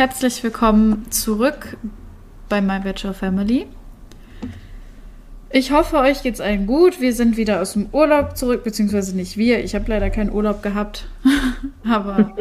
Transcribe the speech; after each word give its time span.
herzlich 0.00 0.42
willkommen 0.42 1.10
zurück 1.10 1.76
bei 2.48 2.62
My 2.62 2.82
Virtual 2.84 3.12
Family. 3.12 3.66
Ich 5.50 5.72
hoffe, 5.72 5.98
euch 5.98 6.22
geht's 6.22 6.40
allen 6.40 6.66
gut. 6.66 7.02
Wir 7.02 7.12
sind 7.12 7.36
wieder 7.36 7.60
aus 7.60 7.74
dem 7.74 7.90
Urlaub 7.92 8.34
zurück, 8.34 8.64
beziehungsweise 8.64 9.14
nicht 9.14 9.36
wir. 9.36 9.62
Ich 9.62 9.74
habe 9.74 9.84
leider 9.88 10.08
keinen 10.08 10.32
Urlaub 10.32 10.62
gehabt, 10.62 11.06
aber 11.86 12.34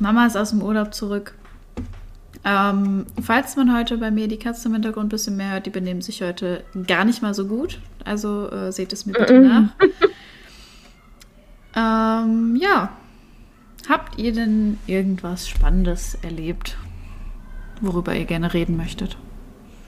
Mama 0.00 0.24
ist 0.24 0.38
aus 0.38 0.48
dem 0.48 0.62
Urlaub 0.62 0.94
zurück. 0.94 1.34
Ähm, 2.46 3.04
falls 3.22 3.56
man 3.56 3.76
heute 3.76 3.98
bei 3.98 4.10
mir 4.10 4.26
die 4.26 4.38
Katze 4.38 4.68
im 4.68 4.72
Hintergrund 4.72 5.08
ein 5.08 5.10
bisschen 5.10 5.36
mehr 5.36 5.52
hört, 5.52 5.66
die 5.66 5.70
benehmen 5.70 6.00
sich 6.00 6.22
heute 6.22 6.64
gar 6.86 7.04
nicht 7.04 7.20
mal 7.20 7.34
so 7.34 7.46
gut. 7.46 7.78
Also 8.06 8.50
äh, 8.50 8.72
seht 8.72 8.94
es 8.94 9.04
mir 9.04 9.12
bitte 9.12 9.38
nach. 9.38 9.68
ähm, 11.76 12.56
ja. 12.56 12.96
Habt 13.88 14.18
ihr 14.18 14.32
denn 14.32 14.78
irgendwas 14.86 15.48
Spannendes 15.48 16.14
erlebt, 16.22 16.76
worüber 17.80 18.14
ihr 18.14 18.24
gerne 18.24 18.54
reden 18.54 18.76
möchtet? 18.76 19.16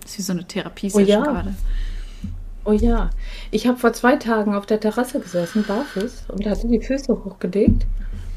Das 0.03 0.13
ist 0.13 0.19
wie 0.19 0.23
so 0.23 0.33
eine 0.33 0.47
Therapie-Session 0.47 1.07
Oh 1.07 1.09
ja. 1.11 1.23
gerade. 1.25 1.55
Oh 2.67 2.73
ja, 2.73 3.11
ich 3.51 3.67
habe 3.67 3.79
vor 3.79 3.93
zwei 3.93 4.17
Tagen 4.17 4.55
auf 4.55 4.67
der 4.67 4.81
Terrasse 4.81 5.21
gesessen, 5.21 5.65
barfuß, 5.67 6.25
und 6.29 6.47
hatte 6.47 6.67
die 6.69 6.81
Füße 6.81 7.13
hochgelegt. 7.25 7.87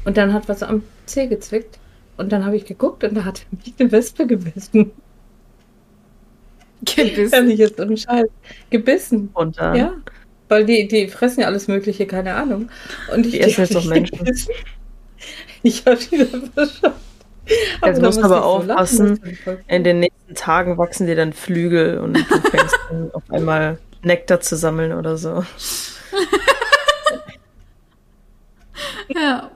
Und 0.04 0.16
dann 0.16 0.32
hat 0.32 0.48
was 0.48 0.62
am 0.62 0.82
Zeh 1.06 1.26
gezwickt. 1.26 1.78
Und 2.16 2.32
dann 2.32 2.44
habe 2.44 2.56
ich 2.56 2.64
geguckt 2.66 3.04
und 3.04 3.14
da 3.14 3.24
hat 3.24 3.46
mich 3.50 3.74
eine 3.78 3.90
Wespe 3.92 4.26
gebissen. 4.26 4.92
Kann 6.86 7.06
Gebissen. 7.06 7.50
ich 7.50 7.58
jetzt 7.58 7.78
Scheiß. 8.02 8.26
Gebissen. 8.70 9.30
runter. 9.34 9.74
Ja. 9.74 9.94
Weil 10.48 10.64
die, 10.64 10.88
die 10.88 11.08
fressen 11.08 11.40
ja 11.40 11.46
alles 11.46 11.68
Mögliche, 11.68 12.06
keine 12.06 12.34
Ahnung. 12.34 12.70
Und 13.14 13.26
ich 13.26 13.32
Die 13.32 13.40
essen 13.40 13.62
jetzt 13.64 13.82
die 13.82 13.88
Menschen. 13.88 14.18
gebissen. 14.18 14.52
Ich 15.62 15.84
habe 15.86 15.98
dann 16.10 16.50
verschafft. 16.52 17.00
Jetzt 17.84 18.02
musst 18.02 18.18
du 18.18 18.24
aber 18.24 18.38
so 18.38 18.42
aufpassen. 18.42 19.20
voll 19.42 19.58
In 19.68 19.82
den 19.82 20.00
nächsten 20.00 20.34
Tagen 20.34 20.78
wachsen 20.78 21.06
dir 21.06 21.16
dann 21.16 21.32
Flügel 21.32 21.98
und 21.98 22.14
du 22.14 22.40
fängst 22.50 22.76
an, 22.90 23.10
auf 23.12 23.22
einmal 23.30 23.78
Nektar 24.02 24.40
zu 24.40 24.56
sammeln 24.56 24.92
oder 24.92 25.16
so. 25.16 25.44
Ja, 29.08 29.50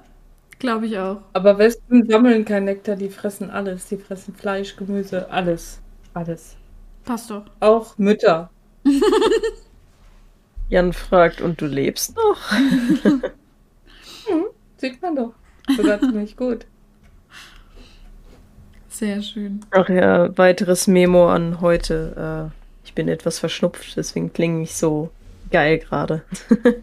glaube 0.58 0.86
ich 0.86 0.98
auch. 0.98 1.18
Aber 1.34 1.58
Wespen 1.58 2.08
sammeln 2.08 2.44
kein 2.44 2.64
Nektar, 2.64 2.96
die 2.96 3.10
fressen 3.10 3.50
alles. 3.50 3.86
Die 3.88 3.98
fressen 3.98 4.34
Fleisch, 4.34 4.76
Gemüse, 4.76 5.30
alles. 5.30 5.80
Alles. 6.14 6.56
Passt 7.04 7.30
doch. 7.30 7.44
Auch 7.60 7.98
Mütter. 7.98 8.50
Jan 10.68 10.92
fragt, 10.92 11.40
und 11.40 11.60
du 11.60 11.66
lebst 11.66 12.16
noch? 12.16 12.38
Sieht 14.78 15.02
man 15.02 15.16
doch. 15.16 15.34
Sogar 15.76 16.00
ziemlich 16.00 16.36
gut. 16.36 16.66
Sehr 18.88 19.22
schön. 19.22 19.60
Ach 19.70 19.88
ja, 19.88 20.36
weiteres 20.36 20.86
Memo 20.86 21.28
an 21.28 21.60
heute. 21.60 22.50
Äh, 22.52 22.56
ich 22.84 22.94
bin 22.94 23.08
etwas 23.08 23.38
verschnupft, 23.38 23.96
deswegen 23.96 24.32
klinge 24.32 24.62
ich 24.62 24.74
so 24.74 25.10
geil 25.50 25.78
gerade. 25.78 26.22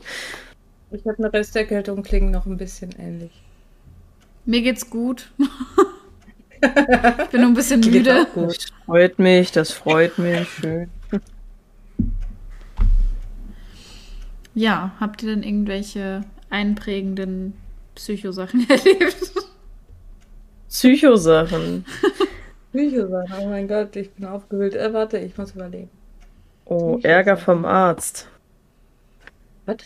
Ich 0.92 1.06
habe 1.06 1.20
eine 1.20 1.32
Resterkältung, 1.32 2.02
klingen 2.02 2.32
noch 2.32 2.48
ein 2.48 2.58
bisschen 2.58 2.90
ähnlich. 2.98 3.30
Mir 4.46 4.64
geht's 4.64 4.90
gut. 4.90 5.32
ich 6.60 7.30
bin 7.30 7.42
nur 7.42 7.52
ein 7.52 7.54
bisschen 7.54 7.82
Geht 7.82 7.94
müde. 7.94 8.24
auch 8.24 8.34
gut. 8.34 8.58
Das 8.58 8.66
freut 8.88 9.20
mich, 9.20 9.52
das 9.52 9.72
freut 9.72 10.18
mich. 10.18 10.50
Schön. 10.50 10.90
Ja, 14.56 14.92
habt 15.00 15.22
ihr 15.22 15.30
denn 15.30 15.44
irgendwelche 15.44 16.24
einprägenden 16.50 17.54
Psychosachen 18.00 18.66
erlebt? 18.70 19.34
Psychosachen. 20.70 21.86
Psychosachen, 22.72 23.36
oh 23.42 23.50
mein 23.50 23.68
Gott, 23.68 23.96
ich 23.98 24.10
bin 24.12 24.26
aufgewühlt. 24.26 24.74
Äh, 24.74 24.94
warte, 24.94 25.18
ich 25.18 25.38
muss 25.38 25.52
überlegen. 25.52 25.90
Oh, 26.66 26.98
Ärger 27.04 27.36
vom 27.36 27.66
Arzt. 27.66 28.30
Was? 29.66 29.78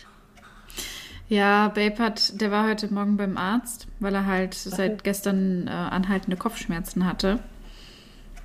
Ja, 1.28 1.68
Babe 1.68 1.98
hat, 1.98 2.40
der 2.40 2.50
war 2.52 2.68
heute 2.68 2.92
Morgen 2.92 3.16
beim 3.16 3.36
Arzt, 3.36 3.88
weil 3.98 4.14
er 4.14 4.26
halt 4.26 4.54
seit 4.54 5.02
gestern 5.02 5.66
äh, 5.66 5.70
anhaltende 5.70 6.36
Kopfschmerzen 6.36 7.06
hatte. 7.06 7.40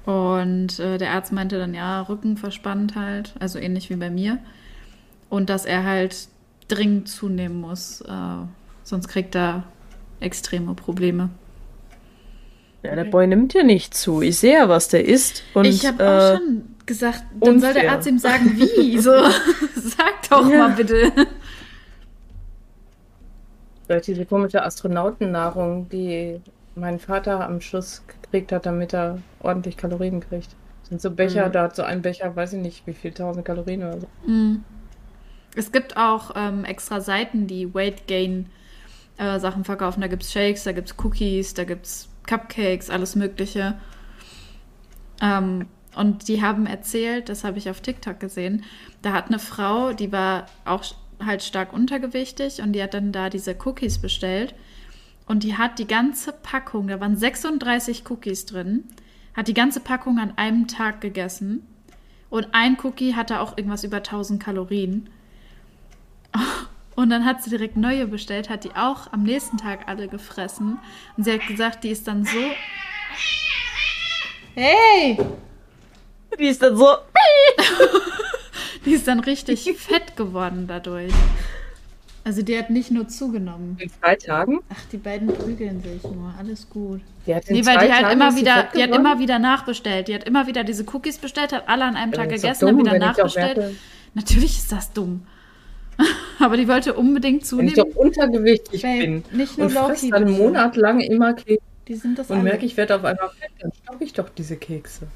Und 0.06 0.80
äh, 0.80 0.98
der 0.98 1.12
Arzt 1.12 1.32
meinte 1.32 1.60
dann, 1.60 1.76
ja, 1.76 2.02
Rücken 2.02 2.38
verspannt 2.38 2.96
halt, 2.96 3.36
also 3.40 3.60
ähnlich 3.60 3.92
wie 3.92 3.98
bei 3.98 4.10
mir. 4.10 4.40
Und 5.30 5.52
dass 5.52 5.66
er 5.66 5.84
halt 5.84 6.30
dringend 6.70 7.10
zunehmen 7.10 7.60
muss, 7.62 8.02
äh, 8.02 8.46
sonst 8.90 9.08
kriegt 9.08 9.36
er 9.36 9.64
extreme 10.20 10.74
Probleme. 10.74 11.30
Ja, 12.84 12.96
der 12.96 13.04
Boy 13.06 13.28
nimmt 13.28 13.54
ja 13.54 13.64
nicht 13.64 13.94
zu. 13.94 14.22
Ich 14.22 14.38
sehe 14.38 14.54
ja, 14.54 14.70
was 14.70 14.88
der 14.88 15.06
isst. 15.06 15.44
Und, 15.54 15.66
ich 15.66 15.86
habe 15.86 16.02
äh, 16.04 16.08
auch 16.08 16.38
schon 16.38 16.64
gesagt, 16.86 17.24
dann 17.40 17.60
soll 17.60 17.74
der 17.74 17.82
unfair. 17.84 17.92
Arzt 17.92 18.08
ihm 18.08 18.20
sagen, 18.20 18.52
wie. 18.56 18.98
So, 19.02 19.12
sag 19.76 20.30
doch 20.30 20.50
Ja. 20.50 20.58
mal 20.70 20.72
bitte. 20.76 21.12
Vielleicht 23.86 24.08
diese 24.08 24.26
komische 24.26 24.64
Astronautennahrung, 24.64 25.90
die 25.90 26.40
mein 26.76 27.00
Vater 27.00 27.46
am 27.46 27.60
Schluss 27.62 28.04
gekriegt 28.08 28.52
hat, 28.52 28.66
damit 28.66 28.94
er 28.94 29.20
ordentlich 29.42 29.78
Kalorien 29.78 30.20
kriegt. 30.22 30.50
Das 30.82 30.90
sind 30.90 31.02
so 31.02 31.12
Becher, 31.12 31.48
Mhm. 31.48 31.52
da 31.52 31.64
hat 31.64 31.76
so 31.76 31.84
ein 31.84 32.02
Becher, 32.02 32.36
weiß 32.36 32.54
ich 32.54 32.60
nicht, 32.62 32.86
wie 32.88 32.94
viel 32.94 33.12
tausend 33.12 33.46
Kalorien 33.46 33.84
oder 33.84 34.00
so. 34.02 34.08
Mm. 34.32 34.64
Es 35.56 35.72
gibt 35.72 35.98
auch 35.98 36.32
ähm, 36.36 36.64
extra 36.64 37.02
Seiten, 37.02 37.48
die 37.48 37.74
Weight 37.74 38.08
Gain 38.08 38.46
äh, 39.20 39.40
Sachen 39.40 39.66
verkaufen. 39.66 40.02
Da 40.02 40.08
gibt 40.08 40.24
es 40.24 40.32
Shakes, 40.32 40.64
da 40.64 40.72
gibt 40.72 40.90
es 40.90 40.96
Cookies, 41.04 41.54
da 41.54 41.66
gibt 41.66 41.86
es 41.86 42.10
Cupcakes, 42.26 42.90
alles 42.90 43.16
Mögliche. 43.16 43.78
Ähm, 45.22 45.68
und 45.96 46.28
die 46.28 46.42
haben 46.42 46.66
erzählt, 46.66 47.30
das 47.30 47.44
habe 47.44 47.58
ich 47.58 47.70
auf 47.70 47.82
TikTok 47.82 48.20
gesehen, 48.20 48.64
da 49.02 49.12
hat 49.12 49.28
eine 49.28 49.40
Frau, 49.40 49.92
die 49.92 50.12
war 50.12 50.46
auch 50.64 50.84
halt 51.24 51.44
stark 51.44 51.74
untergewichtig 51.74 52.62
und 52.62 52.74
die 52.74 52.82
hat 52.82 52.94
dann 52.94 53.12
da 53.12 53.30
diese 53.30 53.56
Cookies 53.66 53.98
bestellt. 54.00 54.56
Und 55.28 55.44
die 55.44 55.58
hat 55.58 55.78
die 55.78 55.88
ganze 55.88 56.32
Packung, 56.32 56.88
da 56.88 57.00
waren 57.00 57.16
36 57.16 58.10
Cookies 58.10 58.46
drin, 58.46 58.86
hat 59.36 59.48
die 59.48 59.54
ganze 59.54 59.80
Packung 59.80 60.18
an 60.18 60.34
einem 60.38 60.68
Tag 60.68 61.02
gegessen. 61.02 61.68
Und 62.30 62.48
ein 62.54 62.78
Cookie 62.84 63.16
hatte 63.16 63.42
auch 63.42 63.58
irgendwas 63.58 63.84
über 63.84 63.98
1000 63.98 64.42
Kalorien. 64.42 65.10
Und 66.96 67.10
dann 67.10 67.26
hat 67.26 67.44
sie 67.44 67.50
direkt 67.50 67.78
neue 67.78 68.08
bestellt, 68.08 68.50
hat 68.50 68.64
die 68.64 68.76
auch 68.76 69.12
am 69.14 69.24
nächsten 69.24 69.58
Tag 69.58 69.88
alle 69.88 70.08
gefressen. 70.08 70.80
Und 71.16 71.24
sie 71.24 71.32
hat 71.34 71.48
gesagt, 71.48 71.84
die 71.84 71.90
ist 71.90 72.08
dann 72.08 72.26
so. 72.26 72.38
Hey! 74.56 75.18
die 76.38 76.48
ist 76.48 76.62
dann 76.62 76.76
so. 76.76 76.88
Die 78.86 78.92
ist 78.94 79.08
dann 79.08 79.20
richtig 79.20 79.70
fett 79.78 80.16
geworden 80.16 80.66
dadurch. 80.68 81.12
Also 82.24 82.42
die 82.42 82.58
hat 82.58 82.70
nicht 82.70 82.92
nur 82.92 83.08
zugenommen. 83.08 83.76
In 83.80 83.90
zwei 83.90 84.16
Tagen? 84.16 84.60
Ach, 84.70 84.86
die 84.92 84.98
beiden 84.98 85.28
prügeln 85.28 85.82
sich 85.82 86.04
nur. 86.04 86.34
Alles 86.38 86.70
gut. 86.70 87.02
Die 87.26 87.34
hat 87.34 87.48
in 87.50 87.56
Nee, 87.56 87.66
weil 87.66 87.78
die 87.80 87.92
halt 87.92 88.04
Tagen 88.04 88.14
immer 88.14 88.36
wieder, 88.36 88.68
die 88.76 88.84
hat 88.84 88.92
immer 88.92 89.20
wieder 89.20 89.40
nachbestellt. 89.40 90.08
Die 90.08 90.16
hat 90.16 90.26
immer 90.26 90.48
wieder 90.48 90.64
diese 90.64 90.86
Cookies 90.94 91.18
bestellt, 91.18 91.54
hat 91.54 91.68
alle 91.68 91.86
an 91.86 91.96
einem 91.96 92.12
Tag 92.12 92.28
Äh, 92.28 92.36
doch 92.36 92.42
gegessen, 92.42 92.68
dumm, 92.68 92.84
dann 92.84 92.96
wieder 92.96 93.06
nachbestellt. 93.06 93.76
Natürlich 94.14 94.58
ist 94.58 94.72
das 94.72 94.94
dumm. 94.94 95.26
Aber 96.40 96.58
die 96.58 96.68
wollte 96.68 96.94
unbedingt 96.94 97.50
Wenn 97.52 97.68
ich 97.68 97.74
doch 97.74 97.84
zunehmen. 97.84 97.98
untergewichtig 97.98 98.82
Babe, 98.82 99.00
bin 99.00 99.24
nicht 99.32 99.58
nur 99.58 99.68
und 99.68 99.74
Low-Key, 99.74 100.10
dann 100.10 100.24
einen 100.24 100.34
bitte. 100.34 100.44
Monat 100.44 100.76
lang 100.76 101.00
immer 101.02 101.34
Kekse 101.34 101.62
Die 101.88 101.96
sind 101.96 102.18
das 102.20 102.30
und 102.30 102.38
alle. 102.38 102.44
merke, 102.44 102.66
ich 102.66 102.78
werde 102.78 102.96
auf 102.96 103.04
einmal 103.04 103.30
fett, 103.30 103.52
dann 103.60 103.72
stoppe 103.74 104.04
ich 104.04 104.14
doch 104.14 104.30
diese 104.30 104.56
Kekse. 104.58 105.08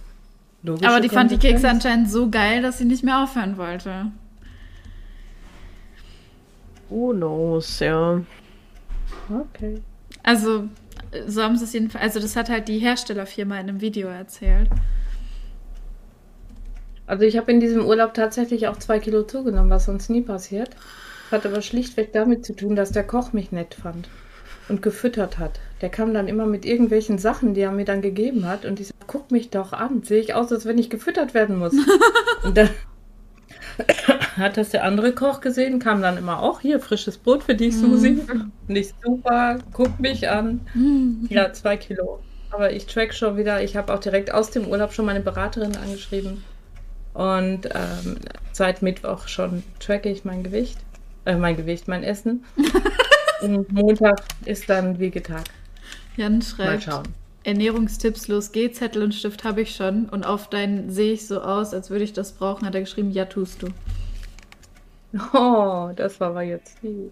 Logische 0.64 0.90
Aber 0.90 1.02
die 1.02 1.10
fand 1.10 1.32
die 1.32 1.38
Kekse 1.38 1.70
anscheinend 1.70 2.10
so 2.10 2.30
geil, 2.30 2.62
dass 2.62 2.78
sie 2.78 2.86
nicht 2.86 3.04
mehr 3.04 3.24
aufhören 3.24 3.58
wollte. 3.58 4.12
Who 6.90 7.12
knows, 7.14 7.80
ja. 7.80 8.22
Okay. 9.30 9.82
Also, 10.22 10.70
so 11.28 11.42
haben 11.44 11.58
sie 11.58 11.66
es 11.66 11.74
jedenfalls. 11.74 12.04
Also, 12.04 12.20
das 12.20 12.36
hat 12.36 12.50
halt 12.50 12.68
die 12.68 12.80
Herstellerfirma 12.80 13.56
in 13.60 13.70
einem 13.70 13.82
Video 13.82 14.08
erzählt. 14.10 14.70
Also 17.06 17.24
ich 17.24 17.38
habe 17.38 17.52
in 17.52 17.60
diesem 17.60 17.86
Urlaub 17.86 18.14
tatsächlich 18.14 18.68
auch 18.68 18.78
zwei 18.78 19.00
Kilo 19.00 19.24
zugenommen, 19.24 19.70
was 19.70 19.86
sonst 19.86 20.10
nie 20.10 20.22
passiert. 20.22 20.70
Hat 21.32 21.46
aber 21.46 21.62
schlichtweg 21.62 22.14
damit 22.14 22.46
zu 22.46 22.54
tun, 22.56 22.76
dass 22.76 22.92
der 22.92 23.04
Koch 23.04 23.34
mich 23.34 23.52
nett 23.52 23.76
fand 23.76 24.08
und 24.70 24.82
gefüttert 24.82 25.40
hat. 25.40 25.60
Der 25.82 25.90
kam 25.90 26.14
dann 26.14 26.28
immer 26.28 26.46
mit 26.46 26.66
irgendwelchen 26.66 27.18
Sachen, 27.18 27.54
die 27.54 27.62
er 27.62 27.72
mir 27.72 27.86
dann 27.86 28.02
gegeben 28.02 28.48
hat 28.48 28.66
und 28.66 28.80
ich 28.80 28.88
so, 28.88 28.94
guck 29.08 29.32
mich 29.32 29.50
doch 29.50 29.74
an, 29.74 30.04
sehe 30.04 30.22
ich 30.22 30.34
aus, 30.34 30.52
als 30.52 30.66
wenn 30.66 30.78
ich 30.78 30.90
gefüttert 30.90 31.34
werden 31.34 31.58
muss. 31.58 31.74
und 32.44 32.56
dann 32.56 32.70
hat 34.38 34.58
das 34.58 34.70
der 34.70 34.84
andere 34.84 35.14
Koch 35.14 35.42
gesehen, 35.42 35.80
kam 35.80 36.02
dann 36.02 36.18
immer 36.18 36.42
auch 36.42 36.62
hier 36.62 36.80
frisches 36.80 37.18
Brot 37.18 37.44
für 37.44 37.56
dich, 37.56 37.76
Susi. 37.76 38.20
Und 38.68 38.76
ich 38.76 38.94
super, 39.04 39.60
guck 39.74 40.00
mich 40.00 40.30
an. 40.30 40.62
Ja, 41.30 41.52
zwei 41.52 41.78
Kilo. 41.78 42.20
Aber 42.52 42.72
ich 42.72 42.86
track 42.86 43.14
schon 43.14 43.36
wieder. 43.36 43.64
Ich 43.64 43.76
habe 43.76 43.94
auch 43.94 44.00
direkt 44.00 44.32
aus 44.32 44.52
dem 44.52 44.68
Urlaub 44.68 44.94
schon 44.94 45.06
meine 45.06 45.22
Beraterin 45.22 45.76
angeschrieben. 45.76 46.44
Und 47.14 47.70
ähm, 47.74 48.18
seit 48.52 48.82
Mittwoch 48.82 49.28
schon 49.28 49.64
tracke 49.80 50.10
ich 50.10 50.26
mein 50.26 50.44
Gewicht. 50.44 50.78
Äh, 51.26 51.36
mein 51.36 51.56
Gewicht, 51.56 51.88
mein 51.88 52.04
Essen. 52.04 52.44
Und 53.42 53.72
Montag 53.72 54.24
ist 54.46 54.70
dann 54.70 55.00
Wiegetag. 55.00 55.44
Jan 56.16 56.40
Mal 56.40 56.42
schreibt, 56.44 56.84
schauen. 56.84 57.04
Ernährungstipps, 57.44 58.28
los 58.30 58.52
geht's, 58.54 58.80
Zettel 58.80 59.04
und 59.04 59.14
Stift 59.14 59.44
habe 59.44 59.62
ich 59.62 59.76
schon. 59.76 60.08
Und 60.08 60.26
auf 60.26 60.50
deinen 60.50 60.90
sehe 60.90 61.14
ich 61.14 61.28
so 61.28 61.42
aus, 61.42 61.74
als 61.74 61.90
würde 61.90 62.06
ich 62.06 62.14
das 62.14 62.32
brauchen, 62.32 62.66
hat 62.66 62.76
er 62.76 62.82
geschrieben, 62.82 63.12
ja, 63.12 63.26
tust 63.26 63.62
du. 63.62 63.68
Oh, 65.34 65.92
das 65.96 66.20
war 66.20 66.30
aber 66.30 66.42
jetzt 66.42 66.82
lieb. 66.82 67.12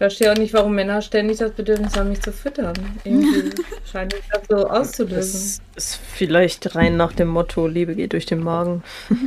Ich 0.00 0.02
verstehe 0.02 0.32
auch 0.32 0.36
nicht, 0.38 0.54
warum 0.54 0.74
Männer 0.74 1.02
ständig 1.02 1.36
das 1.36 1.52
Bedürfnis 1.52 1.94
haben, 1.94 2.08
mich 2.08 2.22
zu 2.22 2.32
füttern. 2.32 2.72
Irgendwie 3.04 3.50
scheint 3.84 4.14
mich 4.14 4.22
das 4.32 4.40
so 4.48 4.66
auszulösen. 4.66 5.60
Das 5.74 5.90
ist 5.90 6.00
vielleicht 6.14 6.74
rein 6.74 6.96
nach 6.96 7.12
dem 7.12 7.28
Motto, 7.28 7.66
Liebe 7.66 7.94
geht 7.94 8.14
durch 8.14 8.24
den 8.24 8.42
Magen. 8.42 8.82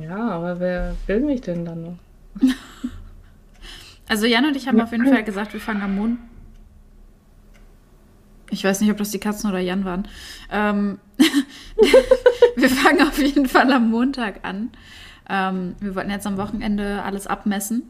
Ja, 0.00 0.30
aber 0.30 0.58
wer 0.58 0.96
will 1.06 1.20
mich 1.20 1.42
denn 1.42 1.64
dann 1.64 1.82
noch? 1.82 1.98
Also 4.08 4.26
Jan 4.26 4.46
und 4.46 4.56
ich 4.56 4.66
haben 4.66 4.80
auf 4.80 4.90
jeden 4.90 5.06
Fall 5.06 5.22
gesagt, 5.22 5.52
wir 5.52 5.60
fangen 5.60 5.82
am 5.82 5.94
Mond. 5.94 6.18
Ich 8.50 8.64
weiß 8.64 8.80
nicht, 8.80 8.90
ob 8.90 8.96
das 8.96 9.12
die 9.12 9.20
Katzen 9.20 9.48
oder 9.48 9.60
Jan 9.60 9.84
waren. 9.84 10.08
Ähm, 10.50 10.98
wir 12.56 12.68
fangen 12.68 13.06
auf 13.06 13.16
jeden 13.16 13.46
Fall 13.46 13.72
am 13.72 13.90
Montag 13.90 14.40
an. 14.42 14.72
Ähm, 15.30 15.76
wir 15.78 15.94
wollten 15.94 16.10
jetzt 16.10 16.26
am 16.26 16.36
Wochenende 16.36 17.02
alles 17.04 17.28
abmessen, 17.28 17.88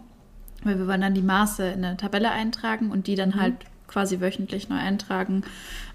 weil 0.64 0.78
wir 0.78 0.86
wollen 0.86 1.00
dann 1.00 1.14
die 1.14 1.22
Maße 1.22 1.66
in 1.68 1.84
eine 1.84 1.96
Tabelle 1.96 2.30
eintragen 2.30 2.90
und 2.90 3.06
die 3.06 3.14
dann 3.14 3.30
Mhm. 3.30 3.40
halt 3.40 3.54
quasi 3.88 4.20
wöchentlich 4.20 4.68
neu 4.68 4.76
eintragen, 4.76 5.42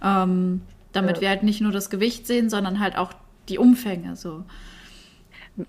ähm, 0.03 0.61
damit 0.93 1.15
Ja. 1.17 1.21
wir 1.21 1.29
halt 1.29 1.43
nicht 1.43 1.61
nur 1.61 1.71
das 1.71 1.89
Gewicht 1.89 2.27
sehen, 2.27 2.49
sondern 2.49 2.79
halt 2.79 2.97
auch 2.97 3.11
die 3.49 3.57
Umfänge. 3.57 4.15
So. 4.15 4.43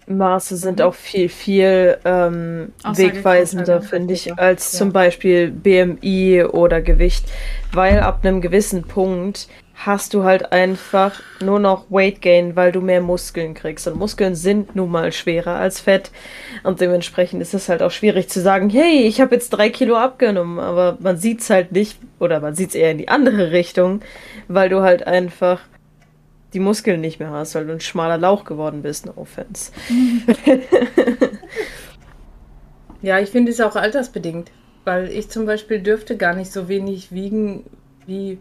Maße 0.06 0.56
sind 0.58 0.82
auch 0.82 0.94
viel, 0.94 1.30
viel 1.30 1.96
ähm, 2.04 2.72
wegweisender, 2.84 3.80
finde 3.80 4.12
ich, 4.12 4.38
als 4.38 4.72
Ja. 4.72 4.78
zum 4.80 4.92
Beispiel 4.92 5.50
BMI 5.50 6.44
oder 6.44 6.82
Gewicht. 6.82 7.24
Weil 7.72 8.00
ab 8.00 8.20
einem 8.22 8.42
gewissen 8.42 8.82
Punkt 8.82 9.48
hast 9.84 10.12
du 10.14 10.24
halt 10.24 10.52
einfach 10.52 11.20
nur 11.40 11.58
noch 11.60 11.90
Weight 11.90 12.20
Gain, 12.20 12.56
weil 12.56 12.72
du 12.72 12.80
mehr 12.80 13.00
Muskeln 13.00 13.54
kriegst. 13.54 13.86
Und 13.86 13.98
Muskeln 13.98 14.34
sind 14.34 14.74
nun 14.76 14.90
mal 14.90 15.12
schwerer 15.12 15.56
als 15.56 15.80
Fett. 15.80 16.10
Und 16.64 16.80
dementsprechend 16.80 17.40
ist 17.42 17.54
es 17.54 17.68
halt 17.68 17.82
auch 17.82 17.90
schwierig 17.90 18.28
zu 18.28 18.40
sagen, 18.40 18.70
hey, 18.70 19.02
ich 19.06 19.20
habe 19.20 19.34
jetzt 19.34 19.50
drei 19.50 19.70
Kilo 19.70 19.96
abgenommen. 19.96 20.58
Aber 20.58 20.98
man 21.00 21.16
sieht 21.16 21.40
es 21.40 21.50
halt 21.50 21.72
nicht, 21.72 21.98
oder 22.18 22.40
man 22.40 22.54
sieht 22.54 22.70
es 22.70 22.74
eher 22.74 22.90
in 22.90 22.98
die 22.98 23.08
andere 23.08 23.52
Richtung, 23.52 24.00
weil 24.48 24.68
du 24.68 24.82
halt 24.82 25.06
einfach 25.06 25.60
die 26.54 26.60
Muskeln 26.60 27.00
nicht 27.00 27.20
mehr 27.20 27.30
hast, 27.30 27.54
weil 27.54 27.66
du 27.66 27.72
ein 27.72 27.80
schmaler 27.80 28.18
Lauch 28.18 28.44
geworden 28.44 28.82
bist, 28.82 29.06
no 29.06 29.12
offense. 29.16 29.70
Ja, 33.00 33.20
ich 33.20 33.30
finde 33.30 33.52
es 33.52 33.60
auch 33.60 33.76
altersbedingt, 33.76 34.50
weil 34.84 35.08
ich 35.08 35.28
zum 35.28 35.46
Beispiel 35.46 35.80
dürfte 35.80 36.16
gar 36.16 36.34
nicht 36.34 36.52
so 36.52 36.68
wenig 36.68 37.12
wiegen, 37.12 37.64
wie 38.06 38.38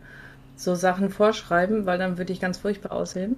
so 0.57 0.75
Sachen 0.75 1.09
vorschreiben, 1.09 1.85
weil 1.85 1.97
dann 1.97 2.17
würde 2.17 2.33
ich 2.33 2.39
ganz 2.41 2.57
furchtbar 2.57 2.91
aussehen. 2.91 3.37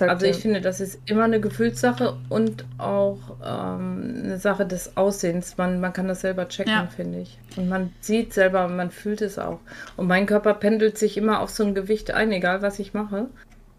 Also 0.00 0.26
ich 0.26 0.38
finde, 0.38 0.60
das 0.60 0.80
ist 0.80 0.98
immer 1.06 1.22
eine 1.22 1.40
Gefühlssache 1.40 2.16
und 2.28 2.64
auch 2.78 3.18
ähm, 3.44 4.22
eine 4.24 4.38
Sache 4.38 4.66
des 4.66 4.96
Aussehens. 4.96 5.56
Man, 5.56 5.80
man 5.80 5.92
kann 5.92 6.08
das 6.08 6.22
selber 6.22 6.48
checken, 6.48 6.72
Ja. 6.72 6.86
finde 6.88 7.20
ich. 7.20 7.38
Und 7.56 7.68
man 7.68 7.92
sieht 8.00 8.32
selber, 8.34 8.66
man 8.66 8.90
fühlt 8.90 9.22
es 9.22 9.38
auch. 9.38 9.60
Und 9.96 10.08
mein 10.08 10.26
Körper 10.26 10.54
pendelt 10.54 10.98
sich 10.98 11.16
immer 11.16 11.40
auf 11.40 11.50
so 11.50 11.64
ein 11.64 11.76
Gewicht 11.76 12.10
ein, 12.10 12.32
egal 12.32 12.60
was 12.60 12.80
ich 12.80 12.92
mache. 12.92 13.26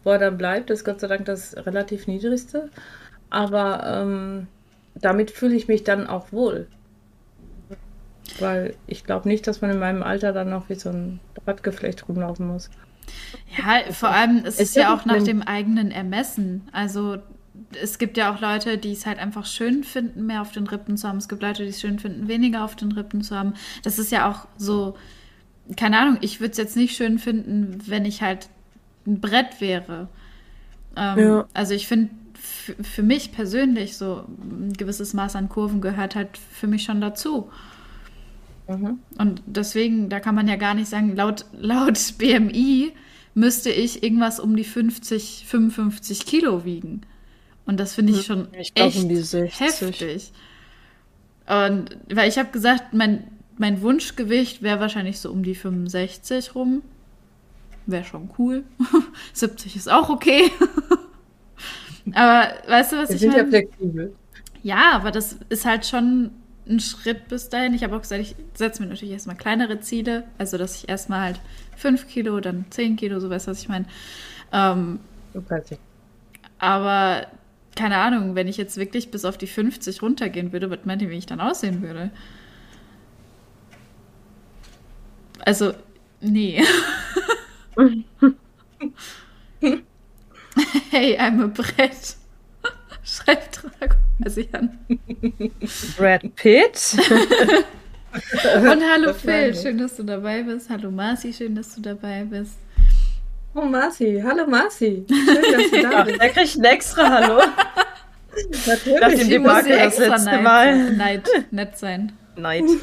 Wo 0.06 0.12
er 0.12 0.20
dann 0.20 0.38
bleibt, 0.38 0.70
ist 0.70 0.86
Gott 0.86 1.02
sei 1.02 1.08
Dank 1.08 1.26
das 1.26 1.58
relativ 1.58 2.08
niedrigste. 2.08 2.70
Aber 3.30 3.84
ähm, 3.86 4.48
damit 4.96 5.32
fühle 5.32 5.56
ich 5.56 5.68
mich 5.68 5.84
dann 5.84 6.08
auch 6.08 6.32
wohl. 6.32 6.68
Weil 8.42 8.76
ich 8.88 9.04
glaube 9.04 9.28
nicht, 9.28 9.48
dass 9.48 9.62
man 9.62 9.72
in 9.72 9.80
meinem 9.80 10.04
Alter 10.04 10.34
dann 10.34 10.50
noch 10.50 10.70
wie 10.70 10.76
so 10.76 10.90
ein 10.90 11.20
Radgeflecht 11.46 12.08
rumlaufen 12.08 12.48
muss. 12.48 12.70
Ja, 13.58 13.92
vor 13.92 14.10
allem, 14.10 14.40
es 14.46 14.56
ist 14.56 14.60
ist 14.60 14.76
ja 14.76 14.84
ja 14.84 14.96
auch 14.96 15.06
nach 15.06 15.24
dem 15.24 15.42
eigenen 15.42 15.92
Ermessen. 15.92 16.68
Also 16.72 17.18
es 17.82 17.98
gibt 17.98 18.18
ja 18.18 18.34
auch 18.34 18.40
Leute, 18.42 18.78
die 18.78 18.92
es 18.92 19.06
halt 19.06 19.20
einfach 19.20 19.46
schön 19.46 19.84
finden, 19.84 20.26
mehr 20.26 20.42
auf 20.42 20.52
den 20.52 20.68
Rippen 20.68 20.98
zu 20.98 21.08
haben. 21.08 21.18
Es 21.18 21.28
gibt 21.28 21.42
Leute, 21.42 21.64
die 21.64 21.70
es 21.70 21.82
schön 21.82 22.00
finden, 22.00 22.28
weniger 22.28 22.64
auf 22.64 22.76
den 22.76 22.92
Rippen 22.92 23.22
zu 23.22 23.36
haben. 23.36 23.54
Das 23.84 24.00
ist 24.00 24.12
ja 24.12 24.30
auch 24.30 24.48
so, 24.58 24.96
keine 25.76 26.00
Ahnung, 26.00 26.18
ich 26.22 26.40
würde 26.40 26.52
es 26.52 26.58
jetzt 26.58 26.76
nicht 26.76 26.96
schön 26.96 27.20
finden, 27.20 27.80
wenn 27.88 28.06
ich 28.06 28.22
halt 28.22 28.50
ein 29.06 29.20
Brett 29.22 29.60
wäre. 29.62 30.10
Ähm, 30.96 31.18
Ja. 31.20 31.48
Also 31.54 31.74
ich 31.74 31.88
finde, 31.88 32.12
für 32.36 33.04
mich 33.04 33.32
persönlich 33.32 33.98
so 33.98 34.24
ein 34.40 34.74
gewisses 34.74 35.14
Maß 35.14 35.36
an 35.36 35.50
Kurven 35.50 35.82
gehört 35.82 36.16
halt 36.16 36.38
für 36.38 36.68
mich 36.68 36.84
schon 36.84 37.02
dazu. 37.02 37.50
Mhm. 38.70 39.00
Und 39.18 39.42
deswegen, 39.48 40.10
da 40.10 40.20
kann 40.20 40.36
man 40.36 40.48
ja 40.48 40.56
gar 40.56 40.76
nicht 40.76 40.90
sagen, 40.90 41.16
laut, 41.16 41.46
laut 41.54 42.00
BMI 42.18 42.94
müsste 43.34 43.72
ich 43.72 44.04
irgendwas 44.04 44.40
um 44.40 44.56
die 44.56 44.64
50, 44.64 45.46
55 45.48 46.26
Kilo 46.26 46.66
wiegen. 46.66 47.02
Und 47.66 47.80
das 47.80 47.94
finde 47.96 48.14
ich 48.14 48.26
schon 48.26 48.48
Ich 48.60 48.74
glaub, 48.74 48.88
echt 48.88 49.04
um 49.04 49.10
die 49.10 49.16
60. 49.16 49.60
heftig. 49.60 50.32
Und 51.48 51.98
weil 52.14 52.30
ich 52.30 52.38
habe 52.38 52.50
gesagt, 52.52 52.94
mein, 52.94 53.28
mein 53.58 53.82
Wunschgewicht 53.82 54.62
wäre 54.62 54.80
wahrscheinlich 54.80 55.20
so 55.20 55.32
um 55.32 55.44
die 55.44 55.56
65 55.56 56.54
rum. 56.56 56.84
Wäre 57.86 58.04
schon 58.04 58.30
cool. 58.38 58.64
70 59.34 59.76
ist 59.76 59.90
auch 59.92 60.10
okay. 60.10 60.52
aber 62.14 62.54
weißt 62.68 62.92
du, 62.92 62.98
was 62.98 63.10
Wir 63.10 63.16
ich 63.16 63.22
sind 63.22 63.32
ja 63.32 63.38
meine? 63.38 63.50
flexibel. 63.50 64.16
Ja, 64.62 64.92
aber 64.94 65.12
das 65.12 65.38
ist 65.50 65.66
halt 65.66 65.86
schon 65.86 66.32
ein 66.70 66.80
Schritt 66.80 67.28
bis 67.28 67.50
dahin. 67.50 67.74
Ich 67.74 67.84
habe 67.84 67.96
auch 67.96 68.02
gesagt, 68.02 68.22
ich 68.22 68.36
setze 68.54 68.82
mir 68.82 68.88
natürlich 68.88 69.14
erstmal 69.14 69.36
kleinere 69.36 69.80
Ziele. 69.80 70.26
Also, 70.38 70.58
dass 70.58 70.76
ich 70.76 70.90
erstmal 70.90 71.22
halt 71.22 71.40
5 71.78 72.08
Kilo, 72.08 72.40
dann 72.40 72.66
10 72.70 72.96
Kilo, 72.96 73.20
so 73.20 73.30
weißt 73.30 73.48
du, 73.48 73.52
was 73.52 73.62
ich 73.62 73.70
meine. 73.70 73.86
Ähm, 74.52 75.00
nicht. 75.34 75.80
aber 76.58 77.28
keine 77.76 77.98
Ahnung, 77.98 78.36
wenn 78.36 78.48
ich 78.48 78.58
jetzt 78.58 78.78
wirklich 78.78 79.12
bis 79.12 79.26
auf 79.26 79.38
die 79.38 79.48
50 79.48 80.02
runtergehen 80.02 80.52
würde, 80.52 80.70
was 80.70 80.80
meint 80.86 81.02
ihr, 81.02 81.10
wie 81.10 81.18
ich 81.18 81.26
dann 81.26 81.40
aussehen 81.40 81.82
würde? 81.82 82.12
Also, 85.46 85.74
nee. 86.20 86.62
hey, 90.92 91.18
I'm 91.18 91.44
a 91.44 91.48
Brett. 91.48 92.16
Schreibt 93.04 93.64
Drago. 93.64 93.96
Also 94.24 94.42
Jan. 94.42 94.78
Brad 95.98 96.36
Pitt. 96.36 96.96
Und 98.12 98.82
hallo 98.92 99.08
Das 99.08 99.22
Phil, 99.22 99.50
ich. 99.52 99.60
schön, 99.62 99.78
dass 99.78 99.96
du 99.96 100.04
dabei 100.04 100.44
bist. 100.44 100.70
Hallo 100.70 100.90
Marci, 100.92 101.32
schön, 101.34 101.56
dass 101.56 101.76
du 101.76 101.82
dabei 101.82 102.24
bist. 102.24 102.58
Oh, 103.54 103.62
Marci. 103.62 104.22
Hallo, 104.26 104.46
Marci. 104.48 105.06
Schön, 105.10 105.26
dass 105.54 105.72
du 105.72 105.82
da 105.82 105.90
Ach, 105.94 106.06
bist. 106.06 106.22
der 106.22 106.30
kriegt 106.30 106.56
ein 106.58 106.64
extra 106.66 107.10
Hallo. 107.10 107.42
Natürlich. 108.68 109.30
Ich 109.32 109.40
muss 109.40 109.48
Marke 109.48 109.70
dir 109.70 109.76
das 109.78 109.86
extra 110.00 110.16
letzte 110.16 110.32
nett 110.32 110.44
Mal. 110.44 110.66
sein. 110.86 110.98
Neid, 110.98 111.30
nett 111.52 111.78
sein. 111.78 112.12
Neid. 112.36 112.64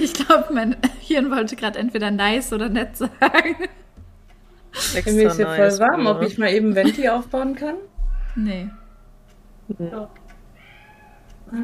Ich 0.00 0.14
glaube, 0.14 0.46
mein 0.54 0.74
Hirn 1.00 1.30
wollte 1.30 1.54
gerade 1.54 1.78
entweder 1.78 2.10
nice 2.10 2.50
oder 2.54 2.70
nett 2.70 2.96
sagen. 2.96 3.56
Extra 4.94 5.12
Mir 5.12 5.26
ist 5.28 5.36
hier 5.36 5.44
nice, 5.44 5.76
voll 5.78 5.86
warm, 5.86 6.06
ob 6.06 6.22
ich 6.22 6.38
mal 6.38 6.50
eben 6.50 6.74
Venti 6.74 7.08
aufbauen 7.10 7.54
kann. 7.56 7.74
Nee. 8.36 8.70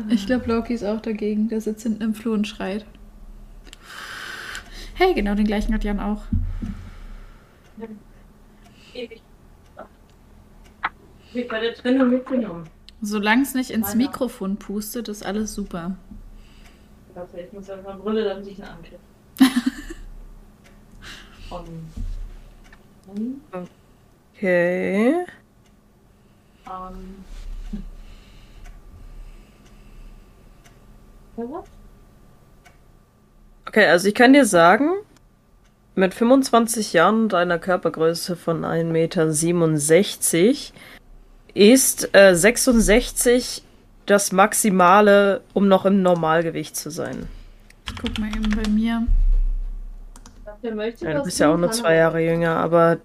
Ich 0.09 0.27
glaube, 0.27 0.47
Loki 0.53 0.75
ist 0.75 0.85
auch 0.85 1.01
dagegen. 1.01 1.49
Der 1.49 1.61
sitzt 1.61 1.83
hinten 1.83 2.03
im 2.03 2.15
Flur 2.15 2.35
und 2.35 2.49
schreit. 2.49 2.87
Hey, 4.95 5.15
genau 5.15 5.35
den 5.35 5.47
gleichen 5.47 5.75
hat 5.75 5.85
Jan 5.85 6.01
auch. 6.01 6.23
Wird 11.33 11.49
bei 11.49 11.61
der 11.61 11.75
Trennung 11.75 12.11
mitgenommen. 12.11 12.65
Solange 13.01 13.43
es 13.43 13.55
nicht 13.55 13.71
ins. 13.71 13.95
Mikrofon 13.95 14.57
pustet, 14.57 15.09
ist 15.09 15.25
alles 15.25 15.55
super. 15.55 15.97
Warte, 17.15 17.41
ich 17.41 17.53
muss 17.53 17.69
einfach 17.69 17.99
Brille, 17.99 18.25
damit 18.25 18.47
ich 18.47 18.59
ihn 18.59 18.65
anklippe. 18.65 19.03
Okay. 24.35 25.27
Ähm. 26.67 27.25
Ja, 31.37 31.45
was? 31.51 31.65
Okay, 33.67 33.87
also 33.87 34.09
ich 34.09 34.15
kann 34.15 34.33
dir 34.33 34.45
sagen, 34.45 34.91
mit 35.95 36.15
25 36.15 36.93
Jahren 36.93 37.23
und 37.25 37.35
einer 37.35 37.59
Körpergröße 37.59 38.37
von 38.37 38.65
1,67 38.65 38.93
Meter 38.93 39.31
ist 41.55 42.15
äh, 42.15 42.35
66 42.35 43.63
das 44.07 44.33
Maximale, 44.33 45.43
um 45.55 45.69
noch 45.69 45.85
im 45.85 46.03
Normalgewicht 46.03 46.77
zu 46.77 46.91
sein. 46.91 47.29
Ich 47.87 47.97
guck 47.97 48.19
mal 48.19 48.29
eben 48.29 48.51
bei 48.51 48.69
mir. 48.69 49.07
Ja, 51.01 51.15
du 51.15 51.25
bist 51.25 51.41
ja 51.41 51.53
auch 51.53 51.57
nur 51.57 51.71
zwei 51.73 51.97
Jahre 51.97 52.21
jünger, 52.21 52.57
aber 52.57 52.99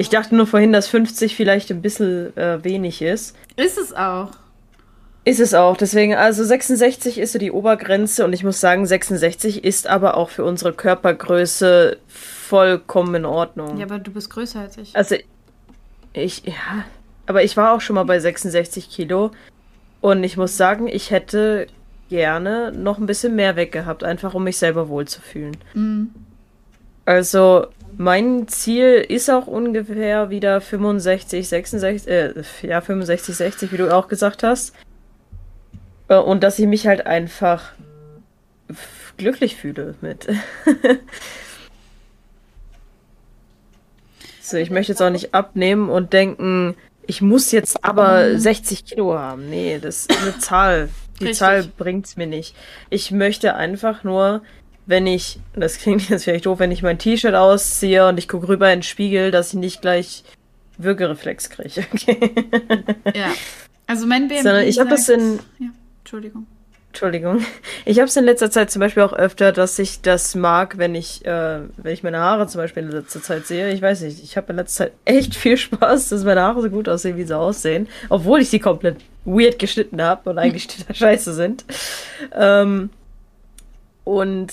ich 0.00 0.08
dachte 0.08 0.34
nur 0.34 0.46
vorhin, 0.46 0.72
dass 0.72 0.88
50 0.88 1.36
vielleicht 1.36 1.70
ein 1.70 1.82
bisschen 1.82 2.34
äh, 2.34 2.64
wenig 2.64 3.02
ist. 3.02 3.36
Ist 3.56 3.76
es 3.76 3.92
auch. 3.92 4.30
Ist 5.26 5.40
es 5.40 5.52
auch. 5.52 5.76
Deswegen, 5.76 6.14
also 6.14 6.42
66 6.42 7.18
ist 7.18 7.32
so 7.32 7.38
die 7.38 7.52
Obergrenze 7.52 8.24
und 8.24 8.32
ich 8.32 8.42
muss 8.42 8.60
sagen, 8.60 8.86
66 8.86 9.62
ist 9.62 9.86
aber 9.86 10.16
auch 10.16 10.30
für 10.30 10.42
unsere 10.42 10.72
Körpergröße 10.72 11.98
vollkommen 12.08 13.14
in 13.16 13.24
Ordnung. 13.26 13.76
Ja, 13.76 13.84
aber 13.84 13.98
du 13.98 14.10
bist 14.10 14.30
größer 14.30 14.60
als 14.60 14.78
ich. 14.78 14.96
Also, 14.96 15.16
ich, 16.14 16.46
ja, 16.46 16.86
aber 17.26 17.44
ich 17.44 17.58
war 17.58 17.74
auch 17.74 17.82
schon 17.82 17.96
mal 17.96 18.04
bei 18.04 18.20
66 18.20 18.88
Kilo 18.88 19.32
und 20.00 20.24
ich 20.24 20.38
muss 20.38 20.56
sagen, 20.56 20.88
ich 20.88 21.10
hätte 21.10 21.66
gerne 22.08 22.72
noch 22.72 22.96
ein 22.96 23.04
bisschen 23.04 23.36
mehr 23.36 23.54
weggehabt, 23.54 24.02
einfach 24.02 24.32
um 24.32 24.44
mich 24.44 24.56
selber 24.56 24.88
wohlzufühlen. 24.88 25.58
Mhm. 25.74 26.14
Also, 27.04 27.66
mein 28.00 28.48
Ziel 28.48 29.04
ist 29.06 29.28
auch 29.28 29.46
ungefähr 29.46 30.30
wieder 30.30 30.62
65, 30.62 31.46
66, 31.46 32.10
äh, 32.10 32.32
ja, 32.62 32.80
65, 32.80 33.36
60, 33.36 33.72
wie 33.72 33.76
du 33.76 33.94
auch 33.94 34.08
gesagt 34.08 34.42
hast. 34.42 34.74
Äh, 36.08 36.16
Und 36.16 36.42
dass 36.42 36.58
ich 36.58 36.66
mich 36.66 36.86
halt 36.86 37.04
einfach 37.06 37.72
glücklich 39.18 39.56
fühle 39.56 39.96
mit. 40.00 40.28
so, 44.40 44.56
ich 44.56 44.70
möchte 44.70 44.92
jetzt 44.92 45.02
auch 45.02 45.10
nicht 45.10 45.34
abnehmen 45.34 45.90
und 45.90 46.14
denken, 46.14 46.76
ich 47.06 47.20
muss 47.20 47.52
jetzt 47.52 47.84
aber 47.84 48.38
60 48.38 48.86
Kilo 48.86 49.12
haben. 49.18 49.50
Nee, 49.50 49.78
das 49.78 50.06
ist 50.06 50.22
eine 50.22 50.38
Zahl. 50.38 50.88
Die 51.18 51.24
Richtig. 51.24 51.38
Zahl 51.38 51.64
bringt's 51.76 52.16
mir 52.16 52.26
nicht. 52.26 52.56
Ich 52.88 53.10
möchte 53.10 53.56
einfach 53.56 54.04
nur, 54.04 54.40
wenn 54.90 55.06
ich, 55.06 55.38
das 55.54 55.78
klingt 55.78 56.08
jetzt 56.10 56.24
vielleicht 56.24 56.46
doof, 56.46 56.58
wenn 56.58 56.72
ich 56.72 56.82
mein 56.82 56.98
T-Shirt 56.98 57.34
ausziehe 57.34 58.08
und 58.08 58.18
ich 58.18 58.26
gucke 58.26 58.48
rüber 58.48 58.72
in 58.72 58.80
den 58.80 58.82
Spiegel, 58.82 59.30
dass 59.30 59.48
ich 59.48 59.54
nicht 59.54 59.80
gleich 59.80 60.24
Würgereflex 60.78 61.48
kriege. 61.48 61.86
Okay. 61.94 62.32
Ja. 63.14 63.32
Also 63.86 64.06
mein 64.06 64.28
BMI 64.28 64.42
Sondern 64.42 64.64
ich 64.64 64.78
habe 64.80 64.90
das 64.90 65.08
in, 65.08 65.38
Ja, 65.58 65.68
Entschuldigung. 66.00 66.46
Entschuldigung. 66.88 67.44
Ich 67.84 67.98
habe 67.98 68.08
es 68.08 68.16
in 68.16 68.24
letzter 68.24 68.50
Zeit 68.50 68.72
zum 68.72 68.80
Beispiel 68.80 69.04
auch 69.04 69.12
öfter, 69.12 69.52
dass 69.52 69.78
ich 69.78 70.00
das 70.00 70.34
mag, 70.34 70.76
wenn 70.76 70.96
ich, 70.96 71.24
äh, 71.24 71.60
wenn 71.76 71.92
ich 71.92 72.02
meine 72.02 72.18
Haare 72.18 72.48
zum 72.48 72.60
Beispiel 72.60 72.82
in 72.82 72.90
letzter 72.90 73.22
Zeit 73.22 73.46
sehe. 73.46 73.72
Ich 73.72 73.80
weiß 73.80 74.00
nicht, 74.00 74.22
ich 74.24 74.36
habe 74.36 74.50
in 74.50 74.56
letzter 74.56 74.86
Zeit 74.86 74.92
echt 75.04 75.36
viel 75.36 75.56
Spaß, 75.56 76.08
dass 76.08 76.24
meine 76.24 76.40
Haare 76.40 76.62
so 76.62 76.68
gut 76.68 76.88
aussehen, 76.88 77.16
wie 77.16 77.22
sie 77.22 77.36
aussehen. 77.36 77.86
Obwohl 78.08 78.40
ich 78.40 78.50
sie 78.50 78.58
komplett 78.58 78.96
weird 79.24 79.60
geschnitten 79.60 80.02
habe 80.02 80.30
und 80.30 80.38
eigentlich 80.38 80.66
total 80.66 80.96
scheiße 80.96 81.32
sind. 81.32 81.64
Ähm, 82.34 82.90
und 84.02 84.52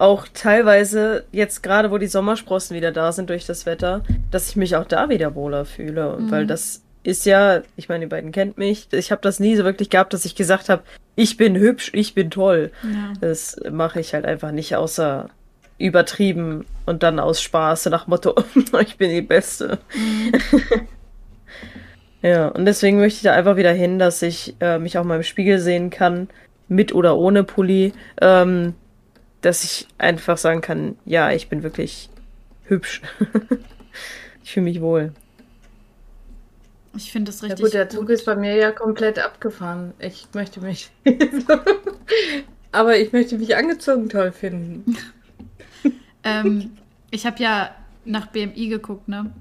auch 0.00 0.26
teilweise, 0.32 1.24
jetzt 1.30 1.62
gerade 1.62 1.90
wo 1.90 1.98
die 1.98 2.06
Sommersprossen 2.06 2.74
wieder 2.74 2.90
da 2.90 3.12
sind 3.12 3.28
durch 3.28 3.44
das 3.44 3.66
Wetter, 3.66 4.02
dass 4.30 4.48
ich 4.48 4.56
mich 4.56 4.76
auch 4.76 4.86
da 4.86 5.10
wieder 5.10 5.34
wohler 5.34 5.66
fühle. 5.66 6.16
Und 6.16 6.30
Weil 6.30 6.46
das 6.46 6.82
ist 7.02 7.26
ja, 7.26 7.62
ich 7.76 7.88
meine, 7.88 8.06
die 8.06 8.10
beiden 8.10 8.32
kennt 8.32 8.56
mich. 8.56 8.88
Ich 8.92 9.12
habe 9.12 9.20
das 9.22 9.40
nie 9.40 9.56
so 9.56 9.64
wirklich 9.64 9.90
gehabt, 9.90 10.14
dass 10.14 10.24
ich 10.24 10.34
gesagt 10.34 10.68
habe, 10.70 10.82
ich 11.16 11.36
bin 11.36 11.54
hübsch, 11.56 11.90
ich 11.92 12.14
bin 12.14 12.30
toll. 12.30 12.72
Ja. 12.82 13.12
Das 13.20 13.60
mache 13.70 14.00
ich 14.00 14.14
halt 14.14 14.24
einfach 14.24 14.52
nicht, 14.52 14.74
außer 14.74 15.28
übertrieben 15.76 16.64
und 16.86 17.02
dann 17.02 17.18
aus 17.18 17.42
Spaß 17.42 17.86
nach 17.86 18.06
Motto, 18.06 18.34
ich 18.80 18.96
bin 18.96 19.10
die 19.10 19.22
Beste. 19.22 19.78
ja, 22.22 22.48
und 22.48 22.64
deswegen 22.64 22.98
möchte 22.98 23.18
ich 23.18 23.22
da 23.22 23.32
einfach 23.32 23.56
wieder 23.56 23.72
hin, 23.72 23.98
dass 23.98 24.22
ich 24.22 24.54
äh, 24.60 24.78
mich 24.78 24.96
auch 24.96 25.04
mal 25.04 25.16
im 25.16 25.22
Spiegel 25.22 25.58
sehen 25.58 25.90
kann, 25.90 26.28
mit 26.68 26.94
oder 26.94 27.16
ohne 27.16 27.44
Pulli, 27.44 27.92
ähm, 28.20 28.74
dass 29.40 29.64
ich 29.64 29.86
einfach 29.98 30.38
sagen 30.38 30.60
kann, 30.60 30.96
ja, 31.04 31.30
ich 31.32 31.48
bin 31.48 31.62
wirklich 31.62 32.08
hübsch. 32.64 33.00
ich 34.44 34.52
fühle 34.52 34.64
mich 34.64 34.80
wohl. 34.80 35.12
Ich 36.96 37.12
finde 37.12 37.30
das 37.30 37.40
Ja 37.40 37.48
richtig 37.48 37.64
gut, 37.64 37.74
der 37.74 37.88
Zug 37.88 38.08
ist 38.10 38.24
bei 38.26 38.34
mir 38.34 38.56
ja 38.56 38.72
komplett 38.72 39.18
abgefahren. 39.18 39.94
Ich 40.00 40.26
möchte 40.34 40.60
mich. 40.60 40.90
Aber 42.72 42.96
ich 42.96 43.12
möchte 43.12 43.38
mich 43.38 43.56
angezogen 43.56 44.08
toll 44.08 44.32
finden. 44.32 44.96
Ähm, 46.22 46.72
ich 47.10 47.24
habe 47.24 47.42
ja 47.42 47.74
nach 48.04 48.26
BMI 48.26 48.68
geguckt, 48.68 49.08
ne? 49.08 49.32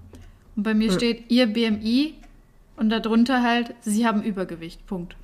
Und 0.55 0.63
bei 0.63 0.73
mir 0.73 0.87
Hm. 0.87 0.95
steht 0.95 1.29
ihr 1.29 1.45
BMI 1.47 2.13
und 2.77 2.89
darunter 2.89 3.43
halt, 3.43 3.75
sie 3.81 4.07
haben 4.07 4.23
Übergewicht. 4.23 4.87
Punkt. 4.87 5.17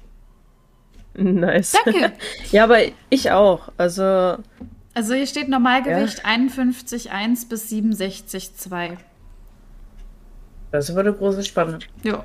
Nice. 1.23 1.77
Danke. 1.85 2.13
ja, 2.51 2.63
aber 2.63 2.79
ich 3.09 3.31
auch. 3.31 3.69
Also, 3.77 4.37
Also 4.93 5.13
hier 5.13 5.27
steht 5.27 5.47
Normalgewicht 5.47 6.25
51,1 6.25 7.49
bis 7.49 7.71
67,2. 7.71 8.97
Das 10.71 10.91
aber 10.91 11.01
eine 11.01 11.13
große 11.13 11.43
Spanne. 11.43 11.79
Ja. 12.03 12.23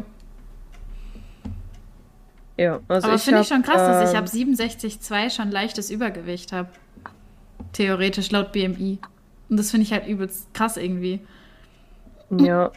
ja. 2.56 2.80
Also 2.88 3.09
Aber 3.09 3.18
finde 3.18 3.42
ich 3.42 3.49
schon 3.49 3.62
krass, 3.62 3.76
dass 3.76 4.11
ich 4.11 4.16
ähm, 4.16 4.25
ab 4.25 4.28
67,2 4.28 5.30
schon 5.30 5.50
leichtes 5.50 5.90
Übergewicht 5.90 6.52
habe. 6.52 6.68
Theoretisch 7.73 8.32
laut 8.32 8.50
BMI. 8.50 8.99
Und 9.49 9.56
das 9.56 9.70
finde 9.70 9.85
ich 9.85 9.92
halt 9.92 10.06
übelst 10.06 10.52
krass 10.52 10.76
irgendwie. 10.76 11.20
Ja. 12.30 12.73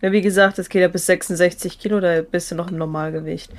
Ja, 0.00 0.12
wie 0.12 0.20
gesagt, 0.20 0.58
es 0.58 0.68
geht 0.68 0.82
ja 0.82 0.88
bis 0.88 1.06
66 1.06 1.78
Kilo, 1.78 2.00
da 2.00 2.22
bist 2.22 2.50
du 2.50 2.54
noch 2.54 2.70
im 2.70 2.76
Normalgewicht. 2.76 3.50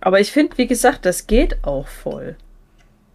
Aber 0.00 0.20
ich 0.20 0.30
finde, 0.32 0.58
wie 0.58 0.66
gesagt, 0.66 1.04
das 1.06 1.26
geht 1.26 1.64
auch 1.64 1.86
voll. 1.88 2.36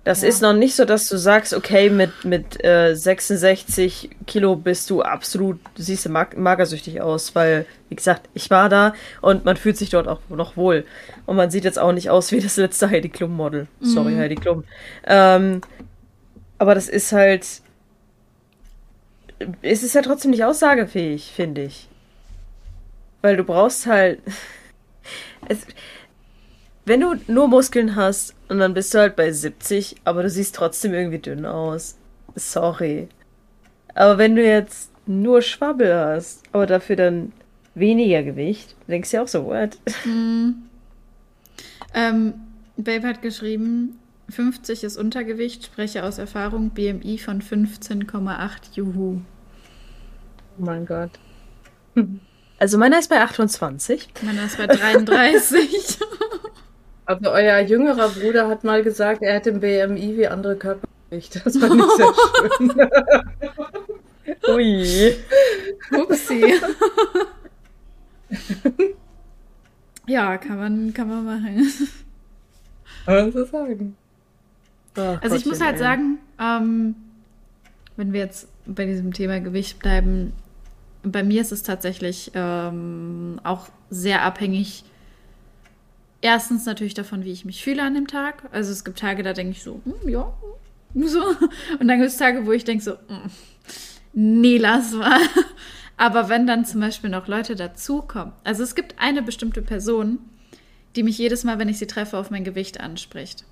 Das 0.03 0.23
Ja. 0.23 0.29
ist 0.29 0.41
noch 0.41 0.53
nicht 0.53 0.75
so, 0.75 0.83
dass 0.83 1.07
du 1.09 1.17
sagst, 1.17 1.53
okay, 1.53 1.91
mit, 1.91 2.25
mit 2.25 2.63
äh, 2.65 2.95
66 2.95 4.09
Kilo 4.25 4.55
bist 4.55 4.89
du 4.89 5.03
absolut, 5.03 5.59
du 5.75 5.83
siehst 5.83 6.09
mag 6.09 6.35
magersüchtig 6.35 7.01
aus, 7.01 7.35
weil, 7.35 7.67
wie 7.89 7.95
gesagt, 7.95 8.27
ich 8.33 8.49
war 8.49 8.67
da 8.67 8.95
und 9.21 9.45
man 9.45 9.57
fühlt 9.57 9.77
sich 9.77 9.91
dort 9.91 10.07
auch 10.07 10.19
noch 10.29 10.57
wohl. 10.57 10.85
Und 11.27 11.35
man 11.35 11.51
sieht 11.51 11.65
jetzt 11.65 11.77
auch 11.77 11.91
nicht 11.91 12.09
aus 12.09 12.31
wie 12.31 12.39
das 12.39 12.57
letzte 12.57 12.89
Heidi 12.89 13.09
Klum 13.09 13.35
Model. 13.35 13.67
Sorry, 13.79 14.15
Heidi 14.15 14.35
Klum. 14.35 14.63
Ähm, 15.05 15.61
aber 16.57 16.73
das 16.73 16.89
ist 16.89 17.11
halt, 17.11 17.45
es 19.61 19.83
ist 19.83 19.93
ja 19.95 20.01
trotzdem 20.01 20.31
nicht 20.31 20.43
aussagefähig, 20.43 21.31
finde 21.35 21.61
ich. 21.63 21.87
Weil 23.21 23.37
du 23.37 23.43
brauchst 23.43 23.85
halt. 23.85 24.19
Es, 25.47 25.65
wenn 26.91 26.99
du 26.99 27.15
nur 27.27 27.47
Muskeln 27.47 27.95
hast 27.95 28.35
und 28.49 28.59
dann 28.59 28.73
bist 28.73 28.93
du 28.93 28.97
halt 28.97 29.15
bei 29.15 29.31
70, 29.31 29.95
aber 30.03 30.23
du 30.23 30.29
siehst 30.29 30.53
trotzdem 30.53 30.93
irgendwie 30.93 31.19
dünn 31.19 31.45
aus. 31.45 31.95
Sorry. 32.35 33.07
Aber 33.95 34.17
wenn 34.17 34.35
du 34.35 34.45
jetzt 34.45 34.91
nur 35.07 35.41
Schwabbel 35.41 35.95
hast, 35.95 36.43
aber 36.51 36.65
dafür 36.65 36.97
dann 36.97 37.31
weniger 37.75 38.23
Gewicht, 38.23 38.75
denkst 38.89 39.09
du 39.09 39.17
ja 39.17 39.23
auch 39.23 39.29
so, 39.29 39.45
what? 39.45 39.77
Ähm, 41.93 42.33
Babe 42.77 43.05
hat 43.05 43.21
geschrieben, 43.21 43.99
50 44.29 44.85
ist 44.85 44.95
Untergewicht, 44.95 45.65
spreche 45.65 46.03
aus 46.05 46.19
Erfahrung, 46.19 46.69
BMI 46.69 47.17
von 47.17 47.41
15,8, 47.41 48.49
juhu. 48.75 49.19
Oh 50.57 50.63
mein 50.63 50.85
Gott. 50.85 51.11
Also 52.59 52.77
meiner 52.77 52.99
ist 52.99 53.09
bei 53.09 53.19
28. 53.19 54.09
Meiner 54.23 54.45
ist 54.45 54.57
bei 54.57 54.67
33. 54.67 55.99
Also 57.11 57.29
euer 57.31 57.59
jüngerer 57.59 58.07
Bruder 58.09 58.47
hat 58.47 58.63
mal 58.63 58.83
gesagt, 58.83 59.21
er 59.21 59.33
hätte 59.33 59.49
ein 59.51 59.59
BMI 59.59 60.17
wie 60.17 60.27
andere 60.27 60.55
Körpergewicht. 60.55 61.45
Das 61.45 61.57
fand 61.57 61.81
ich 61.81 61.91
sehr 61.97 62.13
schön. 62.57 62.71
Ui. 64.55 65.15
Upsi. 65.91 66.45
ja, 70.07 70.37
kann 70.37 70.57
man, 70.57 70.93
kann 70.93 71.09
man 71.09 71.25
machen. 71.25 71.69
Kann 73.05 73.15
man 73.15 73.31
so 73.31 73.45
sagen. 73.45 73.95
Ach, 74.95 75.21
Also 75.21 75.35
ich 75.35 75.45
muss 75.45 75.59
Gottchen, 75.59 75.65
halt 75.65 75.75
ey. 75.75 75.79
sagen, 75.79 76.17
ähm, 76.39 76.95
wenn 77.97 78.13
wir 78.13 78.21
jetzt 78.21 78.47
bei 78.65 78.85
diesem 78.85 79.11
Thema 79.13 79.39
Gewicht 79.41 79.79
bleiben, 79.79 80.33
bei 81.03 81.23
mir 81.23 81.41
ist 81.41 81.51
es 81.51 81.63
tatsächlich 81.63 82.31
ähm, 82.35 83.39
auch 83.43 83.67
sehr 83.89 84.21
abhängig. 84.23 84.83
Erstens 86.21 86.65
natürlich 86.65 86.93
davon, 86.93 87.25
wie 87.25 87.31
ich 87.31 87.45
mich 87.45 87.63
fühle 87.63 87.81
an 87.81 87.95
dem 87.95 88.07
Tag. 88.07 88.43
Also 88.51 88.71
es 88.71 88.83
gibt 88.83 88.99
Tage, 88.99 89.23
da 89.23 89.33
denke 89.33 89.53
ich 89.53 89.63
so, 89.63 89.81
hm, 89.83 90.09
ja, 90.09 90.33
so. 90.93 91.23
Und 91.79 91.87
dann 91.87 91.97
gibt 91.97 92.09
es 92.09 92.17
Tage, 92.17 92.45
wo 92.45 92.51
ich 92.51 92.63
denke 92.63 92.83
so, 92.83 92.91
hm, 92.91 93.31
nee, 94.13 94.57
lass 94.57 94.93
mal. 94.93 95.19
Aber 95.97 96.29
wenn 96.29 96.47
dann 96.47 96.65
zum 96.65 96.81
Beispiel 96.81 97.09
noch 97.09 97.27
Leute 97.27 97.55
dazukommen. 97.55 98.33
Also 98.43 98.63
es 98.63 98.75
gibt 98.75 98.95
eine 98.99 99.21
bestimmte 99.21 99.61
Person, 99.61 100.19
die 100.95 101.03
mich 101.03 101.17
jedes 101.17 101.43
Mal, 101.43 101.59
wenn 101.59 101.69
ich 101.69 101.77
sie 101.77 101.87
treffe, 101.87 102.17
auf 102.17 102.31
mein 102.31 102.43
Gewicht 102.43 102.79
anspricht. 102.79 103.45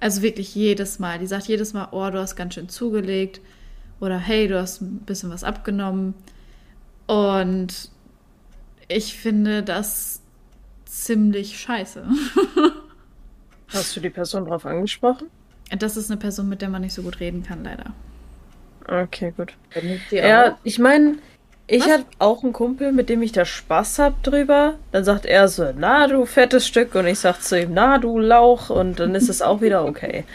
Also 0.00 0.22
wirklich 0.22 0.54
jedes 0.54 0.98
Mal. 0.98 1.18
Die 1.18 1.26
sagt 1.26 1.46
jedes 1.46 1.72
Mal, 1.72 1.88
oh, 1.92 2.08
du 2.10 2.18
hast 2.18 2.36
ganz 2.36 2.54
schön 2.54 2.68
zugelegt. 2.68 3.40
Oder 4.00 4.18
hey, 4.18 4.48
du 4.48 4.60
hast 4.60 4.80
ein 4.80 4.98
bisschen 5.00 5.30
was 5.30 5.44
abgenommen. 5.44 6.14
Und 7.06 7.90
ich 8.86 9.16
finde 9.16 9.62
das 9.62 10.17
ziemlich 11.04 11.58
scheiße. 11.58 12.04
Hast 13.68 13.96
du 13.96 14.00
die 14.00 14.10
Person 14.10 14.46
drauf 14.46 14.64
angesprochen? 14.66 15.28
Das 15.78 15.96
ist 15.96 16.10
eine 16.10 16.18
Person, 16.18 16.48
mit 16.48 16.62
der 16.62 16.70
man 16.70 16.82
nicht 16.82 16.94
so 16.94 17.02
gut 17.02 17.20
reden 17.20 17.42
kann, 17.42 17.64
leider. 17.64 17.92
Okay, 18.86 19.34
gut. 19.36 19.52
Ja, 20.10 20.52
auch? 20.52 20.56
ich 20.64 20.78
meine, 20.78 21.16
Ich 21.70 21.84
hatte 21.84 22.06
auch 22.18 22.42
einen 22.42 22.54
Kumpel, 22.54 22.92
mit 22.92 23.10
dem 23.10 23.20
ich 23.20 23.32
da 23.32 23.44
Spaß 23.44 23.98
hab 23.98 24.22
drüber. 24.22 24.78
Dann 24.90 25.04
sagt 25.04 25.26
er 25.26 25.48
so, 25.48 25.70
na 25.76 26.06
du 26.06 26.24
fettes 26.24 26.66
Stück. 26.66 26.94
Und 26.94 27.06
ich 27.06 27.18
sag 27.18 27.42
zu 27.42 27.60
ihm, 27.60 27.74
na 27.74 27.98
du 27.98 28.18
Lauch. 28.18 28.70
Und 28.70 28.98
dann 29.00 29.14
ist 29.14 29.28
es 29.28 29.42
auch 29.42 29.60
wieder 29.60 29.84
okay. 29.84 30.24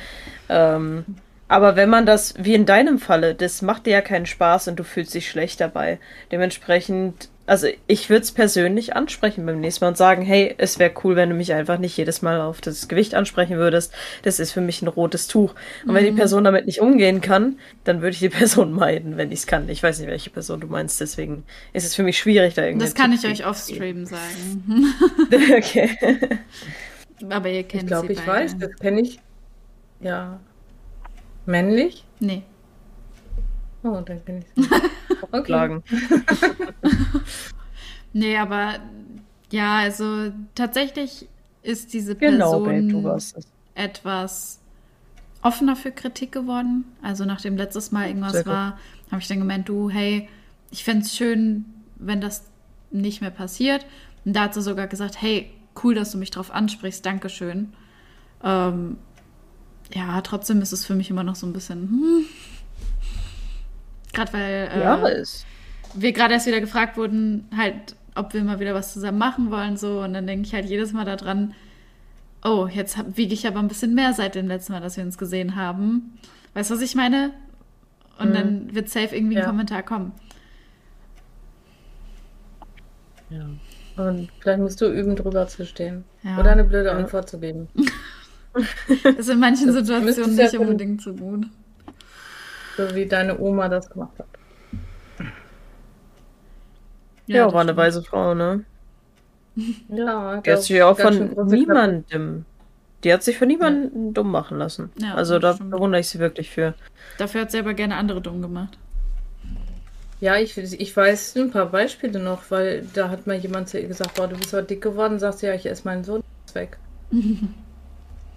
Ähm, 0.49 1.05
aber 1.47 1.77
wenn 1.77 1.89
man 1.89 2.05
das, 2.05 2.33
wie 2.37 2.53
in 2.53 2.65
deinem 2.65 2.99
Falle, 2.99 3.33
das 3.33 3.61
macht 3.61 3.85
dir 3.85 3.91
ja 3.93 4.01
keinen 4.01 4.25
Spaß 4.25 4.67
und 4.67 4.77
du 4.77 4.83
fühlst 4.83 5.13
dich 5.13 5.29
schlecht 5.29 5.61
dabei. 5.61 5.99
Dementsprechend, 6.33 7.29
also 7.45 7.67
ich 7.87 8.09
würde 8.09 8.21
es 8.23 8.31
persönlich 8.31 8.95
ansprechen 8.95 9.45
beim 9.45 9.59
nächsten 9.59 9.83
Mal 9.83 9.89
und 9.89 9.97
sagen, 9.97 10.21
hey, 10.21 10.55
es 10.57 10.79
wäre 10.79 10.93
cool, 11.03 11.17
wenn 11.17 11.29
du 11.29 11.35
mich 11.35 11.53
einfach 11.53 11.77
nicht 11.77 11.97
jedes 11.97 12.21
Mal 12.21 12.39
auf 12.39 12.61
das 12.61 12.87
Gewicht 12.87 13.15
ansprechen 13.15 13.57
würdest. 13.57 13.93
Das 14.21 14.39
ist 14.39 14.53
für 14.53 14.61
mich 14.61 14.81
ein 14.81 14.87
rotes 14.87 15.27
Tuch. 15.27 15.53
Und 15.85 15.93
wenn 15.93 16.05
die 16.05 16.11
Person 16.11 16.45
damit 16.45 16.65
nicht 16.65 16.79
umgehen 16.79 17.19
kann, 17.19 17.59
dann 17.83 18.01
würde 18.01 18.11
ich 18.11 18.19
die 18.19 18.29
Person 18.37 18.71
meiden, 18.71 19.17
wenn 19.17 19.31
ich 19.31 19.39
es 19.39 19.47
kann. 19.47 19.67
Ich 19.67 19.83
weiß 19.83 19.99
nicht, 19.99 20.09
welche 20.09 20.29
Person 20.29 20.61
du 20.61 20.67
meinst, 20.67 21.01
deswegen 21.01 21.43
ist 21.73 21.85
es 21.85 21.95
für 21.95 22.03
mich 22.03 22.17
schwierig, 22.17 22.53
da 22.53 22.63
irgendwie. 22.63 22.85
Das 22.85 22.95
kann 22.95 23.11
ich 23.11 23.25
euch 23.25 23.45
off-stream 23.45 24.05
sagen. 24.05 24.93
okay. 25.57 25.89
Aber 27.29 27.49
ihr 27.49 27.63
kennt 27.63 27.83
Ich 27.83 27.87
glaube, 27.87 28.13
ich 28.13 28.19
beide. 28.19 28.45
weiß, 28.45 28.57
das 28.57 28.75
kenne 28.79 29.01
ich. 29.01 29.19
Ja. 29.99 30.39
Männlich? 31.45 32.05
Nee. 32.19 32.43
Oh, 33.83 33.99
dann 34.05 34.23
kenne 34.23 34.39
ich 34.55 34.63
sie. 35.31 35.37
Okay. 35.37 35.79
Nee, 38.13 38.37
aber 38.37 38.75
ja, 39.51 39.77
also 39.79 40.31
tatsächlich 40.55 41.27
ist 41.63 41.93
diese 41.93 42.15
Genau, 42.15 42.63
Person 42.63 42.87
Babe, 42.89 43.03
warst 43.03 43.37
es. 43.37 43.47
etwas 43.75 44.59
offener 45.41 45.75
für 45.75 45.91
Kritik 45.91 46.31
geworden. 46.31 46.85
Also 47.01 47.25
nachdem 47.25 47.57
letztes 47.57 47.91
Mal 47.91 48.07
irgendwas 48.07 48.45
war, 48.45 48.77
habe 49.11 49.21
ich 49.21 49.27
dann 49.27 49.39
gemeint, 49.39 49.67
du, 49.67 49.89
hey, 49.89 50.29
ich 50.71 50.83
fände 50.83 51.05
es 51.05 51.15
schön, 51.15 51.65
wenn 51.95 52.21
das 52.21 52.43
nicht 52.91 53.21
mehr 53.21 53.31
passiert. 53.31 53.85
Und 54.25 54.35
da 54.35 54.43
hat 54.43 54.53
sie 54.53 54.61
sogar 54.61 54.87
gesagt, 54.87 55.21
hey, 55.21 55.51
cool, 55.83 55.95
dass 55.95 56.11
du 56.11 56.17
mich 56.17 56.29
drauf 56.31 56.51
ansprichst, 56.51 57.05
Dankeschön. 57.05 57.73
Ähm, 58.43 58.97
ja, 59.93 60.21
trotzdem 60.21 60.61
ist 60.61 60.71
es 60.71 60.85
für 60.85 60.95
mich 60.95 61.09
immer 61.09 61.23
noch 61.23 61.35
so 61.35 61.45
ein 61.47 61.53
bisschen, 61.53 61.89
hm. 61.89 62.25
Gerade 64.13 64.33
weil 64.33 64.69
äh, 64.71 64.81
Ja, 64.81 65.03
wir 65.95 66.11
gerade 66.13 66.33
erst 66.35 66.47
wieder 66.47 66.61
gefragt 66.61 66.97
wurden, 66.97 67.47
halt, 67.55 67.95
ob 68.15 68.33
wir 68.33 68.43
mal 68.43 68.59
wieder 68.59 68.73
was 68.73 68.93
zusammen 68.93 69.17
machen 69.17 69.51
wollen, 69.51 69.77
so. 69.77 69.99
Und 70.01 70.13
dann 70.13 70.25
denke 70.27 70.47
ich 70.47 70.53
halt 70.53 70.65
jedes 70.65 70.93
Mal 70.93 71.05
daran, 71.05 71.53
oh, 72.43 72.67
jetzt 72.71 72.97
hab, 72.97 73.17
wiege 73.17 73.33
ich 73.33 73.47
aber 73.47 73.59
ein 73.59 73.67
bisschen 73.67 73.93
mehr 73.95 74.13
seit 74.13 74.35
dem 74.35 74.47
letzten 74.47 74.73
Mal, 74.73 74.81
dass 74.81 74.97
wir 74.97 75.03
uns 75.03 75.17
gesehen 75.17 75.55
haben. 75.55 76.17
Weißt 76.53 76.69
du, 76.71 76.75
was 76.75 76.81
ich 76.81 76.95
meine? 76.95 77.31
Und 78.19 78.29
Mhm. 78.29 78.33
dann 78.33 78.75
wird 78.75 78.89
safe 78.89 79.15
irgendwie 79.15 79.35
ein 79.37 79.41
Ja. 79.43 79.47
Kommentar 79.47 79.83
kommen. 79.83 80.11
Ja. 83.29 83.45
Und 83.95 84.29
vielleicht 84.39 84.59
musst 84.59 84.81
du 84.81 84.87
üben, 84.87 85.15
drüber 85.15 85.47
zu 85.47 85.65
stehen. 85.65 86.03
Ja. 86.23 86.39
Oder 86.39 86.51
eine 86.51 86.63
blöde 86.63 86.91
Antwort 86.91 87.29
zu 87.29 87.39
geben. 87.39 87.67
Das 89.03 89.15
ist 89.15 89.29
in 89.29 89.39
manchen 89.39 89.73
Situationen 89.73 90.35
nicht 90.35 90.55
unbedingt 90.59 91.01
so 91.01 91.11
gut. 91.15 91.47
So 92.77 92.95
wie 92.95 93.05
deine 93.05 93.39
Oma 93.39 93.69
das 93.69 93.89
gemacht 93.89 94.17
hat. 94.19 94.27
Ja, 97.27 97.45
das 97.45 97.53
war 97.53 97.61
eine 97.61 97.77
weise 97.77 98.03
Frau, 98.03 98.33
ne? 98.33 98.65
Ja, 99.89 100.41
Die 100.41 100.51
hat 100.51 100.61
sich 100.61 100.71
ja 100.71 100.87
auch 100.87 100.97
von 100.99 101.29
niemandem. 101.47 102.45
Die 103.03 103.13
hat 103.13 103.21
sich 103.23 103.37
von 103.37 103.47
niemandem 103.47 104.13
dumm 104.13 104.31
machen 104.31 104.57
lassen. 104.57 104.91
Ja, 104.97 105.13
also 105.13 105.37
da 105.37 105.53
bewundere 105.53 105.99
ich 106.01 106.09
sie 106.09 106.19
wirklich 106.19 106.49
für. 106.49 106.73
Dafür 107.17 107.41
hat 107.41 107.51
sie 107.51 107.59
aber 107.59 107.73
gerne 107.73 107.95
andere 107.95 108.21
dumm 108.21 108.41
gemacht. 108.41 108.77
Ja, 110.21 110.37
ich, 110.37 110.57
ich 110.57 110.95
weiß 110.95 111.35
ein 111.35 111.51
paar 111.51 111.65
Beispiele 111.65 112.17
noch, 112.17 112.49
weil 112.49 112.87
da 112.93 113.09
hat 113.09 113.27
mal 113.27 113.35
jemand 113.35 113.67
zu 113.67 113.79
ihr 113.79 113.87
gesagt, 113.89 114.15
boah, 114.15 114.27
du 114.27 114.37
bist 114.37 114.53
aber 114.53 114.63
dick 114.63 114.81
geworden, 114.81 115.19
sagst 115.19 115.43
du, 115.43 115.47
ja, 115.47 115.53
ich 115.53 115.65
esse 115.65 115.83
meinen 115.85 116.03
Sohn 116.03 116.23
weg. 116.53 116.77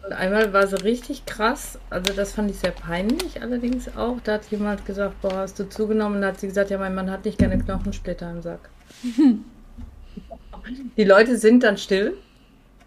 Und 0.06 0.12
einmal 0.12 0.52
war 0.52 0.68
sie 0.68 0.76
richtig 0.84 1.26
krass, 1.26 1.80
also 1.90 2.12
das 2.12 2.32
fand 2.32 2.48
ich 2.50 2.58
sehr 2.58 2.70
peinlich 2.70 3.42
allerdings 3.42 3.96
auch. 3.96 4.18
Da 4.22 4.34
hat 4.34 4.46
jemand 4.52 4.86
gesagt, 4.86 5.20
boah, 5.20 5.38
hast 5.38 5.58
du 5.58 5.68
zugenommen? 5.68 6.16
Und 6.16 6.22
da 6.22 6.28
hat 6.28 6.38
sie 6.38 6.46
gesagt, 6.46 6.70
ja, 6.70 6.78
mein 6.78 6.94
Mann 6.94 7.10
hat 7.10 7.24
nicht 7.24 7.38
gerne 7.38 7.58
Knochensplitter 7.58 8.30
im 8.30 8.40
Sack. 8.40 8.70
die 10.96 11.04
Leute 11.04 11.36
sind 11.36 11.64
dann 11.64 11.76
still, 11.76 12.16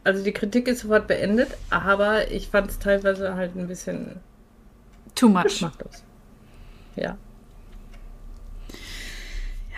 also 0.06 0.24
die 0.24 0.32
Kritik 0.32 0.70
ist 0.70 0.80
sofort 0.80 1.08
beendet, 1.08 1.50
aber 1.70 2.32
ich 2.32 2.48
fand 2.48 2.72
es 2.72 2.80
teilweise 2.80 3.36
halt 3.36 3.54
ein 3.58 3.68
bisschen 3.68 4.22
Too 5.16 5.28
much. 5.28 5.62
Ja. 6.96 7.18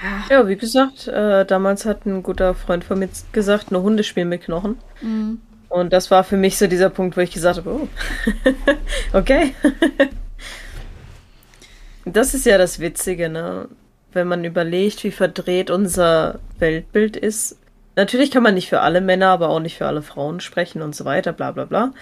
Ja. 0.04 0.24
Ja, 0.30 0.48
wie 0.48 0.58
gesagt, 0.58 1.08
äh, 1.08 1.46
damals 1.46 1.86
hat 1.86 2.06
ein 2.06 2.22
guter 2.22 2.54
Freund 2.54 2.84
von 2.84 3.00
mir 3.00 3.10
gesagt, 3.32 3.72
nur 3.72 3.82
Hunde 3.82 4.04
spielen 4.04 4.30
mit 4.30 4.44
Knochen. 4.44 4.78
Mhm. 5.02 5.42
Und 5.72 5.94
das 5.94 6.12
war 6.12 6.26
für 6.26 6.36
mich 6.36 6.58
so 6.58 6.68
dieser 6.68 6.90
Punkt, 6.90 7.16
wo 7.16 7.22
ich 7.22 7.32
gesagt 7.32 7.60
habe, 7.60 7.72
oh, 7.72 7.88
okay. 9.18 9.56
das 12.06 12.34
ist 12.34 12.46
ja 12.46 12.58
das 12.58 12.82
Witzige, 12.82 13.30
ne? 13.30 13.70
Wenn 14.12 14.28
man 14.28 14.44
überlegt, 14.44 15.06
wie 15.06 15.12
verdreht 15.12 15.70
unser 15.70 16.40
Weltbild 16.60 17.16
ist. 17.16 17.58
Natürlich 17.96 18.32
kann 18.32 18.44
man 18.44 18.56
nicht 18.56 18.68
für 18.68 18.82
alle 18.82 19.00
Männer, 19.00 19.28
aber 19.28 19.48
auch 19.48 19.62
nicht 19.62 19.78
für 19.78 19.88
alle 19.88 20.02
Frauen 20.02 20.42
sprechen 20.42 20.82
und 20.82 20.94
so 20.94 21.06
weiter, 21.06 21.32
bla 21.32 21.52
bla 21.52 21.64
bla. 21.64 21.94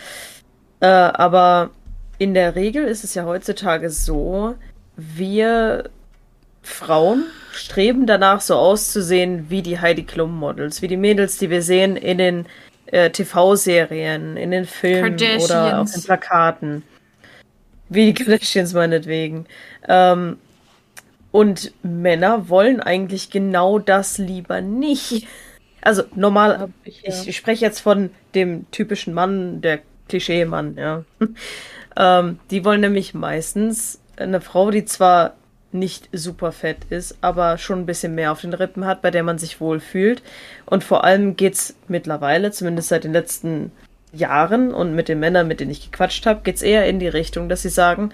Äh, 0.79 0.87
aber 0.87 1.69
in 2.17 2.33
der 2.33 2.55
Regel 2.55 2.85
ist 2.85 3.03
es 3.03 3.13
ja 3.13 3.25
heutzutage 3.25 3.91
so, 3.91 4.55
wir 4.97 5.91
Frauen 6.63 7.25
streben 7.51 8.07
danach, 8.07 8.41
so 8.41 8.55
auszusehen 8.55 9.51
wie 9.51 9.61
die 9.61 9.79
Heidi 9.79 10.03
Klum 10.03 10.35
Models, 10.35 10.81
wie 10.81 10.87
die 10.87 10.97
Mädels, 10.97 11.37
die 11.37 11.51
wir 11.51 11.61
sehen 11.61 11.95
in 11.95 12.17
den 12.17 12.47
äh, 12.91 13.09
TV-Serien, 13.09 14.37
in 14.37 14.51
den 14.51 14.65
Filmen 14.65 15.15
oder 15.15 15.81
auf 15.81 15.91
den 15.91 16.03
Plakaten. 16.03 16.83
Wie 17.89 18.11
die 18.11 18.13
Kardashians 18.23 18.73
meinetwegen. 18.73 19.45
Ähm, 19.87 20.37
und 21.31 21.73
Männer 21.83 22.49
wollen 22.49 22.79
eigentlich 22.79 23.29
genau 23.29 23.79
das 23.79 24.17
lieber 24.17 24.61
nicht. 24.61 25.27
Also 25.81 26.03
normal, 26.15 26.59
Hab 26.59 26.69
ich, 26.83 27.01
ja. 27.03 27.09
ich, 27.09 27.27
ich 27.29 27.37
spreche 27.37 27.65
jetzt 27.65 27.79
von 27.79 28.09
dem 28.35 28.69
typischen 28.71 29.13
Mann, 29.13 29.61
der 29.61 29.79
Klischee-Mann, 30.07 30.75
ja. 30.75 31.03
ähm, 31.97 32.39
die 32.49 32.65
wollen 32.65 32.81
nämlich 32.81 33.13
meistens 33.13 34.01
eine 34.17 34.41
Frau, 34.41 34.71
die 34.71 34.85
zwar 34.85 35.35
nicht 35.71 36.09
super 36.11 36.51
fett 36.51 36.77
ist, 36.89 37.17
aber 37.21 37.57
schon 37.57 37.79
ein 37.79 37.85
bisschen 37.85 38.15
mehr 38.15 38.31
auf 38.31 38.41
den 38.41 38.53
Rippen 38.53 38.85
hat, 38.85 39.01
bei 39.01 39.11
der 39.11 39.23
man 39.23 39.37
sich 39.37 39.61
wohl 39.61 39.79
fühlt. 39.79 40.23
Und 40.65 40.83
vor 40.83 41.03
allem 41.03 41.35
geht's 41.35 41.75
mittlerweile, 41.87 42.51
zumindest 42.51 42.89
seit 42.89 43.03
den 43.03 43.13
letzten 43.13 43.71
Jahren 44.11 44.73
und 44.73 44.95
mit 44.95 45.07
den 45.07 45.19
Männern, 45.19 45.47
mit 45.47 45.59
denen 45.59 45.71
ich 45.71 45.91
gequatscht 45.91 46.25
habe, 46.25 46.41
geht's 46.43 46.61
eher 46.61 46.87
in 46.87 46.99
die 46.99 47.07
Richtung, 47.07 47.49
dass 47.49 47.61
sie 47.61 47.69
sagen, 47.69 48.11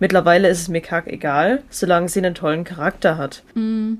mittlerweile 0.00 0.48
ist 0.48 0.62
es 0.62 0.68
mir 0.68 0.80
kack 0.80 1.06
egal, 1.06 1.62
solange 1.68 2.08
sie 2.08 2.20
einen 2.20 2.34
tollen 2.34 2.64
Charakter 2.64 3.18
hat. 3.18 3.42
Mhm. 3.54 3.98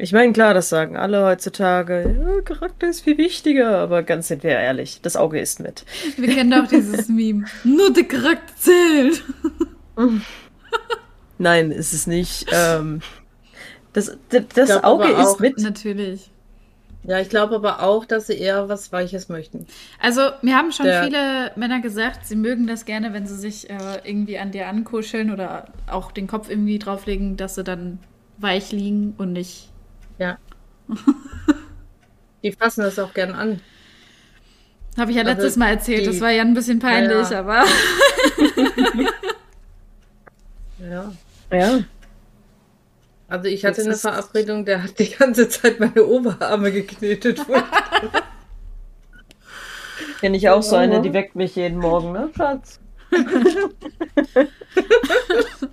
Ich 0.00 0.12
meine, 0.12 0.32
klar, 0.32 0.54
das 0.54 0.68
sagen 0.68 0.96
alle 0.96 1.24
heutzutage. 1.24 2.16
Ja, 2.20 2.40
Charakter 2.42 2.88
ist 2.88 3.00
viel 3.00 3.18
wichtiger, 3.18 3.78
aber 3.78 4.04
ganz 4.04 4.28
sind 4.28 4.44
wir 4.44 4.52
ehrlich, 4.52 5.00
das 5.02 5.16
Auge 5.16 5.40
ist 5.40 5.58
mit. 5.58 5.84
Wir 6.16 6.32
kennen 6.32 6.52
doch 6.52 6.68
dieses 6.68 7.08
Meme. 7.08 7.46
Nur 7.64 7.92
der 7.92 8.04
Charakter 8.04 8.54
zählt. 8.56 9.24
Nein, 11.38 11.70
ist 11.70 11.92
es 11.92 12.06
nicht. 12.06 12.46
Ähm, 12.52 13.00
das 13.92 14.16
das, 14.28 14.42
das 14.54 14.84
Auge 14.84 15.08
ist 15.08 15.16
auch- 15.26 15.38
mit. 15.40 15.58
Natürlich. 15.58 16.30
Ja, 17.04 17.20
ich 17.20 17.28
glaube 17.30 17.54
aber 17.54 17.82
auch, 17.82 18.04
dass 18.04 18.26
sie 18.26 18.34
eher 18.36 18.68
was 18.68 18.92
Weiches 18.92 19.28
möchten. 19.28 19.66
Also, 20.00 20.20
mir 20.42 20.56
haben 20.56 20.72
schon 20.72 20.84
Der- 20.86 21.04
viele 21.04 21.52
Männer 21.56 21.80
gesagt, 21.80 22.26
sie 22.26 22.36
mögen 22.36 22.66
das 22.66 22.84
gerne, 22.84 23.12
wenn 23.14 23.26
sie 23.26 23.36
sich 23.36 23.70
äh, 23.70 23.76
irgendwie 24.04 24.38
an 24.38 24.50
dir 24.50 24.66
ankuscheln 24.68 25.30
oder 25.32 25.68
auch 25.86 26.12
den 26.12 26.26
Kopf 26.26 26.50
irgendwie 26.50 26.78
drauflegen, 26.78 27.36
dass 27.36 27.54
sie 27.54 27.64
dann 27.64 27.98
weich 28.38 28.72
liegen 28.72 29.14
und 29.16 29.32
nicht. 29.32 29.70
Ja. 30.18 30.38
Die 32.42 32.52
fassen 32.52 32.82
das 32.82 32.98
auch 32.98 33.14
gern 33.14 33.32
an. 33.32 33.60
Habe 34.98 35.12
ich 35.12 35.16
ja 35.16 35.22
Also, 35.22 35.34
letztes 35.34 35.56
Mal 35.56 35.68
erzählt, 35.70 36.02
die- 36.02 36.06
das 36.06 36.20
war 36.20 36.30
ja 36.30 36.42
ein 36.42 36.54
bisschen 36.54 36.78
peinlich, 36.80 37.30
Ja, 37.30 37.30
ja. 37.30 37.38
aber. 37.40 37.64
Ja. 40.80 41.12
Ja. 41.52 41.80
Also 43.28 43.46
ich 43.48 43.64
hatte 43.64 43.76
Das 43.84 43.86
eine 43.86 43.96
Verabredung, 43.96 44.64
der 44.64 44.82
hat 44.82 44.98
die 44.98 45.10
ganze 45.10 45.48
Zeit 45.48 45.78
meine 45.80 46.04
Oberarme 46.06 46.72
geknetet. 46.72 47.40
Kenne 50.20 50.36
ich 50.36 50.48
auch 50.48 50.62
so 50.62 50.76
eine, 50.76 51.00
die 51.02 51.12
weckt 51.12 51.34
mich 51.36 51.54
jeden 51.56 51.78
Morgen, 51.78 52.12
ne, 52.12 52.30
Schatz? 52.36 52.80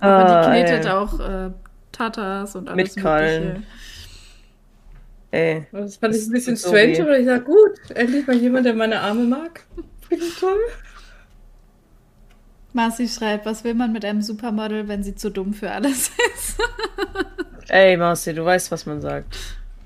Ah, 0.00 0.42
die 0.42 0.48
knetet 0.62 0.84
ey. 0.86 0.90
auch 0.90 1.20
äh, 1.20 1.50
Tatas 1.92 2.56
und 2.56 2.68
alles 2.68 2.94
Mit 2.94 3.02
Krallen. 3.02 3.44
Mögliche. 3.44 3.66
Ey. 5.32 5.66
Das 5.72 5.96
fand 5.96 6.14
ich 6.14 6.26
ein 6.26 6.32
bisschen 6.32 6.56
so 6.56 6.68
strange, 6.68 6.98
weh. 6.98 7.02
aber 7.02 7.18
ich 7.18 7.26
sag, 7.26 7.44
gut, 7.44 7.72
endlich 7.94 8.26
mal 8.26 8.36
jemand, 8.36 8.66
der 8.66 8.74
meine 8.74 9.00
Arme 9.00 9.24
mag. 9.24 9.64
Finde 10.08 10.24
ich 10.24 10.36
toll. 10.38 10.58
Marci 12.76 13.08
schreibt, 13.08 13.44
was 13.46 13.64
will 13.64 13.74
man 13.74 13.92
mit 13.92 14.04
einem 14.04 14.22
Supermodel, 14.22 14.86
wenn 14.86 15.02
sie 15.02 15.16
zu 15.16 15.30
dumm 15.30 15.52
für 15.52 15.72
alles 15.72 16.12
ist? 16.34 16.58
Ey, 17.68 17.96
Marci, 17.96 18.32
du 18.32 18.44
weißt, 18.44 18.70
was 18.70 18.86
man 18.86 19.00
sagt. 19.00 19.36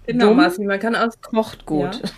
Genau, 0.06 0.26
Dumm 0.26 0.36
Marci, 0.36 0.64
man 0.64 0.78
kann 0.78 0.94
aus. 0.94 1.18
Kocht 1.22 1.64
gut. 1.64 2.02
Ja. 2.02 2.10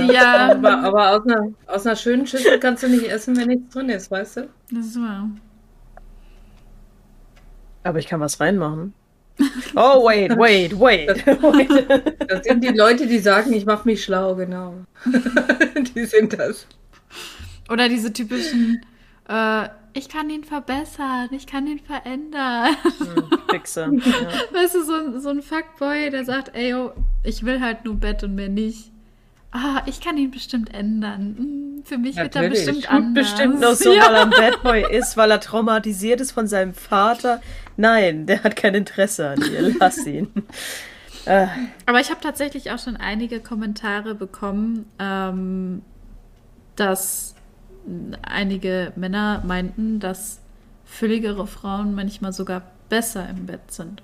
Ja. 0.00 0.52
Aber, 0.52 0.78
aber 0.78 1.10
aus, 1.10 1.26
einer, 1.26 1.48
aus 1.66 1.86
einer 1.86 1.96
schönen 1.96 2.26
Schüssel 2.26 2.58
kannst 2.60 2.84
du 2.84 2.88
nicht 2.88 3.10
essen, 3.10 3.36
wenn 3.36 3.48
nichts 3.48 3.74
drin 3.74 3.88
ist, 3.88 4.10
weißt 4.10 4.36
du? 4.38 4.48
Das 4.70 4.86
ist 4.86 4.96
wahr. 5.00 5.28
Aber 7.82 7.98
ich 7.98 8.06
kann 8.06 8.20
was 8.20 8.38
reinmachen. 8.40 8.94
Oh, 9.74 10.04
wait, 10.04 10.36
wait, 10.38 10.78
wait. 10.78 11.26
wait. 11.26 12.30
Das 12.30 12.44
sind 12.44 12.62
die 12.62 12.68
Leute, 12.68 13.06
die 13.06 13.18
sagen, 13.18 13.52
ich 13.52 13.66
mache 13.66 13.88
mich 13.88 14.04
schlau, 14.04 14.36
genau. 14.36 14.74
die 15.94 16.04
sind 16.04 16.38
das. 16.38 16.66
Oder 17.68 17.88
diese 17.88 18.12
typischen, 18.12 18.84
äh, 19.28 19.68
ich 19.94 20.08
kann 20.08 20.30
ihn 20.30 20.44
verbessern, 20.44 21.28
ich 21.32 21.46
kann 21.46 21.66
ihn 21.66 21.78
verändern. 21.78 22.74
Hm, 22.98 23.28
Fixer. 23.50 23.90
Ja. 23.92 24.60
Weißt 24.60 24.74
du, 24.74 24.84
so, 24.84 24.94
ein- 24.94 25.20
so 25.20 25.28
ein 25.28 25.42
Fuckboy, 25.42 26.10
der 26.10 26.24
sagt, 26.24 26.54
ey, 26.54 26.70
yo, 26.70 26.92
ich 27.22 27.44
will 27.44 27.60
halt 27.60 27.84
nur 27.84 27.96
Bett 27.96 28.22
und 28.24 28.34
mehr 28.34 28.48
nicht. 28.48 28.90
Ah, 29.54 29.82
ich 29.84 30.00
kann 30.00 30.16
ihn 30.16 30.30
bestimmt 30.30 30.72
ändern. 30.72 31.34
Hm, 31.36 31.82
Für 31.84 31.98
mich 31.98 32.16
wird 32.16 32.34
er 32.36 32.42
Natürlich. 32.42 32.64
bestimmt 32.64 32.90
anders. 32.90 33.30
bestimmt 33.30 33.60
nur 33.60 33.74
so, 33.74 33.92
Ja. 33.94 34.06
weil 34.06 34.14
er 34.14 34.22
ein 34.22 34.30
Bad 34.30 34.62
Boy 34.62 34.96
ist, 34.96 35.16
weil 35.18 35.30
er 35.30 35.40
traumatisiert 35.40 36.22
ist 36.22 36.32
von 36.32 36.46
seinem 36.46 36.72
Vater. 36.72 37.42
Nein, 37.76 38.24
der 38.24 38.42
hat 38.44 38.56
kein 38.56 38.74
Interesse 38.74 39.28
an 39.28 39.40
dir. 39.40 39.74
Lass 39.80 40.06
ihn. 40.06 40.28
Äh, 41.26 41.48
Aber 41.84 42.00
ich 42.00 42.08
habe 42.10 42.20
tatsächlich 42.22 42.70
auch 42.70 42.78
schon 42.78 42.96
einige 42.96 43.40
Kommentare 43.40 44.14
bekommen, 44.14 44.86
ähm, 44.98 45.82
dass 46.76 47.31
einige 48.22 48.92
Männer 48.96 49.42
meinten, 49.46 50.00
dass 50.00 50.40
fülligere 50.84 51.46
Frauen 51.46 51.94
manchmal 51.94 52.32
sogar 52.32 52.62
besser 52.88 53.28
im 53.28 53.46
Bett 53.46 53.70
sind. 53.72 54.02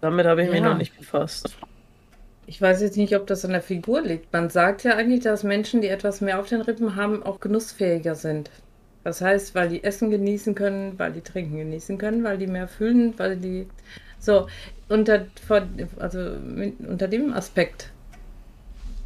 damit 0.00 0.26
habe 0.26 0.42
ich 0.42 0.50
mich 0.50 0.60
Ja. 0.60 0.60
noch 0.60 0.76
nicht 0.76 0.96
befasst. 0.96 1.56
Ich 2.46 2.60
weiß 2.60 2.80
jetzt 2.80 2.96
nicht, 2.96 3.14
ob 3.14 3.26
das 3.26 3.44
an 3.44 3.52
der 3.52 3.62
Figur 3.62 4.00
liegt. 4.00 4.32
Man 4.32 4.48
sagt 4.50 4.82
ja 4.84 4.96
eigentlich, 4.96 5.20
dass 5.20 5.42
Menschen, 5.44 5.82
die 5.82 5.88
etwas 5.88 6.20
mehr 6.20 6.40
auf 6.40 6.48
den 6.48 6.62
Rippen 6.62 6.96
haben, 6.96 7.22
auch 7.22 7.40
genussfähiger 7.40 8.14
sind. 8.14 8.50
Das 9.04 9.20
heißt, 9.20 9.54
weil 9.54 9.68
die 9.68 9.84
Essen 9.84 10.10
genießen 10.10 10.54
können, 10.54 10.98
weil 10.98 11.12
die 11.12 11.20
Trinken 11.20 11.58
genießen 11.58 11.98
können, 11.98 12.24
weil 12.24 12.38
die 12.38 12.46
mehr 12.46 12.68
fühlen, 12.68 13.14
weil 13.18 13.36
die. 13.36 13.68
So, 14.18 14.48
unter, 14.88 15.26
also 15.98 16.18
unter 16.88 17.06
dem 17.08 17.32
Aspekt 17.32 17.92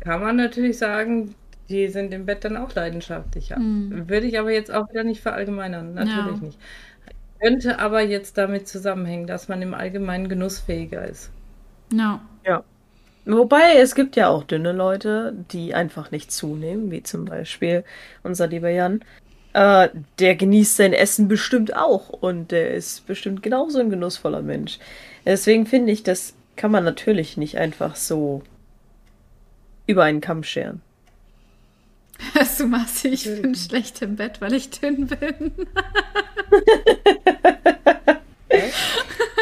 kann 0.01 0.21
man 0.21 0.37
natürlich 0.37 0.79
sagen, 0.79 1.35
die 1.73 1.89
sind 1.89 2.13
im 2.15 2.27
Bett 2.27 2.45
dann 2.45 2.57
auch 2.57 2.75
leidenschaftlicher. 2.75 3.57
Hm. 3.57 4.09
Würde 4.09 4.27
ich 4.27 4.39
aber 4.39 4.53
jetzt 4.53 4.71
auch 4.73 4.89
wieder 4.91 5.05
nicht 5.05 5.21
verallgemeinern. 5.23 5.95
Natürlich 5.95 6.39
Ja. 6.41 6.47
nicht. 6.47 6.59
Könnte 7.41 7.79
aber 7.81 8.03
jetzt 8.03 8.39
damit 8.39 8.69
zusammenhängen, 8.69 9.27
dass 9.27 9.49
man 9.49 9.63
im 9.63 9.75
Allgemeinen 9.75 10.29
genussfähiger 10.29 11.07
ist. 11.07 11.31
Ja. 12.45 12.65
Wobei, 13.27 13.77
es 13.79 13.95
gibt 13.95 14.17
ja 14.17 14.29
auch 14.29 14.45
dünne 14.45 14.73
Leute, 14.73 15.35
die 15.53 15.75
einfach 15.75 16.11
nicht 16.11 16.33
zunehmen, 16.33 16.91
wie 16.91 17.03
zum 17.05 17.25
Beispiel 17.27 17.85
unser 18.25 18.49
lieber 18.49 18.71
Jan. 18.71 19.05
Äh, 19.55 19.91
der 20.19 20.37
genießt 20.37 20.77
sein 20.77 20.93
Essen 20.95 21.29
bestimmt 21.29 21.77
auch 21.77 22.09
und 22.11 22.53
der 22.53 22.73
ist 22.75 23.07
bestimmt 23.07 23.43
genauso 23.43 23.81
ein 23.81 23.91
genussvoller 23.91 24.43
Mensch. 24.43 24.79
Deswegen 25.27 25.67
finde 25.67 25.93
ich, 25.93 26.03
das 26.03 26.35
kann 26.57 26.71
man 26.73 26.85
natürlich 26.85 27.37
nicht 27.37 27.59
einfach 27.59 27.97
so 27.97 28.43
über 29.87 30.05
einen 30.05 30.21
Kamm 30.21 30.43
scheren. 30.43 30.83
Hörst 32.35 32.61
du, 32.61 32.67
Marci, 32.67 33.09
ich 33.09 33.25
bin 33.25 33.55
schlecht 33.55 34.01
im 34.03 34.17
Bett, 34.17 34.41
weil 34.41 34.55
ich 34.55 34.71
dünn 34.71 35.07
bin. 35.07 35.53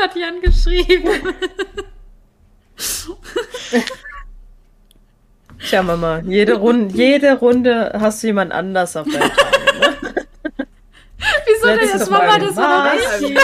Hat 0.00 0.16
Jan 0.16 0.40
geschrieben. 0.40 1.34
Tja, 5.58 5.82
Mama, 5.82 6.22
jede 6.26 6.54
Runde, 6.54 6.94
jede 6.94 7.34
Runde 7.38 7.92
hast 7.94 8.22
du 8.22 8.28
jemand 8.28 8.52
anders 8.52 8.96
auf 8.96 9.06
deinem 9.06 9.30
Teil. 9.30 10.26
Wieso 11.46 11.66
denn 11.66 11.78
jetzt 11.80 12.10
Mama? 12.10 12.38
Das 12.38 12.56
war 12.56 12.96
doch 12.96 13.20
ich. 13.20 13.34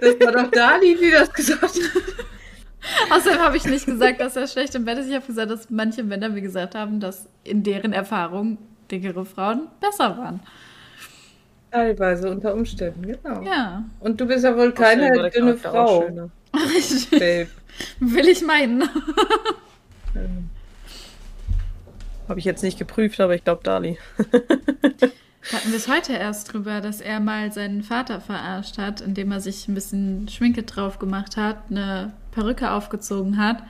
Das 0.00 0.20
war 0.20 0.32
doch 0.32 0.50
Dali, 0.50 0.96
die 0.96 1.10
das 1.10 1.32
gesagt 1.32 1.62
hat. 1.62 1.80
Außerdem 3.10 3.40
habe 3.40 3.56
ich 3.56 3.64
nicht 3.64 3.86
gesagt, 3.86 4.20
dass 4.20 4.36
er 4.36 4.46
schlecht 4.46 4.74
im 4.74 4.84
Bett 4.84 4.98
ist. 4.98 5.08
Ich 5.08 5.14
habe 5.14 5.26
gesagt, 5.26 5.50
dass 5.50 5.70
manche 5.70 6.02
Männer 6.02 6.28
mir 6.28 6.42
gesagt 6.42 6.74
haben, 6.74 7.00
dass 7.00 7.28
in 7.42 7.62
deren 7.62 7.92
Erfahrung 7.92 8.58
dickere 8.90 9.24
Frauen 9.24 9.68
besser 9.80 10.16
waren. 10.18 10.40
Teilweise 11.70 12.30
unter 12.30 12.54
Umständen, 12.54 13.02
genau. 13.02 13.42
Ja, 13.42 13.84
Und 14.00 14.20
du 14.20 14.26
bist 14.26 14.44
ja 14.44 14.56
wohl 14.56 14.72
keine 14.72 15.10
der 15.12 15.30
dünne 15.30 15.56
Frau, 15.56 16.02
schöner. 16.02 16.30
Babe. 17.10 17.48
will 17.98 18.28
ich 18.28 18.42
meinen. 18.42 18.84
Habe 22.28 22.38
ich 22.38 22.44
jetzt 22.44 22.62
nicht 22.62 22.78
geprüft, 22.78 23.20
aber 23.20 23.34
ich 23.34 23.44
glaube 23.44 23.62
Dali. 23.64 23.98
Hatten 25.52 25.70
wir 25.70 25.76
es 25.76 25.88
heute 25.88 26.14
erst 26.14 26.52
drüber, 26.52 26.80
dass 26.80 27.02
er 27.02 27.20
mal 27.20 27.52
seinen 27.52 27.82
Vater 27.82 28.20
verarscht 28.20 28.78
hat, 28.78 29.02
indem 29.02 29.30
er 29.30 29.40
sich 29.40 29.68
ein 29.68 29.74
bisschen 29.74 30.26
Schminke 30.28 30.62
drauf 30.62 30.98
gemacht 30.98 31.36
hat, 31.36 31.58
eine 31.70 32.14
Perücke 32.34 32.70
aufgezogen 32.70 33.38
hat 33.38 33.62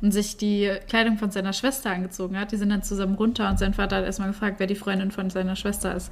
und 0.00 0.12
sich 0.12 0.36
die 0.36 0.72
Kleidung 0.88 1.18
von 1.18 1.30
seiner 1.30 1.52
Schwester 1.52 1.90
angezogen 1.90 2.38
hat. 2.38 2.52
Die 2.52 2.56
sind 2.56 2.70
dann 2.70 2.82
zusammen 2.82 3.14
runter 3.14 3.48
und 3.48 3.58
sein 3.58 3.74
Vater 3.74 3.96
hat 3.96 4.04
erstmal 4.04 4.28
gefragt, 4.28 4.56
wer 4.58 4.66
die 4.66 4.74
Freundin 4.74 5.10
von 5.10 5.30
seiner 5.30 5.56
Schwester 5.56 5.94
ist. 5.94 6.10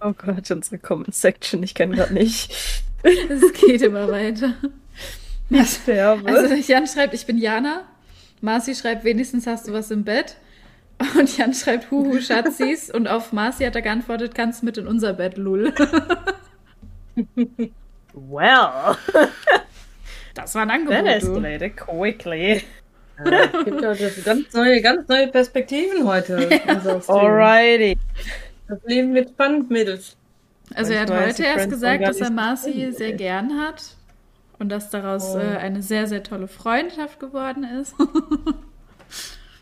Oh 0.00 0.12
Gott, 0.12 0.50
unsere 0.50 0.78
Comment-Section, 0.78 1.62
ich 1.62 1.74
kann 1.74 1.92
gerade 1.92 2.14
nicht. 2.14 2.52
Es 3.02 3.52
geht 3.52 3.82
immer 3.82 4.08
weiter. 4.08 4.54
Ich 5.50 5.70
sterbe. 5.70 6.28
Also 6.28 6.54
Jan 6.54 6.86
schreibt, 6.86 7.14
ich 7.14 7.26
bin 7.26 7.38
Jana. 7.38 7.84
Marci 8.40 8.74
schreibt, 8.74 9.04
wenigstens 9.04 9.46
hast 9.46 9.68
du 9.68 9.72
was 9.72 9.90
im 9.90 10.04
Bett. 10.04 10.36
Und 11.18 11.36
Jan 11.36 11.52
schreibt, 11.54 11.90
huhu, 11.90 12.20
Schatzis. 12.20 12.90
Und 12.90 13.08
auf 13.08 13.32
Marci 13.32 13.64
hat 13.64 13.74
er 13.76 13.82
geantwortet, 13.82 14.34
kannst 14.34 14.62
mit 14.62 14.78
in 14.78 14.86
unser 14.86 15.12
Bett, 15.14 15.36
lul. 15.36 15.72
well, 18.14 18.96
Das 20.34 20.54
war 20.54 20.62
ein 20.62 20.68
that 20.88 21.04
Angebot, 21.04 21.04
du. 21.04 21.08
escalated 21.36 21.76
quickly. 21.76 22.64
Es 23.24 23.64
gibt 23.64 23.80
ja 23.80 23.94
das 23.94 24.24
ganz 24.24 24.52
neue, 24.52 24.80
ganz 24.82 25.06
neue 25.08 25.28
Perspektiven 25.28 26.04
heute. 26.06 26.42
Stream. 26.42 27.00
Alrighty. 27.06 27.96
Das 28.66 28.78
Leben 28.84 29.14
wird 29.14 29.28
spannend, 29.30 29.70
Mädels. 29.70 30.16
Also 30.74 30.92
er 30.94 31.02
hat 31.02 31.10
heute 31.12 31.44
erst 31.44 31.70
gesagt, 31.70 32.04
dass 32.04 32.20
er 32.20 32.30
Marci 32.30 32.90
sehr 32.92 33.12
gern 33.12 33.60
hat. 33.60 33.94
Und 34.58 34.70
dass 34.70 34.90
daraus 34.90 35.34
Oh. 35.34 35.38
äh, 35.38 35.56
eine 35.58 35.82
sehr, 35.82 36.06
sehr 36.08 36.22
tolle 36.22 36.48
Freundschaft 36.48 37.20
geworden 37.20 37.64
ist. 37.64 37.94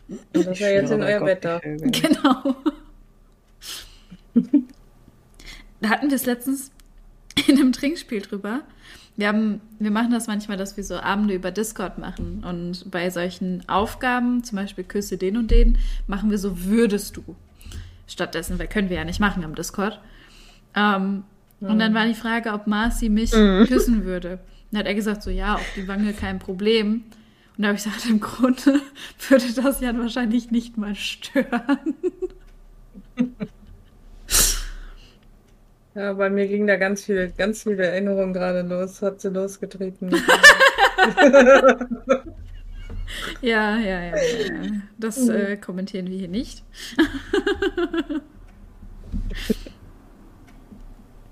Und 0.07 0.47
dass 0.47 0.59
er 0.59 0.73
jetzt 0.73 0.91
in 0.91 1.01
euer 1.01 1.23
Bett 1.23 1.45
darf. 1.45 1.61
genau. 1.63 2.55
da 5.81 5.89
hatten 5.89 6.09
wir 6.09 6.15
es 6.15 6.25
letztens 6.25 6.71
in 7.47 7.57
einem 7.57 7.71
Trinkspiel 7.71 8.21
drüber. 8.21 8.61
Wir, 9.15 9.27
haben, 9.27 9.61
wir 9.79 9.91
machen 9.91 10.11
das 10.11 10.27
manchmal, 10.27 10.57
dass 10.57 10.75
wir 10.75 10.83
so 10.83 10.95
Abende 10.95 11.35
über 11.35 11.51
Discord 11.51 11.97
machen. 11.99 12.43
Und 12.43 12.89
bei 12.89 13.09
solchen 13.09 13.67
Aufgaben, 13.69 14.43
zum 14.43 14.57
Beispiel 14.57 14.83
Küsse 14.83 15.17
den 15.17 15.37
und 15.37 15.51
den, 15.51 15.77
machen 16.07 16.31
wir 16.31 16.37
so 16.37 16.63
würdest 16.65 17.17
du. 17.17 17.23
Stattdessen, 18.07 18.59
weil 18.59 18.67
können 18.67 18.89
wir 18.89 18.97
ja 18.97 19.05
nicht 19.05 19.19
machen 19.19 19.43
am 19.43 19.55
Discord. 19.55 19.99
Ähm, 20.75 21.23
Und 21.61 21.79
dann 21.79 21.93
war 21.93 22.05
die 22.05 22.13
Frage, 22.15 22.51
ob 22.51 22.67
Marci 22.67 23.09
mich 23.09 23.31
küssen 23.31 24.03
würde. 24.03 24.39
Dann 24.71 24.79
hat 24.79 24.87
er 24.87 24.95
gesagt, 24.95 25.23
so 25.23 25.29
ja, 25.29 25.55
auf 25.55 25.73
die 25.75 25.87
Wange 25.87 26.13
kein 26.13 26.39
Problem. 26.39 27.03
Und 27.55 27.63
da 27.63 27.67
habe 27.67 27.77
ich 27.77 27.83
gesagt, 27.83 28.05
im 28.09 28.19
Grunde 28.19 28.81
würde 29.29 29.53
das 29.61 29.79
Jan 29.79 29.99
wahrscheinlich 29.99 30.51
nicht 30.51 30.77
mal 30.77 30.95
stören. 30.95 31.95
Ja, 35.95 36.13
bei 36.13 36.29
mir 36.31 36.47
ging 36.47 36.65
da 36.65 36.77
ganz 36.77 37.05
viele, 37.05 37.29
ganz 37.29 37.63
viele 37.63 37.85
Erinnerungen 37.85 38.33
gerade 38.33 38.63
los, 38.63 39.01
hat 39.01 39.21
sie 39.21 39.29
losgetreten. 39.29 40.09
Ja, 43.41 43.77
ja, 43.77 44.01
ja. 44.01 44.15
ja. 44.15 44.71
Das 44.97 45.27
äh, 45.27 45.57
kommentieren 45.57 46.07
wir 46.07 46.17
hier 46.17 46.29
nicht. 46.29 46.63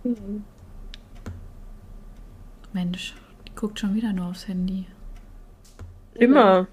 Mensch, 2.73 3.15
die 3.47 3.55
guckt 3.55 3.79
schon 3.79 3.95
wieder 3.95 4.13
nur 4.13 4.27
aufs 4.27 4.47
Handy. 4.47 4.86
Immer. 6.21 6.67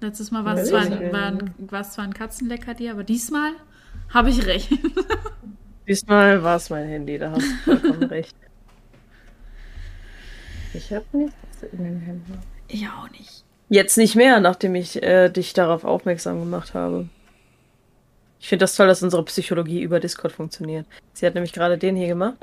Letztes 0.00 0.30
Mal 0.30 0.44
war 0.44 0.56
es 0.56 0.68
zwar, 0.68 0.80
ein- 0.80 1.12
war, 1.12 1.26
ein- 1.26 1.54
war 1.58 1.82
zwar 1.84 2.04
ein 2.04 2.14
Katzenleckertier, 2.14 2.92
aber 2.92 3.04
diesmal 3.04 3.52
habe 4.08 4.30
ich 4.30 4.46
recht. 4.46 4.70
Diesmal 5.88 6.42
war 6.42 6.56
es 6.56 6.70
mein 6.70 6.86
Handy, 6.88 7.18
da 7.18 7.32
hast 7.32 7.42
du 7.66 7.76
vollkommen 7.76 8.04
recht. 8.10 8.34
Ich 10.74 10.92
habe 10.92 11.04
nichts 11.12 11.36
in 11.72 11.84
den 11.84 12.00
Händen. 12.00 12.38
Ich 12.68 12.88
auch 12.88 13.10
nicht. 13.10 13.44
Jetzt 13.68 13.96
nicht 13.98 14.16
mehr, 14.16 14.40
nachdem 14.40 14.74
ich 14.74 15.02
äh, 15.02 15.28
dich 15.28 15.52
darauf 15.52 15.84
aufmerksam 15.84 16.40
gemacht 16.40 16.74
habe. 16.74 17.08
Ich 18.40 18.48
finde 18.48 18.64
das 18.64 18.74
toll, 18.76 18.86
dass 18.86 19.02
unsere 19.02 19.24
Psychologie 19.24 19.82
über 19.82 20.00
Discord 20.00 20.32
funktioniert. 20.32 20.86
Sie 21.12 21.26
hat 21.26 21.34
nämlich 21.34 21.52
gerade 21.52 21.78
den 21.78 21.96
hier 21.96 22.08
gemacht. 22.08 22.38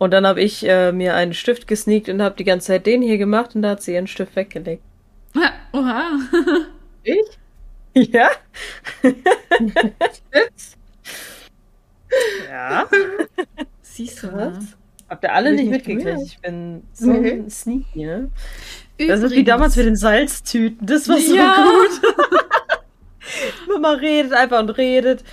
Und 0.00 0.12
dann 0.12 0.26
habe 0.26 0.40
ich 0.40 0.66
äh, 0.66 0.92
mir 0.92 1.14
einen 1.14 1.34
Stift 1.34 1.66
gesneakt 1.66 2.08
und 2.08 2.22
habe 2.22 2.34
die 2.34 2.44
ganze 2.44 2.68
Zeit 2.68 2.86
den 2.86 3.02
hier 3.02 3.18
gemacht 3.18 3.54
und 3.54 3.60
da 3.60 3.68
hat 3.70 3.82
sie 3.82 3.92
ihren 3.92 4.06
Stift 4.06 4.34
weggelegt. 4.34 4.82
Oha. 5.74 6.18
Ich? 7.02 8.10
Ja? 8.12 8.28
ja. 12.48 12.86
Siehst 13.82 14.22
du. 14.22 14.32
Was? 14.32 14.76
Habt 15.08 15.24
ihr 15.24 15.32
alle 15.34 15.52
nicht 15.52 15.70
mitgekriegt? 15.70 16.20
Ich 16.24 16.38
bin 16.40 16.82
so 16.92 17.10
Nee. 17.10 17.32
ein 17.32 17.50
Sneaky, 17.50 18.04
ne? 18.04 18.30
Das 19.08 19.22
ist 19.22 19.32
wie 19.32 19.44
damals 19.44 19.76
mit 19.76 19.86
den 19.86 19.96
Salztüten. 19.96 20.86
Das 20.86 21.08
war 21.08 21.18
so 21.18 21.34
Ja. 21.34 21.56
gut. 21.64 22.14
Mama 23.68 23.92
redet 23.92 24.32
einfach 24.34 24.60
und 24.60 24.70
redet. 24.70 25.24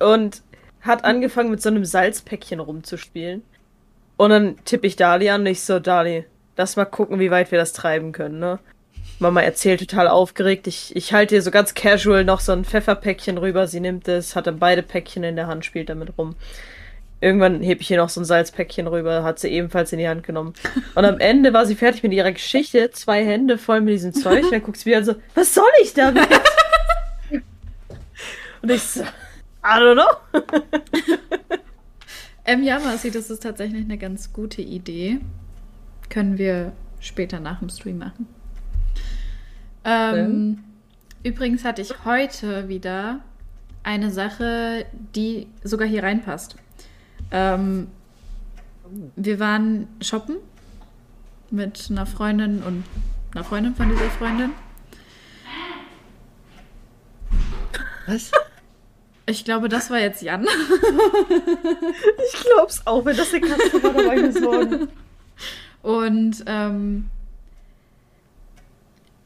Und 0.00 0.42
hat 0.80 1.04
angefangen 1.04 1.50
mit 1.50 1.62
so 1.62 1.68
einem 1.68 1.84
Salzpäckchen 1.84 2.58
rumzuspielen. 2.60 3.42
Und 4.22 4.30
dann 4.30 4.56
tippe 4.64 4.86
ich 4.86 4.94
Dali 4.94 5.30
an 5.30 5.40
und 5.40 5.48
ich 5.48 5.62
so, 5.62 5.80
Dali, 5.80 6.24
lass 6.56 6.76
mal 6.76 6.84
gucken, 6.84 7.18
wie 7.18 7.32
weit 7.32 7.50
wir 7.50 7.58
das 7.58 7.72
treiben 7.72 8.12
können, 8.12 8.38
ne? 8.38 8.60
Mama 9.18 9.40
erzählt 9.42 9.80
total 9.80 10.06
aufgeregt. 10.06 10.68
Ich, 10.68 10.94
ich 10.94 11.12
halte 11.12 11.34
ihr 11.34 11.42
so 11.42 11.50
ganz 11.50 11.74
casual 11.74 12.22
noch 12.24 12.38
so 12.38 12.52
ein 12.52 12.64
Pfefferpäckchen 12.64 13.36
rüber. 13.36 13.66
Sie 13.66 13.80
nimmt 13.80 14.06
es, 14.06 14.36
hat 14.36 14.46
dann 14.46 14.60
beide 14.60 14.84
Päckchen 14.84 15.24
in 15.24 15.34
der 15.34 15.48
Hand, 15.48 15.64
spielt 15.64 15.88
damit 15.88 16.16
rum. 16.18 16.36
Irgendwann 17.20 17.62
heb 17.62 17.80
ich 17.80 17.90
ihr 17.90 17.96
noch 17.96 18.10
so 18.10 18.20
ein 18.20 18.24
Salzpäckchen 18.24 18.86
rüber, 18.86 19.24
hat 19.24 19.40
sie 19.40 19.48
ebenfalls 19.48 19.92
in 19.92 19.98
die 19.98 20.06
Hand 20.08 20.22
genommen. 20.22 20.54
Und 20.94 21.04
am 21.04 21.18
Ende 21.18 21.52
war 21.52 21.66
sie 21.66 21.74
fertig 21.74 22.04
mit 22.04 22.12
ihrer 22.12 22.30
Geschichte, 22.30 22.92
zwei 22.92 23.24
Hände 23.24 23.58
voll 23.58 23.80
mit 23.80 23.94
diesem 23.94 24.12
Zeug. 24.12 24.44
Und 24.44 24.52
dann 24.52 24.62
guckt 24.62 24.76
sie 24.76 24.86
wieder 24.86 25.02
so, 25.02 25.16
was 25.34 25.52
soll 25.52 25.64
ich 25.82 25.94
damit? 25.94 26.28
Und 28.62 28.70
ich 28.70 28.82
so, 28.84 29.02
I 29.02 29.06
don't 29.64 29.94
know. 29.94 30.40
Ähm, 32.44 32.62
ja, 32.62 32.78
Marci, 32.80 33.10
das 33.10 33.30
ist 33.30 33.42
tatsächlich 33.42 33.84
eine 33.84 33.98
ganz 33.98 34.32
gute 34.32 34.62
Idee. 34.62 35.20
Können 36.08 36.38
wir 36.38 36.72
später 37.00 37.40
nach 37.40 37.60
dem 37.60 37.68
Stream 37.68 37.98
machen. 37.98 38.26
Ähm, 39.84 40.58
Übrigens 41.24 41.64
hatte 41.64 41.82
ich 41.82 42.04
heute 42.04 42.68
wieder 42.68 43.20
eine 43.84 44.10
Sache, 44.10 44.86
die 45.14 45.46
sogar 45.62 45.86
hier 45.86 46.02
reinpasst. 46.02 46.56
Ähm, 47.30 47.88
wir 49.14 49.38
waren 49.38 49.86
shoppen 50.00 50.36
mit 51.50 51.88
einer 51.90 52.06
Freundin 52.06 52.62
und 52.62 52.84
einer 53.34 53.44
Freundin 53.44 53.74
von 53.74 53.88
dieser 53.88 54.10
Freundin. 54.10 54.50
Was? 58.06 58.32
Ich 59.26 59.44
glaube, 59.44 59.68
das 59.68 59.90
war 59.90 59.98
jetzt 59.98 60.22
Jan. 60.22 60.46
Ich 62.34 62.40
glaub's 62.44 62.86
auch, 62.86 63.04
wenn 63.04 63.16
das 63.16 63.32
eine 63.32 63.46
Katze 63.46 63.82
war, 63.82 63.92
dabei 63.92 64.16
geworden. 64.16 64.88
Und 65.82 66.44
ähm, 66.46 67.06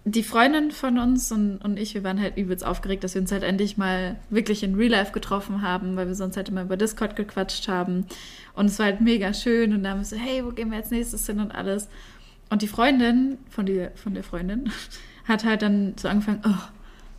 die 0.08 0.22
Freundin 0.22 0.70
von 0.70 0.98
uns 0.98 1.32
und, 1.32 1.58
und 1.58 1.78
ich, 1.78 1.94
wir 1.94 2.04
waren 2.04 2.20
halt 2.20 2.36
übelst 2.36 2.64
aufgeregt, 2.64 3.02
dass 3.02 3.14
wir 3.14 3.20
uns 3.20 3.32
halt 3.32 3.42
endlich 3.42 3.76
mal 3.76 4.16
wirklich 4.30 4.62
in 4.62 4.76
Real 4.76 4.92
Life 4.92 5.12
getroffen 5.12 5.62
haben, 5.62 5.96
weil 5.96 6.06
wir 6.06 6.14
sonst 6.14 6.36
halt 6.36 6.48
immer 6.48 6.62
über 6.62 6.76
Discord 6.76 7.16
gequatscht 7.16 7.66
haben. 7.66 8.06
Und 8.54 8.66
es 8.66 8.78
war 8.78 8.86
halt 8.86 9.00
mega 9.00 9.34
schön 9.34 9.72
und 9.72 9.82
da 9.82 9.90
haben 9.90 9.98
wir 9.98 10.04
so, 10.04 10.16
hey, 10.16 10.44
wo 10.44 10.50
gehen 10.50 10.70
wir 10.70 10.78
als 10.78 10.92
nächstes 10.92 11.26
hin 11.26 11.40
und 11.40 11.50
alles. 11.52 11.88
Und 12.50 12.62
die 12.62 12.68
Freundin 12.68 13.38
von 13.50 13.66
der, 13.66 13.90
von 13.96 14.14
der 14.14 14.22
Freundin 14.22 14.70
hat 15.24 15.44
halt 15.44 15.62
dann 15.62 15.94
so 15.96 16.06
angefangen, 16.06 16.42
oh, 16.46 16.68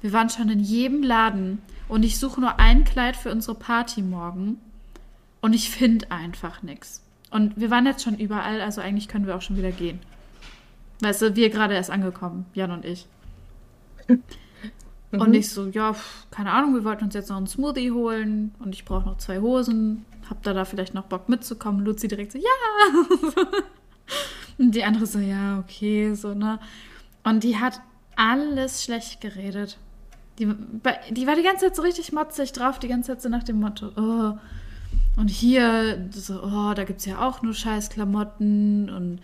wir 0.01 0.13
waren 0.13 0.29
schon 0.29 0.49
in 0.49 0.61
jedem 0.61 1.03
Laden 1.03 1.61
und 1.87 2.03
ich 2.03 2.19
suche 2.19 2.41
nur 2.41 2.59
ein 2.59 2.83
Kleid 2.83 3.15
für 3.15 3.31
unsere 3.31 3.55
Party 3.55 4.01
morgen 4.01 4.59
und 5.41 5.53
ich 5.53 5.69
finde 5.69 6.11
einfach 6.11 6.63
nichts. 6.63 7.03
Und 7.29 7.59
wir 7.59 7.69
waren 7.69 7.85
jetzt 7.85 8.03
schon 8.03 8.17
überall, 8.17 8.61
also 8.61 8.81
eigentlich 8.81 9.07
können 9.07 9.27
wir 9.27 9.35
auch 9.35 9.41
schon 9.41 9.57
wieder 9.57 9.71
gehen. 9.71 9.99
Weißt 11.01 11.21
du, 11.21 11.35
wir 11.35 11.49
gerade 11.49 11.75
erst 11.75 11.91
angekommen, 11.91 12.45
Jan 12.53 12.71
und 12.71 12.85
ich. 12.85 13.05
Und 15.11 15.33
ich 15.33 15.49
so, 15.49 15.67
ja, 15.67 15.95
keine 16.31 16.51
Ahnung, 16.51 16.73
wir 16.73 16.83
wollten 16.83 17.05
uns 17.05 17.13
jetzt 17.13 17.29
noch 17.29 17.37
einen 17.37 17.47
Smoothie 17.47 17.91
holen 17.91 18.53
und 18.59 18.73
ich 18.73 18.83
brauche 18.83 19.05
noch 19.05 19.17
zwei 19.17 19.39
Hosen. 19.39 20.05
Habt 20.29 20.45
ihr 20.45 20.53
da 20.53 20.65
vielleicht 20.65 20.93
noch 20.93 21.05
Bock 21.05 21.29
mitzukommen? 21.29 21.85
Luzi 21.85 22.07
direkt 22.07 22.33
so, 22.33 22.39
ja. 22.39 23.41
und 24.57 24.75
die 24.75 24.83
andere 24.83 25.05
so, 25.05 25.19
ja, 25.19 25.59
okay, 25.59 26.13
so, 26.13 26.33
ne? 26.33 26.59
Und 27.23 27.43
die 27.43 27.57
hat 27.57 27.79
alles 28.15 28.83
schlecht 28.83 29.21
geredet. 29.21 29.77
Die, 30.39 30.47
die 31.11 31.27
war 31.27 31.35
die 31.35 31.43
ganze 31.43 31.65
Zeit 31.65 31.75
so 31.75 31.81
richtig 31.81 32.11
motzig 32.11 32.51
drauf, 32.51 32.79
die 32.79 32.87
ganze 32.87 33.11
Zeit 33.11 33.21
so 33.21 33.29
nach 33.29 33.43
dem 33.43 33.59
Motto, 33.59 33.91
oh, 33.95 34.37
und 35.17 35.29
hier, 35.29 36.09
so, 36.11 36.43
oh, 36.43 36.73
da 36.75 36.83
gibt 36.83 36.99
es 36.99 37.05
ja 37.05 37.27
auch 37.27 37.41
nur 37.41 37.55
scheiß 37.55 37.89
Klamotten 37.89 38.89
und 38.91 39.19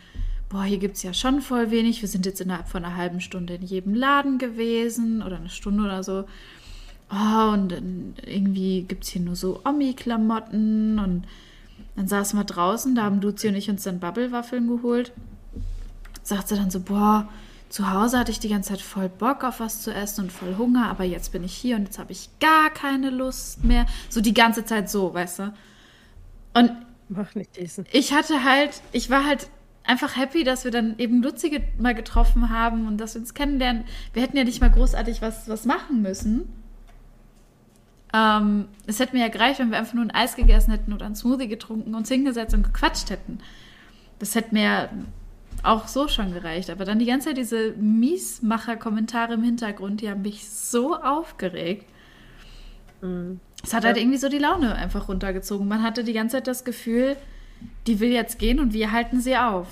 boah, 0.50 0.64
hier 0.64 0.80
gibt 0.80 0.96
es 0.98 1.04
ja 1.04 1.14
schon 1.14 1.40
voll 1.40 1.70
wenig. 1.70 2.02
Wir 2.02 2.10
sind 2.10 2.26
jetzt 2.26 2.42
innerhalb 2.42 2.68
von 2.68 2.84
einer 2.84 2.98
halben 2.98 3.22
Stunde 3.22 3.54
in 3.56 3.62
jedem 3.62 3.94
Laden 3.94 4.40
gewesen 4.40 5.22
oder 5.22 5.38
eine 5.38 5.50
Stunde 5.50 5.84
oder 5.84 6.04
so. 6.04 6.26
Oh, 7.12 7.52
und 7.54 7.72
dann 7.72 8.16
irgendwie 8.26 8.82
gibt 8.82 9.04
es 9.04 9.12
hier 9.12 9.22
nur 9.22 9.36
so 9.36 9.62
Omi-Klamotten 9.66 10.98
und 10.98 11.28
dann 11.96 12.08
saßen 12.08 12.40
wir 12.40 12.44
draußen, 12.44 12.96
da 12.96 13.04
haben 13.04 13.22
Luzi 13.22 13.48
und 13.48 13.56
ich 13.56 13.70
uns 13.70 13.84
dann 13.84 14.00
Bubble-Waffeln 14.00 14.68
geholt. 14.68 15.12
Sagt 16.24 16.48
sie 16.48 16.56
dann 16.56 16.72
so, 16.72 16.80
boah, 16.80 17.30
zu 17.74 17.92
Hause 17.92 18.20
hatte 18.20 18.30
ich 18.30 18.40
die 18.40 18.50
ganze 18.50 18.70
Zeit 18.70 18.82
voll 18.82 19.10
Bock 19.10 19.44
auf 19.44 19.60
was 19.60 19.82
zu 19.82 19.92
essen 19.92 20.26
und 20.26 20.32
voll 20.32 20.58
Hunger, 20.60 20.90
aber 20.92 21.06
jetzt 21.06 21.32
bin 21.32 21.44
ich 21.44 21.56
hier 21.56 21.76
und 21.76 21.86
jetzt 21.86 21.98
habe 21.98 22.12
ich 22.12 22.30
gar 22.40 22.70
keine 22.70 23.10
Lust 23.10 23.64
mehr. 23.64 23.88
So 24.10 24.22
die 24.22 24.36
ganze 24.36 24.64
Zeit 24.64 24.92
so, 24.92 25.12
weißt 25.12 25.40
du. 25.40 25.54
Und 26.54 26.72
Mach 27.10 27.34
nicht 27.34 27.58
diesen. 27.58 27.88
ich 27.92 28.14
hatte 28.14 28.44
halt, 28.44 28.84
ich 28.92 29.10
war 29.10 29.26
halt 29.26 29.50
einfach 29.86 30.16
happy, 30.16 30.44
dass 30.44 30.66
wir 30.66 30.70
dann 30.72 31.00
eben 31.00 31.24
Luzi 31.24 31.50
ge- 31.50 31.64
mal 31.80 31.96
getroffen 31.96 32.52
haben 32.52 32.86
und 32.88 33.00
dass 33.00 33.16
wir 33.16 33.22
uns 33.22 33.34
kennenlernen. 33.34 33.86
Wir 34.14 34.22
hätten 34.22 34.38
ja 34.38 34.44
nicht 34.44 34.62
mal 34.62 34.70
großartig 34.70 35.24
was, 35.24 35.50
was 35.50 35.66
machen 35.66 36.04
müssen. 36.04 36.48
Ähm, 38.14 38.68
es 38.86 39.00
hätte 39.00 39.16
mir 39.16 39.24
ja 39.24 39.30
gereicht, 39.30 39.58
wenn 39.60 39.72
wir 39.72 39.80
einfach 39.80 39.96
nur 39.96 40.06
ein 40.06 40.12
Eis 40.12 40.36
gegessen 40.36 40.70
hätten 40.70 40.94
oder 40.94 41.08
einen 41.08 41.16
Smoothie 41.16 41.48
getrunken, 41.48 41.96
uns 41.96 42.08
hingesetzt 42.08 42.54
und 42.54 42.62
gequatscht 42.62 43.10
hätten. 43.10 43.40
Das 44.20 44.36
hätte 44.36 44.54
mir 44.54 44.90
auch 45.64 45.88
so 45.88 46.08
schon 46.08 46.34
gereicht. 46.34 46.70
Aber 46.70 46.86
dann 46.86 47.00
die 47.00 47.06
ganze 47.06 47.30
Zeit 47.30 47.38
diese 47.38 47.72
Miesmacher-Kommentare 47.72 49.34
im 49.34 49.44
Hintergrund, 49.44 50.02
die 50.02 50.10
haben 50.10 50.22
mich 50.22 50.48
so 50.50 50.96
aufgeregt. 50.96 51.86
Mhm. 53.02 53.40
Es 53.64 53.74
hat 53.74 53.84
Ja. 53.84 53.88
halt 53.90 53.98
irgendwie 53.98 54.18
so 54.18 54.30
die 54.30 54.40
Laune 54.40 54.76
einfach 54.76 55.08
runtergezogen. 55.08 55.68
Man 55.68 55.82
hatte 55.84 56.04
die 56.04 56.14
ganze 56.14 56.38
Zeit 56.38 56.48
das 56.48 56.64
Gefühl, 56.66 57.16
die 57.88 58.00
will 58.02 58.12
jetzt 58.12 58.40
gehen 58.40 58.60
und 58.60 58.74
wir 58.74 58.92
halten 58.92 59.22
sie 59.22 59.38
auf. 59.38 59.68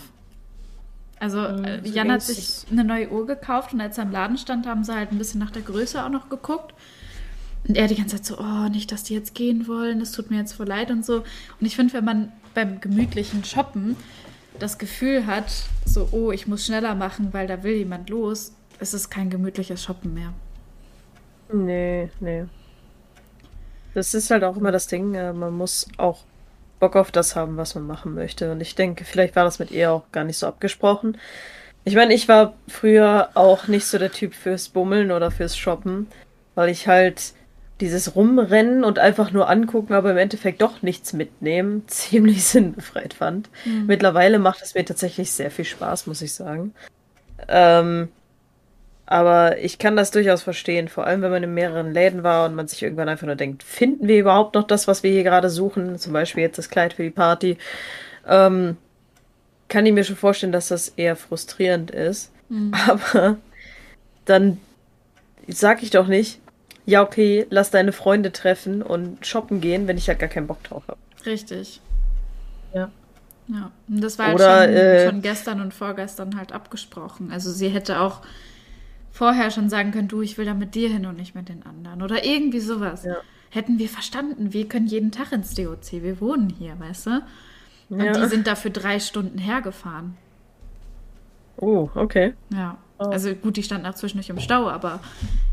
Also 1.20 1.40
Mhm, 1.42 1.66
äh, 1.66 1.86
so 1.86 1.94
Jan 1.94 2.12
hat 2.12 2.22
sich 2.24 2.66
eine 2.72 2.84
neue 2.84 3.12
Uhr 3.12 3.28
gekauft 3.28 3.74
und 3.74 3.82
als 3.82 3.98
er 3.98 4.06
im 4.06 4.12
Laden 4.12 4.38
stand, 4.38 4.66
haben 4.66 4.84
sie 4.84 4.96
halt 4.96 5.12
ein 5.12 5.18
bisschen 5.18 5.40
nach 5.40 5.52
der 5.52 5.62
Größe 5.62 6.04
auch 6.04 6.10
noch 6.10 6.30
geguckt. 6.30 6.74
Und 7.68 7.78
er 7.78 7.88
die 7.88 7.96
ganze 7.96 8.16
Zeit 8.16 8.26
so, 8.26 8.40
oh, 8.40 8.70
nicht, 8.70 8.92
dass 8.92 9.04
die 9.04 9.14
jetzt 9.14 9.36
gehen 9.36 9.68
wollen, 9.68 10.00
das 10.00 10.14
tut 10.14 10.32
mir 10.32 10.38
jetzt 10.38 10.54
voll 10.54 10.66
leid 10.68 10.90
und 10.90 11.06
so. 11.06 11.18
Und 11.18 11.26
ich 11.68 11.76
finde, 11.76 11.94
wenn 11.94 12.06
man 12.06 12.32
beim 12.56 12.82
gemütlichen 12.82 13.44
Shoppen 13.44 13.96
das 14.62 14.78
Gefühl 14.78 15.26
hat, 15.26 15.46
so, 15.86 16.10
oh, 16.12 16.32
ich 16.32 16.48
muss 16.48 16.66
schneller 16.66 16.96
machen, 16.96 17.34
weil 17.34 17.48
da 17.48 17.64
will 17.64 17.74
jemand 17.74 18.10
los, 18.10 18.54
ist 18.80 18.94
es 18.94 19.10
kein 19.10 19.30
gemütliches 19.30 19.84
Shoppen 19.84 20.14
mehr. 20.14 20.34
Nee, 21.52 22.10
nee. 22.20 22.46
Das 23.94 24.14
ist 24.14 24.30
halt 24.32 24.44
auch 24.44 24.56
immer 24.56 24.72
das 24.72 24.88
Ding, 24.88 25.16
äh, 25.16 25.34
man 25.34 25.54
muss 25.54 25.88
auch 25.98 26.24
Bock 26.80 26.96
auf 26.96 27.12
das 27.12 27.36
haben, 27.36 27.58
was 27.58 27.76
man 27.76 27.86
machen 27.86 28.14
möchte. 28.14 28.52
Und 28.52 28.62
ich 28.62 28.76
denke, 28.76 29.04
vielleicht 29.04 29.36
war 29.36 29.44
das 29.44 29.60
mit 29.60 29.72
ihr 29.72 29.92
auch 29.92 30.04
gar 30.12 30.24
nicht 30.24 30.38
so 30.38 30.48
abgesprochen. 30.48 31.18
Ich 31.84 31.96
meine, 31.96 32.14
ich 32.14 32.28
war 32.28 32.54
früher 32.68 33.30
auch 33.34 33.68
nicht 33.68 33.86
so 33.86 33.98
der 33.98 34.12
Typ 34.12 34.34
fürs 34.34 34.70
Bummeln 34.70 35.12
oder 35.12 35.32
fürs 35.32 35.58
Shoppen, 35.58 36.08
weil 36.56 36.70
ich 36.70 36.88
halt 36.88 37.34
dieses 37.82 38.16
Rumrennen 38.16 38.84
und 38.84 39.00
einfach 39.00 39.32
nur 39.32 39.50
angucken, 39.50 39.94
aber 39.94 40.12
im 40.12 40.18
Endeffekt 40.18 40.62
doch 40.62 40.82
nichts 40.82 41.14
mitnehmen, 41.14 41.84
ziemlich 41.88 42.46
sinnbefreit 42.46 43.14
fand. 43.14 43.50
Mittlerweile 43.88 44.40
macht 44.40 44.62
es 44.62 44.76
mir 44.76 44.86
tatsächlich 44.86 45.32
sehr 45.32 45.52
viel 45.52 45.66
Spaß, 45.66 46.08
muss 46.08 46.22
ich 46.22 46.34
sagen. 46.34 46.74
Ähm, 47.48 48.10
aber 49.06 49.58
ich 49.58 49.78
kann 49.78 49.98
das 49.98 50.12
durchaus 50.12 50.42
verstehen, 50.42 50.88
vor 50.88 51.06
allem 51.06 51.22
wenn 51.22 51.32
man 51.32 51.44
in 51.44 51.54
mehreren 51.54 51.92
Läden 51.92 52.24
war 52.24 52.46
und 52.46 52.56
man 52.56 52.68
sich 52.68 52.82
irgendwann 52.82 53.10
einfach 53.10 53.28
nur 53.28 53.36
denkt, 53.36 53.64
finden 53.64 54.08
wir 54.08 54.18
überhaupt 54.18 54.56
noch 54.56 54.64
das, 54.64 54.88
was 54.88 55.04
wir 55.04 55.12
hier 55.12 55.24
gerade 55.24 55.50
suchen? 55.50 55.98
Zum 55.98 56.14
Beispiel 56.14 56.44
jetzt 56.44 56.58
das 56.58 56.70
Kleid 56.70 56.94
für 56.94 57.04
die 57.04 57.10
Party. 57.10 57.58
Ähm, 58.26 58.78
kann 59.68 59.86
ich 59.86 59.94
mir 59.94 60.04
schon 60.04 60.16
vorstellen, 60.16 60.52
dass 60.52 60.68
das 60.68 60.90
eher 60.90 61.16
frustrierend 61.16 61.92
ist. 61.92 62.32
Aber 62.88 63.38
dann 64.26 64.60
sag 65.48 65.84
ich 65.84 65.90
doch 65.90 66.08
nicht, 66.08 66.41
ja 66.92 67.02
okay, 67.02 67.48
lass 67.50 67.72
deine 67.72 67.92
Freunde 67.94 68.32
treffen 68.32 68.82
und 68.82 69.26
shoppen 69.26 69.62
gehen, 69.62 69.88
wenn 69.88 69.98
ich 69.98 70.08
ja 70.08 70.14
gar 70.14 70.30
keinen 70.30 70.48
Bock 70.48 70.62
drauf 70.64 70.84
habe. 70.88 71.00
Richtig. 71.26 71.82
Ja. 72.74 72.92
Ja, 73.48 73.72
und 73.90 74.02
das 74.02 74.18
war 74.20 74.34
Oder, 74.34 74.50
halt 74.52 74.70
schon, 74.70 74.78
äh, 74.78 75.10
schon 75.10 75.22
gestern 75.22 75.62
und 75.62 75.74
vorgestern 75.74 76.38
halt 76.38 76.52
abgesprochen. 76.52 77.32
Also 77.32 77.52
sie 77.52 77.70
hätte 77.70 78.00
auch 78.00 78.22
vorher 79.12 79.52
schon 79.52 79.70
sagen 79.70 79.92
können, 79.92 80.08
du, 80.08 80.22
ich 80.22 80.38
will 80.38 80.46
da 80.46 80.54
mit 80.54 80.76
dir 80.76 80.90
hin 80.90 81.06
und 81.06 81.18
nicht 81.18 81.36
mit 81.36 81.50
den 81.50 81.66
anderen. 81.66 82.02
Oder 82.02 82.24
irgendwie 82.24 82.60
sowas. 82.62 83.04
Ja. 83.04 83.18
Hätten 83.50 83.80
wir 83.80 83.90
verstanden, 83.90 84.54
wir 84.54 84.68
können 84.70 84.88
jeden 84.88 85.12
Tag 85.12 85.34
ins 85.34 85.54
DOC, 85.54 86.02
wir 86.04 86.22
wohnen 86.22 86.50
hier, 86.50 86.80
weißt 86.80 87.08
du? 87.08 87.22
Und 87.90 88.00
Ja. 88.02 88.14
die 88.14 88.26
sind 88.28 88.48
dafür 88.48 88.72
drei 88.72 89.00
Stunden 89.00 89.38
hergefahren. 89.38 90.16
Oh, 91.58 91.90
okay. 91.96 92.34
Ja. 92.54 92.78
Oh. 93.02 93.06
Also 93.06 93.34
gut, 93.34 93.58
die 93.58 93.64
standen 93.64 93.88
auch 93.88 93.96
zwischendurch 93.96 94.30
im 94.30 94.40
Stau, 94.40 94.70
aber 94.70 95.00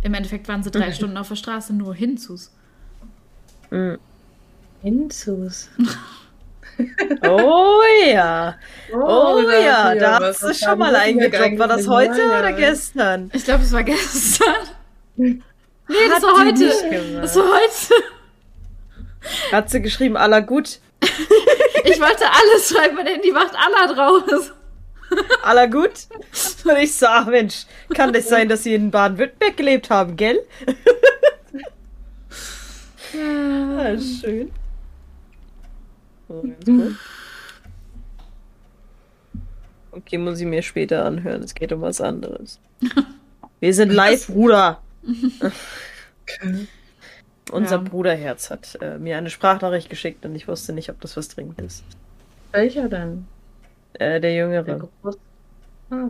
im 0.03 0.13
Endeffekt 0.13 0.49
waren 0.49 0.63
sie 0.63 0.71
drei 0.71 0.93
Stunden 0.93 1.17
auf 1.17 1.29
der 1.29 1.37
Straße 1.37 1.73
nur 1.73 1.95
hinzus. 1.95 2.53
Mhm. 3.71 3.99
Hinzus. 4.83 5.71
Oh 7.25 7.81
ja. 8.09 8.55
Oh, 8.95 9.43
da 9.45 9.59
ja, 9.59 9.95
da 9.97 10.19
du 10.21 10.27
Was 10.27 10.61
schon 10.61 10.79
mal 10.79 10.95
eingedroppt. 10.95 11.59
War 11.59 11.67
das 11.67 11.89
heute 11.89 12.21
Ja, 12.23 12.39
oder 12.39 12.53
gestern? 12.53 13.33
Ich 13.35 13.43
glaube, 13.43 13.65
es 13.65 13.73
war 13.73 13.83
gestern. 13.83 14.55
Nee, 15.17 15.43
das 16.09 16.23
war 16.23 16.45
heute. 16.45 17.21
Das 17.21 17.35
war 17.35 17.47
heute. 17.47 18.05
Hat 19.51 19.71
sie 19.71 19.83
geschrieben, 19.83 20.17
aller 20.17 20.41
gut. 20.41 20.79
Ich 21.85 22.01
wollte 22.01 22.25
alles 22.27 22.69
schreiben, 22.69 22.95
mein 22.97 23.07
Handy 23.07 23.33
macht 23.33 23.55
aller 23.57 23.95
draus. 23.95 24.53
Aller 25.43 25.69
gut? 25.69 26.07
Und 26.65 26.77
ich 26.79 26.95
sag, 26.95 27.27
Mensch, 27.29 27.65
kann 27.95 28.13
das 28.13 28.29
sein, 28.29 28.49
dass 28.49 28.63
sie 28.65 28.75
in 28.75 28.91
Baden-Württemberg 28.91 29.57
gelebt 29.57 29.91
haben, 29.91 30.17
gell? 30.17 30.41
Ja, 33.15 33.99
schön. 33.99 34.51
So, 36.29 36.43
gut. 36.65 36.97
Okay, 39.93 40.19
muss 40.19 40.39
ich 40.41 40.47
mir 40.47 40.63
später 40.63 41.05
anhören. 41.05 41.43
Es 41.43 41.55
geht 41.55 41.73
um 41.73 41.81
was 41.81 42.01
anderes. 42.01 42.61
Wir 43.61 43.73
sind 43.75 43.91
live, 43.95 44.27
Bruder. 44.27 44.81
Unser 47.51 47.77
Ja. 47.77 47.83
Bruderherz 47.83 48.51
hat 48.51 48.77
äh, 48.83 48.99
mir 48.99 49.17
eine 49.17 49.31
Sprachnachricht 49.31 49.89
geschickt 49.89 50.27
und 50.27 50.35
ich 50.35 50.47
wusste 50.47 50.75
nicht, 50.75 50.91
ob 50.91 51.01
das 51.01 51.17
was 51.17 51.29
dringend 51.29 51.59
ist. 51.63 51.83
Welcher 52.53 52.89
denn? 52.91 53.27
Äh, 53.95 53.99
der 53.99 54.21
Der 54.21 54.35
Jüngere. 54.35 54.89
Groß. 55.03 55.19
Ah. 55.91 56.09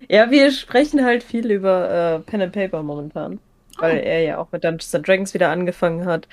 Ja, 0.10 0.30
wir 0.32 0.52
sprechen 0.52 1.04
halt 1.04 1.24
viel 1.24 1.50
über 1.50 2.16
äh, 2.18 2.20
Pen 2.30 2.42
and 2.42 2.52
Paper 2.54 2.84
momentan, 2.84 3.40
weil 3.78 3.98
Oh. 4.00 4.02
er 4.04 4.22
ja 4.22 4.38
auch 4.38 4.52
mit 4.52 4.64
Dungeons 4.64 4.94
and 4.94 5.08
Dragons 5.08 5.34
wieder 5.34 5.50
angefangen 5.50 6.06
hat. 6.06 6.28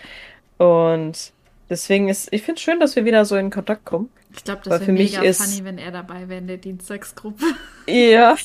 Und 0.59 1.33
deswegen 1.71 2.09
ist, 2.09 2.33
ich 2.33 2.43
finde 2.43 2.59
es 2.59 2.63
schön, 2.63 2.81
dass 2.81 2.97
wir 2.97 3.05
wieder 3.05 3.25
so 3.25 3.37
in 3.37 3.51
Kontakt 3.51 3.85
kommen. 3.85 4.11
Ich 4.37 4.43
glaube, 4.45 4.63
Weil 4.67 4.71
das 4.71 4.81
für 4.81 4.87
wäre 4.89 4.99
mich 4.99 5.13
mega 5.17 5.23
ist- 5.25 5.43
funny, 5.55 5.65
wenn 5.65 5.79
er 5.79 5.93
dabei 5.93 6.29
wäre 6.29 6.41
in 6.41 6.49
der 6.49 6.57
Dienstagsgruppe. 6.59 7.45
Ja. 7.87 8.37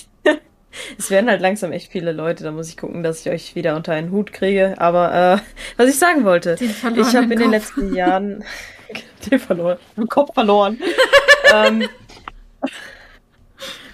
Es 0.98 1.10
werden 1.10 1.30
halt 1.30 1.40
langsam 1.42 1.72
echt 1.72 1.92
viele 1.92 2.12
Leute, 2.12 2.44
da 2.44 2.52
muss 2.52 2.68
ich 2.68 2.76
gucken, 2.76 3.02
dass 3.02 3.26
ich 3.26 3.32
euch 3.32 3.56
wieder 3.56 3.78
unter 3.78 3.94
einen 3.94 4.12
Hut 4.12 4.34
kriege. 4.34 4.76
Aber 4.78 5.38
äh, 5.38 5.38
was 5.78 5.90
ich 5.90 5.98
sagen 5.98 6.26
wollte, 6.26 6.58
ich 6.62 6.84
habe 6.84 7.34
in 7.34 7.40
den 7.40 7.50
letzten 7.52 7.96
Jahren 7.96 8.44
den 9.32 9.40
verloren, 9.40 9.78
den 9.98 10.08
Kopf 10.08 10.34
verloren. 10.34 10.80
ähm, 11.54 11.88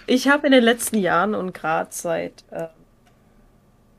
ich 0.07 0.27
habe 0.27 0.47
in 0.47 0.53
den 0.53 0.63
letzten 0.63 0.97
Jahren 0.97 1.35
und 1.35 1.53
gerade 1.53 1.89
seit 1.91 2.43
äh, 2.51 2.67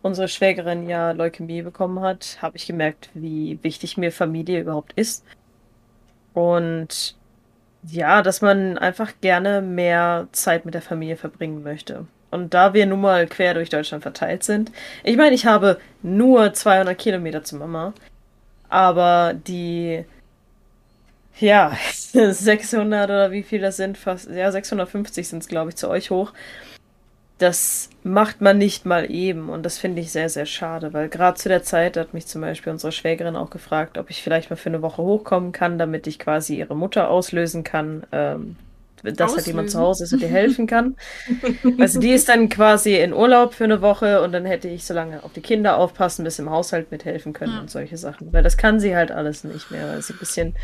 unsere 0.03 0.29
Schwägerin 0.29 0.89
ja 0.89 1.13
Leukämie 1.13 1.63
bekommen 1.63 2.01
hat, 2.01 2.39
habe 2.43 2.57
ich 2.57 2.67
gemerkt, 2.67 3.11
wie 3.15 3.59
wichtig 3.63 3.97
mir 3.97 4.13
Familie 4.13 4.61
überhaupt 4.61 4.93
ist. 4.95 5.25
Und 6.35 7.17
ja, 7.85 8.23
dass 8.23 8.41
man 8.41 8.79
einfach 8.79 9.13
gerne 9.21 9.61
mehr 9.61 10.29
Zeit 10.33 10.65
mit 10.65 10.75
der 10.75 10.83
Familie 10.83 11.17
verbringen 11.17 11.63
möchte. 11.63 12.07
Und 12.31 12.55
da 12.55 12.73
wir 12.73 12.87
nun 12.87 13.01
mal 13.01 13.27
quer 13.27 13.55
durch 13.55 13.69
Deutschland 13.69 14.03
verteilt 14.03 14.43
sind, 14.43 14.73
ich 15.05 15.17
meine, 15.17 15.35
ich 15.35 15.47
habe 15.47 15.79
nur 16.03 16.53
200 16.55 16.97
Kilometer 16.97 17.45
zu 17.45 17.57
Mama, 17.57 17.93
aber 18.69 19.35
die, 19.35 20.05
ja, 21.39 21.77
600 22.13 23.05
oder 23.11 23.31
wie 23.31 23.43
viel 23.43 23.61
das 23.61 23.77
sind, 23.77 23.99
fast, 23.99 24.31
ja, 24.31 24.51
650 24.53 25.29
sind 25.29 25.43
es, 25.43 25.49
glaube 25.49 25.71
ich, 25.71 25.77
zu 25.77 25.89
euch 25.89 26.11
hoch. 26.11 26.33
Das 27.39 27.91
macht 28.05 28.41
man 28.41 28.57
nicht 28.59 28.87
mal 28.87 29.11
eben 29.11 29.49
und 29.49 29.65
das 29.65 29.77
finde 29.79 30.01
ich 30.01 30.13
sehr, 30.13 30.29
sehr 30.29 30.47
schade, 30.47 30.93
weil 30.93 31.09
gerade 31.09 31.37
zu 31.37 31.49
der 31.49 31.65
Zeit 31.65 31.97
hat 31.97 32.15
mich 32.15 32.27
zum 32.29 32.41
Beispiel 32.41 32.73
unsere 32.73 32.93
Schwägerin 32.93 33.35
auch 33.35 33.51
gefragt, 33.51 33.99
ob 33.99 34.11
ich 34.11 34.23
vielleicht 34.23 34.51
mal 34.51 34.57
für 34.57 34.69
eine 34.69 34.83
Woche 34.83 35.03
hochkommen 35.03 35.51
kann, 35.51 35.77
damit 35.77 36.07
ich 36.07 36.21
quasi 36.21 36.57
ihre 36.57 36.77
Mutter 36.77 37.09
auslösen 37.11 37.65
kann, 37.65 38.05
ähm, 38.13 38.57
dass 39.03 39.35
halt 39.35 39.49
jemand 39.49 39.73
zu? 39.73 39.81
Hause 39.81 40.05
ist 40.05 40.13
und 40.13 40.23
ihr 40.23 40.29
helfen 40.29 40.69
kann. 40.69 40.95
Also 41.81 41.99
die 41.99 42.13
ist 42.13 42.29
dann 42.29 42.49
quasi 42.49 42.95
in 42.95 43.13
Urlaub 43.13 43.55
für 43.55 43.65
eine 43.65 43.83
Woche 43.83 44.23
und 44.23 44.31
dann 44.31 44.45
hätte 44.45 44.69
ich 44.69 44.85
so 44.85 44.95
lange 44.95 45.25
auf 45.25 45.33
die 45.33 45.41
Kinder 45.41 45.77
aufpassen, 45.79 46.23
bis 46.25 46.39
im 46.39 46.49
Haushalt 46.51 46.93
mithelfen 46.93 47.33
können 47.33 47.55
Ja. 47.55 47.61
und 47.61 47.71
solche 47.71 47.97
Sachen. 47.97 48.33
Weil 48.33 48.45
das 48.45 48.57
kann 48.57 48.79
sie 48.79 48.95
halt 48.95 49.11
alles 49.11 49.43
nicht 49.43 49.73
mehr, 49.73 49.89
weil 49.89 50.03
sie 50.03 50.13
ein 50.13 50.19
bisschen, 50.21 50.55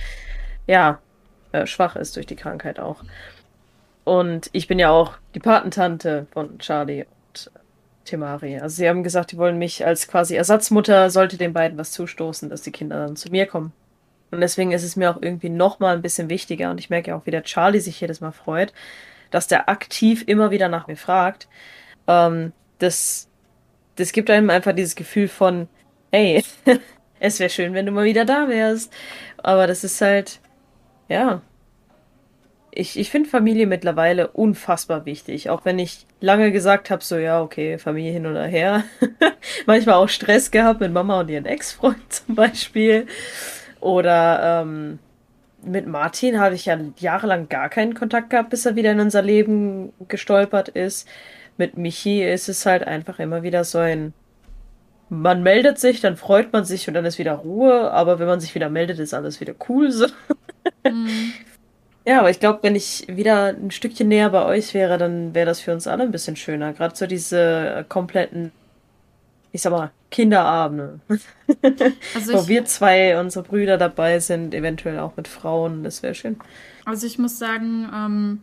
ja, 0.69 1.01
äh, 1.51 1.67
schwach 1.67 1.97
ist 1.97 2.15
durch 2.15 2.27
die 2.27 2.37
Krankheit 2.37 2.79
auch. 2.79 3.03
Und 4.05 4.49
ich 4.53 4.69
bin 4.69 4.79
ja 4.79 4.91
auch 4.91 5.15
die 5.35 5.41
Patentante 5.41 6.27
von 6.31 6.59
Charlie 6.59 7.05
und 7.05 7.51
äh, 7.55 7.59
Temari. 8.05 8.59
Also 8.61 8.77
sie 8.77 8.89
haben 8.89 9.03
gesagt, 9.03 9.33
die 9.33 9.39
wollen 9.39 9.59
mich 9.59 9.85
als 9.85 10.07
quasi 10.07 10.37
Ersatzmutter, 10.37 11.11
sollte 11.11 11.37
den 11.37 11.53
beiden 11.53 11.77
was 11.77 11.91
zustoßen, 11.91 12.49
dass 12.49 12.63
die 12.63 12.71
Kinder 12.71 13.07
dann 13.07 13.17
zu 13.17 13.31
mir 13.31 13.47
kommen. 13.47 13.73
Und 14.31 14.41
deswegen 14.41 14.73
ist 14.73 14.85
es 14.85 14.97
mir 14.97 15.11
auch 15.11 15.21
irgendwie 15.21 15.49
noch 15.49 15.81
mal 15.81 15.97
ein 15.97 16.03
bisschen 16.03 16.29
wichtiger 16.29 16.71
und 16.71 16.79
ich 16.79 16.91
merke 16.91 17.11
ja 17.11 17.17
auch, 17.17 17.25
wie 17.25 17.31
der 17.31 17.45
Charlie 17.45 17.81
sich 17.81 18.01
jedes 18.01 18.21
Mal 18.21 18.33
freut, 18.33 18.75
dass 19.31 19.47
der 19.47 19.71
aktiv 19.71 20.25
immer 20.27 20.51
wieder 20.51 20.69
nach 20.69 20.87
mir 20.87 20.97
fragt. 20.97 21.49
Ähm, 22.07 22.53
das, 22.79 23.29
das 23.97 24.13
gibt 24.13 24.29
einem 24.31 24.51
einfach 24.51 24.75
dieses 24.75 24.97
Gefühl 24.97 25.29
von, 25.29 25.69
hey, 26.13 26.45
es 27.21 27.41
wäre 27.41 27.51
schön, 27.51 27.73
wenn 27.73 27.87
du 27.87 27.93
mal 27.93 28.05
wieder 28.05 28.27
da 28.27 28.49
wärst. 28.49 28.93
Aber 29.39 29.67
das 29.67 29.83
ist 29.83 30.01
halt, 30.03 30.41
ja. 31.09 31.43
Ich, 32.71 32.99
ich 32.99 33.11
finde 33.11 33.29
Familie 33.29 33.67
mittlerweile 33.67 34.29
unfassbar 34.29 35.05
wichtig. 35.05 35.51
Auch 35.51 35.65
wenn 35.65 35.79
ich 35.79 36.07
lange 36.21 36.53
gesagt 36.53 36.91
habe, 36.91 37.03
so 37.03 37.17
ja, 37.17 37.41
okay, 37.43 37.79
Familie 37.79 38.13
hin 38.13 38.27
oder 38.27 38.45
her. 38.45 38.85
Manchmal 39.67 39.97
auch 39.97 40.09
Stress 40.09 40.51
gehabt 40.51 40.81
mit 40.81 40.93
Mama 40.93 41.21
und 41.21 41.31
ihren 41.31 41.47
Ex-Freund 41.47 42.01
zum 42.13 42.35
Beispiel. 42.35 43.07
Oder 43.81 44.63
ähm, 44.63 44.99
mit 45.63 45.87
Martin 45.87 46.39
habe 46.39 46.55
ich 46.55 46.67
ja 46.67 46.79
jahrelang 46.99 47.49
gar 47.49 47.69
keinen 47.69 47.95
Kontakt 47.95 48.31
gehabt, 48.31 48.51
bis 48.51 48.67
er 48.67 48.77
wieder 48.77 48.93
in 48.93 49.01
unser 49.01 49.23
Leben 49.23 49.93
gestolpert 50.09 50.69
ist. 50.69 51.09
Mit 51.57 51.77
Michi 51.77 52.23
ist 52.23 52.49
es 52.49 52.65
halt 52.67 52.87
einfach 52.87 53.19
immer 53.19 53.43
wieder 53.43 53.65
so 53.65 53.79
ein. 53.79 54.13
Man 55.11 55.43
meldet 55.43 55.79
sich, 55.79 56.01
dann 56.01 56.17
freut 56.17 56.53
man 56.53 56.65
sich 56.65 56.87
und 56.89 56.95
dann 56.95 57.05
ist 57.05 57.19
wieder 57.19 57.33
Ruhe, 57.33 57.91
aber 57.91 58.19
wenn 58.19 58.27
man 58.27 58.41
sich 58.41 58.55
wieder 58.55 58.69
meldet, 58.69 58.99
ist 58.99 59.15
alles 59.15 59.41
wieder 59.41 59.55
cool. 59.69 59.91
So. 59.91 60.07
Mhm. 60.85 61.33
Ja, 62.09 62.21
aber 62.21 62.31
ich 62.31 62.41
glaube, 62.41 62.61
wenn 62.63 62.75
ich 62.75 63.05
wieder 63.07 63.49
ein 63.49 63.71
Stückchen 63.71 64.09
näher 64.09 64.31
bei 64.31 64.43
euch 64.47 64.73
wäre, 64.73 64.97
dann 64.97 65.35
wäre 65.35 65.45
das 65.45 65.61
für 65.61 65.75
uns 65.75 65.87
alle 65.87 66.05
ein 66.05 66.11
bisschen 66.11 66.37
schöner. 66.37 66.73
Gerade 66.73 66.97
so 66.97 67.07
diese 67.07 67.39
äh, 67.39 67.85
kompletten, 67.87 68.51
ich 69.53 69.61
sag 69.61 69.73
mal, 69.73 69.91
Kinderabende. 70.11 71.01
Also 72.15 72.33
Wo 72.33 72.49
wir 72.49 72.65
zwei, 72.65 73.21
unsere 73.21 73.45
Brüder 73.45 73.77
dabei 73.77 74.21
sind, 74.21 74.55
eventuell 74.55 74.99
auch 75.01 75.19
mit 75.19 75.29
Frauen, 75.29 75.85
das 75.85 76.03
wäre 76.03 76.15
schön. 76.15 76.39
also 76.87 77.07
ich 77.07 77.19
muss 77.19 77.39
sagen, 77.39 77.91
ähm, 77.95 78.41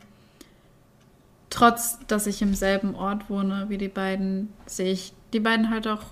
trotz 1.49 1.97
dass 2.05 2.27
ich 2.27 2.43
im 2.43 2.53
selben 2.53 2.93
Ort 2.93 3.31
wohne 3.31 3.65
wie 3.69 3.79
die 3.79 3.87
beiden, 3.87 4.53
sehe 4.67 4.91
ich 4.91 5.13
die 5.33 5.39
beiden 5.39 5.71
halt 5.71 5.87
auch 5.87 6.03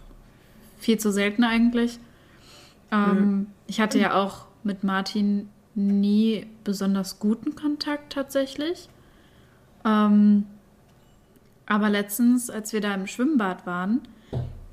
viel 0.84 1.00
zu 1.00 1.12
selten 1.12 1.44
eigentlich. 1.44 2.00
Ähm, 2.92 3.48
Ich 3.68 3.80
hatte 3.80 3.98
ja 4.00 4.14
auch 4.14 4.46
mit 4.64 4.84
Martin 4.84 5.50
nie 5.76 6.46
besonders 6.64 7.20
guten 7.20 7.56
Kontakt 7.56 8.14
tatsächlich. 8.14 8.90
Ähm, 9.86 10.46
aber 11.66 11.90
letztens, 11.90 12.50
als 12.50 12.74
wir 12.74 12.82
da 12.82 12.94
im 12.94 13.08
Schwimmbad 13.08 13.66
waren, 13.66 14.02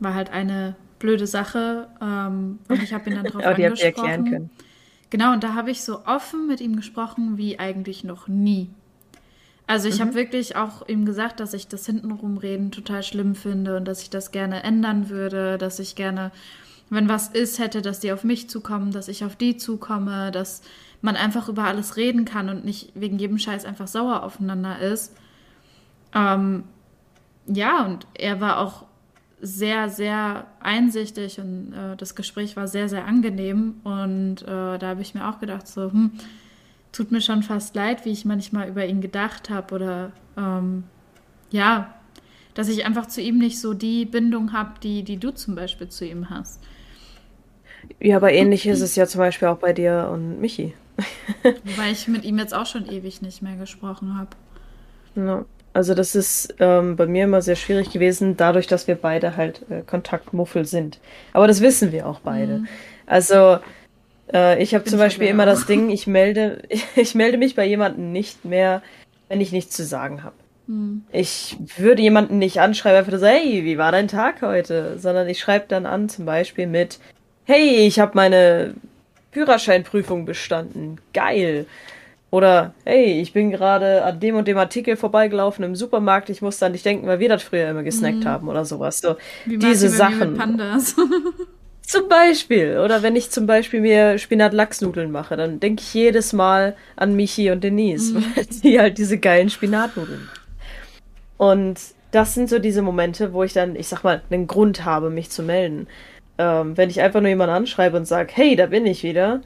war 0.00 0.14
halt 0.14 0.30
eine 0.30 0.76
blöde 0.98 1.26
Sache 1.26 1.88
ähm, 2.02 2.58
und 2.68 2.82
ich 2.82 2.92
habe 2.92 3.08
ihn 3.10 3.16
dann 3.16 3.24
drauf 3.32 3.42
Aber 3.44 3.54
die 3.54 3.66
habt 3.66 3.78
ihr 3.78 3.86
angesprochen. 3.86 4.08
erklären 4.08 4.24
können. 4.30 4.50
Genau, 5.10 5.32
und 5.32 5.42
da 5.42 5.54
habe 5.54 5.70
ich 5.70 5.82
so 5.82 6.04
offen 6.04 6.46
mit 6.46 6.60
ihm 6.60 6.76
gesprochen 6.76 7.36
wie 7.38 7.58
eigentlich 7.58 8.04
noch 8.04 8.28
nie. 8.28 8.70
Also 9.70 9.88
ich 9.88 10.00
habe 10.00 10.14
wirklich 10.14 10.56
auch 10.56 10.88
ihm 10.88 11.04
gesagt, 11.04 11.38
dass 11.38 11.54
ich 11.54 11.68
das 11.68 11.86
hintenrum 11.86 12.38
reden 12.38 12.72
total 12.72 13.04
schlimm 13.04 13.36
finde 13.36 13.76
und 13.76 13.84
dass 13.84 14.02
ich 14.02 14.10
das 14.10 14.32
gerne 14.32 14.64
ändern 14.64 15.10
würde, 15.10 15.58
dass 15.58 15.78
ich 15.78 15.94
gerne, 15.94 16.32
wenn 16.88 17.08
was 17.08 17.28
ist, 17.28 17.60
hätte, 17.60 17.80
dass 17.80 18.00
die 18.00 18.10
auf 18.10 18.24
mich 18.24 18.50
zukommen, 18.50 18.90
dass 18.90 19.06
ich 19.06 19.24
auf 19.24 19.36
die 19.36 19.56
zukomme, 19.56 20.32
dass 20.32 20.62
man 21.02 21.14
einfach 21.14 21.48
über 21.48 21.66
alles 21.66 21.96
reden 21.96 22.24
kann 22.24 22.48
und 22.48 22.64
nicht 22.64 22.90
wegen 22.96 23.20
jedem 23.20 23.38
Scheiß 23.38 23.64
einfach 23.64 23.86
sauer 23.86 24.24
aufeinander 24.24 24.80
ist. 24.80 25.14
Ähm, 26.16 26.64
ja, 27.46 27.86
und 27.86 28.08
er 28.14 28.40
war 28.40 28.58
auch 28.58 28.86
sehr, 29.40 29.88
sehr 29.88 30.48
einsichtig 30.58 31.38
und 31.38 31.74
äh, 31.74 31.96
das 31.96 32.16
Gespräch 32.16 32.56
war 32.56 32.66
sehr, 32.66 32.88
sehr 32.88 33.04
angenehm. 33.06 33.74
Und 33.84 34.42
äh, 34.42 34.78
da 34.78 34.88
habe 34.88 35.02
ich 35.02 35.14
mir 35.14 35.28
auch 35.28 35.38
gedacht, 35.38 35.68
so, 35.68 35.92
hm, 35.92 36.10
tut 36.92 37.12
mir 37.12 37.20
schon 37.20 37.42
fast 37.42 37.74
leid, 37.74 38.04
wie 38.04 38.10
ich 38.10 38.24
manchmal 38.24 38.68
über 38.68 38.86
ihn 38.86 39.00
gedacht 39.00 39.50
habe 39.50 39.74
oder 39.74 40.12
ähm, 40.36 40.84
ja, 41.50 41.94
dass 42.54 42.68
ich 42.68 42.84
einfach 42.84 43.06
zu 43.06 43.20
ihm 43.20 43.38
nicht 43.38 43.60
so 43.60 43.74
die 43.74 44.04
Bindung 44.04 44.52
habe, 44.52 44.74
die, 44.82 45.02
die 45.02 45.16
du 45.16 45.30
zum 45.30 45.54
Beispiel 45.54 45.88
zu 45.88 46.04
ihm 46.04 46.30
hast. 46.30 46.60
Ja, 48.00 48.16
aber 48.16 48.32
ähnlich 48.32 48.66
ist 48.66 48.80
es 48.80 48.96
ja 48.96 49.06
zum 49.06 49.20
Beispiel 49.20 49.48
auch 49.48 49.58
bei 49.58 49.72
dir 49.72 50.10
und 50.12 50.40
Michi. 50.40 50.74
Weil 51.76 51.92
ich 51.92 52.08
mit 52.08 52.24
ihm 52.24 52.38
jetzt 52.38 52.54
auch 52.54 52.66
schon 52.66 52.86
ewig 52.90 53.22
nicht 53.22 53.42
mehr 53.42 53.56
gesprochen 53.56 54.18
habe. 54.18 54.30
Ja. 55.16 55.44
Also 55.72 55.94
das 55.94 56.16
ist 56.16 56.54
ähm, 56.58 56.96
bei 56.96 57.06
mir 57.06 57.24
immer 57.24 57.42
sehr 57.42 57.54
schwierig 57.54 57.90
gewesen, 57.90 58.36
dadurch, 58.36 58.66
dass 58.66 58.88
wir 58.88 58.96
beide 58.96 59.36
halt 59.36 59.64
äh, 59.70 59.82
Kontaktmuffel 59.82 60.64
sind. 60.64 60.98
Aber 61.32 61.46
das 61.46 61.60
wissen 61.60 61.92
wir 61.92 62.08
auch 62.08 62.20
beide. 62.20 62.58
Mhm. 62.58 62.68
Also 63.06 63.60
äh, 64.32 64.62
ich 64.62 64.74
habe 64.74 64.84
zum 64.84 64.98
Beispiel 64.98 65.28
immer 65.28 65.46
das 65.46 65.66
Ding, 65.66 65.90
ich 65.90 66.06
melde, 66.06 66.62
ich 66.96 67.14
melde 67.14 67.38
mich 67.38 67.54
bei 67.54 67.64
jemandem 67.64 68.12
nicht 68.12 68.44
mehr, 68.44 68.82
wenn 69.28 69.40
ich 69.40 69.52
nichts 69.52 69.76
zu 69.76 69.84
sagen 69.84 70.22
habe. 70.22 70.36
Mhm. 70.66 71.04
Ich 71.12 71.56
würde 71.76 72.02
jemanden 72.02 72.38
nicht 72.38 72.60
anschreiben, 72.60 72.98
einfach 72.98 73.18
so, 73.18 73.26
hey, 73.26 73.64
wie 73.64 73.78
war 73.78 73.92
dein 73.92 74.08
Tag 74.08 74.42
heute? 74.42 74.98
Sondern 74.98 75.28
ich 75.28 75.40
schreibe 75.40 75.66
dann 75.68 75.86
an, 75.86 76.08
zum 76.08 76.26
Beispiel 76.26 76.66
mit, 76.66 76.98
hey, 77.44 77.86
ich 77.86 77.98
habe 77.98 78.12
meine 78.14 78.74
Führerscheinprüfung 79.32 80.24
bestanden. 80.24 80.98
Geil. 81.12 81.66
Oder, 82.30 82.74
hey, 82.84 83.20
ich 83.20 83.32
bin 83.32 83.50
gerade 83.50 84.04
an 84.04 84.20
dem 84.20 84.36
und 84.36 84.46
dem 84.46 84.58
Artikel 84.58 84.96
vorbeigelaufen 84.96 85.64
im 85.64 85.74
Supermarkt, 85.74 86.30
ich 86.30 86.42
muss 86.42 86.62
an 86.62 86.72
dich 86.72 86.84
denken, 86.84 87.08
weil 87.08 87.18
wir 87.18 87.28
das 87.28 87.42
früher 87.42 87.68
immer 87.68 87.82
gesnackt 87.82 88.18
mhm. 88.18 88.24
haben 88.26 88.48
oder 88.48 88.64
sowas. 88.64 89.00
So, 89.00 89.16
Wie 89.46 89.58
diese 89.58 89.88
Sachen. 89.88 90.36
Pandas. 90.36 90.94
zum 91.90 92.08
Beispiel. 92.08 92.78
Oder 92.78 93.02
wenn 93.02 93.16
ich 93.16 93.30
zum 93.30 93.46
Beispiel 93.46 93.80
mir 93.80 94.16
Spinat-Lachsnudeln 94.16 95.10
mache, 95.10 95.36
dann 95.36 95.58
denke 95.58 95.82
ich 95.82 95.92
jedes 95.92 96.32
Mal 96.32 96.76
an 96.94 97.16
Michi 97.16 97.50
und 97.50 97.64
Denise, 97.64 98.12
mhm. 98.12 98.24
weil 98.36 98.46
die 98.46 98.78
halt 98.78 98.98
diese 98.98 99.18
geilen 99.18 99.50
Spinatnudeln. 99.50 100.28
Und 101.36 101.80
das 102.12 102.34
sind 102.34 102.48
so 102.48 102.58
diese 102.60 102.82
Momente, 102.82 103.32
wo 103.32 103.42
ich 103.42 103.52
dann, 103.52 103.74
ich 103.74 103.88
sag 103.88 104.04
mal, 104.04 104.22
einen 104.30 104.46
Grund 104.46 104.84
habe, 104.84 105.10
mich 105.10 105.30
zu 105.30 105.42
melden. 105.42 105.88
Ähm, 106.38 106.76
wenn 106.76 106.90
ich 106.90 107.00
einfach 107.00 107.20
nur 107.20 107.28
jemanden 107.28 107.54
anschreibe 107.54 107.96
und 107.96 108.04
sage, 108.04 108.30
hey, 108.34 108.54
da 108.54 108.66
bin 108.66 108.86
ich 108.86 109.02
wieder, 109.02 109.40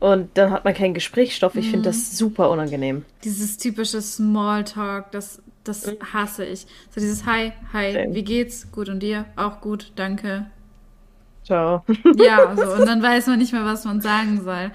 und 0.00 0.36
dann 0.36 0.50
hat 0.50 0.64
man 0.64 0.74
keinen 0.74 0.92
Gesprächsstoff. 0.92 1.54
Ich 1.54 1.66
mhm. 1.68 1.70
finde 1.70 1.88
das 1.88 2.18
super 2.18 2.50
unangenehm. 2.50 3.04
Dieses 3.22 3.56
typische 3.56 4.02
Smalltalk, 4.02 5.10
das, 5.12 5.40
das 5.62 5.86
mhm. 5.86 5.96
hasse 6.12 6.44
ich. 6.44 6.66
So 6.90 7.00
dieses 7.00 7.24
Hi, 7.24 7.52
hi, 7.72 7.92
Same. 7.92 8.14
wie 8.14 8.24
geht's? 8.24 8.70
Gut 8.70 8.90
und 8.90 9.00
dir? 9.00 9.24
Auch 9.36 9.62
gut, 9.62 9.92
danke. 9.96 10.46
Ciao. 11.44 11.84
Ja, 12.16 12.56
so, 12.56 12.72
und 12.72 12.86
dann 12.86 13.02
weiß 13.02 13.26
man 13.26 13.38
nicht 13.38 13.52
mehr, 13.52 13.64
was 13.64 13.84
man 13.84 14.00
sagen 14.00 14.42
soll. 14.42 14.70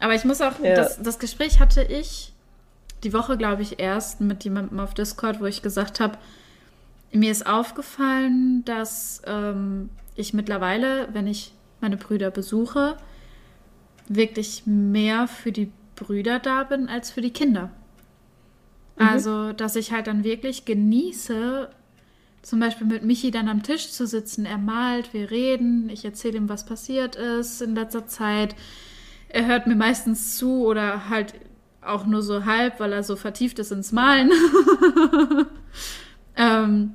Aber 0.00 0.14
ich 0.14 0.24
muss 0.24 0.40
auch, 0.40 0.58
ja. 0.62 0.74
das, 0.74 1.02
das 1.02 1.18
Gespräch 1.18 1.60
hatte 1.60 1.82
ich 1.82 2.32
die 3.04 3.12
Woche, 3.12 3.36
glaube 3.36 3.62
ich, 3.62 3.80
erst 3.80 4.20
mit 4.20 4.44
jemandem 4.44 4.80
auf 4.80 4.94
Discord, 4.94 5.40
wo 5.40 5.46
ich 5.46 5.62
gesagt 5.62 6.00
habe, 6.00 6.18
mir 7.12 7.30
ist 7.30 7.46
aufgefallen, 7.46 8.64
dass 8.64 9.22
ähm, 9.26 9.90
ich 10.14 10.32
mittlerweile, 10.32 11.08
wenn 11.12 11.26
ich 11.26 11.52
meine 11.80 11.96
Brüder 11.96 12.30
besuche, 12.30 12.96
wirklich 14.08 14.62
mehr 14.66 15.28
für 15.28 15.52
die 15.52 15.70
Brüder 15.96 16.38
da 16.38 16.64
bin 16.64 16.88
als 16.88 17.10
für 17.10 17.20
die 17.20 17.32
Kinder. 17.32 17.70
Mhm. 18.96 19.06
Also, 19.06 19.52
dass 19.52 19.76
ich 19.76 19.92
halt 19.92 20.06
dann 20.06 20.24
wirklich 20.24 20.64
genieße, 20.64 21.68
zum 22.42 22.58
Beispiel 22.58 22.86
mit 22.86 23.04
Michi 23.04 23.30
dann 23.30 23.48
am 23.48 23.62
Tisch 23.62 23.90
zu 23.90 24.06
sitzen. 24.06 24.44
Er 24.44 24.58
malt, 24.58 25.14
wir 25.14 25.30
reden, 25.30 25.88
ich 25.88 26.04
erzähle 26.04 26.38
ihm, 26.38 26.48
was 26.48 26.66
passiert 26.66 27.16
ist 27.16 27.62
in 27.62 27.74
letzter 27.74 28.06
Zeit. 28.06 28.56
Er 29.28 29.46
hört 29.46 29.66
mir 29.66 29.76
meistens 29.76 30.36
zu 30.36 30.66
oder 30.66 31.08
halt 31.08 31.34
auch 31.80 32.04
nur 32.06 32.22
so 32.22 32.44
halb, 32.44 32.80
weil 32.80 32.92
er 32.92 33.02
so 33.02 33.16
vertieft 33.16 33.58
ist 33.58 33.72
ins 33.72 33.92
Malen. 33.92 34.30
ähm, 36.36 36.92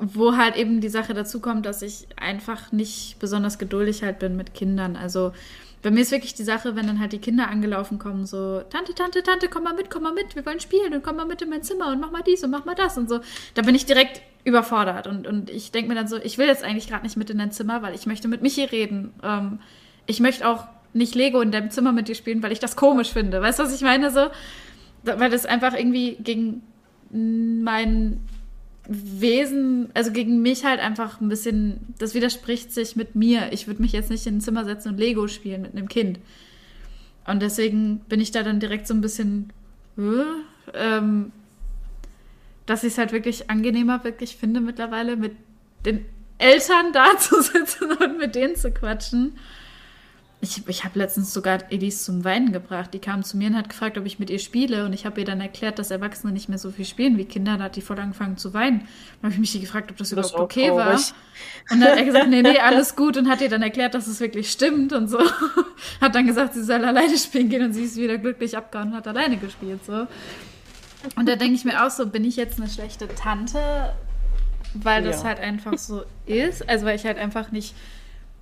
wo 0.00 0.36
halt 0.36 0.56
eben 0.56 0.80
die 0.80 0.88
Sache 0.88 1.14
dazu 1.14 1.40
kommt, 1.40 1.66
dass 1.66 1.82
ich 1.82 2.08
einfach 2.16 2.72
nicht 2.72 3.18
besonders 3.18 3.58
geduldig 3.58 4.02
halt 4.02 4.18
bin 4.18 4.36
mit 4.36 4.54
Kindern. 4.54 4.96
Also 4.96 5.32
bei 5.82 5.90
mir 5.90 6.00
ist 6.00 6.10
wirklich 6.10 6.34
die 6.34 6.42
Sache, 6.42 6.74
wenn 6.76 6.86
dann 6.86 6.98
halt 6.98 7.12
die 7.12 7.18
Kinder 7.18 7.48
angelaufen 7.48 7.98
kommen, 7.98 8.26
so, 8.26 8.60
Tante, 8.70 8.94
Tante, 8.94 9.22
Tante, 9.22 9.48
komm 9.48 9.64
mal 9.64 9.74
mit, 9.74 9.90
komm 9.90 10.02
mal 10.02 10.12
mit, 10.12 10.34
wir 10.34 10.44
wollen 10.44 10.60
spielen 10.60 10.92
und 10.92 11.02
komm 11.02 11.16
mal 11.16 11.26
mit 11.26 11.40
in 11.42 11.50
mein 11.50 11.62
Zimmer 11.62 11.88
und 11.88 12.00
mach 12.00 12.10
mal 12.10 12.22
dies 12.26 12.42
und 12.42 12.50
mach 12.50 12.64
mal 12.64 12.74
das 12.74 12.98
und 12.98 13.08
so. 13.08 13.20
Da 13.54 13.62
bin 13.62 13.74
ich 13.74 13.86
direkt 13.86 14.22
überfordert 14.44 15.06
und, 15.06 15.26
und 15.26 15.50
ich 15.50 15.70
denke 15.70 15.88
mir 15.88 15.94
dann 15.94 16.08
so, 16.08 16.16
ich 16.16 16.38
will 16.38 16.46
jetzt 16.46 16.64
eigentlich 16.64 16.88
gerade 16.88 17.04
nicht 17.04 17.16
mit 17.16 17.30
in 17.30 17.38
dein 17.38 17.52
Zimmer, 17.52 17.82
weil 17.82 17.94
ich 17.94 18.06
möchte 18.06 18.28
mit 18.28 18.42
Michi 18.42 18.64
reden. 18.64 19.12
Ähm, 19.22 19.60
ich 20.06 20.20
möchte 20.20 20.48
auch 20.48 20.66
nicht 20.94 21.14
Lego 21.14 21.40
in 21.40 21.52
deinem 21.52 21.70
Zimmer 21.70 21.92
mit 21.92 22.08
dir 22.08 22.14
spielen, 22.14 22.42
weil 22.42 22.52
ich 22.52 22.60
das 22.60 22.74
komisch 22.76 23.12
finde. 23.12 23.40
Weißt 23.40 23.58
du, 23.58 23.62
was 23.62 23.74
ich 23.74 23.82
meine? 23.82 24.10
So, 24.10 24.26
weil 25.02 25.30
das 25.30 25.46
einfach 25.46 25.74
irgendwie 25.74 26.16
gegen 26.16 26.62
mein 27.10 28.20
Wesen, 28.88 29.90
also 29.92 30.12
gegen 30.12 30.40
mich 30.40 30.64
halt 30.64 30.80
einfach 30.80 31.20
ein 31.20 31.28
bisschen, 31.28 31.94
das 31.98 32.14
widerspricht 32.14 32.72
sich 32.72 32.96
mit 32.96 33.14
mir. 33.14 33.52
Ich 33.52 33.66
würde 33.66 33.82
mich 33.82 33.92
jetzt 33.92 34.08
nicht 34.08 34.26
in 34.26 34.38
ein 34.38 34.40
Zimmer 34.40 34.64
setzen 34.64 34.88
und 34.88 34.98
Lego 34.98 35.28
spielen 35.28 35.62
mit 35.62 35.72
einem 35.72 35.88
Kind. 35.88 36.18
Und 37.26 37.42
deswegen 37.42 37.98
bin 38.08 38.20
ich 38.20 38.30
da 38.30 38.42
dann 38.42 38.60
direkt 38.60 38.86
so 38.86 38.94
ein 38.94 39.02
bisschen, 39.02 39.52
äh, 39.98 40.24
ähm, 40.72 41.32
dass 42.64 42.84
ich 42.84 42.92
es 42.94 42.98
halt 42.98 43.12
wirklich 43.12 43.50
angenehmer 43.50 44.02
wirklich 44.04 44.36
finde 44.36 44.60
mittlerweile, 44.60 45.16
mit 45.16 45.32
den 45.84 46.06
Eltern 46.38 46.86
da 46.94 47.18
zu 47.18 47.42
sitzen 47.42 47.92
und 47.92 48.18
mit 48.18 48.34
denen 48.34 48.56
zu 48.56 48.70
quatschen. 48.70 49.34
Ich, 50.40 50.68
ich 50.68 50.84
habe 50.84 51.00
letztens 51.00 51.32
sogar 51.32 51.58
Elise 51.72 52.04
zum 52.04 52.24
Weinen 52.24 52.52
gebracht. 52.52 52.94
Die 52.94 53.00
kam 53.00 53.24
zu 53.24 53.36
mir 53.36 53.48
und 53.48 53.56
hat 53.56 53.68
gefragt, 53.68 53.98
ob 53.98 54.06
ich 54.06 54.20
mit 54.20 54.30
ihr 54.30 54.38
spiele. 54.38 54.84
Und 54.84 54.92
ich 54.92 55.04
habe 55.04 55.18
ihr 55.20 55.26
dann 55.26 55.40
erklärt, 55.40 55.80
dass 55.80 55.90
Erwachsene 55.90 56.32
nicht 56.32 56.48
mehr 56.48 56.58
so 56.58 56.70
viel 56.70 56.84
spielen 56.84 57.18
wie 57.18 57.24
Kinder. 57.24 57.56
Da 57.56 57.64
hat 57.64 57.74
die 57.74 57.80
voll 57.80 57.98
angefangen 57.98 58.36
zu 58.36 58.54
weinen. 58.54 58.86
Dann 59.20 59.32
habe 59.32 59.34
ich 59.34 59.52
mich 59.52 59.60
gefragt, 59.60 59.90
ob 59.90 59.96
das, 59.96 60.10
das 60.10 60.30
überhaupt 60.30 60.40
okay 60.40 60.70
war. 60.70 60.94
Und 60.94 61.80
dann 61.80 61.90
hat 61.90 61.96
er 61.96 62.04
gesagt, 62.04 62.28
nee, 62.28 62.42
nee, 62.42 62.58
alles 62.62 62.94
gut. 62.94 63.16
Und 63.16 63.28
hat 63.28 63.40
ihr 63.40 63.48
dann 63.48 63.62
erklärt, 63.62 63.94
dass 63.94 64.06
es 64.06 64.20
wirklich 64.20 64.48
stimmt 64.52 64.92
und 64.92 65.08
so. 65.08 65.18
Hat 66.00 66.14
dann 66.14 66.26
gesagt, 66.26 66.54
sie 66.54 66.62
soll 66.62 66.84
alleine 66.84 67.18
spielen 67.18 67.48
gehen. 67.48 67.64
Und 67.64 67.72
sie 67.72 67.84
ist 67.84 67.96
wieder 67.96 68.16
glücklich 68.18 68.56
abgehauen 68.56 68.90
und 68.90 68.94
hat 68.96 69.08
alleine 69.08 69.38
gespielt. 69.38 69.84
So. 69.84 70.06
Und 71.16 71.28
da 71.28 71.34
denke 71.34 71.54
ich 71.54 71.64
mir 71.64 71.84
auch 71.84 71.90
so, 71.90 72.06
bin 72.06 72.24
ich 72.24 72.36
jetzt 72.36 72.60
eine 72.60 72.68
schlechte 72.70 73.08
Tante? 73.08 73.58
Weil 74.74 75.02
das 75.02 75.22
ja. 75.22 75.28
halt 75.28 75.40
einfach 75.40 75.76
so 75.78 76.04
ist. 76.26 76.68
Also 76.68 76.86
weil 76.86 76.96
ich 76.96 77.04
halt 77.04 77.18
einfach 77.18 77.50
nicht 77.50 77.74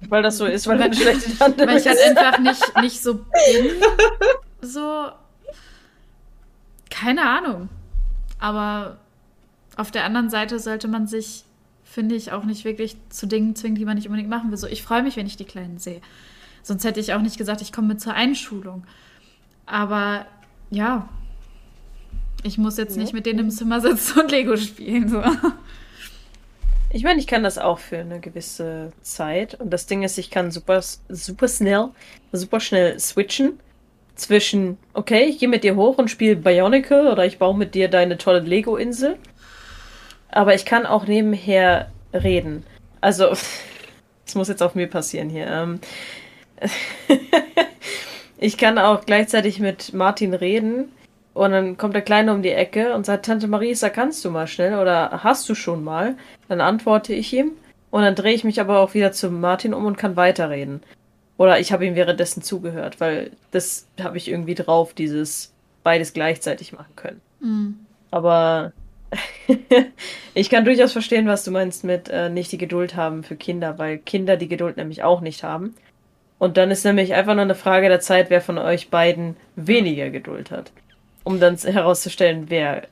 weil 0.01 0.23
das 0.23 0.39
so 0.39 0.47
ist, 0.47 0.67
weil, 0.67 0.81
eine 0.81 0.95
schlechte 0.95 1.37
Tante 1.37 1.67
Weil 1.67 1.79
ich 1.79 1.87
halt 1.87 1.99
einfach 1.99 2.39
nicht, 2.39 2.81
nicht 2.81 3.03
so 3.03 3.15
bin. 3.15 3.25
So. 4.63 5.11
Keine 6.91 7.23
Ahnung. 7.23 7.69
Aber 8.39 8.99
auf 9.77 9.91
der 9.91 10.05
anderen 10.05 10.29
Seite 10.29 10.59
sollte 10.59 10.89
man 10.89 11.07
sich, 11.07 11.45
finde 11.85 12.15
ich, 12.15 12.33
auch 12.33 12.45
nicht 12.45 12.65
wirklich 12.65 12.97
zu 13.11 13.27
Dingen 13.27 13.55
zwingen, 13.55 13.77
die 13.77 13.85
man 13.85 13.97
nicht 13.97 14.07
unbedingt 14.07 14.31
machen 14.31 14.51
will. 14.51 14.57
So, 14.57 14.67
ich 14.67 14.83
freue 14.83 15.03
mich, 15.03 15.17
wenn 15.17 15.27
ich 15.27 15.37
die 15.37 15.45
Kleinen 15.45 15.79
sehe. 15.79 16.01
Sonst 16.63 16.85
hätte 16.85 16.99
ich 16.99 17.13
auch 17.13 17.21
nicht 17.21 17.39
gesagt, 17.39 17.61
ich 17.61 17.73
komme 17.73 17.89
mit 17.89 18.01
zur 18.01 18.15
Einschulung. 18.15 18.85
Aber 19.67 20.27
ja, 20.71 21.09
ich 22.43 22.59
muss 22.59 22.77
jetzt 22.77 22.97
ja. 22.97 23.03
nicht 23.03 23.13
mit 23.13 23.27
denen 23.27 23.39
im 23.41 23.51
Zimmer 23.51 23.81
sitzen 23.81 24.21
und 24.21 24.31
Lego 24.31 24.57
spielen. 24.57 25.09
So. 25.09 25.23
Ich 26.97 27.05
meine, 27.05 27.21
ich 27.21 27.27
kann 27.27 27.43
das 27.43 27.59
auch 27.59 27.79
für 27.79 27.99
eine 27.99 28.21
gewisse 28.21 28.91
Zeit. 29.03 29.55
Und 29.61 29.69
das 29.69 29.85
Ding 29.85 30.03
ist, 30.03 30.17
ich 30.17 30.31
kann 30.31 30.51
super, 30.51 30.81
super 31.11 31.47
schnell, 31.47 31.91
super 32.33 32.59
schnell 32.59 32.99
switchen 32.99 33.61
zwischen, 34.15 34.79
okay, 34.95 35.25
ich 35.25 35.39
gehe 35.39 35.51
mit 35.51 35.63
dir 35.63 35.77
hoch 35.77 35.99
und 35.99 36.11
spiele 36.11 36.37
Bionicle 36.37 37.13
oder 37.13 37.27
ich 37.27 37.39
baue 37.39 37.55
mit 37.55 37.75
dir 37.75 37.89
deine 37.89 38.17
tolle 38.17 38.41
Lego-Insel. 38.41 39.19
Aber 40.31 40.55
ich 40.55 40.65
kann 40.65 40.87
auch 40.87 41.07
nebenher 41.07 41.93
reden. 42.15 42.65
Also, 43.03 43.29
das 44.25 44.35
muss 44.35 44.49
jetzt 44.49 44.63
auf 44.63 44.75
mir 44.75 44.87
passieren 44.87 45.29
hier. 45.29 45.49
Ähm, 45.49 45.81
ich 48.39 48.57
kann 48.57 48.79
auch 48.79 49.05
gleichzeitig 49.05 49.61
mit 49.61 49.93
Martin 49.93 50.33
reden 50.33 50.93
und 51.37 51.51
dann 51.51 51.77
kommt 51.77 51.95
der 51.95 52.01
Kleine 52.01 52.33
um 52.33 52.41
die 52.41 52.51
Ecke 52.51 52.95
und 52.95 53.05
sagt, 53.05 53.27
Tante 53.27 53.47
Marisa, 53.47 53.91
kannst 53.91 54.25
du 54.25 54.31
mal 54.31 54.47
schnell 54.47 54.79
oder 54.79 55.23
hast 55.23 55.47
du 55.51 55.55
schon 55.55 55.85
mal? 55.85 56.17
Dann 56.49 56.63
antworte 56.63 57.13
ich 57.13 57.31
ihm 57.35 57.53
und 57.91 58.03
dann 58.03 58.15
drehe 58.15 58.33
ich 58.33 58.43
mich 58.43 58.59
aber 58.59 58.79
auch 58.79 58.95
wieder 58.95 59.13
zu 59.13 59.31
Martin 59.31 59.75
um 59.75 59.85
und 59.85 59.99
kann 59.99 60.17
weiterreden. 60.17 60.83
Oder 61.37 61.61
ich 61.61 61.73
habe 61.73 61.85
ihm 61.85 61.95
währenddessen 61.95 62.41
zugehört, 62.41 63.01
weil 63.01 63.33
das 63.51 63.87
habe 64.03 64.17
ich 64.17 64.29
irgendwie 64.29 64.55
drauf, 64.55 64.95
dieses 64.95 65.53
beides 65.83 66.15
gleichzeitig 66.15 66.73
machen 66.73 66.97
können. 66.97 67.21
Mhm. 67.41 67.81
Aber 68.11 68.73
ich 70.35 70.49
kann 70.49 70.65
durchaus 70.65 70.93
verstehen, 70.93 71.27
was 71.27 71.45
du 71.45 71.51
meinst 71.51 71.85
mit 71.85 72.09
äh, 72.09 72.31
nicht 72.31 72.51
die 72.51 72.59
Geduld 72.59 72.97
haben 72.97 73.23
für 73.23 73.37
Kinder, 73.37 73.77
weil 73.77 73.99
Kinder 73.99 74.39
die 74.39 74.49
Geduld 74.49 74.79
nämlich 74.79 75.03
auch 75.03 75.21
nicht 75.21 75.45
haben. 75.45 75.75
Und 76.39 76.57
dann 76.57 76.71
ist 76.71 76.87
nämlich 76.87 77.13
einfach 77.13 77.35
nur 77.35 77.43
eine 77.43 77.55
Frage 77.55 77.91
der 77.91 78.01
Zeit, 78.01 78.31
wer 78.31 78.41
von 78.41 78.57
euch 78.57 78.89
beiden 78.89 79.37
weniger 79.55 80.09
Geduld 80.09 80.51
hat 80.51 80.73
um 81.27 81.41
dann 81.41 81.57
herauszustellen, 81.57 82.45
wer 82.51 82.87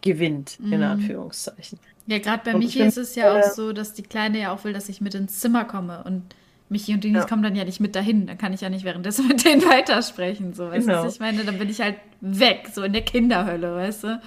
gewinnt, 0.00 0.58
in 0.60 0.78
mhm. 0.78 0.84
Anführungszeichen. 0.84 1.80
Ja, 2.06 2.18
gerade 2.20 2.42
bei 2.44 2.56
Michi 2.56 2.80
ist 2.80 2.96
es 2.96 3.16
ja 3.16 3.36
auch 3.36 3.42
so, 3.42 3.72
dass 3.72 3.92
die 3.92 4.04
Kleine 4.04 4.40
ja 4.40 4.52
auch 4.54 4.62
will, 4.62 4.72
dass 4.72 4.88
ich 4.88 5.00
mit 5.00 5.16
ins 5.16 5.40
Zimmer 5.40 5.64
komme. 5.64 6.04
Und 6.04 6.22
Michi 6.68 6.94
und 6.94 7.02
Denise 7.02 7.22
Ja. 7.22 7.26
kommen 7.28 7.42
dann 7.42 7.56
ja 7.56 7.64
nicht 7.64 7.80
mit 7.80 7.96
dahin. 7.96 8.28
Dann 8.28 8.38
kann 8.38 8.52
ich 8.52 8.60
ja 8.60 8.70
nicht 8.70 8.84
währenddessen 8.84 9.26
mit 9.26 9.44
denen 9.44 9.64
weitersprechen. 9.68 10.54
So, 10.54 10.70
weißt 10.70 10.86
du, 10.86 10.92
Genau. 10.92 11.04
was 11.04 11.14
ich 11.14 11.20
meine? 11.20 11.44
Dann 11.44 11.58
bin 11.58 11.68
ich 11.68 11.80
halt 11.80 11.96
weg, 12.20 12.68
so 12.72 12.84
in 12.84 12.92
der 12.92 13.02
Kinderhölle, 13.02 13.74
weißt 13.74 14.04
du? 14.04 14.20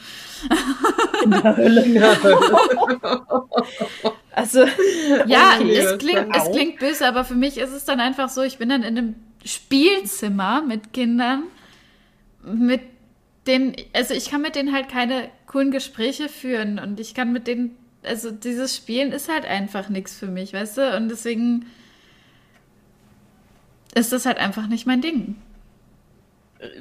In 1.24 1.32
der 1.32 1.56
Hölle. 1.56 1.86
Also, 4.32 4.66
Ja, 5.26 5.56
Okay, 5.60 5.76
es, 5.76 5.98
klingt, 5.98 6.28
es 6.36 6.52
klingt 6.52 6.80
böse, 6.80 7.06
aber 7.08 7.24
für 7.26 7.36
mich 7.36 7.58
ist 7.58 7.72
es 7.72 7.84
dann 7.86 8.00
einfach 8.00 8.30
so, 8.30 8.42
ich 8.42 8.58
bin 8.58 8.70
dann 8.70 8.84
in 8.84 8.98
einem 8.98 9.16
Spielzimmer 9.44 10.62
mit 10.62 10.94
Kindern, 10.94 11.44
mit 12.44 12.82
denen, 13.50 13.76
also 13.94 14.14
ich 14.14 14.30
kann 14.30 14.42
mit 14.42 14.56
denen 14.56 14.74
halt 14.74 14.88
keine 14.88 15.30
coolen 15.48 15.72
Gespräche 15.72 16.30
führen 16.30 16.80
und 16.80 17.00
ich 17.00 17.14
kann 17.14 17.34
mit 17.34 17.48
denen, 17.48 17.76
also 18.04 18.32
dieses 18.32 18.78
Spielen 18.78 19.12
ist 19.12 19.30
halt 19.30 19.46
einfach 19.46 19.90
nichts 19.90 20.18
für 20.18 20.28
mich, 20.28 20.54
weißt 20.54 20.78
du? 20.78 20.96
Und 20.96 21.10
deswegen 21.10 21.66
ist 23.94 24.14
das 24.14 24.26
halt 24.26 24.38
einfach 24.38 24.68
nicht 24.68 24.88
mein 24.88 25.02
Ding. 25.02 25.36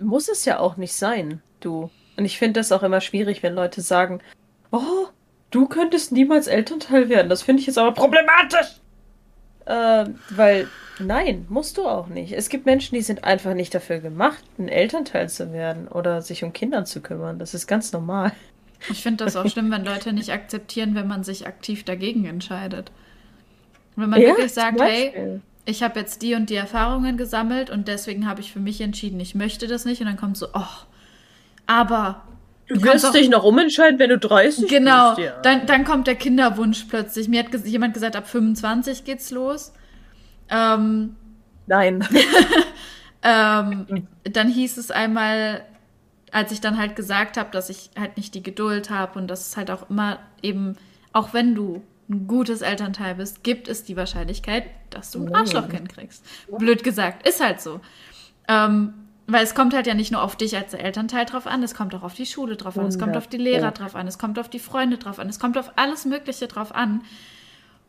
muss 0.01 0.29
es 0.29 0.45
ja 0.45 0.59
auch 0.61 0.77
nicht 0.77 0.93
sein, 0.93 1.41
du. 1.61 1.91
Und 2.17 2.25
ich 2.25 2.39
finde 2.39 2.61
das 2.61 2.73
auch 2.73 2.83
immer 2.83 3.01
schwierig, 3.01 3.43
wenn 3.43 3.55
Leute 3.55 3.81
sagen, 3.81 4.21
oh, 4.71 5.07
du 5.51 5.67
könntest 5.67 6.13
niemals 6.13 6.47
Elternteil 6.47 7.09
werden. 7.09 7.29
Das 7.29 7.43
finde 7.43 7.61
ich 7.61 7.67
jetzt 7.67 7.79
aber 7.79 7.93
problematisch. 7.93 8.81
Äh, 9.69 10.07
weil, 10.31 10.67
nein, 10.99 11.45
musst 11.51 11.77
du 11.77 11.87
auch 11.87 12.07
nicht. 12.07 12.33
Es 12.33 12.49
gibt 12.49 12.65
Menschen, 12.65 12.95
die 12.95 13.03
sind 13.03 13.25
einfach 13.25 13.53
nicht 13.53 13.75
dafür 13.75 13.99
gemacht, 13.99 14.43
ein 14.59 14.69
Elternteil 14.69 15.29
zu 15.29 15.53
werden 15.53 15.89
oder 15.89 16.23
sich 16.23 16.43
um 16.43 16.55
Kinder 16.55 16.87
zu 16.87 17.03
kümmern. 17.03 17.39
Das 17.39 17.53
ist 17.53 17.67
ganz 17.67 17.93
normal. 17.93 18.33
Ich 18.89 19.03
finde 19.03 19.25
das 19.25 19.37
auch 19.37 19.47
schlimm, 19.47 19.71
wenn 19.71 19.85
Leute 19.85 20.15
nicht 20.15 20.33
akzeptieren, 20.33 20.95
wenn 20.95 21.07
man 21.07 21.23
sich 21.23 21.47
aktiv 21.47 21.85
dagegen 21.85 22.25
entscheidet. 22.25 22.93
Wenn 23.95 24.09
man 24.09 24.23
wirklich 24.23 24.55
zum 24.55 24.63
sagt, 24.63 24.81
hey, 24.81 25.41
ich 25.67 25.83
habe 25.83 26.01
jetzt 26.01 26.23
die 26.23 26.35
und 26.35 26.49
die 26.49 26.55
Erfahrungen 26.55 27.19
gesammelt 27.19 27.69
und 27.69 27.89
deswegen 27.89 28.27
habe 28.27 28.41
ich 28.41 28.51
für 28.51 28.61
mich 28.61 28.81
entschieden, 28.81 29.21
ich 29.21 29.35
möchte 29.35 29.67
das 29.67 29.85
nicht. 29.85 30.01
Und 30.01 30.07
dann 30.07 30.17
kommt 30.17 30.39
so, 30.39 30.47
oh, 30.55 30.87
aber. 31.67 32.23
Du 32.69 32.75
kannst 32.75 32.87
wirst 32.87 33.07
auch- 33.07 33.13
dich 33.13 33.29
noch 33.31 33.45
umentscheiden, 33.45 33.99
wenn 33.99 34.11
du 34.11 34.19
30 34.19 34.69
Genau, 34.69 35.15
bist. 35.15 35.27
Ja. 35.27 35.41
dann, 35.43 35.67
dann 35.67 35.85
kommt 35.85 36.07
der 36.07 36.15
Kinderwunsch 36.17 36.85
plötzlich. 36.89 37.29
Mir 37.29 37.43
hat 37.45 37.51
ges- 37.53 37.67
jemand 37.67 37.95
gesagt, 37.95 38.15
ab 38.17 38.29
25 38.29 39.05
geht's 39.05 39.31
los. 39.31 39.73
Ähm, 40.51 41.17
Nein. 41.67 42.07
ähm, 43.23 44.07
dann 44.25 44.49
hieß 44.49 44.77
es 44.79 44.91
einmal, 44.91 45.65
als 46.31 46.53
ich 46.53 46.61
dann 46.61 46.79
halt 46.79 46.97
gesagt 46.97 47.37
habe, 47.37 47.51
dass 47.53 47.71
ich 47.71 47.91
halt 47.99 48.17
nicht 48.17 48.35
die 48.35 48.43
Geduld 48.43 48.91
habe 48.91 49.19
und 49.19 49.29
dass 49.29 49.49
es 49.49 49.57
halt 49.57 49.71
auch 49.71 49.89
immer 49.91 50.19
eben, 50.43 50.77
auch 51.13 51.33
wenn 51.33 51.55
du 51.55 51.83
ein 52.11 52.27
gutes 52.27 52.63
Elternteil 52.63 53.15
bist, 53.17 53.43
gibt 53.45 53.69
es 53.69 53.85
die 53.85 53.97
Wahrscheinlichkeit, 53.97 54.65
dass 54.91 55.11
du 55.11 55.27
ein 55.27 55.35
Arschlochkind 55.35 55.91
kriegst. 55.91 56.25
Blöd 56.59 56.83
gesagt, 56.83 57.27
ist 57.29 57.43
halt 57.43 57.61
so. 57.61 57.81
Ähm, 58.47 58.95
weil 59.29 59.45
es 59.45 59.55
kommt 59.55 59.75
halt 59.75 59.87
ja 59.87 59.95
nicht 59.95 60.11
nur 60.11 60.23
auf 60.23 60.37
dich 60.37 60.57
als 60.57 60.73
Elternteil 60.73 61.27
drauf 61.27 61.47
an, 61.47 61.63
es 61.63 61.75
kommt 61.75 61.95
auch 61.95 62.03
auf 62.03 62.15
die 62.15 62.25
Schule 62.25 62.57
drauf 62.57 62.79
an, 62.79 62.87
es 62.87 62.99
kommt 62.99 63.17
auf 63.17 63.27
die 63.27 63.37
Lehrer 63.37 63.71
drauf 63.71 63.95
an, 63.95 64.09
es 64.09 64.19
kommt 64.19 64.39
auf 64.39 64.49
die 64.49 64.59
Freunde 64.59 64.97
drauf 64.97 65.19
an, 65.19 65.29
es 65.29 65.39
kommt 65.39 65.59
auf 65.59 65.73
alles 65.77 66.07
Mögliche 66.07 66.49
drauf 66.49 66.75
an. 66.75 67.03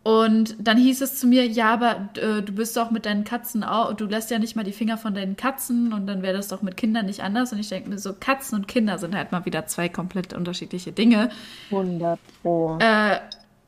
Und 0.04 0.56
dann 0.60 0.78
hieß 0.78 1.02
es 1.02 1.20
zu 1.20 1.28
mir, 1.28 1.46
ja, 1.46 1.74
aber 1.74 2.10
äh, 2.16 2.42
du 2.42 2.54
bist 2.54 2.76
doch 2.78 2.90
mit 2.90 3.06
deinen 3.06 3.26
Katzen 3.26 3.64
auch, 3.64 3.94
du 3.94 4.06
lässt 4.06 4.32
ja 4.32 4.40
nicht 4.40 4.56
mal 4.56 4.64
die 4.64 4.72
Finger 4.72 4.98
von 4.98 5.14
deinen 5.14 5.36
Katzen 5.36 5.92
und 5.94 6.08
dann 6.08 6.22
wäre 6.22 6.36
das 6.36 6.48
doch 6.48 6.62
mit 6.62 6.78
Kindern 6.78 7.06
nicht 7.06 7.22
anders. 7.22 7.52
Und 7.52 7.60
ich 7.60 7.70
denke 7.70 7.90
mir 7.90 8.00
so, 8.00 8.14
Katzen 8.14 8.58
und 8.58 8.68
Kinder 8.68 8.98
sind 8.98 9.16
halt 9.16 9.32
mal 9.32 9.46
wieder 9.46 9.66
zwei 9.66 9.90
komplett 9.90 10.34
unterschiedliche 10.34 10.94
Dinge. 10.94 11.30
100 11.70 12.20
Pro. 12.42 12.78
Äh, 12.80 13.20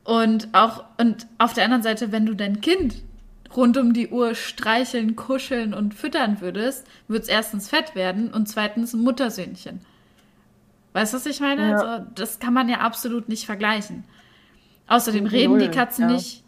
und 0.04 0.48
auch, 0.52 0.84
und 0.98 1.26
auf 1.38 1.52
der 1.52 1.64
anderen 1.64 1.82
Seite, 1.82 2.12
wenn 2.12 2.26
du 2.26 2.34
dein 2.34 2.60
Kind 2.62 3.02
rund 3.56 3.76
um 3.76 3.92
die 3.92 4.08
Uhr 4.08 4.34
streicheln, 4.34 5.16
kuscheln 5.16 5.74
und 5.74 5.94
füttern 5.94 6.40
würdest, 6.40 6.86
wird 7.08 7.24
es 7.24 7.28
erstens 7.28 7.68
fett 7.68 7.94
werden 7.94 8.32
und 8.32 8.48
zweitens 8.48 8.92
ein 8.92 9.02
Muttersöhnchen. 9.02 9.80
Weißt 10.92 11.12
du, 11.12 11.16
was 11.18 11.26
ich 11.26 11.40
meine? 11.40 11.70
Ja. 11.70 11.76
Also, 11.76 12.06
das 12.14 12.38
kann 12.38 12.54
man 12.54 12.68
ja 12.68 12.78
absolut 12.78 13.28
nicht 13.28 13.46
vergleichen. 13.46 14.04
Außerdem 14.88 15.24
Null, 15.24 15.32
reden 15.32 15.58
die 15.58 15.68
Katzen 15.70 16.08
ja. 16.08 16.14
nicht, 16.14 16.44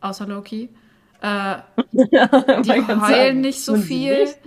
außer 0.00 0.26
Loki. 0.26 0.68
Äh, 1.20 1.56
Man 1.74 2.62
die 2.62 2.70
heulen 2.70 3.00
sagen, 3.00 3.40
nicht 3.40 3.64
so 3.64 3.74
sie 3.74 3.82
viel. 3.82 4.20
nicht. 4.20 4.38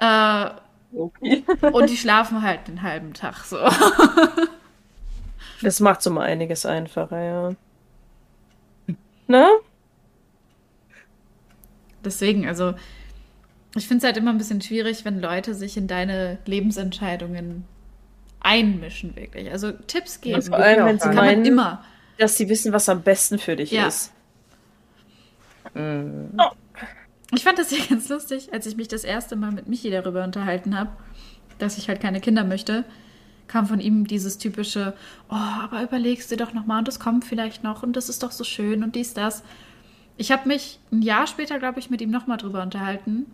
Äh, 0.00 0.46
Okay. 0.96 1.44
und 1.72 1.90
die 1.90 1.96
schlafen 1.96 2.42
halt 2.42 2.68
den 2.68 2.82
halben 2.82 3.14
Tag 3.14 3.38
so. 3.44 3.58
Das 5.60 5.80
macht 5.80 6.02
so 6.02 6.10
mal 6.10 6.22
einiges 6.24 6.66
einfacher, 6.66 7.20
ja. 7.20 7.52
Ne? 9.26 9.48
Deswegen, 12.04 12.46
also 12.46 12.74
ich 13.76 13.88
finde 13.88 13.98
es 13.98 14.04
halt 14.04 14.16
immer 14.16 14.30
ein 14.30 14.38
bisschen 14.38 14.60
schwierig, 14.62 15.04
wenn 15.04 15.20
Leute 15.20 15.54
sich 15.54 15.76
in 15.76 15.86
deine 15.88 16.38
Lebensentscheidungen 16.46 17.64
einmischen, 18.40 19.16
wirklich. 19.16 19.50
Also 19.50 19.72
Tipps 19.72 20.20
geben. 20.20 20.36
Das 20.36 20.48
Vor 20.48 20.58
allem, 20.58 20.78
Ja, 20.78 20.86
wenn 20.86 20.98
sie 20.98 21.06
kann 21.06 21.16
meinen, 21.16 21.44
immer. 21.44 21.82
dass 22.18 22.36
sie 22.36 22.48
wissen, 22.48 22.72
was 22.72 22.88
am 22.88 23.02
besten 23.02 23.38
für 23.38 23.56
dich 23.56 23.70
Ja. 23.72 23.86
ist. 23.88 24.12
Mhm. 25.74 26.38
Ich 27.34 27.42
fand 27.42 27.58
das 27.58 27.70
ja 27.70 27.78
ganz 27.88 28.08
lustig, 28.08 28.52
als 28.52 28.66
ich 28.66 28.76
mich 28.76 28.88
das 28.88 29.04
erste 29.04 29.36
Mal 29.36 29.50
mit 29.50 29.66
Michi 29.68 29.90
darüber 29.90 30.24
unterhalten 30.24 30.78
habe, 30.78 30.90
dass 31.58 31.78
ich 31.78 31.88
halt 31.88 32.00
keine 32.00 32.20
Kinder 32.20 32.44
möchte, 32.44 32.84
kam 33.48 33.66
von 33.66 33.80
ihm 33.80 34.06
dieses 34.06 34.38
typische, 34.38 34.94
oh, 35.28 35.34
aber 35.34 35.82
überlegst 35.82 36.30
dir 36.30 36.36
doch 36.36 36.52
nochmal 36.52 36.78
und 36.80 36.88
das 36.88 37.00
kommt 37.00 37.24
vielleicht 37.24 37.62
noch 37.64 37.82
und 37.82 37.94
das 37.96 38.08
ist 38.08 38.22
doch 38.22 38.30
so 38.32 38.44
schön 38.44 38.82
und 38.82 38.94
dies, 38.94 39.14
das. 39.14 39.42
Ich 40.16 40.30
habe 40.30 40.48
mich 40.48 40.78
ein 40.92 41.02
Jahr 41.02 41.26
später, 41.26 41.58
glaube 41.58 41.80
ich, 41.80 41.90
mit 41.90 42.00
ihm 42.00 42.10
nochmal 42.10 42.36
drüber 42.36 42.62
unterhalten 42.62 43.26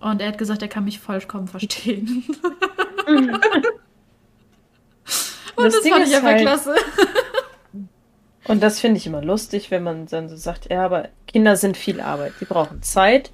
und 0.00 0.20
er 0.20 0.28
hat 0.28 0.38
gesagt, 0.38 0.62
er 0.62 0.68
kann 0.68 0.84
mich 0.84 0.98
vollkommen 0.98 1.48
verstehen. 1.48 2.24
und 3.06 3.38
das, 5.56 5.74
Das 5.74 5.88
fand 5.88 6.06
ich 6.06 6.14
einfach 6.16 6.22
halt- 6.28 6.40
klasse. 6.40 6.74
Und 8.48 8.62
das 8.62 8.78
finde 8.78 8.98
ich 8.98 9.06
immer 9.06 9.22
lustig, 9.22 9.70
wenn 9.72 9.82
man 9.82 10.06
dann 10.06 10.28
so 10.28 10.36
sagt, 10.36 10.70
ja, 10.70 10.84
aber 10.84 11.08
Kinder 11.26 11.56
sind 11.56 11.76
viel 11.76 12.00
Arbeit. 12.00 12.32
Die 12.40 12.44
brauchen 12.44 12.80
Zeit, 12.82 13.32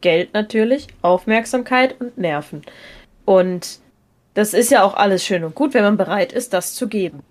Geld 0.00 0.34
natürlich, 0.34 0.86
Aufmerksamkeit 1.02 2.00
und 2.00 2.16
Nerven. 2.16 2.62
Und 3.24 3.80
das 4.34 4.54
ist 4.54 4.70
ja 4.70 4.84
auch 4.84 4.94
alles 4.94 5.24
schön 5.24 5.42
und 5.44 5.54
gut, 5.54 5.74
wenn 5.74 5.82
man 5.82 5.96
bereit 5.96 6.32
ist, 6.32 6.52
das 6.52 6.74
zu 6.74 6.88
geben. 6.88 7.24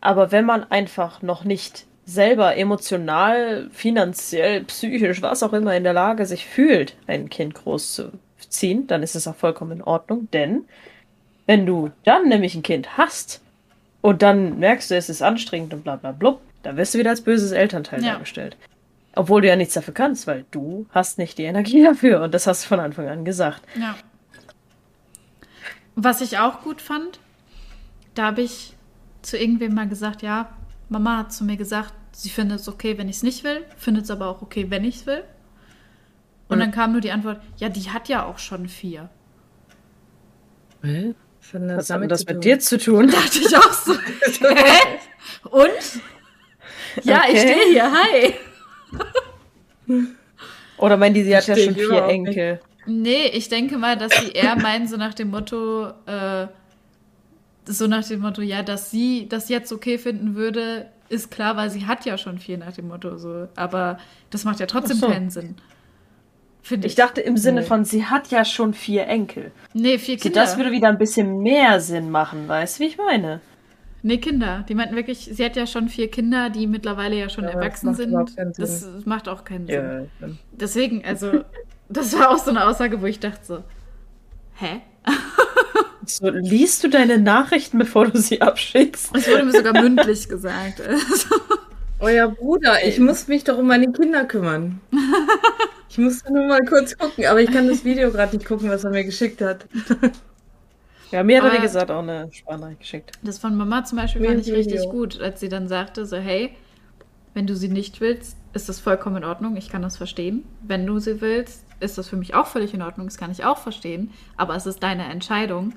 Aber 0.00 0.32
wenn 0.32 0.44
man 0.46 0.64
einfach 0.64 1.22
noch 1.22 1.44
nicht 1.44 1.86
selber 2.06 2.56
emotional, 2.56 3.68
finanziell, 3.72 4.64
psychisch, 4.64 5.22
was 5.22 5.42
auch 5.42 5.52
immer 5.52 5.74
in 5.76 5.84
der 5.84 5.92
Lage 5.94 6.26
sich 6.26 6.44
fühlt, 6.46 6.96
ein 7.06 7.30
Kind 7.30 7.54
großzuziehen, 7.54 8.86
dann 8.86 9.02
ist 9.02 9.14
es 9.16 9.26
auch 9.26 9.36
vollkommen 9.36 9.72
in 9.72 9.82
Ordnung. 9.82 10.28
Denn 10.32 10.64
wenn 11.46 11.64
du 11.66 11.90
dann 12.04 12.28
nämlich 12.28 12.54
ein 12.54 12.62
Kind 12.62 12.96
hast 12.98 13.40
und 14.02 14.22
dann 14.22 14.58
merkst 14.58 14.90
du, 14.90 14.96
es 14.96 15.08
ist 15.08 15.22
anstrengend 15.22 15.72
und 15.72 15.84
bla 15.84 15.96
bla 15.96 16.12
blub, 16.12 16.40
dann 16.62 16.76
wirst 16.76 16.94
du 16.94 16.98
wieder 16.98 17.10
als 17.10 17.22
böses 17.22 17.52
Elternteil 17.52 18.02
Ja. 18.04 18.12
dargestellt. 18.12 18.56
Obwohl 19.16 19.42
du 19.42 19.48
ja 19.48 19.56
nichts 19.56 19.74
dafür 19.74 19.94
kannst, 19.94 20.26
weil 20.26 20.44
du 20.50 20.86
hast 20.90 21.18
nicht 21.18 21.38
die 21.38 21.44
Energie 21.44 21.82
dafür 21.84 22.22
und 22.22 22.34
das 22.34 22.46
hast 22.46 22.64
du 22.64 22.68
von 22.68 22.80
Anfang 22.80 23.08
an 23.08 23.24
gesagt. 23.24 23.62
Ja. 23.80 23.94
Was 25.94 26.20
ich 26.20 26.38
auch 26.38 26.62
gut 26.62 26.80
fand, 26.80 27.20
da 28.14 28.24
habe 28.26 28.42
ich 28.42 28.74
zu 29.22 29.38
irgendwem 29.38 29.74
mal 29.74 29.88
gesagt, 29.88 30.22
ja, 30.22 30.48
Mama 30.88 31.18
hat 31.18 31.32
zu 31.32 31.44
mir 31.44 31.56
gesagt, 31.56 31.92
sie 32.12 32.28
findet 32.30 32.60
es 32.60 32.68
okay, 32.68 32.96
wenn 32.98 33.08
ich 33.08 33.16
es 33.16 33.22
nicht 33.22 33.44
will, 33.44 33.64
findet 33.76 34.04
es 34.04 34.10
aber 34.10 34.28
auch 34.28 34.42
okay, 34.42 34.66
wenn 34.70 34.84
ich 34.84 34.96
es 34.96 35.06
will. 35.06 35.24
Und 36.48 36.56
Mhm. 36.58 36.60
dann 36.60 36.72
kam 36.72 36.92
nur 36.92 37.00
die 37.00 37.10
Antwort, 37.10 37.40
ja, 37.56 37.68
die 37.68 37.90
hat 37.90 38.08
ja 38.08 38.24
auch 38.24 38.38
schon 38.38 38.68
vier. 38.68 39.08
Hä? 40.82 41.14
Was 41.40 41.52
hat 41.54 41.60
denn 41.62 41.76
Was 41.76 41.90
hat 41.90 42.00
denn 42.00 42.08
damit 42.08 42.10
das 42.10 42.20
mit 42.20 42.28
tun? 42.34 42.40
dir 42.40 42.58
zu 42.58 42.78
tun? 42.78 43.10
Dachte 43.10 43.38
ich 43.38 43.56
auch 43.56 43.72
so. 43.72 43.94
Hä? 43.94 44.98
Und? 45.50 46.02
Ja, 47.04 47.22
ich 47.28 47.38
Okay. 47.38 47.38
stehe 47.40 47.70
hier, 47.72 47.92
hi. 47.92 48.34
Oder 50.76 50.96
meinen 50.96 51.14
die, 51.14 51.24
sie 51.24 51.36
hat 51.36 51.46
ja 51.46 51.56
schon 51.56 51.70
ich 51.74 51.78
vier 51.78 51.86
überhaupt 51.86 52.08
nicht. 52.08 52.26
Enkel. 52.36 52.60
Nee, 52.86 53.26
ich 53.28 53.48
denke 53.48 53.78
mal, 53.78 53.96
dass 53.96 54.12
sie 54.18 54.30
eher 54.32 54.56
meinen, 54.56 54.86
so 54.86 54.96
nach 54.96 55.14
dem 55.14 55.30
Motto, 55.30 55.88
äh, 56.06 56.46
so 57.66 57.86
nach 57.86 58.06
dem 58.06 58.20
Motto, 58.20 58.42
ja, 58.42 58.62
dass 58.62 58.90
sie 58.90 59.26
das 59.28 59.48
jetzt 59.48 59.72
okay 59.72 59.98
finden 59.98 60.34
würde, 60.34 60.86
ist 61.08 61.30
klar, 61.30 61.56
weil 61.56 61.70
sie 61.70 61.86
hat 61.86 62.04
ja 62.06 62.16
schon 62.18 62.38
vier 62.38 62.58
nach 62.58 62.72
dem 62.72 62.88
Motto 62.88 63.16
so. 63.18 63.48
Aber 63.56 63.98
das 64.30 64.44
macht 64.44 64.60
ja 64.60 64.66
trotzdem 64.66 64.96
so. 64.98 65.08
keinen 65.08 65.30
Sinn. 65.30 65.56
Finde 66.62 66.86
ich. 66.86 66.92
Ich 66.92 66.96
dachte 66.96 67.20
im 67.20 67.36
Sinne 67.36 67.60
Nee. 67.60 67.66
von, 67.66 67.84
sie 67.84 68.06
hat 68.06 68.30
ja 68.30 68.44
schon 68.44 68.72
vier 68.72 69.06
Enkel. 69.06 69.52
nee, 69.74 69.98
vier 69.98 70.18
So, 70.18 70.22
Kinder. 70.24 70.40
das 70.40 70.56
würde 70.56 70.70
wieder 70.72 70.88
ein 70.88 70.96
bisschen 70.98 71.38
mehr 71.40 71.78
Sinn 71.80 72.10
machen, 72.10 72.48
weißt 72.48 72.78
du, 72.78 72.84
wie 72.84 72.88
ich 72.88 72.96
meine? 72.96 73.40
nee, 74.02 74.18
Kinder. 74.18 74.64
Die 74.68 74.74
meinten 74.74 74.96
wirklich, 74.96 75.30
sie 75.32 75.44
hat 75.44 75.56
ja 75.56 75.66
schon 75.66 75.88
vier 75.88 76.10
Kinder, 76.10 76.50
die 76.50 76.66
mittlerweile 76.66 77.16
ja 77.16 77.28
schon 77.30 77.44
Ja, 77.44 77.50
erwachsen 77.50 77.94
sind. 77.94 78.14
Das 78.56 78.86
macht 79.04 79.28
auch 79.28 79.44
keinen 79.44 79.66
Sinn. 79.66 80.08
Ja, 80.20 80.28
Deswegen, 80.52 81.04
also, 81.04 81.44
das 81.88 82.18
war 82.18 82.30
auch 82.30 82.38
so 82.38 82.50
eine 82.50 82.66
Aussage, 82.66 83.00
wo 83.02 83.06
ich 83.06 83.20
dachte 83.20 83.44
so, 83.44 83.64
hä? 84.54 84.80
So, 86.06 86.28
liest 86.28 86.84
du 86.84 86.88
deine 86.88 87.18
Nachrichten, 87.18 87.78
bevor 87.78 88.06
du 88.06 88.18
sie 88.18 88.40
abschickst? 88.40 89.10
Es 89.16 89.28
wurde 89.28 89.44
mir 89.44 89.52
sogar 89.52 89.80
mündlich 89.80 90.28
gesagt. 90.28 90.80
Also, 90.80 91.34
Euer 92.00 92.28
Bruder, 92.28 92.84
ich 92.86 92.98
muss 92.98 93.28
mich 93.28 93.44
doch 93.44 93.58
um 93.58 93.66
meine 93.66 93.90
Kinder 93.92 94.24
kümmern. 94.24 94.80
Ich 95.90 95.98
musste 95.98 96.32
nur 96.32 96.48
mal 96.48 96.64
kurz 96.64 96.98
gucken, 96.98 97.24
aber 97.26 97.40
ich 97.40 97.52
kann 97.52 97.68
das 97.68 97.84
Video 97.84 98.10
gerade 98.10 98.34
nicht 98.34 98.48
gucken, 98.48 98.68
was 98.68 98.82
er 98.82 98.90
mir 98.90 99.04
geschickt 99.04 99.40
hat. 99.40 99.66
Ja, 101.12 101.22
mir 101.22 101.40
hat 101.40 101.52
er, 101.52 101.58
wie 101.58 101.62
gesagt, 101.62 101.92
auch 101.92 102.00
eine 102.02 102.28
Sprachnachricht 102.32 102.80
geschickt. 102.80 103.12
Das 103.22 103.38
von 103.38 103.54
Mama 103.54 103.84
zum 103.84 103.98
Beispiel 103.98 104.22
Mir 104.22 104.30
fand 104.30 104.40
ich 104.44 104.52
richtig 104.52 104.80
Video. 104.80 104.90
gut, 104.90 105.20
als 105.20 105.38
sie 105.38 105.48
dann 105.48 105.68
sagte, 105.68 106.04
so, 106.06 106.16
hey, 106.16 106.56
wenn 107.34 107.46
du 107.46 107.54
sie 107.54 107.68
nicht 107.68 108.00
willst, 108.00 108.36
ist 108.54 108.68
das 108.68 108.80
vollkommen 108.80 109.18
in 109.18 109.24
Ordnung, 109.24 109.56
ich 109.56 109.68
kann 109.68 109.82
das 109.82 109.96
verstehen. 109.96 110.42
Wenn 110.62 110.84
du 110.86 110.98
sie 110.98 111.20
willst, 111.20 111.64
ist 111.78 111.96
das 111.98 112.08
für 112.08 112.16
mich 112.16 112.34
auch 112.34 112.48
völlig 112.48 112.74
in 112.74 112.82
Ordnung, 112.82 113.06
das 113.06 113.16
kann 113.16 113.30
ich 113.30 113.44
auch 113.44 113.58
verstehen. 113.58 114.10
Aber 114.36 114.56
es 114.56 114.66
ist 114.66 114.82
deine 114.82 115.04
Entscheidung. 115.04 115.74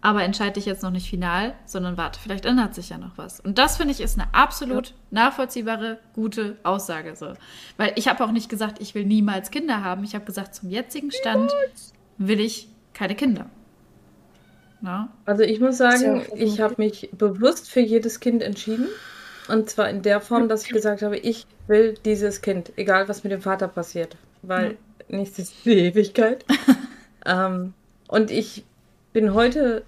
Aber 0.00 0.22
entscheide 0.22 0.52
dich 0.52 0.66
jetzt 0.66 0.84
noch 0.84 0.92
nicht 0.92 1.10
final, 1.10 1.54
sondern 1.66 1.96
warte, 1.96 2.20
vielleicht 2.20 2.44
ändert 2.44 2.74
sich 2.74 2.90
ja 2.90 2.98
noch 2.98 3.18
was. 3.18 3.40
Und 3.40 3.58
das 3.58 3.76
finde 3.76 3.92
ich 3.92 4.00
ist 4.00 4.18
eine 4.18 4.32
absolut 4.32 4.94
nachvollziehbare, 5.10 5.98
gute 6.14 6.56
Aussage. 6.62 7.16
So. 7.16 7.32
Weil 7.76 7.92
ich 7.96 8.06
habe 8.06 8.22
auch 8.24 8.30
nicht 8.30 8.48
gesagt, 8.48 8.80
ich 8.80 8.94
will 8.94 9.04
niemals 9.04 9.50
Kinder 9.50 9.82
haben. 9.82 10.04
Ich 10.04 10.14
habe 10.14 10.24
gesagt, 10.24 10.54
zum 10.54 10.70
jetzigen 10.70 11.10
Stand 11.10 11.52
will 12.16 12.38
ich 12.38 12.68
keine 12.94 13.16
Kinder. 13.16 13.46
Na? 14.80 15.12
Also 15.24 15.42
ich 15.42 15.58
muss 15.58 15.80
ja 15.80 15.90
sagen, 15.90 16.20
auch 16.30 16.36
ich 16.36 16.60
habe 16.60 16.76
mich 16.78 17.10
bewusst 17.12 17.68
für 17.68 17.80
jedes 17.80 18.20
Kind 18.20 18.42
entschieden. 18.42 18.86
Und 19.48 19.68
zwar 19.68 19.88
in 19.90 20.02
der 20.02 20.20
Form, 20.20 20.48
dass 20.48 20.64
ich 20.64 20.70
gesagt 20.70 21.02
habe, 21.02 21.16
ich 21.16 21.46
will 21.66 21.94
dieses 22.04 22.40
Kind, 22.40 22.72
egal 22.76 23.08
was 23.08 23.24
mit 23.24 23.32
dem 23.32 23.40
Vater 23.40 23.66
passiert. 23.66 24.16
Weil 24.42 24.76
nichts 25.08 25.40
ist 25.40 25.54
die 25.64 25.72
Ewigkeit. 25.72 26.44
ähm, 27.26 27.74
und 28.06 28.30
ich 28.30 28.64
bin 29.18 29.34
heute 29.34 29.82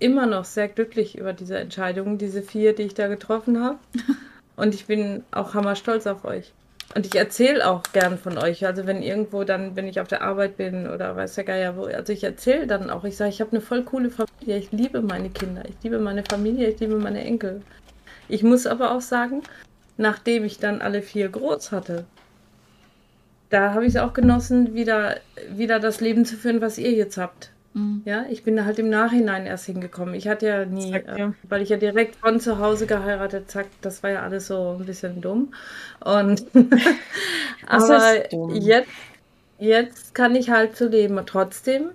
immer 0.00 0.26
noch 0.26 0.44
sehr 0.44 0.66
glücklich 0.66 1.16
über 1.16 1.32
diese 1.32 1.56
Entscheidungen, 1.56 2.18
diese 2.18 2.42
vier, 2.42 2.74
die 2.74 2.82
ich 2.82 2.94
da 2.94 3.06
getroffen 3.06 3.62
habe. 3.62 3.78
Und 4.56 4.74
ich 4.74 4.86
bin 4.86 5.22
auch 5.30 5.54
hammerstolz 5.54 6.08
auf 6.08 6.24
euch. 6.24 6.52
Und 6.96 7.06
ich 7.06 7.14
erzähle 7.14 7.64
auch 7.64 7.84
gern 7.92 8.18
von 8.18 8.38
euch. 8.38 8.66
Also 8.66 8.84
wenn 8.84 9.04
irgendwo 9.04 9.44
dann, 9.44 9.76
wenn 9.76 9.86
ich 9.86 10.00
auf 10.00 10.08
der 10.08 10.22
Arbeit 10.22 10.56
bin 10.56 10.88
oder 10.88 11.14
weiß 11.14 11.36
der 11.36 11.44
Geier 11.44 11.76
wo, 11.76 11.84
also 11.84 12.12
ich 12.12 12.24
erzähle 12.24 12.66
dann 12.66 12.90
auch, 12.90 13.04
ich 13.04 13.16
sage, 13.16 13.30
ich 13.30 13.40
habe 13.40 13.52
eine 13.52 13.60
voll 13.60 13.84
coole 13.84 14.10
Familie, 14.10 14.58
ich 14.58 14.72
liebe 14.72 15.00
meine 15.00 15.30
Kinder, 15.30 15.62
ich 15.68 15.76
liebe 15.84 16.00
meine 16.00 16.24
Familie, 16.28 16.68
ich 16.70 16.80
liebe 16.80 16.96
meine 16.96 17.22
Enkel. 17.22 17.62
Ich 18.26 18.42
muss 18.42 18.66
aber 18.66 18.96
auch 18.96 19.00
sagen, 19.00 19.44
nachdem 19.96 20.44
ich 20.44 20.58
dann 20.58 20.82
alle 20.82 21.02
vier 21.02 21.28
groß 21.28 21.70
hatte, 21.70 22.04
da 23.48 23.74
habe 23.74 23.86
ich 23.86 23.94
es 23.94 24.00
auch 24.00 24.12
genossen, 24.12 24.74
wieder, 24.74 25.20
wieder 25.50 25.78
das 25.78 26.00
Leben 26.00 26.24
zu 26.24 26.34
führen, 26.34 26.60
was 26.60 26.78
ihr 26.78 26.90
jetzt 26.90 27.16
habt. 27.16 27.52
Mhm. 27.76 28.00
Ja, 28.06 28.24
ich 28.30 28.42
bin 28.42 28.56
da 28.56 28.64
halt 28.64 28.78
im 28.78 28.88
Nachhinein 28.88 29.44
erst 29.44 29.66
hingekommen. 29.66 30.14
Ich 30.14 30.28
hatte 30.28 30.46
ja 30.46 30.64
nie, 30.64 30.92
Zack, 30.92 31.08
äh, 31.08 31.18
ja. 31.18 31.34
weil 31.42 31.60
ich 31.60 31.68
ja 31.68 31.76
direkt 31.76 32.16
von 32.16 32.40
zu 32.40 32.58
Hause 32.58 32.86
geheiratet, 32.86 33.50
zack, 33.50 33.66
das 33.82 34.02
war 34.02 34.10
ja 34.10 34.22
alles 34.22 34.46
so 34.46 34.78
ein 34.80 34.86
bisschen 34.86 35.20
dumm. 35.20 35.52
Und 36.00 36.46
aber 37.66 38.16
ist 38.22 38.32
dumm? 38.32 38.54
jetzt, 38.54 38.88
jetzt 39.58 40.14
kann 40.14 40.34
ich 40.34 40.48
halt 40.48 40.74
so 40.74 40.88
leben. 40.88 41.18
Und 41.18 41.28
trotzdem 41.28 41.90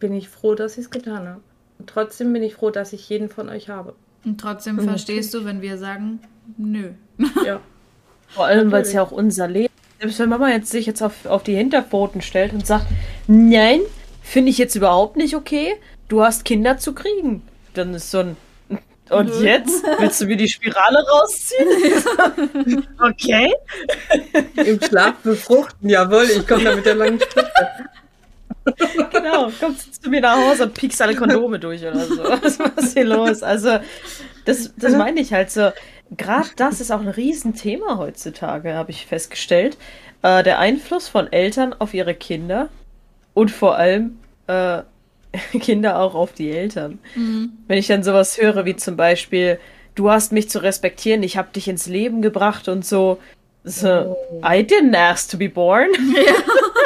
bin 0.00 0.12
ich 0.12 0.28
froh, 0.28 0.54
dass 0.54 0.72
ich 0.76 0.84
es 0.84 0.90
getan 0.90 1.26
habe. 1.26 1.40
Und 1.78 1.88
trotzdem 1.88 2.32
bin 2.34 2.42
ich 2.42 2.54
froh, 2.54 2.70
dass 2.70 2.92
ich 2.92 3.08
jeden 3.08 3.30
von 3.30 3.48
euch 3.48 3.70
habe. 3.70 3.94
Und 4.24 4.38
trotzdem 4.38 4.76
Mhm. 4.76 4.82
verstehst 4.88 5.32
du, 5.32 5.46
wenn 5.46 5.62
wir 5.62 5.78
sagen, 5.78 6.20
nö. 6.58 6.90
Ja. 7.46 7.60
Vor 8.28 8.44
allem, 8.44 8.70
weil 8.70 8.82
es 8.82 8.92
ja 8.92 9.02
auch 9.02 9.12
unser 9.12 9.48
Leben 9.48 9.72
Selbst 9.98 10.18
wenn 10.18 10.28
Mama 10.28 10.50
jetzt 10.50 10.70
sich 10.70 10.84
jetzt 10.84 11.00
auf, 11.00 11.24
auf 11.24 11.42
die 11.42 11.54
Hinterpfoten 11.54 12.20
stellt 12.20 12.52
und 12.52 12.66
sagt, 12.66 12.86
nein, 13.28 13.80
finde 14.26 14.50
ich 14.50 14.58
jetzt 14.58 14.74
überhaupt 14.74 15.16
nicht 15.16 15.36
okay, 15.36 15.76
du 16.08 16.22
hast 16.22 16.44
Kinder 16.44 16.78
zu 16.78 16.92
kriegen. 16.94 17.42
Dann 17.74 17.94
ist 17.94 18.10
so 18.10 18.18
ein, 18.18 18.36
und 19.08 19.28
Nö. 19.28 19.44
jetzt? 19.44 19.84
Willst 19.98 20.20
du 20.20 20.26
mir 20.26 20.36
die 20.36 20.48
Spirale 20.48 20.98
rausziehen? 21.08 22.84
okay. 23.00 23.54
Im 24.56 24.82
Schlaf 24.82 25.14
befruchten, 25.22 25.88
jawohl, 25.88 26.24
ich 26.24 26.46
komme 26.46 26.64
da 26.64 26.74
mit 26.74 26.84
der 26.84 26.96
langen 26.96 27.20
Spitze. 27.20 27.68
Genau, 29.12 29.48
kommst 29.60 30.02
zu 30.02 30.10
mir 30.10 30.20
nach 30.20 30.36
Hause 30.36 30.64
und 30.64 30.74
piekst 30.74 31.00
alle 31.00 31.14
Kondome 31.14 31.60
durch 31.60 31.82
oder 31.82 32.04
so. 32.04 32.24
Was 32.24 32.58
ist 32.58 32.94
hier 32.94 33.04
los? 33.04 33.44
Also, 33.44 33.78
das, 34.44 34.72
das 34.76 34.96
meine 34.96 35.20
ich 35.20 35.32
halt 35.32 35.52
so. 35.52 35.70
Gerade 36.16 36.48
das 36.56 36.80
ist 36.80 36.90
auch 36.90 37.00
ein 37.00 37.08
Riesenthema 37.08 37.96
heutzutage, 37.98 38.74
habe 38.74 38.90
ich 38.90 39.06
festgestellt. 39.06 39.76
Äh, 40.22 40.42
der 40.42 40.58
Einfluss 40.58 41.08
von 41.08 41.32
Eltern 41.32 41.74
auf 41.78 41.94
ihre 41.94 42.14
Kinder 42.14 42.68
und 43.36 43.50
vor 43.50 43.76
allem 43.76 44.18
äh, 44.46 44.80
Kinder 45.60 46.00
auch 46.00 46.14
auf 46.14 46.32
die 46.32 46.50
Eltern. 46.50 46.98
Wenn 47.68 47.76
ich 47.78 47.86
dann 47.86 48.02
sowas 48.02 48.40
höre 48.40 48.64
wie 48.64 48.76
zum 48.76 48.96
Beispiel, 48.96 49.60
du 49.94 50.10
hast 50.10 50.32
mich 50.32 50.48
zu 50.48 50.62
respektieren, 50.62 51.22
ich 51.22 51.36
habe 51.36 51.48
dich 51.54 51.68
ins 51.68 51.86
Leben 51.86 52.22
gebracht 52.22 52.66
und 52.68 52.86
so. 52.86 53.18
So, 53.62 54.16
I 54.42 54.62
didn't 54.62 54.96
ask 54.96 55.30
to 55.30 55.36
be 55.36 55.50
born. 55.50 55.88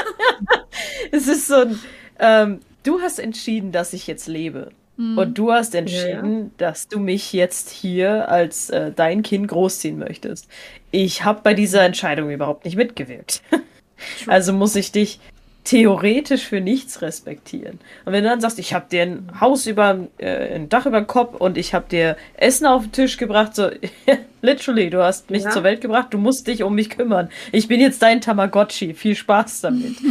es 1.13 1.29
ist 1.29 1.47
so 1.47 1.55
ein, 1.55 1.79
ähm, 2.19 2.61
du 2.83 3.01
hast 3.01 3.21
entschieden, 3.21 3.71
dass 3.71 3.93
ich 3.93 4.09
jetzt 4.09 4.27
lebe. 4.27 4.71
Und 5.17 5.39
du 5.39 5.51
hast 5.51 5.75
entschieden, 5.75 6.51
dass 6.59 6.89
du 6.89 6.99
mich 6.99 7.33
jetzt 7.33 7.71
hier 7.71 8.29
als 8.29 8.69
äh, 8.69 8.93
dein 8.95 9.23
Kind 9.23 9.49
großziehen 9.49 9.99
möchtest. 9.99 10.47
Ich 10.91 11.25
habe 11.25 11.41
bei 11.43 11.55
dieser 11.55 11.83
Entscheidung 11.85 12.29
überhaupt 12.31 12.67
nicht 12.67 12.77
mitgewirkt. 12.77 13.41
also 14.27 14.53
muss 14.53 14.77
ich 14.77 14.93
dich 14.93 15.21
theoretisch 15.65 16.47
für 16.47 16.61
nichts 16.61 17.03
respektieren. 17.03 17.79
Und 18.05 18.13
wenn 18.13 18.25
du 18.25 18.31
dann 18.31 18.41
sagst, 18.41 18.59
ich 18.59 18.73
habe 18.73 18.87
dir 18.91 19.03
ein 19.03 19.41
Haus 19.41 19.67
über, 19.67 20.09
äh, 20.19 20.55
ein 20.55 20.69
Dach 20.69 20.87
über 20.87 21.01
den 21.01 21.07
Kopf 21.07 21.35
und 21.37 21.59
ich 21.59 21.75
habe 21.75 21.87
dir 21.89 22.17
Essen 22.35 22.67
auf 22.67 22.83
den 22.83 22.93
Tisch 22.93 23.17
gebracht, 23.19 23.55
so 23.55 23.71
literally, 24.43 24.91
du 24.91 25.03
hast 25.03 25.31
mich 25.31 25.45
Ja. 25.45 25.51
zur 25.51 25.63
Welt 25.63 25.81
gebracht, 25.81 26.09
du 26.11 26.19
musst 26.19 26.47
dich 26.47 26.63
um 26.63 26.75
mich 26.75 26.91
kümmern. 26.91 27.29
Ich 27.53 27.69
bin 27.69 27.81
jetzt 27.81 28.03
dein 28.03 28.21
Tamagotchi. 28.21 28.95
Viel 28.95 29.15
Spaß 29.15 29.63
damit. 29.63 29.97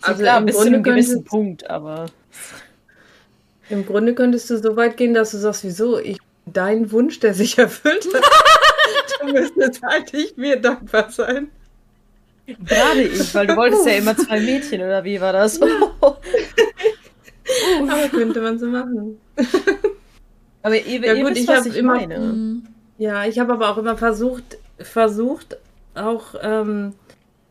So 0.00 0.06
Also 0.12 0.22
klar, 0.22 0.40
bis 0.42 0.56
zu 0.56 0.62
einem 0.64 0.84
gewissen 0.84 1.24
Punkt, 1.24 1.68
aber 1.68 2.06
Im 3.68 3.84
Grunde 3.84 4.14
könntest 4.14 4.48
du 4.48 4.56
so 4.56 4.76
weit 4.76 4.96
gehen, 4.96 5.12
dass 5.12 5.32
du 5.32 5.38
sagst, 5.38 5.64
wieso? 5.64 5.98
Ich 5.98 6.18
dein 6.46 6.92
Wunsch, 6.92 7.18
der 7.18 7.34
sich 7.34 7.58
erfüllt 7.58 8.06
hat. 8.14 8.22
du 9.20 9.32
müsstest 9.32 9.82
eigentlich 9.82 10.36
mir 10.36 10.54
dankbar 10.60 11.10
sein. 11.10 11.50
Gerade 12.64 13.02
ich, 13.02 13.34
weil 13.34 13.46
du 13.46 13.56
wolltest 13.56 13.86
ja 13.86 13.92
immer 13.94 14.16
zwei 14.16 14.40
Mädchen, 14.40 14.80
oder 14.82 15.04
wie 15.04 15.20
war 15.20 15.32
das? 15.32 15.60
Aber 17.88 18.08
könnte 18.10 18.40
man 18.40 18.58
so 18.58 18.66
machen. 18.66 19.18
aber 20.62 20.76
ihr, 20.76 21.00
Ja 21.04 21.14
ihr 21.14 21.22
gut, 21.24 21.30
wisst, 21.34 21.42
ich 21.42 21.48
was 21.48 21.66
ich 21.66 21.76
immer- 21.76 21.94
meine. 21.94 22.18
Mhm. 22.18 22.62
Ja, 22.98 23.24
ich 23.26 23.38
habe 23.38 23.52
aber 23.52 23.70
auch 23.70 23.78
immer 23.78 23.96
versucht, 23.96 24.58
versucht 24.78 25.56
auch, 25.94 26.34
ähm, 26.42 26.94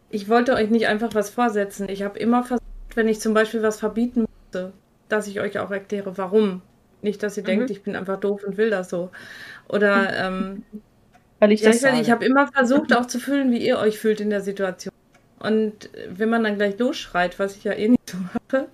ich 0.09 0.27
wollte 0.29 0.53
euch 0.55 0.69
nicht 0.69 0.87
einfach 0.87 1.15
was 1.15 1.29
vorsetzen. 1.29 1.87
Ich 1.89 2.03
habe 2.03 2.19
immer 2.19 2.43
versucht, 2.43 2.63
wenn 2.95 3.07
ich 3.07 3.21
zum 3.21 3.33
Beispiel 3.33 3.63
was 3.63 3.79
verbieten 3.79 4.25
musste, 4.43 4.73
dass 5.09 5.25
ich 5.27 5.39
euch 5.39 5.57
auch 5.59 5.71
erkläre, 5.71 6.17
warum. 6.17 6.61
Nicht, 7.01 7.23
dass 7.23 7.37
ihr 7.37 7.43
Mhm. 7.43 7.47
denkt, 7.47 7.69
ich 7.71 7.81
bin 7.81 7.95
einfach 7.95 8.19
doof 8.19 8.43
und 8.45 8.57
will 8.57 8.69
das 8.69 8.89
so. 8.89 9.09
Oder, 9.69 10.13
ähm, 10.27 10.63
Weil 11.39 11.51
ich 11.51 11.61
ja, 11.61 11.71
das 11.71 11.83
ich, 11.83 12.01
ich 12.01 12.11
habe 12.11 12.25
immer 12.25 12.47
versucht, 12.47 12.95
auch 12.95 13.05
zu 13.05 13.19
fühlen, 13.19 13.51
wie 13.51 13.65
ihr 13.65 13.77
euch 13.77 13.99
fühlt 13.99 14.21
in 14.21 14.29
der 14.29 14.41
Situation. 14.41 14.93
Und 15.39 15.89
wenn 16.09 16.29
man 16.29 16.43
dann 16.43 16.55
gleich 16.55 16.79
losschreit, 16.79 17.37
was 17.37 17.55
ich 17.55 17.63
ja 17.63 17.73
eh 17.73 17.89
nicht 17.89 18.09
so 18.09 18.17
mache, 18.17 18.67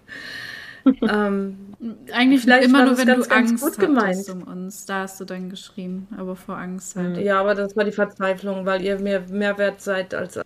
ähm, 1.02 1.74
Eigentlich 2.12 2.42
Vielleicht 2.42 2.68
immer 2.68 2.86
nur, 2.86 2.98
wenn 2.98 3.08
ganz, 3.08 3.24
du 3.24 3.30
ganz 3.30 3.52
Angst 3.52 3.64
gut 3.64 3.80
gemeint. 3.80 4.30
um 4.30 4.44
uns. 4.44 4.86
Da 4.86 5.02
hast 5.02 5.20
du 5.20 5.26
dann 5.26 5.50
geschrien, 5.50 6.08
aber 6.18 6.36
vor 6.36 6.58
Angst 6.58 6.96
halt. 6.96 7.18
Ja, 7.18 7.40
aber 7.40 7.56
das 7.56 7.76
war 7.76 7.84
die 7.84 7.92
Verzweiflung, 7.92 8.66
weil 8.66 8.82
ihr 8.82 9.00
mir 9.00 9.22
mehr 9.30 9.58
wert 9.58 9.82
seid 9.82 10.14
als. 10.14 10.40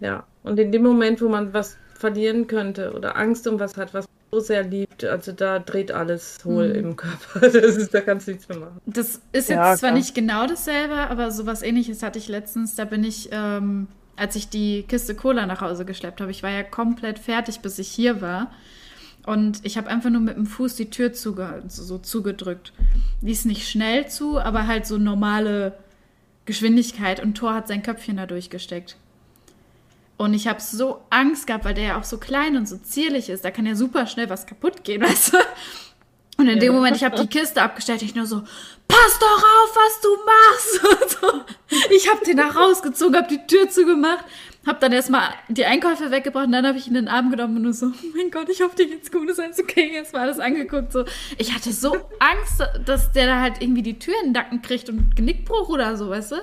Ja, 0.00 0.24
und 0.42 0.58
in 0.58 0.72
dem 0.72 0.82
Moment, 0.82 1.20
wo 1.22 1.28
man 1.28 1.52
was 1.54 1.76
verlieren 1.94 2.46
könnte 2.46 2.92
oder 2.92 3.16
Angst 3.16 3.46
um 3.46 3.58
was 3.58 3.76
hat, 3.76 3.94
was 3.94 4.06
man 4.06 4.13
so 4.34 4.40
sehr 4.40 4.62
liebt, 4.64 5.04
also 5.04 5.32
da 5.32 5.58
dreht 5.58 5.92
alles 5.92 6.38
hohl 6.44 6.68
Mhm. 6.70 6.74
im 6.74 6.96
Körper. 6.96 7.40
Das 7.40 7.54
ist, 7.54 7.94
da 7.94 8.00
kannst 8.00 8.26
du 8.26 8.32
nichts 8.32 8.48
mehr 8.48 8.58
machen. 8.58 8.80
Das 8.86 9.08
ist 9.32 9.48
jetzt 9.48 9.50
Ja, 9.50 9.76
zwar 9.76 9.92
nicht 9.92 10.14
genau 10.14 10.46
dasselbe, 10.46 10.94
aber 10.96 11.30
sowas 11.30 11.62
ähnliches 11.62 12.02
hatte 12.02 12.18
ich 12.18 12.28
letztens. 12.28 12.74
Da 12.74 12.84
bin 12.84 13.04
ich, 13.04 13.28
ähm, 13.32 13.86
als 14.16 14.36
ich 14.36 14.48
die 14.48 14.82
Kiste 14.88 15.14
Cola 15.14 15.46
nach 15.46 15.60
Hause 15.60 15.84
geschleppt 15.84 16.20
habe, 16.20 16.30
ich 16.30 16.42
war 16.42 16.50
ja 16.50 16.62
komplett 16.62 17.18
fertig, 17.18 17.60
bis 17.60 17.78
ich 17.78 17.88
hier 17.88 18.20
war. 18.20 18.50
Und 19.26 19.60
ich 19.64 19.78
habe 19.78 19.88
einfach 19.88 20.10
nur 20.10 20.20
mit 20.20 20.36
dem 20.36 20.44
Fuß 20.46 20.76
die 20.76 20.90
Tür 20.90 21.12
zuge 21.14 21.62
so, 21.68 21.82
so 21.82 21.98
zugedrückt. 21.98 22.72
Die 23.22 23.32
ist 23.32 23.46
nicht 23.46 23.68
schnell 23.68 24.06
zu, 24.08 24.38
aber 24.38 24.66
halt 24.66 24.84
so 24.86 24.98
normale 24.98 25.72
Geschwindigkeit. 26.44 27.22
Und 27.22 27.34
Thor 27.36 27.54
hat 27.54 27.68
sein 27.68 27.82
Köpfchen 27.82 28.16
da 28.18 28.26
durchgesteckt. 28.26 28.96
Und 30.16 30.32
ich 30.34 30.46
habe 30.46 30.60
so 30.60 31.02
Angst 31.10 31.46
gehabt, 31.46 31.64
weil 31.64 31.74
der 31.74 31.84
ja 31.84 31.98
auch 31.98 32.04
so 32.04 32.18
klein 32.18 32.56
und 32.56 32.68
so 32.68 32.76
zierlich 32.76 33.28
ist. 33.28 33.44
Da 33.44 33.50
kann 33.50 33.66
ja 33.66 33.74
super 33.74 34.06
schnell 34.06 34.30
was 34.30 34.46
kaputt 34.46 34.84
gehen, 34.84 35.02
weißt 35.06 35.32
du? 35.34 35.38
Und 36.36 36.48
in 36.48 36.58
dem 36.58 36.72
Ja. 36.72 36.72
Moment, 36.72 36.96
ich 36.96 37.04
habe 37.04 37.16
die 37.20 37.28
Kiste 37.28 37.62
abgestellt, 37.62 38.02
ich 38.02 38.14
nur 38.14 38.26
so, 38.26 38.42
pass 38.88 39.18
doch 39.20 39.38
auf, 39.38 39.76
was 39.76 40.00
du 40.00 40.08
machst. 40.26 41.18
So. 41.20 41.42
Ich 41.94 42.10
habe 42.10 42.24
den 42.24 42.38
da 42.38 42.48
rausgezogen, 42.48 43.16
habe 43.16 43.28
die 43.28 43.46
Tür 43.46 43.68
zugemacht. 43.68 44.24
Hab 44.66 44.80
dann 44.80 44.92
erstmal 44.92 45.28
die 45.48 45.64
Einkäufe 45.64 46.10
weggebracht 46.10 46.46
und 46.46 46.52
dann 46.52 46.66
habe 46.66 46.78
ich 46.78 46.86
ihn 46.86 46.96
in 46.96 47.04
den 47.04 47.08
Arm 47.08 47.30
genommen 47.30 47.56
und 47.56 47.62
nur 47.62 47.72
so, 47.72 47.86
oh 47.86 48.16
mein 48.16 48.30
Gott, 48.30 48.48
ich 48.48 48.62
hoffe, 48.62 48.74
dir 48.76 48.88
geht's 48.88 49.12
gut, 49.12 49.28
ist 49.28 49.38
alles 49.38 49.60
okay. 49.60 49.92
Erstmal 49.94 50.22
alles 50.22 50.40
angeguckt. 50.40 50.92
So. 50.92 51.04
Ich 51.38 51.54
hatte 51.54 51.72
so 51.72 51.94
Angst, 52.18 52.62
dass 52.84 53.12
der 53.12 53.26
da 53.26 53.40
halt 53.40 53.60
irgendwie 53.60 53.82
die 53.82 53.98
Tür 53.98 54.14
in 54.22 54.28
den 54.28 54.32
Nacken 54.32 54.62
kriegt 54.62 54.88
und 54.88 55.14
Genickbruch 55.14 55.68
oder 55.68 55.96
so, 55.96 56.08
weißt 56.08 56.32
du? 56.32 56.36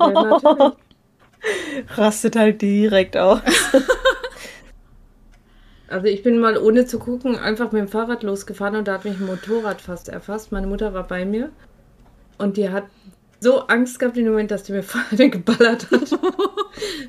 Ja, 0.00 0.12
natürlich. 0.12 0.76
Rastet 1.96 2.36
halt 2.36 2.62
direkt 2.62 3.16
aus. 3.16 3.40
Also 5.88 6.06
ich 6.08 6.22
bin 6.22 6.40
mal 6.40 6.58
ohne 6.58 6.84
zu 6.84 6.98
gucken 6.98 7.38
einfach 7.38 7.70
mit 7.70 7.80
dem 7.80 7.88
Fahrrad 7.88 8.22
losgefahren 8.22 8.76
und 8.76 8.88
da 8.88 8.94
hat 8.94 9.04
mich 9.04 9.20
ein 9.20 9.26
Motorrad 9.26 9.80
fast 9.80 10.08
erfasst. 10.08 10.50
Meine 10.50 10.66
Mutter 10.66 10.94
war 10.94 11.06
bei 11.06 11.24
mir 11.24 11.50
und 12.38 12.56
die 12.56 12.70
hat 12.70 12.84
so 13.40 13.60
Angst 13.68 13.98
gehabt 13.98 14.16
in 14.16 14.24
dem 14.24 14.32
Moment, 14.32 14.50
dass 14.50 14.64
die 14.64 14.72
mir 14.72 14.82
vorne 14.82 15.30
geballert 15.30 15.90
hat. 15.90 16.10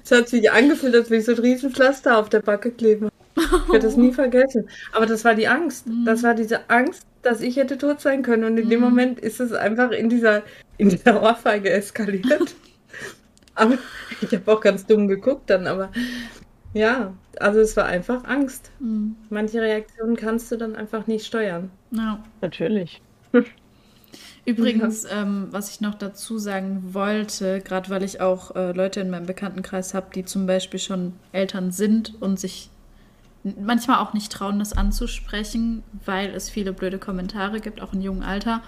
Es 0.03 0.11
hat 0.11 0.29
sich 0.29 0.49
angefühlt, 0.49 0.95
als 0.95 1.09
würde 1.09 1.19
ich 1.19 1.25
so 1.25 1.33
ein 1.33 1.39
Riesenpflaster 1.39 2.17
auf 2.17 2.29
der 2.29 2.39
Backe 2.39 2.71
kleben. 2.71 3.09
Ich 3.35 3.73
werde 3.73 3.85
das 3.85 3.97
nie 3.97 4.13
vergessen. 4.13 4.69
Aber 4.93 5.05
das 5.05 5.25
war 5.25 5.35
die 5.35 5.49
Angst. 5.49 5.85
Das 6.05 6.23
war 6.23 6.33
diese 6.33 6.69
Angst, 6.69 7.05
dass 7.21 7.41
ich 7.41 7.57
hätte 7.57 7.77
tot 7.77 7.99
sein 7.99 8.21
können. 8.21 8.45
Und 8.45 8.57
in 8.57 8.69
dem 8.69 8.79
Moment 8.79 9.19
ist 9.19 9.41
es 9.41 9.51
einfach 9.51 9.91
in 9.91 10.07
dieser, 10.07 10.43
in 10.77 10.87
dieser 10.87 11.21
Ohrfeige 11.21 11.69
eskaliert. 11.69 12.55
Aber 13.57 13.77
ich 14.21 14.31
habe 14.33 14.51
auch 14.51 14.61
ganz 14.61 14.85
dumm 14.85 15.07
geguckt 15.07 15.49
dann, 15.49 15.67
aber 15.67 15.91
ja, 16.73 17.13
also 17.39 17.59
es 17.59 17.75
war 17.75 17.85
einfach 17.85 18.23
Angst. 18.25 18.71
Hm. 18.79 19.15
Manche 19.29 19.61
Reaktionen 19.61 20.15
kannst 20.15 20.51
du 20.51 20.57
dann 20.57 20.75
einfach 20.75 21.07
nicht 21.07 21.25
steuern. 21.25 21.71
Ja. 21.91 22.23
Natürlich. 22.41 23.01
Übrigens, 24.45 25.05
ähm, 25.11 25.47
was 25.51 25.71
ich 25.71 25.81
noch 25.81 25.95
dazu 25.95 26.37
sagen 26.37 26.93
wollte, 26.93 27.59
gerade 27.59 27.89
weil 27.89 28.03
ich 28.03 28.21
auch 28.21 28.55
äh, 28.55 28.71
Leute 28.71 29.01
in 29.01 29.09
meinem 29.09 29.25
Bekanntenkreis 29.25 29.93
habe, 29.93 30.07
die 30.15 30.23
zum 30.23 30.47
Beispiel 30.47 30.79
schon 30.79 31.13
Eltern 31.33 31.71
sind 31.71 32.13
und 32.21 32.39
sich 32.39 32.69
manchmal 33.43 33.97
auch 33.99 34.13
nicht 34.13 34.31
trauen, 34.31 34.59
das 34.59 34.71
anzusprechen, 34.71 35.83
weil 36.05 36.29
es 36.29 36.49
viele 36.49 36.71
blöde 36.71 36.97
Kommentare 36.97 37.59
gibt, 37.59 37.81
auch 37.81 37.93
im 37.93 38.01
jungen 38.01 38.23
Alter. 38.23 38.61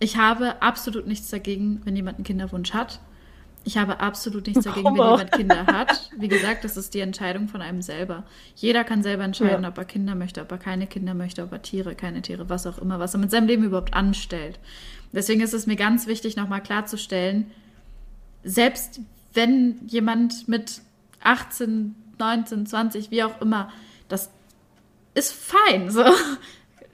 Ich 0.00 0.16
habe 0.16 0.60
absolut 0.60 1.06
nichts 1.06 1.28
dagegen, 1.28 1.80
wenn 1.84 1.96
jemand 1.96 2.18
einen 2.18 2.24
Kinderwunsch 2.24 2.74
hat. 2.74 3.00
Ich 3.62 3.76
habe 3.76 4.00
absolut 4.00 4.46
nichts 4.46 4.64
dagegen, 4.64 4.86
wenn 4.86 4.96
Warum 4.98 5.14
auch? 5.14 5.18
jemand 5.18 5.32
Kinder 5.32 5.66
hat. 5.66 6.10
Wie 6.16 6.28
gesagt, 6.28 6.64
das 6.64 6.76
ist 6.78 6.94
die 6.94 7.00
Entscheidung 7.00 7.46
von 7.48 7.60
einem 7.60 7.82
selber. 7.82 8.24
Jeder 8.56 8.84
kann 8.84 9.02
selber 9.02 9.24
entscheiden, 9.24 9.64
Ja. 9.64 9.68
ob 9.68 9.76
er 9.76 9.84
Kinder 9.84 10.14
möchte, 10.14 10.40
ob 10.40 10.50
er 10.50 10.58
keine 10.58 10.86
Kinder 10.86 11.12
möchte, 11.14 11.42
ob 11.42 11.52
er 11.52 11.60
Tiere, 11.60 11.94
keine 11.94 12.22
Tiere, 12.22 12.48
was 12.48 12.66
auch 12.66 12.78
immer, 12.78 12.98
was 12.98 13.14
er 13.14 13.20
mit 13.20 13.30
seinem 13.30 13.46
Leben 13.46 13.64
überhaupt 13.64 13.92
anstellt. 13.92 14.58
Deswegen 15.12 15.40
ist 15.42 15.52
es 15.52 15.66
mir 15.66 15.76
ganz 15.76 16.06
wichtig, 16.06 16.36
nochmal 16.36 16.62
klarzustellen, 16.62 17.50
selbst 18.44 19.00
wenn 19.34 19.76
jemand 19.86 20.48
mit 20.48 20.80
18, 21.22 21.94
19, 22.18 22.64
20, 22.66 23.10
wie 23.10 23.22
auch 23.24 23.40
immer, 23.42 23.70
das 24.08 24.30
ist 25.14 25.32
fein. 25.34 25.90
So. 25.90 26.04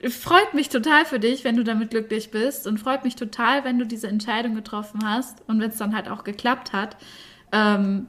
Freut 0.09 0.53
mich 0.53 0.69
total 0.69 1.05
für 1.05 1.19
dich, 1.19 1.43
wenn 1.43 1.55
du 1.55 1.63
damit 1.63 1.89
glücklich 1.89 2.31
bist 2.31 2.67
und 2.67 2.79
freut 2.79 3.03
mich 3.03 3.15
total, 3.15 3.63
wenn 3.63 3.79
du 3.79 3.85
diese 3.85 4.07
Entscheidung 4.07 4.55
getroffen 4.55 5.01
hast 5.05 5.41
und 5.47 5.59
wenn 5.59 5.69
es 5.69 5.77
dann 5.77 5.95
halt 5.95 6.07
auch 6.09 6.23
geklappt 6.23 6.73
hat. 6.73 6.97
Ähm, 7.51 8.07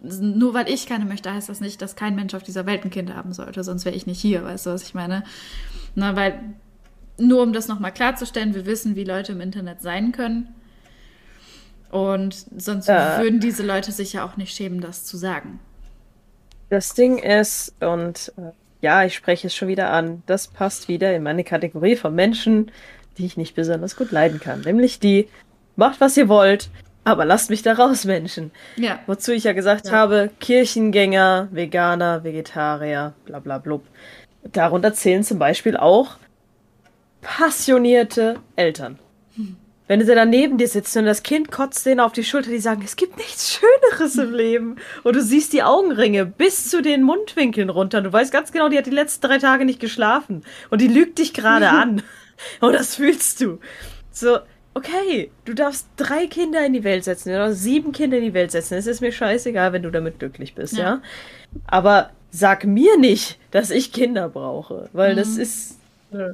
nur 0.00 0.54
weil 0.54 0.68
ich 0.68 0.86
keine 0.86 1.04
möchte, 1.04 1.32
heißt 1.32 1.48
das 1.48 1.60
nicht, 1.60 1.82
dass 1.82 1.96
kein 1.96 2.14
Mensch 2.14 2.34
auf 2.34 2.42
dieser 2.42 2.66
Welt 2.66 2.84
ein 2.84 2.90
Kind 2.90 3.12
haben 3.14 3.32
sollte, 3.32 3.64
sonst 3.64 3.84
wäre 3.84 3.96
ich 3.96 4.06
nicht 4.06 4.20
hier, 4.20 4.44
weißt 4.44 4.66
du, 4.66 4.70
was 4.70 4.82
ich 4.84 4.94
meine? 4.94 5.24
Na, 5.94 6.14
weil, 6.14 6.40
nur 7.18 7.42
um 7.42 7.52
das 7.52 7.66
nochmal 7.66 7.92
klarzustellen, 7.92 8.54
wir 8.54 8.64
wissen, 8.64 8.94
wie 8.94 9.04
Leute 9.04 9.32
im 9.32 9.40
Internet 9.40 9.80
sein 9.82 10.12
können. 10.12 10.54
Und 11.90 12.46
sonst 12.56 12.88
Äh. 12.88 13.18
würden 13.18 13.40
diese 13.40 13.64
Leute 13.64 13.90
sich 13.92 14.12
ja 14.12 14.24
auch 14.24 14.36
nicht 14.36 14.54
schämen, 14.54 14.80
das 14.80 15.04
zu 15.04 15.16
sagen. 15.16 15.58
Das 16.68 16.94
Ding 16.94 17.18
ist, 17.18 17.74
und 17.80 18.32
äh, 18.36 18.52
ja, 18.80 19.04
ich 19.04 19.14
spreche 19.14 19.46
es 19.48 19.54
schon 19.54 19.68
wieder 19.68 19.90
an, 19.90 20.22
das 20.26 20.48
passt 20.48 20.88
wieder 20.88 21.14
in 21.14 21.22
meine 21.22 21.44
Kategorie 21.44 21.96
von 21.96 22.14
Menschen, 22.14 22.70
die 23.16 23.26
ich 23.26 23.36
nicht 23.36 23.54
besonders 23.54 23.96
gut 23.96 24.10
leiden 24.12 24.38
kann. 24.40 24.60
Nämlich 24.60 25.00
die, 25.00 25.28
macht 25.76 26.00
was 26.00 26.16
ihr 26.16 26.28
wollt, 26.28 26.70
aber 27.04 27.24
lasst 27.24 27.50
mich 27.50 27.62
da 27.62 27.72
raus, 27.72 28.04
Menschen. 28.04 28.50
Ja, 28.76 29.00
Wozu 29.06 29.32
ich 29.32 29.44
ja 29.44 29.52
gesagt 29.52 29.86
Ja. 29.86 29.92
habe, 29.92 30.30
Kirchengänger, 30.40 31.48
Veganer, 31.50 32.22
Vegetarier, 32.22 33.14
bla 33.24 33.40
bla 33.40 33.58
blub. 33.58 33.84
Darunter 34.44 34.92
zählen 34.94 35.24
zum 35.24 35.38
Beispiel 35.38 35.76
auch 35.76 36.16
passionierte 37.20 38.36
Eltern. 38.56 38.98
Wenn 39.88 40.04
sie 40.04 40.14
dann 40.14 40.30
neben 40.30 40.58
dir 40.58 40.68
sitzen 40.68 41.00
und 41.00 41.04
das 41.06 41.22
Kind 41.22 41.50
kotzt 41.50 41.84
denen 41.86 41.98
auf 42.00 42.12
die 42.12 42.22
Schulter, 42.22 42.50
die 42.50 42.58
sagen, 42.60 42.82
es 42.84 42.94
gibt 42.96 43.16
nichts 43.16 43.58
Schöneres 43.58 44.16
im 44.16 44.32
Leben. 44.34 44.76
Und 45.02 45.16
du 45.16 45.22
siehst 45.22 45.52
die 45.52 45.62
Augenringe 45.62 46.26
bis 46.26 46.68
zu 46.70 46.82
den 46.82 47.02
Mundwinkeln 47.02 47.70
runter. 47.70 48.00
Du 48.02 48.12
weißt 48.12 48.30
ganz 48.30 48.52
genau, 48.52 48.68
die 48.68 48.78
hat 48.78 48.86
die 48.86 48.90
letzten 48.90 49.26
drei 49.26 49.38
Tage 49.38 49.64
nicht 49.64 49.80
geschlafen. 49.80 50.44
Und 50.70 50.80
die 50.80 50.88
lügt 50.88 51.18
dich 51.18 51.32
gerade 51.34 51.68
an. 51.70 52.02
Und 52.60 52.72
das 52.74 52.94
fühlst 52.96 53.40
du. 53.40 53.58
So, 54.12 54.38
okay, 54.74 55.30
du 55.46 55.54
darfst 55.54 55.88
drei 55.96 56.26
Kinder 56.26 56.64
in 56.64 56.72
die 56.74 56.84
Welt 56.84 57.04
setzen 57.04 57.30
oder 57.30 57.52
sieben 57.52 57.90
Kinder 57.92 58.18
in 58.18 58.24
die 58.24 58.34
Welt 58.34 58.50
setzen. 58.52 58.74
Es 58.74 58.86
ist 58.86 59.00
mir 59.00 59.10
scheißegal, 59.10 59.72
wenn 59.72 59.82
du 59.82 59.90
damit 59.90 60.18
glücklich 60.18 60.54
bist, 60.54 60.76
ja. 60.76 60.84
Ja. 60.84 61.02
Aber 61.66 62.10
sag 62.30 62.64
mir 62.66 62.98
nicht, 62.98 63.38
dass 63.50 63.70
ich 63.70 63.92
Kinder 63.92 64.28
brauche, 64.28 64.90
weil 64.92 65.16
das 65.16 65.36
Mhm. 65.36 65.40
ist 65.40 65.78
Ja. 66.12 66.28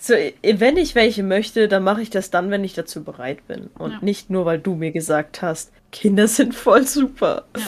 So, 0.00 0.14
wenn 0.14 0.76
ich 0.78 0.94
welche 0.94 1.22
möchte, 1.22 1.68
dann 1.68 1.84
mache 1.84 2.00
ich 2.00 2.08
das 2.10 2.30
dann, 2.30 2.50
wenn 2.50 2.64
ich 2.64 2.72
dazu 2.74 3.04
bereit 3.04 3.46
bin. 3.46 3.68
Und 3.78 3.92
Ja. 3.92 3.98
nicht 4.00 4.30
nur, 4.30 4.46
weil 4.46 4.58
du 4.58 4.74
mir 4.74 4.92
gesagt 4.92 5.42
hast, 5.42 5.72
Kinder 5.92 6.26
sind 6.26 6.54
voll 6.54 6.86
super. 6.86 7.44
ja. 7.56 7.62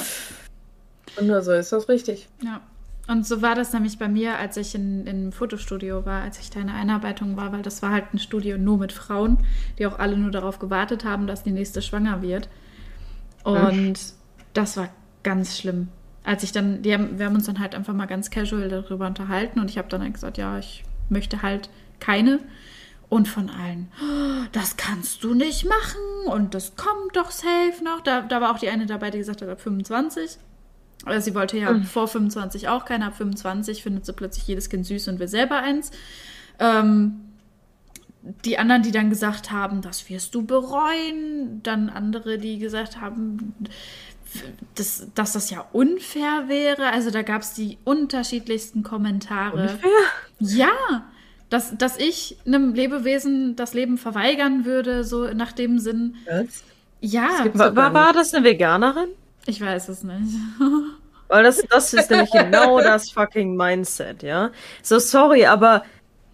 Und 1.20 1.26
nur 1.26 1.42
so 1.42 1.52
ist 1.52 1.70
das 1.72 1.88
richtig. 1.90 2.28
Ja. 2.42 2.62
Und 3.06 3.26
so 3.26 3.42
war 3.42 3.54
das 3.54 3.72
nämlich 3.74 3.98
bei 3.98 4.08
mir, 4.08 4.38
als 4.38 4.56
ich 4.56 4.74
in, 4.74 5.06
im 5.06 5.32
Fotostudio 5.32 6.06
war, 6.06 6.22
als 6.22 6.38
ich 6.38 6.48
da 6.50 6.60
in 6.60 6.68
der 6.68 6.76
Einarbeitung 6.76 7.36
war, 7.36 7.52
weil 7.52 7.60
das 7.62 7.82
war 7.82 7.90
halt 7.90 8.04
ein 8.14 8.18
Studio 8.18 8.56
nur 8.56 8.78
mit 8.78 8.92
Frauen, 8.92 9.38
die 9.78 9.86
auch 9.86 9.98
alle 9.98 10.16
nur 10.16 10.30
darauf 10.30 10.58
gewartet 10.58 11.04
haben, 11.04 11.26
dass 11.26 11.42
die 11.42 11.50
nächste 11.50 11.82
schwanger 11.82 12.22
wird. 12.22 12.48
Und 13.44 13.94
das 14.54 14.76
war 14.76 14.88
ganz 15.22 15.58
schlimm. 15.58 15.88
Als 16.24 16.44
ich 16.44 16.52
dann, 16.52 16.82
die 16.82 16.94
haben, 16.94 17.18
wir 17.18 17.26
haben 17.26 17.34
uns 17.34 17.46
dann 17.46 17.58
halt 17.58 17.74
einfach 17.74 17.92
mal 17.92 18.06
ganz 18.06 18.30
casual 18.30 18.68
darüber 18.68 19.06
unterhalten 19.08 19.58
und 19.58 19.68
ich 19.68 19.78
habe 19.78 19.88
dann 19.88 20.02
halt 20.02 20.14
gesagt, 20.14 20.38
ja, 20.38 20.58
ich 20.58 20.84
möchte 21.08 21.42
halt 21.42 21.68
keine. 22.02 22.40
Und 23.08 23.28
von 23.28 23.50
allen, 23.50 23.92
"Oh, 24.02 24.46
das 24.52 24.76
kannst 24.78 25.22
du 25.22 25.34
nicht 25.34 25.66
machen 25.66 26.00
und 26.32 26.54
das 26.54 26.76
kommt 26.76 27.14
doch 27.14 27.30
safe 27.30 27.84
noch. 27.84 28.00
Da, 28.00 28.22
da 28.22 28.40
war 28.40 28.52
auch 28.52 28.58
die 28.58 28.70
eine 28.70 28.86
dabei, 28.86 29.10
die 29.10 29.18
gesagt 29.18 29.42
hat, 29.42 29.48
ab 29.50 29.60
25. 29.60 30.38
Also 31.04 31.24
sie 31.24 31.34
wollte 31.34 31.58
ja 31.58 31.78
vor 31.82 32.08
25 32.08 32.68
auch 32.68 32.84
keine, 32.86 33.06
ab 33.06 33.16
25 33.16 33.82
findet 33.82 34.06
sie 34.06 34.12
plötzlich 34.14 34.46
jedes 34.46 34.70
Kind 34.70 34.86
süß 34.86 35.08
und 35.08 35.18
will 35.18 35.28
selber 35.28 35.56
eins. 35.56 35.90
Ähm, 36.58 37.20
die 38.44 38.56
anderen, 38.58 38.82
die 38.82 38.92
dann 38.92 39.10
gesagt 39.10 39.50
haben, 39.50 39.82
das 39.82 40.08
wirst 40.08 40.34
du 40.34 40.46
bereuen. 40.46 41.60
Dann 41.62 41.90
andere, 41.90 42.38
die 42.38 42.58
gesagt 42.58 43.00
haben, 43.00 43.54
dass, 44.76 45.08
dass 45.14 45.32
das 45.32 45.50
ja 45.50 45.66
unfair 45.72 46.44
wäre. 46.48 46.90
Also 46.92 47.10
da 47.10 47.22
gab 47.22 47.42
es 47.42 47.52
die 47.52 47.78
unterschiedlichsten 47.84 48.82
Kommentare. 48.82 49.62
Unfair? 49.72 49.90
Ja, 50.38 51.04
dass, 51.52 51.76
dass 51.76 51.98
ich 51.98 52.38
einem 52.46 52.74
Lebewesen 52.74 53.56
das 53.56 53.74
Leben 53.74 53.98
verweigern 53.98 54.64
würde, 54.64 55.04
so 55.04 55.28
nach 55.34 55.52
dem 55.52 55.78
Sinn. 55.78 56.16
Was? 56.26 56.64
Ja, 57.00 57.46
gar 57.46 57.76
war, 57.76 57.94
war 57.94 58.12
das 58.12 58.32
eine 58.32 58.44
Veganerin? 58.44 59.08
ich 59.46 59.60
weiß 59.60 59.88
es 59.88 60.02
nicht. 60.02 60.34
Weil 61.28 61.44
das, 61.44 61.62
das 61.68 61.94
ist 61.94 62.10
nämlich 62.10 62.30
genau 62.30 62.80
das 62.82 63.10
fucking 63.10 63.56
Mindset, 63.56 64.22
ja. 64.22 64.50
So, 64.82 64.98
sorry, 64.98 65.46
aber 65.46 65.84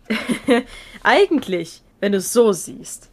eigentlich, 1.03 1.83
wenn 2.01 2.13
du 2.13 2.19
es 2.19 2.33
so 2.33 2.53
siehst 2.53 3.09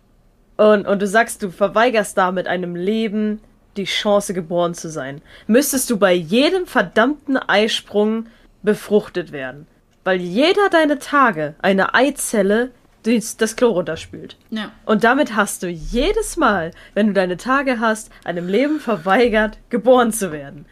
und, 0.58 0.88
und 0.88 1.02
du 1.02 1.08
sagst, 1.08 1.44
du 1.44 1.52
verweigerst 1.52 2.18
damit 2.18 2.48
einem 2.48 2.76
Leben 2.76 3.40
die 3.78 3.86
Chance, 3.86 4.34
geboren 4.34 4.74
zu 4.74 4.90
sein, 4.90 5.22
müsstest 5.48 5.90
du 5.90 5.98
bei 5.98 6.14
jedem 6.14 6.66
verdammten 6.66 7.38
Eisprung 7.38 8.28
befruchtet 8.64 9.32
werden. 9.32 9.68
Weil 10.06 10.22
jeder 10.22 10.70
deine 10.70 11.00
Tage 11.00 11.56
eine 11.62 11.94
Eizelle 11.94 12.72
die 13.06 13.24
das 13.38 13.56
Klo 13.56 13.72
runterspült. 13.72 14.38
Ja. 14.50 14.72
Und 14.86 15.04
damit 15.04 15.36
hast 15.36 15.64
du 15.64 15.68
jedes 15.68 16.38
Mal, 16.38 16.72
wenn 16.94 17.08
du 17.08 17.14
deine 17.14 17.38
Tage 17.38 17.80
hast, 17.80 18.10
einem 18.24 18.48
Leben 18.48 18.80
verweigert, 18.80 19.60
geboren 19.70 20.12
zu 20.12 20.32
werden. 20.32 20.66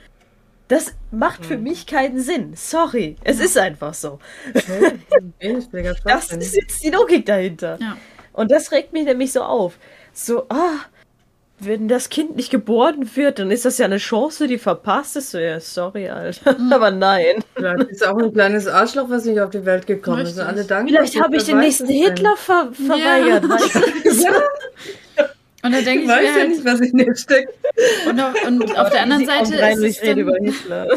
Das 0.68 0.96
macht 1.12 1.46
für 1.46 1.58
mich 1.58 1.86
keinen 1.86 2.20
Sinn. 2.20 2.54
Sorry. 2.56 3.18
Es 3.24 3.40
ist 3.40 3.58
einfach 3.58 3.94
so. 3.94 4.20
Das 4.54 4.64
ist 6.32 6.56
jetzt 6.56 6.84
die 6.84 6.90
Logik 6.90 7.26
dahinter. 7.26 7.78
Ja. 7.80 7.98
Und 8.32 8.50
das 8.50 8.72
regt 8.72 8.94
mich 8.94 9.06
nämlich 9.06 9.32
so 9.32 9.44
auf. 9.44 9.78
So, 10.14 10.48
ah, 10.50 10.80
wenn 11.66 11.88
das 11.88 12.10
Kind 12.10 12.36
nicht 12.36 12.50
geboren 12.50 13.10
wird, 13.16 13.40
dann 13.40 13.52
ist 13.52 13.66
das 13.66 13.78
ja 13.78 13.86
eine 13.86 13.98
Chance, 13.98 14.48
die 14.48 14.58
verpasst 14.58 15.16
ist. 15.16 15.32
So, 15.32 15.40
ja, 15.40 15.60
sorry, 15.60 16.10
Alter. 16.10 16.56
Aber 16.72 16.92
nein. 16.92 17.44
Vielleicht 17.56 17.90
ist 17.90 18.08
auch 18.08 18.18
ein 18.18 18.34
kleines 18.34 18.68
Arschloch, 18.68 19.10
was 19.10 19.26
nicht 19.26 19.40
auf 19.40 19.50
die 19.52 19.66
Welt 19.66 19.88
gekommen 19.88 20.22
ist. 20.22 20.38
Und 20.38 20.46
alle 20.46 20.64
dankbar. 20.64 20.88
Vielleicht 20.88 21.22
habe 21.22 21.36
ich 21.38 21.44
den 21.44 21.60
nächsten? 21.60 21.88
Hitler 21.88 22.36
ver 22.38 22.72
verweigert. 22.74 23.44
Ja. 23.44 23.50
weißt 23.50 23.76
du? 23.76 24.24
Ja. 24.24 25.30
Und 25.66 25.72
da 25.72 25.82
denke 25.82 26.00
Ich 26.00 26.04
ich 26.04 26.10
weiß 26.10 26.20
mir 26.20 26.28
ja 26.28 26.34
halt, 26.34 26.50
nicht, 26.50 26.66
was 26.66 26.80
in 26.82 26.98
dir 26.98 27.16
steckt. 27.16 27.54
und 28.10 28.20
auf, 28.20 28.48
und 28.48 28.78
auf 28.78 28.90
der 28.90 29.02
anderen 29.02 29.26
Seite 29.26 29.62
rein, 29.62 29.78
ist 29.78 30.02
es 30.02 30.04
ich 30.04 30.68
dann, 30.68 30.90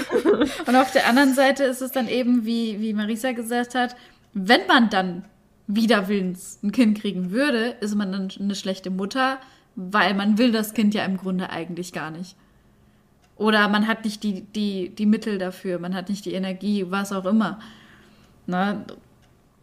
und 0.67 0.77
auf 0.77 0.91
der 0.91 1.07
anderen 1.07 1.35
Seite 1.35 1.65
ist 1.65 1.83
es 1.83 1.93
dann 1.93 2.09
eben, 2.09 2.45
wie, 2.45 2.81
wie 2.81 2.93
Marisa 2.93 3.31
gesagt 3.31 3.77
hat, 3.77 3.95
wenn 4.35 4.67
man 4.67 4.91
dann 4.91 5.25
wider 5.69 6.09
Willens 6.09 6.59
ein 6.65 6.73
Kind 6.73 7.01
kriegen 7.01 7.31
würde, 7.31 7.77
ist 7.81 7.95
man 7.95 8.11
dann 8.11 8.29
eine 8.41 8.57
schlechte 8.57 8.91
Mutter, 8.91 9.39
weil 9.77 10.15
man 10.15 10.39
will 10.39 10.51
das 10.51 10.75
Kind 10.75 10.95
ja 10.95 11.05
im 11.05 11.19
Grunde 11.19 11.51
eigentlich 11.51 11.93
gar 11.93 12.11
nicht. 12.11 12.37
Oder 13.37 13.69
man 13.69 13.87
hat 13.87 14.05
nicht 14.05 14.23
die, 14.23 14.41
die, 14.41 14.89
die 14.95 15.07
Mittel 15.07 15.39
dafür, 15.39 15.79
man 15.79 15.95
hat 15.95 16.09
nicht 16.09 16.25
die 16.25 16.33
Energie, 16.33 16.87
was 16.89 17.13
auch 17.13 17.27
immer. 17.27 17.61
Na, 18.47 18.85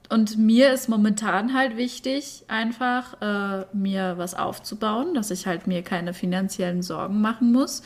und 0.10 0.38
mir 0.38 0.72
ist 0.72 0.90
momentan 0.90 1.56
halt 1.56 1.76
wichtig, 1.76 2.44
einfach 2.48 3.20
äh, 3.22 3.66
mir 3.74 4.18
was 4.18 4.36
aufzubauen, 4.36 5.16
dass 5.16 5.32
ich 5.32 5.48
halt 5.48 5.66
mir 5.66 5.82
keine 5.82 6.14
finanziellen 6.14 6.84
Sorgen 6.84 7.20
machen 7.20 7.52
muss, 7.52 7.82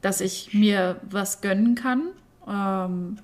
dass 0.00 0.20
ich 0.20 0.52
mir 0.52 0.96
was 1.08 1.40
gönnen 1.42 1.76
kann. 1.76 2.08
Ähm, 2.48 3.18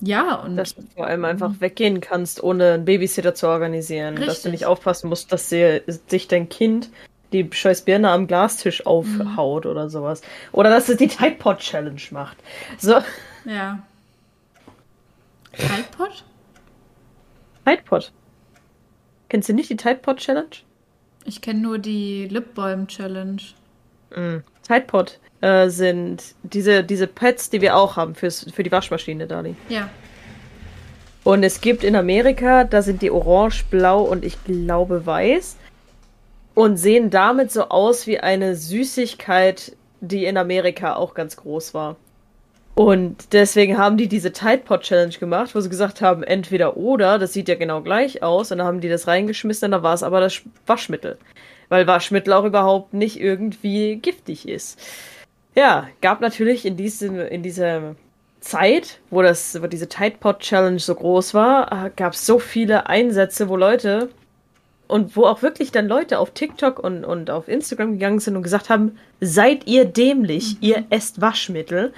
ja, 0.00 0.36
und 0.36 0.56
Dass 0.56 0.74
du 0.74 0.82
vor 0.94 1.06
allem 1.06 1.24
einfach 1.24 1.60
weggehen 1.60 2.00
kannst, 2.00 2.42
ohne 2.42 2.74
einen 2.74 2.84
Babysitter 2.84 3.34
zu 3.34 3.48
organisieren. 3.48 4.16
Dass 4.16 4.24
du 4.24 4.30
Richtig. 4.30 4.52
nicht 4.52 4.66
aufpassen 4.66 5.08
musst, 5.08 5.32
dass 5.32 5.48
dir, 5.48 5.82
sich 6.06 6.28
dein 6.28 6.48
Kind 6.48 6.90
die 7.32 7.48
scheiß 7.50 7.82
Birne 7.82 8.10
am 8.10 8.26
Glastisch 8.26 8.86
aufhaut 8.86 9.66
oder 9.66 9.90
sowas. 9.90 10.22
Oder 10.52 10.70
dass 10.70 10.88
es 10.88 10.96
die 10.96 11.08
Tide 11.08 11.36
Pod 11.38 11.58
Challenge 11.58 12.00
macht. 12.10 12.38
So, 12.78 13.00
ja. 13.44 13.82
Tide 15.52 15.84
Pod. 17.84 18.12
Kennst 19.28 19.48
du 19.48 19.52
nicht 19.52 19.68
die 19.68 19.76
Tide 19.76 19.96
Pod 19.96 20.18
Challenge? 20.18 20.48
Ich 21.24 21.42
kenne 21.42 21.60
nur 21.60 21.78
die 21.78 22.28
Lipbalm 22.28 22.86
Challenge. 22.86 23.42
Mhm. 24.14 24.42
Tide 24.62 24.86
Pod 24.86 25.18
äh, 25.40 25.68
sind 25.68 26.34
diese, 26.42 26.82
diese 26.84 27.06
Pads, 27.06 27.50
die 27.50 27.60
wir 27.60 27.76
auch 27.76 27.96
haben 27.96 28.14
fürs, 28.14 28.46
für 28.52 28.62
die 28.62 28.72
Waschmaschine, 28.72 29.26
Dani. 29.26 29.54
Ja. 29.68 29.88
Und 31.24 31.42
es 31.42 31.60
gibt 31.60 31.84
in 31.84 31.94
Amerika, 31.94 32.64
da 32.64 32.82
sind 32.82 33.02
die 33.02 33.10
orange, 33.10 33.64
blau 33.70 34.02
und 34.02 34.24
ich 34.24 34.42
glaube 34.44 35.04
weiß. 35.04 35.56
Und 36.54 36.76
sehen 36.76 37.10
damit 37.10 37.52
so 37.52 37.68
aus 37.68 38.06
wie 38.06 38.18
eine 38.18 38.56
Süßigkeit, 38.56 39.76
die 40.00 40.24
in 40.24 40.36
Amerika 40.36 40.96
auch 40.96 41.14
ganz 41.14 41.36
groß 41.36 41.74
war. 41.74 41.96
Und 42.74 43.32
deswegen 43.32 43.76
haben 43.76 43.96
die 43.96 44.08
diese 44.08 44.32
Tide 44.32 44.62
Pod 44.64 44.82
Challenge 44.82 45.14
gemacht, 45.18 45.54
wo 45.54 45.60
sie 45.60 45.68
gesagt 45.68 46.00
haben, 46.00 46.22
entweder 46.22 46.76
oder, 46.76 47.18
das 47.18 47.32
sieht 47.32 47.48
ja 47.48 47.56
genau 47.56 47.82
gleich 47.82 48.22
aus. 48.22 48.50
Und 48.50 48.58
dann 48.58 48.66
haben 48.66 48.80
die 48.80 48.88
das 48.88 49.06
reingeschmissen, 49.06 49.66
und 49.66 49.72
da 49.72 49.82
war 49.82 49.94
es 49.94 50.02
aber 50.02 50.20
das 50.20 50.40
Waschmittel. 50.66 51.18
Weil 51.68 51.86
Waschmittel 51.86 52.32
auch 52.32 52.44
überhaupt 52.44 52.94
nicht 52.94 53.20
irgendwie 53.20 53.96
giftig 53.96 54.48
ist. 54.48 54.80
Ja, 55.54 55.88
gab 56.00 56.20
natürlich 56.20 56.64
in, 56.64 56.76
diesem, 56.76 57.18
in 57.18 57.42
dieser 57.42 57.96
Zeit, 58.40 59.00
wo, 59.10 59.22
das, 59.22 59.60
wo 59.60 59.66
diese 59.66 59.88
Tide 59.88 60.16
Pod 60.20 60.40
Challenge 60.40 60.78
so 60.78 60.94
groß 60.94 61.34
war, 61.34 61.90
gab 61.96 62.12
es 62.12 62.24
so 62.24 62.38
viele 62.38 62.86
Einsätze, 62.86 63.48
wo 63.48 63.56
Leute 63.56 64.10
und 64.86 65.16
wo 65.16 65.24
auch 65.24 65.42
wirklich 65.42 65.70
dann 65.70 65.88
Leute 65.88 66.18
auf 66.18 66.30
TikTok 66.30 66.78
und, 66.78 67.04
und 67.04 67.30
auf 67.30 67.48
Instagram 67.48 67.92
gegangen 67.92 68.20
sind 68.20 68.36
und 68.36 68.42
gesagt 68.42 68.70
haben, 68.70 68.98
seid 69.20 69.66
ihr 69.66 69.84
dämlich, 69.84 70.56
ihr 70.60 70.86
esst 70.90 71.20
Waschmittel, 71.20 71.92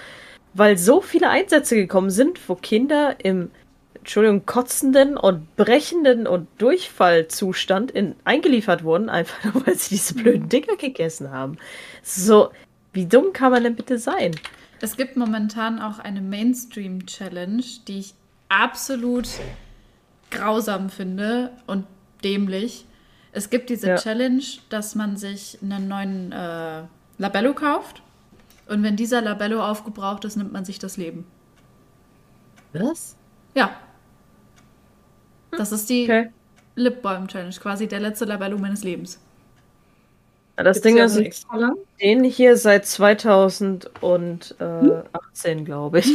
weil 0.55 0.77
so 0.77 1.01
viele 1.01 1.31
Einsätze 1.31 1.77
gekommen 1.77 2.11
sind, 2.11 2.49
wo 2.49 2.57
Kinder 2.57 3.17
im 3.19 3.51
Entschuldigung, 3.95 4.47
kotzenden 4.47 5.17
und 5.19 5.57
brechenden 5.57 6.27
und 6.27 6.49
Durchfallzustand 6.57 7.91
in, 7.91 8.15
eingeliefert 8.25 8.83
wurden, 8.83 9.11
einfach 9.11 9.45
nur, 9.55 9.67
weil 9.67 9.75
sie 9.77 9.91
diese 9.91 10.15
blöden 10.15 10.49
Dinger 10.49 10.77
gegessen 10.77 11.31
haben. 11.31 11.59
So, 12.03 12.51
wie 12.93 13.07
dumm 13.07 13.33
kann 13.33 13.53
man 13.53 13.63
denn 13.65 13.77
bitte 13.77 13.99
sein? 13.99 14.33
Es 14.81 14.97
gibt 14.97 15.17
momentan 15.17 15.81
auch 15.81 15.99
eine 15.99 16.21
Mainstream-Challenge, 16.21 17.63
die 17.87 17.99
ich 17.99 18.15
absolut 18.49 19.29
grausam 20.31 20.91
finde 20.91 21.51
und 21.67 21.87
dämlich. 22.25 22.87
Es 23.33 23.51
gibt 23.51 23.71
diese 23.71 23.89
Ja. 23.89 23.97
Challenge, 23.97 24.43
dass 24.71 24.95
man 24.95 25.17
sich 25.17 25.59
einen 25.63 25.87
neuen 25.89 26.33
äh, 26.33 26.83
Labello 27.19 27.55
kauft 27.55 28.03
und 28.67 28.83
wenn 28.83 28.97
dieser 28.97 29.21
Labello 29.21 29.63
aufgebraucht 29.65 30.25
ist, 30.25 30.37
nimmt 30.37 30.53
man 30.53 30.65
sich 30.65 30.79
das 30.79 30.97
Leben. 30.97 31.27
Was? 32.73 33.17
Ja. 33.55 33.71
Das 35.51 35.73
ist 35.73 35.91
die 35.91 36.05
Okay. 36.05 36.31
Lipbalm 36.77 37.27
Challenge, 37.29 37.55
quasi 37.57 37.89
der 37.89 38.01
letzte 38.01 38.25
Labello 38.25 38.57
meines 38.59 38.85
Lebens. 38.85 39.19
Das 40.63 40.83
Gibt's 40.83 40.87
Ding 40.87 40.97
ja 40.99 41.05
ist, 41.05 41.47
lang? 41.55 41.77
den 42.01 42.25
hier 42.25 42.57
seit 42.57 42.87
2018, 42.87 45.65
glaube 45.65 45.99
ich. 46.01 46.13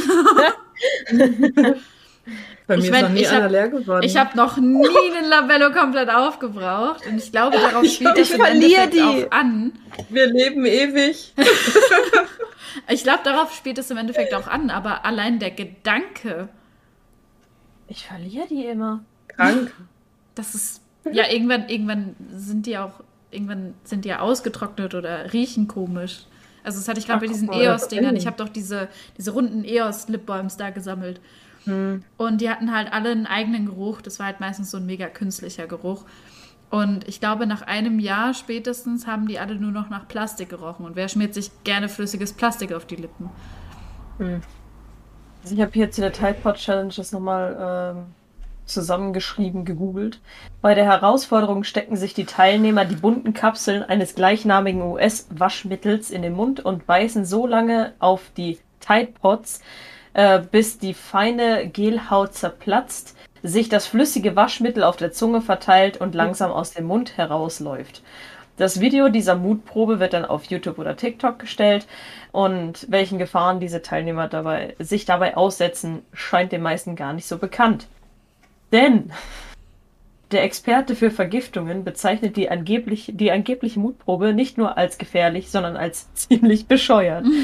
Bei 2.68 2.78
Ich 2.78 2.86
mir 2.86 2.92
mein, 2.92 2.96
ist 2.96 3.02
noch 3.04 3.10
nie 3.12 3.22
ich 3.22 3.28
hab- 3.30 3.36
einer 3.38 3.50
leer 3.50 3.70
geworden. 3.70 4.04
Ich 4.04 4.18
habe 4.18 4.36
noch 4.36 4.58
nie 4.58 4.88
einen 5.16 5.30
Labello 5.30 5.72
komplett 5.72 6.10
aufgebraucht 6.10 7.06
und 7.06 7.20
ich 7.20 7.32
glaube, 7.32 7.58
darauf 7.60 7.86
spielt 7.86 8.18
ich 8.18 8.30
es 8.30 8.32
im 8.32 8.42
verliere 8.42 8.82
Endeffekt 8.82 8.94
die. 8.96 9.02
auch 9.28 9.32
an. 9.32 9.74
Wir 10.10 10.26
leben 10.28 10.66
ewig. 10.66 11.34
Ich 12.90 13.04
glaube, 13.04 13.20
darauf 13.24 13.56
spielt 13.56 13.78
es 13.78 13.90
im 13.90 13.96
Endeffekt 13.98 14.34
auch 14.34 14.48
an, 14.48 14.70
aber 14.70 15.06
allein 15.06 15.40
der 15.40 15.52
Gedanke, 15.52 16.50
Ich 17.88 18.06
verliere 18.06 18.48
die 18.50 18.66
immer. 18.66 19.02
Krank. 19.30 19.72
dass 20.36 20.56
es 20.56 20.82
ja 21.10 21.24
irgendwann, 21.32 21.70
irgendwann 21.70 22.16
sind 22.36 22.66
die 22.66 22.78
auch, 22.78 23.00
irgendwann 23.36 23.74
sind 23.84 24.06
die 24.06 24.10
ja 24.10 24.20
ausgetrocknet 24.20 24.96
oder 24.96 25.34
riechen 25.34 25.68
komisch. 25.68 26.26
Also 26.64 26.80
das 26.80 26.88
hatte 26.88 27.00
ich 27.00 27.06
gerade 27.06 27.20
bei 27.20 27.28
diesen 27.28 27.52
EOS-Dingern. 27.52 28.16
Ich 28.16 28.26
habe 28.26 28.38
doch 28.38 28.50
diese, 28.50 28.88
diese 29.18 29.32
runden 29.32 29.64
EOS-Lipbalms 29.64 30.58
da 30.58 30.72
gesammelt. 30.72 31.22
Hm. 31.66 32.04
Und 32.18 32.42
die 32.42 32.50
hatten 32.50 32.74
halt 32.74 32.92
alle 32.92 33.12
einen 33.12 33.28
eigenen 33.28 33.68
Geruch. 33.68 34.02
Das 34.02 34.18
war 34.18 34.26
halt 34.26 34.40
meistens 34.40 34.72
so 34.72 34.78
ein 34.78 34.86
mega 34.86 35.08
künstlicher 35.08 35.68
Geruch. 35.68 36.06
Und 36.72 37.08
ich 37.08 37.20
glaube, 37.20 37.46
nach 37.46 37.62
einem 37.62 38.00
Jahr 38.00 38.34
spätestens 38.34 39.06
haben 39.06 39.28
die 39.28 39.38
alle 39.40 39.56
nur 39.56 39.72
noch 39.72 39.90
nach 39.90 40.08
Plastik 40.08 40.50
gerochen. 40.50 40.86
Und 40.86 40.96
wer 40.96 41.08
schmiert 41.08 41.34
sich 41.34 41.52
gerne 41.64 41.88
flüssiges 41.88 42.34
Plastik 42.34 42.74
auf 42.74 42.86
die 42.86 42.96
Lippen? 42.96 43.30
Also 45.44 45.56
ich 45.56 45.62
habe 45.62 45.72
hier 45.74 45.92
zu 45.92 46.02
der 46.02 46.12
Tide 46.12 46.36
Pod 46.42 46.56
Challenge 46.56 46.92
das 46.96 47.12
nochmal 47.12 47.96
ähm, 47.96 48.06
zusammengeschrieben, 48.66 49.66
gegoogelt. 49.66 50.20
Bei 50.62 50.76
der 50.76 50.86
Herausforderung 50.86 51.64
stecken 51.64 51.96
sich 51.96 52.14
die 52.14 52.26
Teilnehmer 52.26 52.86
die 52.86 52.96
bunten 52.96 53.34
Kapseln 53.34 53.84
eines 53.84 54.16
gleichnamigen 54.16 54.82
US-Waschmittels 54.82 56.12
in 56.12 56.22
den 56.22 56.34
Mund 56.34 56.60
und 56.60 56.86
beißen 56.86 57.26
so 57.26 57.48
lange 57.48 57.94
auf 58.00 58.22
die 58.36 58.60
Tide 58.80 59.14
Pods, 59.22 59.62
äh, 60.14 60.40
bis 60.40 60.78
die 60.78 60.94
feine 60.94 61.70
Gelhaut 61.70 62.34
zerplatzt, 62.34 63.16
sich 63.44 63.70
das 63.70 63.86
flüssige 63.86 64.36
Waschmittel 64.36 64.84
auf 64.84 64.98
der 64.98 65.12
Zunge 65.12 65.42
verteilt 65.42 65.98
und 65.98 66.16
langsam 66.16 66.52
aus 66.52 66.72
dem 66.72 66.86
Mund 66.86 67.18
herausläuft. 67.18 68.02
Das 68.58 68.80
Video 68.80 69.10
dieser 69.10 69.36
Mutprobe 69.36 70.00
wird 70.00 70.14
dann 70.14 70.24
auf 70.24 70.46
YouTube 70.46 70.80
oder 70.80 70.96
TikTok 70.96 71.40
gestellt 71.40 71.88
und 72.32 72.86
welchen 72.90 73.20
Gefahren 73.20 73.60
diese 73.60 73.82
Teilnehmer 73.82 74.30
dabei, 74.30 74.76
sich 74.80 75.04
dabei 75.04 75.36
aussetzen, 75.36 76.04
scheint 76.14 76.54
den 76.54 76.62
meisten 76.62 76.96
gar 76.96 77.12
nicht 77.12 77.28
so 77.28 77.38
bekannt. 77.38 77.88
Denn 78.76 79.10
der 80.32 80.44
Experte 80.44 80.98
für 80.98 81.10
Vergiftungen 81.10 81.86
bezeichnet 81.86 82.36
die, 82.36 82.50
angeblich, 82.50 83.10
die 83.14 83.32
angebliche 83.32 83.80
Mutprobe 83.80 84.34
nicht 84.34 84.58
nur 84.58 84.78
als 84.78 84.98
gefährlich, 84.98 85.50
sondern 85.50 85.78
als 85.78 86.14
ziemlich 86.14 86.68
bescheuert. 86.68 87.26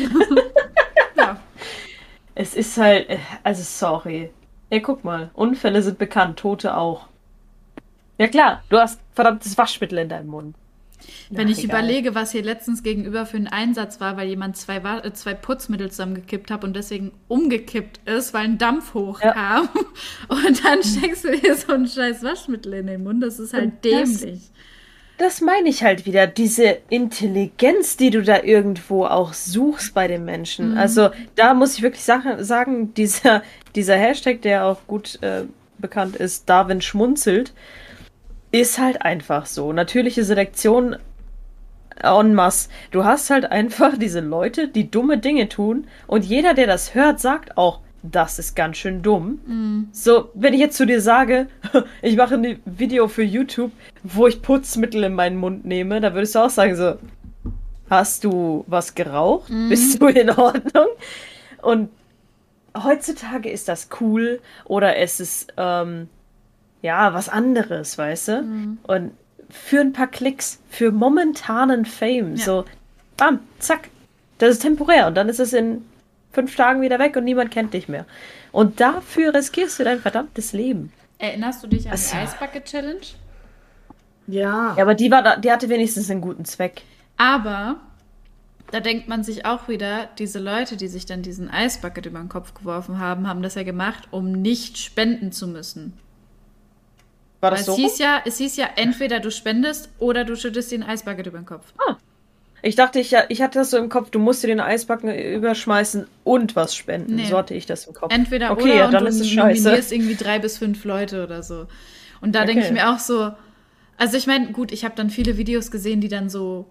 Ja. 1.15 1.39
Es 2.35 2.55
ist 2.55 2.77
halt, 2.77 3.07
also 3.43 3.63
sorry. 3.63 4.31
Ja, 4.69 4.79
guck 4.79 5.03
mal, 5.03 5.29
Unfälle 5.33 5.81
sind 5.83 5.99
bekannt, 5.99 6.39
Tote 6.39 6.75
auch. 6.75 7.07
Ja 8.17 8.27
klar, 8.27 8.63
du 8.69 8.77
hast 8.77 8.99
verdammtes 9.13 9.57
Waschmittel 9.57 9.99
in 9.99 10.09
deinem 10.09 10.27
Mund. 10.27 10.55
Wenn 11.29 11.47
Ach, 11.47 11.51
ich 11.51 11.63
egal. 11.63 11.79
überlege, 11.83 12.15
was 12.15 12.31
hier 12.31 12.43
letztens 12.43 12.83
gegenüber 12.83 13.25
für 13.25 13.37
einen 13.37 13.47
Einsatz 13.47 13.99
war, 13.99 14.17
weil 14.17 14.27
jemand 14.27 14.57
zwei, 14.57 14.77
äh, 14.77 15.13
zwei 15.13 15.33
Putzmittel 15.33 15.89
zusammengekippt 15.91 16.51
hat 16.51 16.63
und 16.63 16.75
deswegen 16.75 17.11
umgekippt 17.27 17.99
ist, 18.07 18.33
weil 18.33 18.45
ein 18.45 18.57
Dampf 18.57 18.93
hochkam. 18.93 19.69
Und 20.27 20.63
dann 20.65 20.83
steckst 20.83 21.23
du 21.25 21.37
dir 21.37 21.55
so 21.55 21.73
ein 21.73 21.87
scheiß 21.87 22.23
Waschmittel 22.23 22.73
in 22.73 22.87
den 22.87 23.03
Mund. 23.03 23.21
Das 23.23 23.39
ist 23.39 23.53
halt 23.53 23.65
Und 23.65 23.73
das- 23.85 24.19
dämlich. 24.19 24.41
Das 25.17 25.39
meine 25.39 25.69
ich 25.69 25.83
halt 25.83 26.07
wieder, 26.07 26.25
diese 26.25 26.79
Intelligenz, 26.89 27.95
die 27.95 28.09
du 28.09 28.23
da 28.23 28.41
irgendwo 28.41 29.05
auch 29.05 29.33
suchst 29.33 29.93
bei 29.93 30.07
den 30.07 30.25
Menschen. 30.25 30.75
Also 30.77 31.11
da 31.35 31.53
muss 31.53 31.75
ich 31.75 31.83
wirklich 31.83 32.03
sagen, 32.03 32.43
sagen 32.43 32.95
dieser, 32.95 33.43
dieser 33.75 33.97
Hashtag, 33.97 34.41
der 34.41 34.65
auch 34.65 34.87
gut 34.87 35.21
äh, 35.21 35.43
bekannt 35.77 36.15
ist, 36.15 36.49
Darwin 36.49 36.81
schmunzelt, 36.81 37.53
ist 38.51 38.79
halt 38.79 39.01
einfach 39.01 39.45
so. 39.45 39.73
Natürliche 39.73 40.23
Selektion 40.23 40.97
en 42.03 42.33
masse. 42.33 42.69
Du 42.91 43.05
hast 43.05 43.29
halt 43.29 43.51
einfach 43.51 43.97
diese 43.97 44.19
Leute, 44.19 44.67
die 44.67 44.89
dumme 44.89 45.17
Dinge 45.17 45.49
tun 45.49 45.87
und 46.07 46.25
jeder, 46.25 46.53
der 46.53 46.67
das 46.67 46.95
hört, 46.95 47.19
sagt 47.19 47.57
auch, 47.57 47.79
das 48.03 48.39
ist 48.39 48.55
ganz 48.55 48.77
schön 48.77 49.03
dumm. 49.03 49.39
So, 49.91 50.29
wenn 50.33 50.53
ich 50.55 50.59
jetzt 50.59 50.75
zu 50.77 50.85
dir 50.87 51.01
sage, 51.01 51.47
ich 52.01 52.15
mache 52.17 52.35
ein 52.35 52.59
Video 52.65 53.07
für 53.07 53.23
YouTube, 53.23 53.71
wo 54.03 54.25
ich 54.25 54.41
Putzmittel 54.41 55.03
in 55.03 55.13
meinen 55.13 55.37
Mund 55.37 55.65
nehme, 55.65 56.01
da 56.01 56.13
würdest 56.13 56.33
du 56.33 56.39
auch 56.39 56.49
sagen 56.49 56.75
so, 56.75 56.95
hast 57.89 58.23
du 58.23 58.63
was 58.67 58.95
geraucht? 58.95 59.51
Bist 59.69 60.01
du 60.01 60.07
in 60.07 60.31
Ordnung? 60.31 60.87
Und 61.61 61.89
heutzutage 62.75 63.51
ist 63.51 63.67
das 63.67 63.89
cool 63.99 64.39
oder 64.65 64.97
es 64.97 65.19
ist 65.19 65.53
ähm, 65.57 66.09
ja 66.81 67.13
was 67.13 67.29
anderes, 67.29 67.97
weißt 67.97 68.27
du? 68.29 68.77
Und 68.83 69.11
für 69.49 69.81
ein 69.81 69.93
paar 69.93 70.07
Klicks, 70.07 70.59
für 70.69 70.91
momentanen 70.91 71.85
Fame, 71.85 72.35
Ja. 72.37 72.45
so 72.45 72.65
bam, 73.17 73.39
zack, 73.59 73.89
das 74.37 74.51
ist 74.51 74.61
temporär 74.61 75.07
und 75.07 75.15
dann 75.15 75.29
ist 75.29 75.39
es 75.39 75.53
in 75.53 75.83
fünf 76.31 76.55
Tagen 76.55 76.81
wieder 76.81 76.97
weg 76.99 77.15
und 77.17 77.25
niemand 77.25 77.51
kennt 77.51 77.73
dich 77.73 77.87
mehr. 77.89 78.05
Und 78.51 78.79
dafür 78.79 79.33
riskierst 79.33 79.79
du 79.79 79.83
dein 79.83 79.99
verdammtes 79.99 80.53
Leben. 80.53 80.91
Erinnerst 81.19 81.61
du 81.63 81.67
dich 81.67 81.85
an 81.85 81.91
Also- 81.91 82.15
die 82.17 82.23
Ice 82.23 82.35
Bucket 82.39 82.65
Challenge? 82.65 83.01
Ja. 84.27 84.75
Ja, 84.75 84.81
aber 84.83 84.93
die 84.95 85.11
war 85.11 85.23
da, 85.23 85.35
die 85.35 85.51
hatte 85.51 85.69
wenigstens 85.69 86.09
einen 86.09 86.21
guten 86.21 86.45
Zweck. 86.45 86.81
Aber 87.17 87.77
da 88.71 88.79
denkt 88.79 89.07
man 89.09 89.23
sich 89.23 89.45
auch 89.45 89.67
wieder, 89.67 90.07
diese 90.17 90.39
Leute, 90.39 90.77
die 90.77 90.87
sich 90.87 91.05
dann 91.05 91.21
diesen 91.21 91.49
Eisbucket 91.49 92.05
über 92.05 92.19
den 92.19 92.29
Kopf 92.29 92.53
geworfen 92.53 92.99
haben, 92.99 93.27
haben 93.27 93.41
das 93.41 93.55
ja 93.55 93.63
gemacht, 93.63 94.07
um 94.11 94.31
nicht 94.31 94.77
spenden 94.77 95.31
zu 95.31 95.47
müssen. 95.47 95.93
War 97.41 97.51
Weil 97.51 97.57
das 97.57 97.61
es 97.61 97.65
so? 97.65 97.75
hieß 97.75 97.97
ja, 97.99 98.21
es 98.25 98.37
hieß 98.37 98.55
ja, 98.57 98.69
entweder 98.75 99.19
du 99.19 99.31
spendest 99.31 99.89
oder 99.99 100.23
du 100.23 100.35
schüttest 100.35 100.71
dir 100.71 100.79
ein 100.79 100.83
Eisbucket 100.83 101.27
über 101.27 101.39
den 101.39 101.45
Kopf. 101.45 101.73
Ich 102.63 102.75
dachte, 102.75 102.99
ich, 102.99 103.15
ich 103.29 103.41
hatte 103.41 103.57
das 103.59 103.71
so 103.71 103.77
im 103.77 103.89
Kopf, 103.89 104.11
du 104.11 104.19
musst 104.19 104.43
dir 104.43 104.47
den 104.47 104.59
Eisbacken 104.59 105.09
überschmeißen 105.13 106.05
und 106.23 106.55
was 106.55 106.75
spenden. 106.75 107.15
Nee. 107.15 107.25
So 107.25 107.37
hatte 107.37 107.55
ich 107.55 107.65
das 107.65 107.87
im 107.87 107.93
Kopf. 107.95 108.13
Entweder 108.13 108.51
okay, 108.51 108.63
oder 108.63 108.75
ja, 108.75 108.85
und 108.85 108.93
dann 108.93 109.03
du 109.03 109.09
ist 109.09 109.19
es 109.19 109.27
scheiße. 109.29 109.63
nominierst 109.63 109.91
irgendwie 109.91 110.15
drei 110.15 110.37
bis 110.37 110.59
fünf 110.59 110.83
Leute 110.85 111.23
oder 111.23 111.41
so. 111.41 111.65
Und 112.21 112.33
da 112.35 112.45
denke 112.45 112.61
ich 112.61 112.67
Okay. 112.67 112.73
mir 112.73 112.91
auch 112.93 112.99
so, 112.99 113.31
also 113.97 114.15
ich 114.17 114.27
meine, 114.27 114.51
gut, 114.51 114.71
ich 114.71 114.85
habe 114.85 114.93
dann 114.95 115.09
viele 115.09 115.37
Videos 115.37 115.71
gesehen, 115.71 116.01
die 116.01 116.07
dann 116.09 116.29
so 116.29 116.67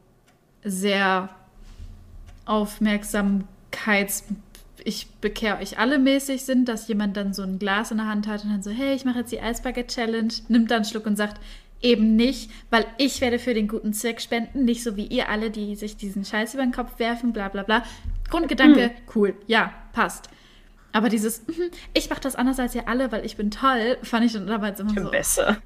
sehr 0.63 1.29
Aufmerksamkeits 2.45 4.25
ich 4.85 5.09
bekehre 5.21 5.59
euch 5.59 5.79
alle 5.79 5.99
mäßig 5.99 6.45
sind, 6.45 6.69
dass 6.69 6.89
jemand 6.89 7.17
dann 7.17 7.33
so 7.33 7.43
ein 7.43 7.59
Glas 7.59 7.91
in 7.91 7.99
der 7.99 8.07
Hand 8.07 8.27
hat 8.27 8.45
und 8.45 8.51
dann 8.51 8.63
so, 8.63 8.71
hey, 8.71 8.95
ich 8.95 9.05
mache 9.05 9.21
jetzt 9.21 9.33
die 9.33 9.41
Eisbucket 9.41 9.89
Challenge, 9.89 10.33
nimmt 10.49 10.71
dann 10.71 10.77
einen 10.79 10.85
Schluck 10.85 11.07
und 11.07 11.17
sagt, 11.17 11.41
eben 11.83 12.17
nicht, 12.17 12.51
weil 12.71 12.87
ich 12.99 13.21
werde 13.21 13.39
für 13.39 13.55
den 13.55 13.69
guten 13.69 13.93
Zweck 13.93 14.21
spenden, 14.21 14.65
nicht 14.65 14.83
so 14.83 14.97
wie 14.97 15.07
ihr 15.07 15.29
alle, 15.29 15.51
die 15.51 15.77
sich 15.77 15.97
diesen 15.97 16.25
Scheiß 16.25 16.55
über 16.55 16.63
den 16.63 16.73
Kopf 16.73 16.99
werfen, 16.99 17.33
bla 17.33 17.49
bla 17.49 17.63
bla. 17.63 17.85
Grundgedanke, 18.29 18.83
Hm. 18.83 18.91
cool, 19.15 19.35
ja, 19.47 19.73
passt. 19.93 20.29
Aber 20.93 21.09
dieses, 21.09 21.47
mhm, 21.47 21.71
ich 21.95 22.11
mache 22.11 22.21
das 22.21 22.37
anders 22.37 22.59
als 22.59 22.75
ihr 22.75 22.89
alle, 22.89 23.11
weil 23.13 23.25
ich 23.25 23.37
bin 23.37 23.51
toll, 23.51 23.97
fand 24.03 24.27
ich 24.27 24.33
dann 24.33 24.47
damals 24.47 24.81
immer 24.81 24.95
so. 25.03 25.11
Besser. 25.11 25.59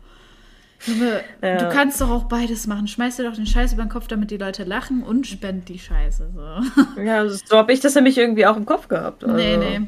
Junge, 0.86 1.22
Ja. 1.42 1.56
du 1.58 1.68
kannst 1.70 2.00
doch 2.00 2.10
auch 2.10 2.24
beides 2.24 2.66
machen. 2.66 2.86
Schmeiß 2.86 3.16
dir 3.16 3.24
doch 3.24 3.34
den 3.34 3.46
Scheiß 3.46 3.72
über 3.72 3.82
den 3.84 3.88
Kopf, 3.88 4.06
damit 4.06 4.30
die 4.30 4.36
Leute 4.36 4.64
lachen 4.64 5.02
und 5.02 5.26
spend 5.26 5.68
die 5.68 5.78
Scheiße. 5.78 6.30
So. 6.34 7.00
Ja, 7.02 7.28
so 7.28 7.56
habe 7.56 7.72
ich 7.72 7.80
das 7.80 7.94
nämlich 7.94 8.18
irgendwie 8.18 8.46
auch 8.46 8.56
im 8.56 8.66
Kopf 8.66 8.88
gehabt. 8.88 9.24
Also, 9.24 9.34
Nee, 9.36 9.56
nee. 9.56 9.80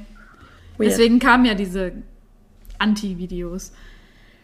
weird. 0.79 0.91
Deswegen 0.93 1.19
kamen 1.19 1.45
ja 1.45 1.55
diese 1.55 1.93
Anti-Videos. 2.79 3.73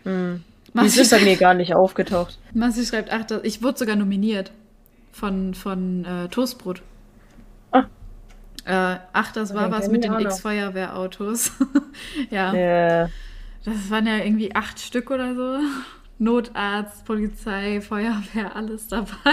Hm. 0.05 0.43
Die 0.75 0.89
sind 0.89 1.11
bei 1.11 1.21
mir 1.25 1.37
gar 1.37 1.55
nicht 1.55 1.75
aufgetaucht. 1.75 2.39
Massi 2.55 2.85
schreibt, 2.87 3.13
ach, 3.13 3.25
das, 3.25 3.41
ich 3.45 3.63
wurde 3.63 3.79
sogar 3.79 3.97
nominiert 3.97 4.51
von, 5.13 5.53
von 5.55 6.05
äh, 6.05 6.29
Toastbrot. 6.29 6.83
Ah. 7.73 7.85
Äh, 8.65 8.99
ach, 9.13 9.33
das 9.33 9.55
war 9.55 9.71
was 9.71 9.89
mit 9.91 10.05
den. 10.05 10.13
X-Feuerwehrautos. 10.19 11.53
ja, 12.31 12.55
Ja. 12.55 13.09
das 13.65 13.91
waren 13.91 14.07
ja 14.07 14.17
irgendwie 14.19 14.55
acht 14.55 14.81
Stück 14.81 15.11
oder 15.11 15.35
so. 15.35 15.59
Notarzt, 16.23 17.05
Polizei, 17.05 17.81
Feuerwehr, 17.81 18.55
alles 18.55 18.89
dabei. 18.89 19.09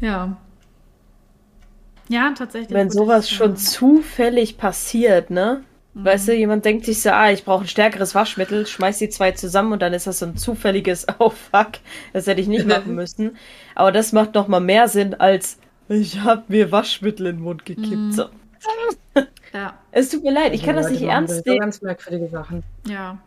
ja. 0.00 0.36
Ja, 2.08 2.32
tatsächlich. 2.36 2.70
Wenn 2.70 2.90
sowas 2.90 3.30
schon 3.30 3.52
äh, 3.52 3.56
zufällig 3.56 4.58
passiert, 4.58 5.30
ne? 5.30 5.62
Weißt 5.96 6.26
du, 6.26 6.34
jemand 6.34 6.64
denkt 6.64 6.86
sich 6.86 7.00
so, 7.00 7.10
ah, 7.10 7.30
ich 7.30 7.44
brauche 7.44 7.64
ein 7.64 7.68
stärkeres 7.68 8.16
Waschmittel, 8.16 8.66
schmeißt 8.66 9.00
die 9.00 9.10
zwei 9.10 9.30
zusammen 9.30 9.74
und 9.74 9.80
dann 9.80 9.92
ist 9.92 10.08
das 10.08 10.18
so 10.18 10.26
ein 10.26 10.36
zufälliges 10.36 11.06
Oh 11.20 11.30
fuck, 11.30 11.74
das 12.12 12.26
hätte 12.26 12.40
ich 12.40 12.48
nicht 12.48 12.66
machen 12.66 12.94
müssen. 12.96 13.36
Aber 13.76 13.92
das 13.92 14.12
macht 14.12 14.34
noch 14.34 14.48
mal 14.48 14.58
mehr 14.58 14.88
Sinn 14.88 15.14
als 15.14 15.58
ich 15.88 16.20
habe 16.20 16.42
mir 16.48 16.72
Waschmittel 16.72 17.26
in 17.26 17.36
den 17.36 17.44
Mund 17.44 17.64
gekippt. 17.64 18.14
So. 18.14 18.24
Ja, 19.52 19.74
Es 19.92 20.08
tut 20.10 20.24
mir 20.24 20.32
leid, 20.32 20.52
ich 20.54 20.62
kann 20.64 20.74
das 20.74 20.86
Leute 20.86 21.00
nicht 21.00 21.08
ernst 21.10 21.46
nehmen. 21.46 21.60
ganz 21.60 21.80
merkwürdige 21.82 22.28
Sachen. 22.28 22.62
ja. 22.88 23.18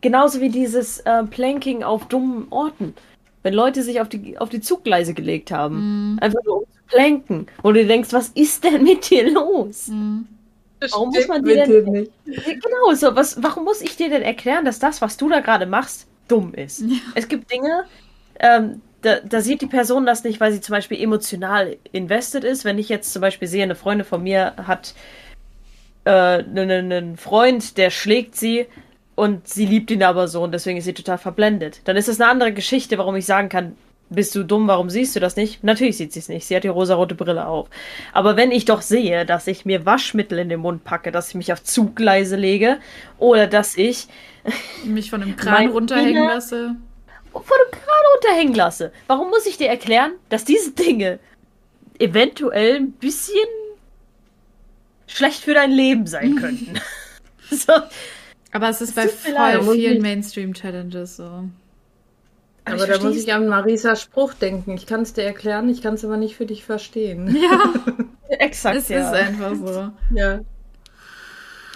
Genauso 0.00 0.40
wie 0.40 0.48
dieses 0.48 1.00
äh, 1.00 1.24
Planking 1.24 1.82
auf 1.82 2.06
dummen 2.06 2.46
Orten. 2.50 2.94
Wenn 3.42 3.52
Leute 3.52 3.82
sich 3.82 4.00
auf 4.00 4.08
die, 4.08 4.38
auf 4.38 4.48
die 4.48 4.60
Zuggleise 4.60 5.12
gelegt 5.12 5.50
haben. 5.50 6.12
Mhm. 6.12 6.18
Einfach 6.20 6.38
nur 6.44 6.58
um 6.58 6.64
zu 6.66 6.78
planken. 6.86 7.46
Und 7.62 7.74
du 7.74 7.84
denkst, 7.84 8.12
was 8.12 8.28
ist 8.28 8.62
denn 8.62 8.84
mit 8.84 9.10
dir 9.10 9.28
los? 9.32 9.88
Mhm. 9.88 10.26
Warum 10.92 11.08
muss 11.08 11.26
man 11.26 11.42
Bitte 11.42 11.82
denn- 11.82 11.92
nicht. 11.92 12.12
Ja, 12.26 12.42
Genau, 12.44 12.94
so, 12.94 13.16
was, 13.16 13.42
warum 13.42 13.64
muss 13.64 13.80
ich 13.80 13.96
dir 13.96 14.08
denn 14.08 14.22
erklären, 14.22 14.64
dass 14.64 14.78
das, 14.78 15.02
was 15.02 15.16
du 15.16 15.28
da 15.28 15.40
gerade 15.40 15.66
machst, 15.66 16.06
dumm 16.28 16.54
ist? 16.54 16.84
Es 17.16 17.26
gibt 17.26 17.50
Dinge, 17.50 17.82
ähm, 18.38 18.80
da, 19.02 19.20
da 19.20 19.40
sieht 19.40 19.60
die 19.62 19.66
Person 19.66 20.06
das 20.06 20.24
nicht, 20.24 20.40
weil 20.40 20.52
sie 20.52 20.60
zum 20.60 20.72
Beispiel 20.74 21.00
emotional 21.00 21.76
invested 21.92 22.44
ist. 22.44 22.64
Wenn 22.64 22.78
ich 22.78 22.88
jetzt 22.88 23.12
zum 23.12 23.22
Beispiel 23.22 23.46
sehe, 23.48 23.62
eine 23.62 23.74
Freundin 23.76 24.04
von 24.06 24.22
mir 24.22 24.54
hat 24.56 24.94
äh, 26.04 26.10
einen, 26.10 26.70
einen 26.70 27.16
Freund, 27.16 27.76
der 27.78 27.90
schlägt 27.90 28.36
sie 28.36 28.66
und 29.14 29.48
sie 29.48 29.66
liebt 29.66 29.90
ihn 29.90 30.02
aber 30.02 30.28
so 30.28 30.42
und 30.42 30.52
deswegen 30.52 30.78
ist 30.78 30.84
sie 30.84 30.94
total 30.94 31.18
verblendet. 31.18 31.80
Dann 31.84 31.96
ist 31.96 32.08
das 32.08 32.20
eine 32.20 32.30
andere 32.30 32.52
Geschichte, 32.52 32.98
warum 32.98 33.16
ich 33.16 33.26
sagen 33.26 33.48
kann, 33.48 33.76
bist 34.10 34.34
du 34.34 34.42
dumm, 34.42 34.68
warum 34.68 34.88
siehst 34.88 35.14
du 35.16 35.20
das 35.20 35.36
nicht? 35.36 35.62
Natürlich 35.62 35.98
sieht 35.98 36.14
sie 36.14 36.20
es 36.20 36.28
nicht. 36.30 36.46
Sie 36.46 36.56
hat 36.56 36.64
die 36.64 36.68
rosarote 36.68 37.14
Brille 37.14 37.46
auf. 37.46 37.68
Aber 38.14 38.36
wenn 38.38 38.52
ich 38.52 38.64
doch 38.64 38.80
sehe, 38.80 39.26
dass 39.26 39.46
ich 39.46 39.66
mir 39.66 39.84
Waschmittel 39.84 40.38
in 40.38 40.48
den 40.48 40.60
Mund 40.60 40.82
packe, 40.84 41.12
dass 41.12 41.28
ich 41.28 41.34
mich 41.34 41.52
auf 41.52 41.62
Zuggleise 41.62 42.36
lege 42.36 42.78
oder 43.18 43.46
dass 43.46 43.76
ich 43.76 44.06
Mich 44.84 45.10
von 45.10 45.20
dem 45.20 45.36
Kran 45.36 45.68
runterhängen 45.68 46.14
Finger- 46.14 46.34
lasse. 46.34 46.76
Vor 47.32 47.42
dem 47.42 47.70
Kran 47.70 48.02
runterhängen 48.14 48.54
lasse, 48.54 48.92
warum 49.06 49.30
muss 49.30 49.46
ich 49.46 49.56
dir 49.56 49.68
erklären, 49.68 50.12
dass 50.28 50.44
diese 50.44 50.72
Dinge 50.72 51.18
eventuell 51.98 52.76
ein 52.76 52.92
bisschen 52.92 53.48
schlecht 55.06 55.42
für 55.42 55.54
dein 55.54 55.70
Leben 55.70 56.06
sein 56.06 56.36
könnten? 56.36 56.80
so. 57.50 57.72
Aber 58.52 58.68
es 58.70 58.80
ist 58.80 58.94
bei 58.94 59.04
leid, 59.04 59.12
voll 59.56 59.62
muss 59.62 59.74
vielen 59.74 60.02
Mainstream-Challenges 60.02 61.16
so. 61.16 61.44
Aber 62.64 62.86
da 62.86 63.00
muss 63.00 63.16
ich 63.16 63.32
an 63.32 63.48
Marisas 63.48 64.02
Spruch 64.02 64.34
denken. 64.34 64.74
Ich 64.74 64.86
kann 64.86 65.02
es 65.02 65.12
dir 65.12 65.24
erklären, 65.24 65.68
ich 65.68 65.82
kann 65.82 65.94
es 65.94 66.04
aber 66.04 66.16
nicht 66.16 66.36
für 66.36 66.46
dich 66.46 66.64
verstehen. 66.64 67.34
Ja, 67.34 67.74
Exakt, 68.28 68.76
es 68.76 68.88
ja. 68.88 69.08
ist 69.08 69.14
einfach 69.14 69.54
so. 69.54 69.90
Ja. 70.14 70.40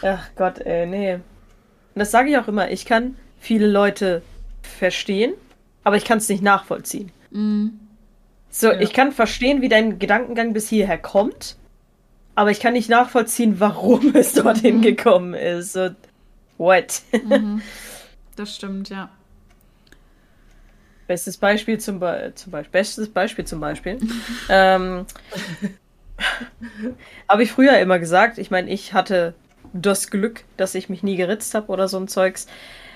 Ach 0.02 0.28
Gott, 0.36 0.58
ey, 0.58 0.86
nee. 0.86 1.14
Und 1.14 1.22
das 1.94 2.10
sage 2.10 2.30
ich 2.30 2.36
auch 2.36 2.48
immer. 2.48 2.70
Ich 2.70 2.84
kann 2.84 3.16
viele 3.38 3.66
Leute 3.66 4.22
verstehen, 4.62 5.34
aber 5.84 5.96
ich 5.96 6.04
kann 6.04 6.18
es 6.18 6.28
nicht 6.28 6.42
nachvollziehen. 6.42 7.10
Mhm. 7.30 7.78
So, 8.50 8.70
Ja. 8.70 8.80
ich 8.80 8.92
kann 8.92 9.12
verstehen, 9.12 9.62
wie 9.62 9.68
dein 9.68 9.98
Gedankengang 9.98 10.52
bis 10.52 10.68
hierher 10.68 10.98
kommt, 10.98 11.56
aber 12.34 12.50
ich 12.50 12.60
kann 12.60 12.72
nicht 12.74 12.88
nachvollziehen, 12.90 13.60
warum 13.60 14.14
es 14.14 14.34
dorthin 14.34 14.78
Mhm. 14.78 14.82
gekommen 14.82 15.34
ist. 15.34 15.72
So, 15.72 15.90
what? 16.58 17.02
Mhm. 17.12 17.62
Das 18.36 18.56
stimmt, 18.56 18.88
ja. 18.88 19.10
Bestes 21.06 21.36
Beispiel 21.36 21.78
zum, 21.78 22.00
Be 22.00 22.32
zum 22.34 22.50
Beispiel. 22.52 22.70
Bestes 22.72 23.08
Beispiel 23.10 23.44
zum 23.44 23.60
Beispiel. 23.60 23.98
ähm, 24.48 25.04
habe 27.28 27.42
ich 27.42 27.52
früher 27.52 27.78
immer 27.78 27.98
gesagt. 27.98 28.38
Ich 28.38 28.50
meine, 28.50 28.70
ich 28.70 28.94
hatte 28.94 29.34
das 29.74 30.10
Glück, 30.10 30.44
dass 30.56 30.74
ich 30.74 30.88
mich 30.88 31.02
nie 31.02 31.16
geritzt 31.16 31.54
habe 31.54 31.68
oder 31.70 31.88
so 31.88 31.98
ein 31.98 32.08
Zeugs. 32.08 32.46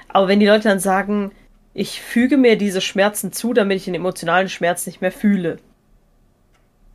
Aber 0.09 0.29
wenn 0.29 0.41
die 0.41 0.47
Leute 0.47 0.69
dann 0.69 0.81
sagen, 0.81 1.33
ich 1.79 2.01
füge 2.01 2.39
mir 2.39 2.57
diese 2.57 2.81
Schmerzen 2.81 3.33
zu, 3.33 3.53
damit 3.53 3.77
ich 3.77 3.85
den 3.85 3.95
emotionalen 3.95 4.49
Schmerz 4.49 4.87
nicht 4.87 5.03
mehr 5.03 5.13
fühle. 5.13 5.59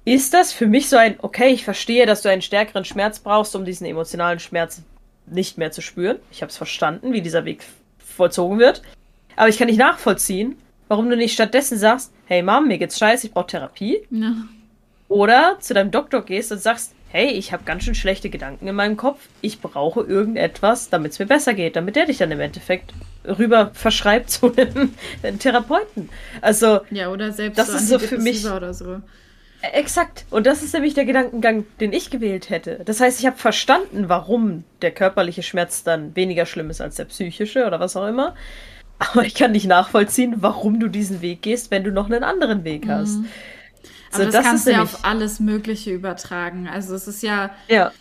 Ist 0.06 0.34
das 0.34 0.52
für 0.52 0.66
mich 0.66 0.90
so 0.90 0.98
ein, 0.98 1.18
okay, 1.20 1.50
ich 1.50 1.64
verstehe, 1.64 2.08
dass 2.08 2.24
du 2.24 2.30
einen 2.30 2.42
stärkeren 2.42 2.84
Schmerz 2.84 3.20
brauchst, 3.20 3.56
um 3.56 3.64
diesen 3.64 3.86
emotionalen 3.86 4.40
Schmerz 4.40 4.82
nicht 5.28 5.60
mehr 5.60 5.72
zu 5.72 5.84
spüren. 5.84 6.18
Ich 6.32 6.42
habe 6.42 6.50
es 6.50 6.58
verstanden, 6.58 7.14
wie 7.14 7.22
dieser 7.22 7.46
Weg 7.46 7.64
vollzogen 8.00 8.58
wird. 8.58 8.82
Aber 9.36 9.50
ich 9.50 9.60
kann 9.60 9.68
nicht 9.68 9.78
nachvollziehen, 9.78 10.56
warum 10.88 11.12
du 11.12 11.16
nicht 11.16 11.34
stattdessen 11.34 11.78
sagst, 11.78 12.12
hey 12.26 12.42
Mom, 12.42 12.68
mir 12.68 12.80
geht's 12.80 12.98
scheiße, 12.98 13.28
ich 13.28 13.34
brauche 13.34 13.48
Therapie. 13.48 14.00
ja. 14.10 14.34
Oder 15.10 15.58
zu 15.60 15.74
deinem 15.76 15.92
Doktor 15.92 16.24
gehst 16.24 16.52
und 16.54 16.60
sagst, 16.60 16.96
hey, 17.10 17.28
ich 17.28 17.52
habe 17.52 17.66
ganz 17.66 17.84
schön 17.84 17.96
schlechte 17.96 18.30
Gedanken 18.30 18.68
in 18.68 18.76
meinem 18.76 18.96
Kopf, 18.96 19.28
ich 19.42 19.60
brauche 19.60 20.02
irgendetwas, 20.02 20.90
damit 20.90 21.12
es 21.12 21.20
mir 21.20 21.26
besser 21.26 21.54
geht, 21.54 21.76
damit 21.76 21.98
der 21.98 22.06
dich 22.06 22.18
dann 22.18 22.32
im 22.32 22.40
Endeffekt 22.40 22.94
rüber 23.26 23.72
verschreibt 23.74 24.30
zu 24.30 24.56
einem, 24.56 24.94
einem 25.24 25.40
Therapeuten. 25.40 26.10
Also, 26.42 26.82
Ja, 26.90 27.10
oder 27.10 27.32
selbst 27.32 27.58
Das 27.58 27.68
so 27.68 27.78
ist 27.78 27.88
so 27.90 28.00
für 28.00 28.18
mich- 28.18 28.46
oder 28.46 28.74
so. 28.74 29.02
Exakt. 29.62 30.26
Und 30.32 30.48
das 30.48 30.64
ist 30.64 30.74
nämlich 30.74 30.96
der 30.96 31.06
Gedankengang, 31.06 31.66
den 31.80 31.94
ich 31.94 32.10
gewählt 32.10 32.50
hätte. 32.50 32.82
Das 32.84 33.00
heißt, 33.00 33.20
ich 33.20 33.28
habe 33.28 33.38
verstanden, 33.38 34.10
warum 34.10 34.64
der 34.82 34.92
körperliche 34.92 35.44
Schmerz 35.44 35.84
dann 35.84 36.16
weniger 36.16 36.48
schlimm 36.48 36.72
ist 36.72 36.82
als 36.82 36.96
der 36.96 37.06
psychische 37.06 37.68
oder 37.68 37.80
was 37.80 37.96
auch 37.96 38.08
immer. 38.08 38.36
Aber 38.98 39.24
ich 39.24 39.36
kann 39.36 39.52
nicht 39.52 39.68
nachvollziehen, 39.68 40.36
warum 40.38 40.80
du 40.80 40.88
diesen 40.88 41.22
Weg 41.22 41.42
gehst, 41.44 41.70
wenn 41.72 41.84
du 41.84 41.92
noch 41.92 42.06
einen 42.06 42.24
anderen 42.24 42.64
Weg 42.64 42.88
hast. 42.88 43.18
Mhm. 43.18 43.28
Aber 44.14 44.26
das, 44.26 44.34
das 44.34 44.46
kannst 44.46 44.68
du 44.68 44.72
ja 44.72 44.84
auf 44.84 45.06
alles 45.06 45.40
Mögliche 45.40 45.92
übertragen. 45.92 46.68
Also 46.68 46.96
es 46.96 47.08
ist 47.08 47.24
ja, 47.24 47.52
ja. 47.68 47.92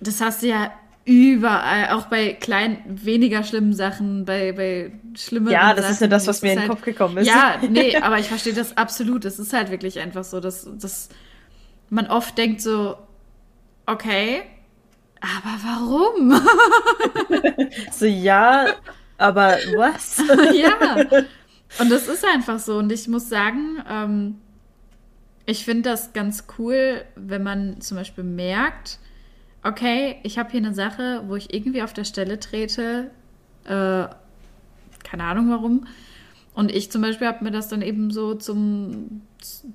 Das 0.00 0.20
hast 0.20 0.42
du 0.42 0.48
ja 0.48 0.72
überall, 1.04 1.90
auch 1.90 2.06
bei 2.06 2.32
kleinen, 2.32 2.82
weniger 2.86 3.44
schlimmen 3.44 3.74
Sachen, 3.74 4.24
bei, 4.24 4.52
bei 4.52 4.92
schlimmeren 5.16 5.52
Ja, 5.52 5.74
das 5.74 5.82
Sachen, 5.82 5.92
ist 5.92 6.00
ja 6.00 6.06
das, 6.06 6.26
was 6.26 6.42
mir 6.42 6.52
in 6.52 6.54
den 6.54 6.60
halt, 6.60 6.70
Kopf 6.70 6.82
gekommen 6.82 7.18
ist. 7.18 7.26
Ja, 7.26 7.58
nee, 7.68 7.96
aber 7.96 8.18
ich 8.18 8.28
verstehe 8.28 8.54
das 8.54 8.76
absolut. 8.76 9.24
Es 9.24 9.38
ist 9.38 9.52
halt 9.52 9.70
wirklich 9.70 10.00
einfach 10.00 10.24
so, 10.24 10.40
dass, 10.40 10.68
dass 10.78 11.10
man 11.90 12.06
oft 12.06 12.38
denkt 12.38 12.62
so, 12.62 12.96
okay, 13.86 14.42
aber 15.20 15.58
warum? 15.62 16.40
so, 17.92 18.06
ja, 18.06 18.66
aber 19.18 19.58
was? 19.76 20.22
ja. 20.54 21.06
Und 21.78 21.90
das 21.90 22.08
ist 22.08 22.24
einfach 22.24 22.58
so. 22.58 22.78
Und 22.78 22.90
ich 22.92 23.08
muss 23.08 23.28
sagen, 23.28 23.82
ähm, 23.88 24.40
ich 25.46 25.64
finde 25.64 25.90
das 25.90 26.12
ganz 26.12 26.44
cool, 26.58 27.04
wenn 27.16 27.42
man 27.42 27.80
zum 27.80 27.96
Beispiel 27.98 28.24
merkt, 28.24 28.98
okay, 29.64 30.16
ich 30.22 30.38
habe 30.38 30.50
hier 30.50 30.60
eine 30.60 30.74
Sache, 30.74 31.24
wo 31.26 31.36
ich 31.36 31.52
irgendwie 31.52 31.82
auf 31.82 31.92
der 31.92 32.04
Stelle 32.04 32.38
trete, 32.38 33.10
äh, 33.64 34.06
keine 35.02 35.24
Ahnung 35.24 35.50
warum. 35.50 35.86
Und 36.54 36.70
ich 36.70 36.92
zum 36.92 37.02
Beispiel 37.02 37.26
habe 37.26 37.42
mir 37.42 37.50
das 37.50 37.68
dann 37.68 37.82
eben 37.82 38.10
so 38.10 38.34
zum, 38.34 39.22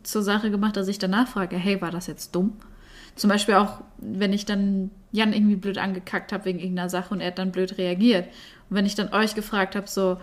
zur 0.03 0.21
Sache 0.21 0.49
gemacht, 0.51 0.77
dass 0.77 0.87
ich 0.87 0.99
danach 0.99 1.27
frage, 1.27 1.57
hey, 1.57 1.81
war 1.81 1.91
das 1.91 2.07
jetzt 2.07 2.33
dumm? 2.35 2.53
Zum 3.15 3.29
Beispiel 3.29 3.55
auch, 3.55 3.81
wenn 3.97 4.31
ich 4.31 4.45
dann 4.45 4.91
Jan 5.11 5.33
irgendwie 5.33 5.57
blöd 5.57 5.77
angekackt 5.77 6.31
habe 6.31 6.45
wegen 6.45 6.59
irgendeiner 6.59 6.89
Sache 6.89 7.13
und 7.13 7.19
er 7.19 7.27
hat 7.27 7.39
dann 7.39 7.51
blöd 7.51 7.77
reagiert. 7.77 8.27
Und 8.69 8.77
wenn 8.77 8.85
ich 8.85 8.95
dann 8.95 9.11
euch 9.11 9.35
gefragt 9.35 9.75
habe, 9.75 9.87
so, 9.87 10.17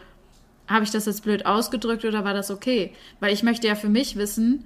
habe 0.66 0.84
ich 0.84 0.90
das 0.90 1.06
jetzt 1.06 1.24
blöd 1.24 1.44
ausgedrückt 1.44 2.04
oder 2.04 2.24
war 2.24 2.32
das 2.32 2.50
okay? 2.50 2.92
Weil 3.20 3.34
ich 3.34 3.42
möchte 3.42 3.66
ja 3.66 3.74
für 3.74 3.88
mich 3.88 4.16
wissen, 4.16 4.64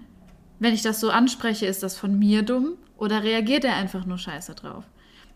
wenn 0.59 0.75
ich 0.75 0.83
das 0.83 1.01
so 1.01 1.11
anspreche, 1.11 1.67
ist 1.67 1.83
das 1.83 1.97
von 1.97 2.19
mir 2.19 2.43
dumm 2.43 2.75
oder 3.01 3.25
reagiert 3.25 3.65
er 3.65 3.75
einfach 3.75 4.05
nur 4.07 4.19
scheiße 4.19 4.55
drauf? 4.55 4.85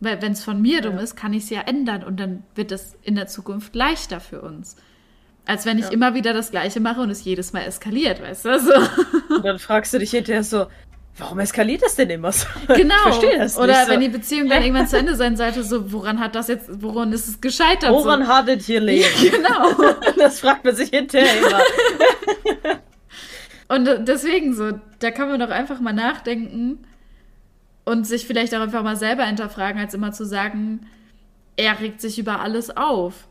Weil 0.01 0.21
wenn 0.23 0.33
es 0.33 0.45
von 0.45 0.61
mir 0.61 0.77
ja. 0.77 0.81
dumm 0.83 0.99
ist, 0.99 1.17
kann 1.17 1.33
ich 1.33 1.45
es 1.45 1.51
ja 1.51 1.63
ändern 1.63 2.05
und 2.05 2.21
dann 2.21 2.45
wird 2.55 2.73
es 2.73 2.97
in 3.03 3.15
der 3.15 3.27
Zukunft 3.27 3.75
leichter 3.75 4.21
für 4.21 4.43
uns. 4.43 4.77
Als 5.47 5.67
wenn 5.67 5.79
ich 5.79 5.87
ja. 5.87 5.91
immer 5.91 6.15
wieder 6.15 6.33
das 6.33 6.51
Gleiche 6.51 6.81
mache 6.81 7.01
und 7.01 7.11
es 7.11 7.25
jedes 7.25 7.53
Mal 7.53 7.61
eskaliert, 7.61 8.23
weißt 8.23 8.45
du? 8.45 8.61
So. 8.61 8.73
Und 9.35 9.45
dann 9.45 9.59
fragst 9.59 9.93
du 9.93 9.99
dich 9.99 10.11
hinterher 10.11 10.43
so, 10.43 10.67
warum 11.19 11.39
eskaliert 11.39 11.83
das 11.83 11.97
denn 11.97 12.11
immer 12.11 12.33
so? 12.33 12.47
Genau. 12.69 12.95
Ich 12.95 13.15
verstehe 13.15 13.39
das 13.39 13.57
Oder 13.57 13.81
nicht 13.81 13.89
wenn 13.89 14.01
die 14.01 14.09
Beziehung 14.09 14.49
dann 14.49 14.63
irgendwann 14.63 14.89
zu 14.89 14.99
Ende 14.99 15.17
sein 15.17 15.37
sollte, 15.37 15.63
so, 15.63 15.93
woran 15.93 16.19
hat 16.19 16.35
das 16.35 16.49
jetzt, 16.49 16.83
woran 16.83 17.13
ist 17.13 17.29
es 17.29 17.41
gescheitert? 17.41 17.91
Woran 17.91 18.25
so? 18.25 18.29
hattet 18.29 18.69
ihr 18.69 18.81
Leben? 18.81 19.09
genau. 19.21 19.95
Das 20.19 20.41
fragt 20.41 20.65
man 20.65 20.75
sich 20.75 20.91
hinterher 20.91 21.39
immer. 21.39 21.61
Und 23.69 24.09
deswegen 24.09 24.55
so, 24.55 24.79
da 24.99 25.11
kann 25.11 25.29
man 25.29 25.41
doch 25.41 25.51
einfach 25.51 25.81
mal 25.81 25.93
nachdenken 25.93 26.87
und 27.85 28.07
sich 28.07 28.27
vielleicht 28.27 28.55
auch 28.55 28.61
einfach 28.61 28.83
mal 28.83 28.97
selber 28.97 29.25
hinterfragen, 29.25 29.81
als 29.81 29.95
immer 29.95 30.13
zu 30.13 30.25
sagen, 30.25 30.87
er 31.57 31.81
regt 31.81 32.01
sich 32.01 32.19
über 32.19 32.41
alles 32.41 32.77
auf. 32.77 33.29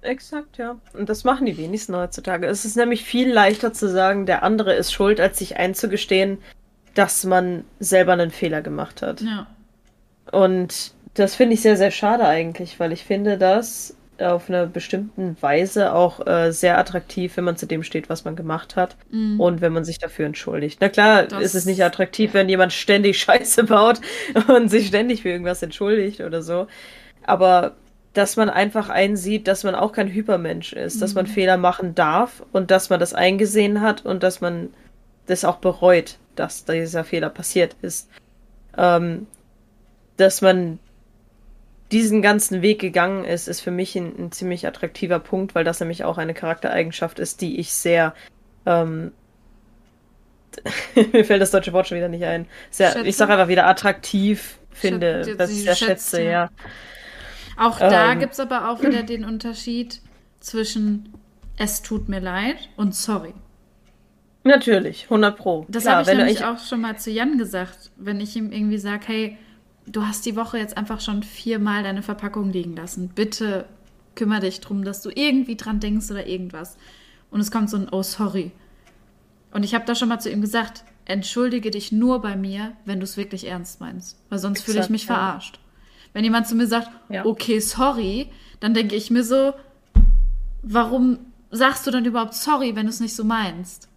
Exakt, 0.00 0.58
ja. 0.58 0.76
Und 0.92 1.08
das 1.08 1.24
machen 1.24 1.46
die 1.46 1.56
wenigsten 1.56 1.96
heutzutage. 1.96 2.46
Es 2.46 2.64
ist 2.64 2.76
nämlich 2.76 3.04
viel 3.04 3.32
leichter 3.32 3.72
zu 3.72 3.88
sagen, 3.88 4.26
der 4.26 4.42
andere 4.42 4.74
ist 4.74 4.92
schuld, 4.92 5.20
als 5.20 5.38
sich 5.38 5.56
einzugestehen, 5.56 6.38
dass 6.94 7.24
man 7.24 7.64
selber 7.80 8.12
einen 8.12 8.30
Fehler 8.30 8.62
gemacht 8.62 9.02
hat. 9.02 9.20
Ja. 9.20 9.46
Und 10.30 10.92
das 11.14 11.34
finde 11.34 11.54
ich 11.54 11.62
sehr, 11.62 11.76
sehr 11.76 11.90
schade 11.90 12.26
eigentlich, 12.26 12.78
weil 12.78 12.92
ich 12.92 13.04
finde, 13.04 13.38
dass 13.38 13.96
auf 14.20 14.48
einer 14.48 14.66
bestimmten 14.66 15.36
Weise 15.40 15.94
auch 15.94 16.26
äh, 16.26 16.52
sehr 16.52 16.78
attraktiv, 16.78 17.36
wenn 17.36 17.44
man 17.44 17.56
zu 17.56 17.66
dem 17.66 17.82
steht, 17.82 18.08
was 18.08 18.24
man 18.24 18.36
gemacht 18.36 18.76
hat 18.76 18.96
mm. 19.10 19.40
und 19.40 19.60
wenn 19.60 19.72
man 19.72 19.84
sich 19.84 19.98
dafür 19.98 20.26
entschuldigt. 20.26 20.78
Na 20.80 20.88
klar, 20.88 21.24
das 21.24 21.42
ist 21.42 21.54
es 21.54 21.66
nicht 21.66 21.82
attraktiv, 21.82 22.34
wenn 22.34 22.48
jemand 22.48 22.72
ständig 22.72 23.18
Scheiße 23.22 23.64
baut 23.64 24.00
und 24.48 24.68
sich 24.68 24.88
ständig 24.88 25.22
für 25.22 25.28
irgendwas 25.28 25.62
entschuldigt 25.62 26.20
oder 26.20 26.42
so. 26.42 26.66
Aber 27.24 27.76
dass 28.12 28.36
man 28.36 28.50
einfach 28.50 28.88
einsieht, 28.88 29.46
dass 29.46 29.64
man 29.64 29.74
auch 29.74 29.92
kein 29.92 30.08
Hypermensch 30.08 30.72
ist, 30.72 30.96
mm. 30.96 31.00
dass 31.00 31.14
man 31.14 31.26
mhm. 31.26 31.30
Fehler 31.30 31.56
machen 31.56 31.94
darf 31.94 32.42
und 32.52 32.70
dass 32.70 32.90
man 32.90 33.00
das 33.00 33.14
eingesehen 33.14 33.80
hat 33.80 34.04
und 34.04 34.22
dass 34.22 34.40
man 34.40 34.70
das 35.26 35.44
auch 35.44 35.56
bereut, 35.56 36.16
dass 36.34 36.64
dieser 36.64 37.04
Fehler 37.04 37.30
passiert 37.30 37.76
ist. 37.82 38.08
Ähm, 38.76 39.26
dass 40.16 40.42
man 40.42 40.78
diesen 41.92 42.22
ganzen 42.22 42.62
Weg 42.62 42.80
gegangen 42.80 43.24
ist, 43.24 43.48
ist 43.48 43.60
für 43.60 43.70
mich 43.70 43.96
ein, 43.96 44.14
ein, 44.18 44.32
ziemlich 44.32 44.66
attraktiver 44.66 45.18
Punkt, 45.18 45.54
weil 45.54 45.64
das 45.64 45.80
nämlich 45.80 46.04
auch 46.04 46.18
eine 46.18 46.34
Charaktereigenschaft 46.34 47.18
ist, 47.18 47.40
die 47.40 47.58
ich 47.58 47.72
sehr. 47.72 48.14
Ähm, 48.66 49.12
mir 51.12 51.24
fällt 51.24 51.40
das 51.40 51.50
deutsche 51.50 51.72
Wort 51.72 51.88
schon 51.88 51.96
wieder 51.96 52.08
nicht 52.08 52.24
ein. 52.24 52.46
Sehr, 52.70 53.04
ich 53.04 53.16
sage 53.16 53.32
einfach 53.32 53.48
wieder 53.48 53.66
attraktiv 53.66 54.58
finde, 54.70 55.24
Schätze, 55.24 55.36
dass 55.36 55.50
ich 55.50 55.62
sehr 55.62 55.74
schätze, 55.76 56.22
ja. 56.22 56.50
Auch 57.56 57.78
da 57.78 58.12
ähm, 58.12 58.20
gibt 58.20 58.34
es 58.34 58.40
aber 58.40 58.70
auch 58.70 58.82
wieder 58.82 59.02
den 59.02 59.24
Unterschied 59.24 60.00
zwischen 60.40 61.12
es 61.56 61.82
tut 61.82 62.08
mir 62.08 62.20
leid 62.20 62.56
und 62.76 62.94
sorry. 62.94 63.34
Natürlich, 64.44 65.04
100 65.04 65.36
Pro. 65.36 65.66
Das 65.68 65.86
habe 65.86 66.02
ich 66.02 66.16
nämlich 66.16 66.36
ich... 66.36 66.44
auch 66.44 66.58
schon 66.58 66.80
mal 66.80 66.96
zu 66.98 67.10
Jan 67.10 67.36
gesagt, 67.36 67.90
wenn 67.96 68.20
ich 68.20 68.36
ihm 68.36 68.52
irgendwie 68.52 68.78
sage, 68.78 69.02
hey, 69.06 69.38
du 69.90 70.06
hast 70.06 70.26
die 70.26 70.36
Woche 70.36 70.58
jetzt 70.58 70.76
einfach 70.76 71.00
schon 71.00 71.22
viermal 71.22 71.82
deine 71.82 72.02
Verpackung 72.02 72.50
liegen 72.50 72.76
lassen. 72.76 73.08
Bitte 73.14 73.66
kümmere 74.14 74.40
dich 74.40 74.60
drum, 74.60 74.84
dass 74.84 75.02
du 75.02 75.10
irgendwie 75.14 75.56
dran 75.56 75.80
denkst 75.80 76.10
oder 76.10 76.26
irgendwas. 76.26 76.76
Und 77.30 77.40
es 77.40 77.50
kommt 77.50 77.70
so 77.70 77.76
ein 77.76 77.88
Oh, 77.90 78.02
sorry. 78.02 78.52
Und 79.52 79.62
ich 79.62 79.74
habe 79.74 79.84
da 79.84 79.94
schon 79.94 80.08
mal 80.08 80.18
zu 80.18 80.30
ihm 80.30 80.40
gesagt, 80.40 80.84
entschuldige 81.04 81.70
dich 81.70 81.92
nur 81.92 82.20
bei 82.20 82.36
mir, 82.36 82.72
wenn 82.84 83.00
du 83.00 83.04
es 83.04 83.16
wirklich 83.16 83.46
ernst 83.46 83.80
meinst. 83.80 84.18
Weil 84.28 84.38
sonst 84.38 84.62
fühle 84.62 84.80
ich 84.80 84.90
mich 84.90 85.06
ja. 85.06 85.14
verarscht. 85.14 85.58
Wenn 86.12 86.24
jemand 86.24 86.46
zu 86.46 86.54
mir 86.54 86.66
sagt, 86.66 86.90
ja. 87.08 87.24
okay, 87.24 87.60
sorry, 87.60 88.28
dann 88.60 88.74
denke 88.74 88.96
ich 88.96 89.10
mir 89.10 89.24
so, 89.24 89.52
warum 90.62 91.18
sagst 91.50 91.86
du 91.86 91.90
dann 91.90 92.04
überhaupt 92.04 92.34
sorry, 92.34 92.76
wenn 92.76 92.86
du 92.86 92.90
es 92.90 93.00
nicht 93.00 93.14
so 93.14 93.24
meinst? 93.24 93.88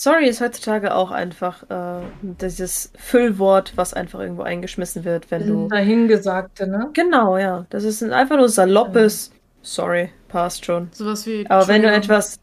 Sorry 0.00 0.30
ist 0.30 0.40
heutzutage 0.40 0.94
auch 0.94 1.10
einfach 1.10 1.62
äh, 1.64 2.00
dieses 2.22 2.90
Füllwort, 2.96 3.74
was 3.76 3.92
einfach 3.92 4.20
irgendwo 4.20 4.40
eingeschmissen 4.40 5.04
wird, 5.04 5.30
wenn 5.30 5.46
du. 5.46 5.68
Dahingesagte, 5.68 6.66
ne? 6.66 6.88
Genau, 6.94 7.36
ja. 7.36 7.66
Das 7.68 7.84
ist 7.84 8.02
einfach 8.02 8.38
nur 8.38 8.48
saloppes. 8.48 9.30
Ja. 9.30 9.40
Sorry, 9.60 10.08
passt 10.28 10.64
schon. 10.64 10.88
Sowas 10.92 11.26
wie. 11.26 11.44
Aber 11.50 11.68
wenn 11.68 11.82
du 11.82 11.92
etwas, 11.92 12.38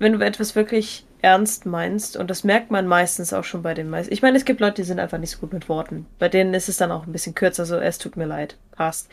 wenn 0.00 0.14
du 0.14 0.26
etwas 0.26 0.56
wirklich 0.56 1.06
ernst 1.22 1.64
meinst, 1.64 2.16
und 2.16 2.28
das 2.28 2.42
merkt 2.42 2.72
man 2.72 2.88
meistens 2.88 3.32
auch 3.32 3.44
schon 3.44 3.62
bei 3.62 3.72
den 3.72 3.88
meisten. 3.88 4.12
Ich 4.12 4.22
meine, 4.22 4.36
es 4.36 4.44
gibt 4.44 4.58
Leute, 4.58 4.82
die 4.82 4.88
sind 4.88 4.98
einfach 4.98 5.18
nicht 5.18 5.30
so 5.30 5.38
gut 5.38 5.52
mit 5.52 5.68
Worten. 5.68 6.06
Bei 6.18 6.28
denen 6.28 6.54
ist 6.54 6.68
es 6.68 6.78
dann 6.78 6.90
auch 6.90 7.06
ein 7.06 7.12
bisschen 7.12 7.36
kürzer, 7.36 7.66
so 7.66 7.76
es 7.76 7.98
tut 7.98 8.16
mir 8.16 8.26
leid. 8.26 8.56
Passt. 8.72 9.08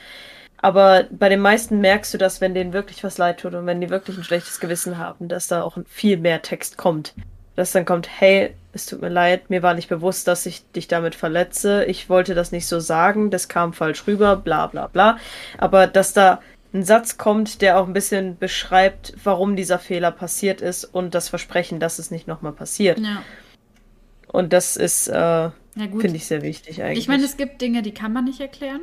Aber 0.63 1.05
bei 1.11 1.29
den 1.29 1.41
meisten 1.41 1.79
merkst 1.79 2.11
du 2.11 2.17
das, 2.17 2.41
wenn 2.41 2.55
denen 2.55 2.73
wirklich 2.73 3.03
was 3.03 3.19
leid 3.19 3.41
tut 3.41 3.53
und 3.53 3.67
wenn 3.67 3.81
die 3.81 3.91
wirklich 3.91 4.17
ein 4.17 4.23
schlechtes 4.23 4.59
Gewissen 4.59 4.97
haben, 4.97 5.27
dass 5.27 5.47
da 5.47 5.61
auch 5.61 5.77
viel 5.85 6.17
mehr 6.17 6.41
Text 6.41 6.75
kommt 6.77 7.13
dass 7.57 7.71
dann 7.71 7.85
kommt, 7.85 8.07
hey, 8.07 8.53
es 8.71 8.85
tut 8.85 9.01
mir 9.01 9.09
leid, 9.09 9.49
mir 9.49 9.63
war 9.63 9.73
nicht 9.73 9.89
bewusst, 9.89 10.27
dass 10.27 10.45
ich 10.45 10.63
dich 10.71 10.87
damit 10.87 11.15
verletze. 11.15 11.83
Ich 11.85 12.07
wollte 12.07 12.35
das 12.35 12.51
nicht 12.51 12.67
so 12.67 12.79
sagen, 12.79 13.31
das 13.31 13.47
kam 13.47 13.73
falsch 13.73 14.05
rüber, 14.05 14.35
bla 14.35 14.67
bla 14.67 14.85
bla. 14.85 15.17
Aber 15.57 15.87
dass 15.87 16.13
da 16.13 16.39
ein 16.71 16.83
Satz 16.83 17.17
kommt, 17.17 17.63
der 17.63 17.79
auch 17.79 17.87
ein 17.87 17.93
bisschen 17.93 18.37
beschreibt, 18.37 19.15
warum 19.23 19.55
dieser 19.55 19.79
Fehler 19.79 20.11
passiert 20.11 20.61
ist 20.61 20.85
und 20.85 21.15
das 21.15 21.29
Versprechen, 21.29 21.79
dass 21.79 21.97
es 21.97 22.11
nicht 22.11 22.27
nochmal 22.27 22.51
passiert. 22.51 22.99
Ja. 22.99 23.23
Und 24.27 24.53
das 24.53 24.77
ist, 24.77 25.07
äh, 25.07 25.49
finde 25.73 26.15
ich 26.15 26.27
sehr 26.27 26.43
wichtig 26.43 26.83
eigentlich. 26.83 26.99
Ich 26.99 27.07
meine, 27.07 27.23
es 27.23 27.37
gibt 27.37 27.59
Dinge, 27.59 27.81
die 27.81 27.93
kann 27.93 28.13
man 28.13 28.25
nicht 28.25 28.39
erklären. 28.39 28.81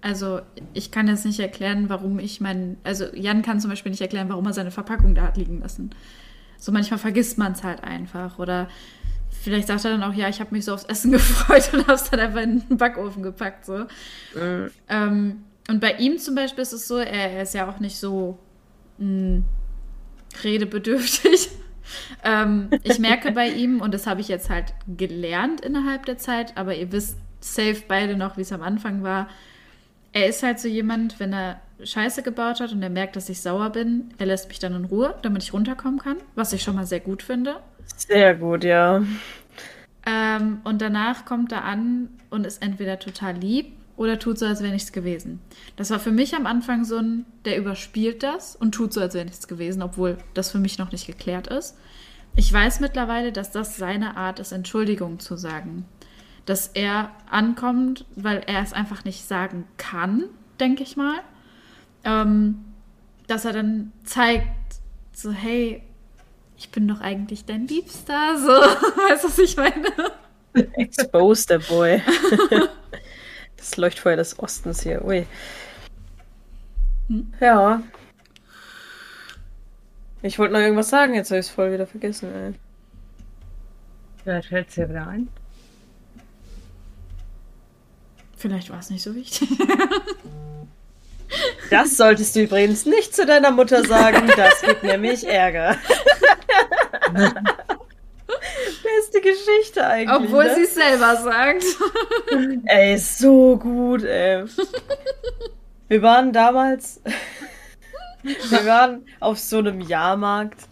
Also 0.00 0.40
ich 0.72 0.90
kann 0.90 1.06
jetzt 1.06 1.26
nicht 1.26 1.40
erklären, 1.40 1.90
warum 1.90 2.18
ich 2.18 2.40
meinen, 2.40 2.78
also 2.82 3.04
Jan 3.14 3.42
kann 3.42 3.60
zum 3.60 3.68
Beispiel 3.68 3.90
nicht 3.90 4.00
erklären, 4.00 4.30
warum 4.30 4.46
er 4.46 4.54
seine 4.54 4.70
Verpackung 4.70 5.14
da 5.14 5.24
hat 5.24 5.36
liegen 5.36 5.60
lassen 5.60 5.90
so 6.60 6.70
manchmal 6.70 6.98
vergisst 6.98 7.38
man 7.38 7.52
es 7.52 7.64
halt 7.64 7.82
einfach. 7.82 8.38
Oder 8.38 8.68
vielleicht 9.42 9.66
sagt 9.66 9.84
er 9.84 9.92
dann 9.92 10.02
auch, 10.02 10.14
ja, 10.14 10.28
ich 10.28 10.40
habe 10.40 10.54
mich 10.54 10.64
so 10.64 10.74
aufs 10.74 10.84
Essen 10.84 11.10
gefreut 11.12 11.70
und 11.72 11.82
habe 11.82 11.94
es 11.94 12.10
dann 12.10 12.20
einfach 12.20 12.42
in 12.42 12.68
den 12.68 12.76
Backofen 12.76 13.22
gepackt. 13.22 13.64
So. 13.64 13.86
Mhm. 14.34 14.70
Ähm, 14.88 15.44
und 15.68 15.80
bei 15.80 15.94
ihm 15.94 16.18
zum 16.18 16.34
Beispiel 16.34 16.62
ist 16.62 16.72
es 16.72 16.86
so, 16.86 16.98
er, 16.98 17.32
er 17.32 17.42
ist 17.42 17.54
ja 17.54 17.68
auch 17.68 17.80
nicht 17.80 17.96
so 17.96 18.38
mh, 18.98 19.06
hm, 19.06 19.44
redebedürftig. 20.44 21.48
ähm, 22.24 22.68
ich 22.82 22.98
merke 22.98 23.32
bei 23.32 23.48
ihm, 23.48 23.80
und 23.80 23.94
das 23.94 24.06
habe 24.06 24.20
ich 24.20 24.28
jetzt 24.28 24.50
halt 24.50 24.74
gelernt 24.86 25.62
innerhalb 25.62 26.06
der 26.06 26.18
Zeit, 26.18 26.56
aber 26.56 26.76
ihr 26.76 26.92
wisst 26.92 27.16
safe 27.40 27.82
beide 27.88 28.16
noch, 28.16 28.36
wie 28.36 28.42
es 28.42 28.52
am 28.52 28.62
Anfang 28.62 29.02
war. 29.02 29.28
Er 30.12 30.26
ist 30.26 30.42
halt 30.42 30.60
so 30.60 30.68
jemand, 30.68 31.20
wenn 31.20 31.32
er 31.32 31.60
Scheiße 31.84 32.22
gebaut 32.22 32.60
hat 32.60 32.72
und 32.72 32.82
er 32.82 32.90
merkt, 32.90 33.16
dass 33.16 33.28
ich 33.28 33.40
sauer 33.40 33.70
bin, 33.70 34.12
er 34.18 34.26
lässt 34.26 34.48
mich 34.48 34.58
dann 34.58 34.74
in 34.74 34.84
Ruhe, 34.84 35.14
damit 35.22 35.42
ich 35.42 35.52
runterkommen 35.52 35.98
kann, 35.98 36.16
was 36.34 36.52
ich 36.52 36.62
schon 36.62 36.76
mal 36.76 36.86
sehr 36.86 37.00
gut 37.00 37.22
finde. 37.22 37.56
Sehr 37.96 38.34
gut, 38.34 38.64
ja. 38.64 39.02
Ähm, 40.06 40.60
und 40.64 40.80
danach 40.80 41.24
kommt 41.24 41.52
er 41.52 41.64
an 41.64 42.08
und 42.30 42.46
ist 42.46 42.62
entweder 42.62 42.98
total 42.98 43.36
lieb 43.36 43.72
oder 43.96 44.18
tut 44.18 44.38
so, 44.38 44.46
als 44.46 44.62
wäre 44.62 44.72
nichts 44.72 44.92
gewesen. 44.92 45.40
Das 45.76 45.90
war 45.90 45.98
für 45.98 46.10
mich 46.10 46.34
am 46.34 46.46
Anfang 46.46 46.84
so 46.84 46.96
ein, 46.96 47.26
der 47.44 47.58
überspielt 47.58 48.22
das 48.22 48.56
und 48.56 48.72
tut 48.72 48.94
so, 48.94 49.00
als 49.00 49.14
wäre 49.14 49.26
nichts 49.26 49.46
gewesen, 49.46 49.82
obwohl 49.82 50.16
das 50.32 50.50
für 50.50 50.58
mich 50.58 50.78
noch 50.78 50.90
nicht 50.90 51.06
geklärt 51.06 51.48
ist. 51.48 51.76
Ich 52.36 52.50
weiß 52.52 52.80
mittlerweile, 52.80 53.32
dass 53.32 53.50
das 53.50 53.76
seine 53.76 54.16
Art 54.16 54.38
ist, 54.38 54.52
Entschuldigung 54.52 55.18
zu 55.18 55.36
sagen. 55.36 55.84
Dass 56.46 56.68
er 56.68 57.10
ankommt, 57.28 58.06
weil 58.16 58.42
er 58.46 58.62
es 58.62 58.72
einfach 58.72 59.04
nicht 59.04 59.24
sagen 59.26 59.66
kann, 59.76 60.24
denke 60.58 60.82
ich 60.82 60.96
mal. 60.96 61.20
Ähm, 62.04 62.64
dass 63.26 63.44
er 63.44 63.52
dann 63.52 63.92
zeigt, 64.04 64.46
so, 65.12 65.32
hey, 65.32 65.82
ich 66.56 66.70
bin 66.70 66.88
doch 66.88 67.00
eigentlich 67.00 67.44
dein 67.44 67.66
Liebster. 67.66 68.38
So, 68.38 68.48
weißt 68.48 69.24
du, 69.24 69.28
was 69.28 69.38
ich 69.38 69.56
meine? 69.56 69.86
Expose 70.74 71.46
the 71.48 71.72
boy. 71.72 72.02
das 73.56 73.76
Leuchtfeuer 73.76 74.16
des 74.16 74.38
Ostens 74.38 74.82
hier. 74.82 75.04
Ui. 75.04 75.26
Hm? 77.08 77.32
Ja. 77.40 77.82
Ich 80.22 80.38
wollte 80.38 80.52
noch 80.52 80.60
irgendwas 80.60 80.90
sagen, 80.90 81.14
jetzt 81.14 81.30
habe 81.30 81.40
ich 81.40 81.46
es 81.46 81.52
voll 81.52 81.72
wieder 81.72 81.86
vergessen, 81.86 82.34
ey. 82.34 82.54
Vielleicht 84.22 84.48
fällt 84.48 84.68
es 84.68 84.74
dir 84.74 84.88
wieder 84.88 85.06
ein. 85.06 85.28
Vielleicht 88.36 88.70
war 88.70 88.78
es 88.78 88.90
nicht 88.90 89.02
so 89.02 89.14
wichtig. 89.14 89.48
Das 91.70 91.96
solltest 91.96 92.36
du 92.36 92.42
übrigens 92.42 92.84
nicht 92.84 93.14
zu 93.14 93.24
deiner 93.24 93.52
Mutter 93.52 93.84
sagen, 93.84 94.30
das 94.36 94.60
gibt 94.60 94.82
nämlich 94.82 95.26
Ärger. 95.26 95.76
Beste 98.82 99.20
Geschichte 99.20 99.86
eigentlich. 99.86 100.28
Obwohl 100.28 100.44
ne? 100.44 100.54
sie 100.56 100.62
es 100.62 100.74
selber 100.74 101.16
sagt. 101.16 101.64
Ey, 102.66 102.98
so 102.98 103.56
gut, 103.56 104.02
ey. 104.04 104.44
Wir 105.88 106.02
waren 106.02 106.32
damals. 106.32 107.00
Wir 108.22 108.66
waren 108.66 109.06
auf 109.18 109.38
so 109.38 109.58
einem 109.58 109.80
Jahrmarkt. 109.80 110.68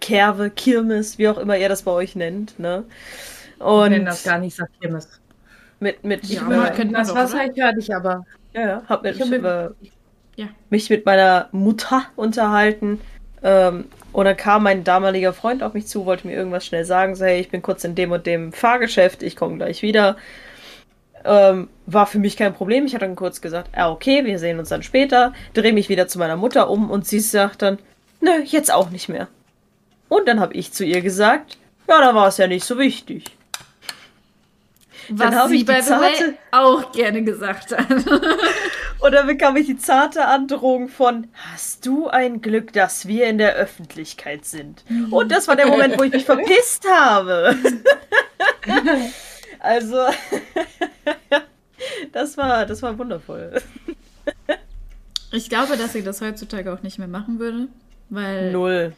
Kerwe, 0.00 0.50
Kirmes, 0.50 1.16
wie 1.18 1.28
auch 1.28 1.38
immer 1.38 1.56
ihr 1.56 1.68
das 1.68 1.82
bei 1.82 1.92
euch 1.92 2.16
nennt, 2.16 2.58
ne? 2.58 2.84
Und. 3.60 3.84
Ich 3.84 3.90
nenne 3.90 4.06
das 4.06 4.24
gar 4.24 4.38
nicht, 4.38 4.56
sag 4.56 4.68
Kirmes. 4.80 5.08
Mit, 5.78 6.04
mit, 6.04 6.24
ja, 6.24 6.66
äh, 6.66 6.86
das 6.86 7.14
Wasser 7.14 7.44
höre 7.54 7.76
ich 7.76 7.94
aber. 7.94 8.24
Ja, 8.52 8.60
ja, 8.60 8.82
hab 8.88 9.02
mit, 9.02 9.14
ich 9.16 9.22
hab 9.22 9.28
mit, 9.28 9.44
äh, 9.44 9.70
ja. 10.36 10.48
mich 10.70 10.90
mit 10.90 11.06
meiner 11.06 11.48
Mutter 11.52 12.04
unterhalten. 12.16 13.00
Ähm, 13.42 13.86
und 14.12 14.26
dann 14.26 14.36
kam 14.36 14.64
mein 14.64 14.84
damaliger 14.84 15.32
Freund 15.32 15.62
auf 15.62 15.74
mich 15.74 15.86
zu, 15.86 16.04
wollte 16.06 16.26
mir 16.26 16.34
irgendwas 16.34 16.66
schnell 16.66 16.84
sagen, 16.84 17.14
so, 17.14 17.24
hey, 17.24 17.40
ich 17.40 17.50
bin 17.50 17.62
kurz 17.62 17.82
in 17.84 17.94
dem 17.94 18.12
und 18.12 18.26
dem 18.26 18.52
Fahrgeschäft, 18.52 19.22
ich 19.22 19.36
komme 19.36 19.56
gleich 19.56 19.82
wieder. 19.82 20.16
Ähm, 21.24 21.68
war 21.86 22.06
für 22.06 22.18
mich 22.18 22.36
kein 22.36 22.52
Problem. 22.52 22.84
Ich 22.84 22.94
hatte 22.94 23.06
dann 23.06 23.16
kurz 23.16 23.40
gesagt, 23.40 23.70
ja, 23.76 23.90
okay, 23.90 24.24
wir 24.24 24.38
sehen 24.38 24.58
uns 24.58 24.68
dann 24.68 24.82
später. 24.82 25.32
Drehe 25.54 25.72
mich 25.72 25.88
wieder 25.88 26.08
zu 26.08 26.18
meiner 26.18 26.36
Mutter 26.36 26.68
um 26.68 26.90
und 26.90 27.06
sie 27.06 27.20
sagt 27.20 27.62
dann, 27.62 27.78
nö, 28.20 28.42
jetzt 28.44 28.72
auch 28.72 28.90
nicht 28.90 29.08
mehr. 29.08 29.28
Und 30.08 30.28
dann 30.28 30.40
habe 30.40 30.54
ich 30.54 30.72
zu 30.72 30.84
ihr 30.84 31.00
gesagt, 31.00 31.56
ja, 31.88 32.00
da 32.00 32.14
war 32.14 32.28
es 32.28 32.36
ja 32.36 32.46
nicht 32.46 32.64
so 32.64 32.78
wichtig. 32.78 33.36
Was 35.08 35.48
sie 35.48 35.64
bei 35.64 35.80
zarte... 35.80 36.34
auch 36.50 36.92
gerne 36.92 37.22
gesagt 37.22 37.76
hat. 37.76 37.86
und 39.02 39.12
dann 39.12 39.26
bekam 39.26 39.56
ich 39.56 39.66
die 39.66 39.76
zarte 39.76 40.26
Androhung 40.26 40.88
von, 40.88 41.26
hast 41.52 41.84
du 41.84 42.06
ein 42.06 42.40
Glück, 42.40 42.72
dass 42.72 43.08
wir 43.08 43.26
in 43.26 43.38
der 43.38 43.54
Öffentlichkeit 43.54 44.44
sind? 44.44 44.84
Und 45.10 45.32
das 45.32 45.48
war 45.48 45.56
der 45.56 45.66
Moment, 45.66 45.98
wo 45.98 46.04
ich 46.04 46.12
mich 46.12 46.24
verpisst 46.24 46.88
habe. 46.88 47.56
also, 49.58 49.96
das 52.12 52.36
war, 52.36 52.64
das 52.64 52.82
war 52.82 52.98
wundervoll. 52.98 53.60
Ich 55.34 55.48
glaube, 55.48 55.78
dass 55.78 55.94
sie 55.94 56.02
das 56.02 56.20
heutzutage 56.20 56.70
auch 56.70 56.82
nicht 56.82 56.98
mehr 56.98 57.08
machen 57.08 57.38
würde, 57.38 57.68
weil. 58.10 58.52
Null. 58.52 58.92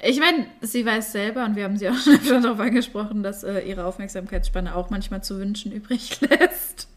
Ich 0.00 0.18
meine, 0.18 0.46
sie 0.62 0.86
weiß 0.86 1.12
selber, 1.12 1.44
und 1.44 1.56
wir 1.56 1.64
haben 1.64 1.76
sie 1.76 1.90
auch 1.90 1.94
schon 1.94 2.42
darauf 2.42 2.58
angesprochen, 2.58 3.22
dass 3.22 3.44
äh, 3.44 3.60
ihre 3.60 3.84
Aufmerksamkeitsspanne 3.84 4.74
auch 4.74 4.88
manchmal 4.88 5.22
zu 5.22 5.38
wünschen 5.38 5.70
übrig 5.70 6.22
lässt. 6.22 6.87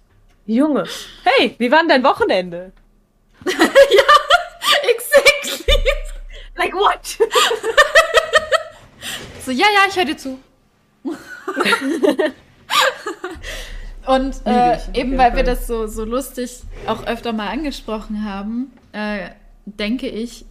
Junge, 0.45 0.85
hey, 1.23 1.55
wie 1.57 1.71
war 1.71 1.79
denn 1.79 1.89
dein 1.89 2.03
Wochenende? 2.03 2.71
ja, 3.45 3.53
exactly. 4.89 5.73
Like 6.55 6.73
what? 6.73 7.05
so, 9.45 9.51
ja, 9.51 9.65
ja, 9.73 9.81
ich 9.87 9.95
höre 9.95 10.05
dir 10.05 10.17
zu. 10.17 10.39
und 14.05 14.35
äh, 14.45 14.77
eben 14.93 15.17
weil 15.17 15.35
wir 15.35 15.43
das 15.43 15.65
so, 15.67 15.87
so 15.87 16.05
lustig 16.05 16.61
auch 16.85 17.07
öfter 17.07 17.33
mal 17.33 17.49
angesprochen 17.49 18.23
haben, 18.23 18.71
äh, 18.91 19.31
denke 19.65 20.07
ich, 20.07 20.45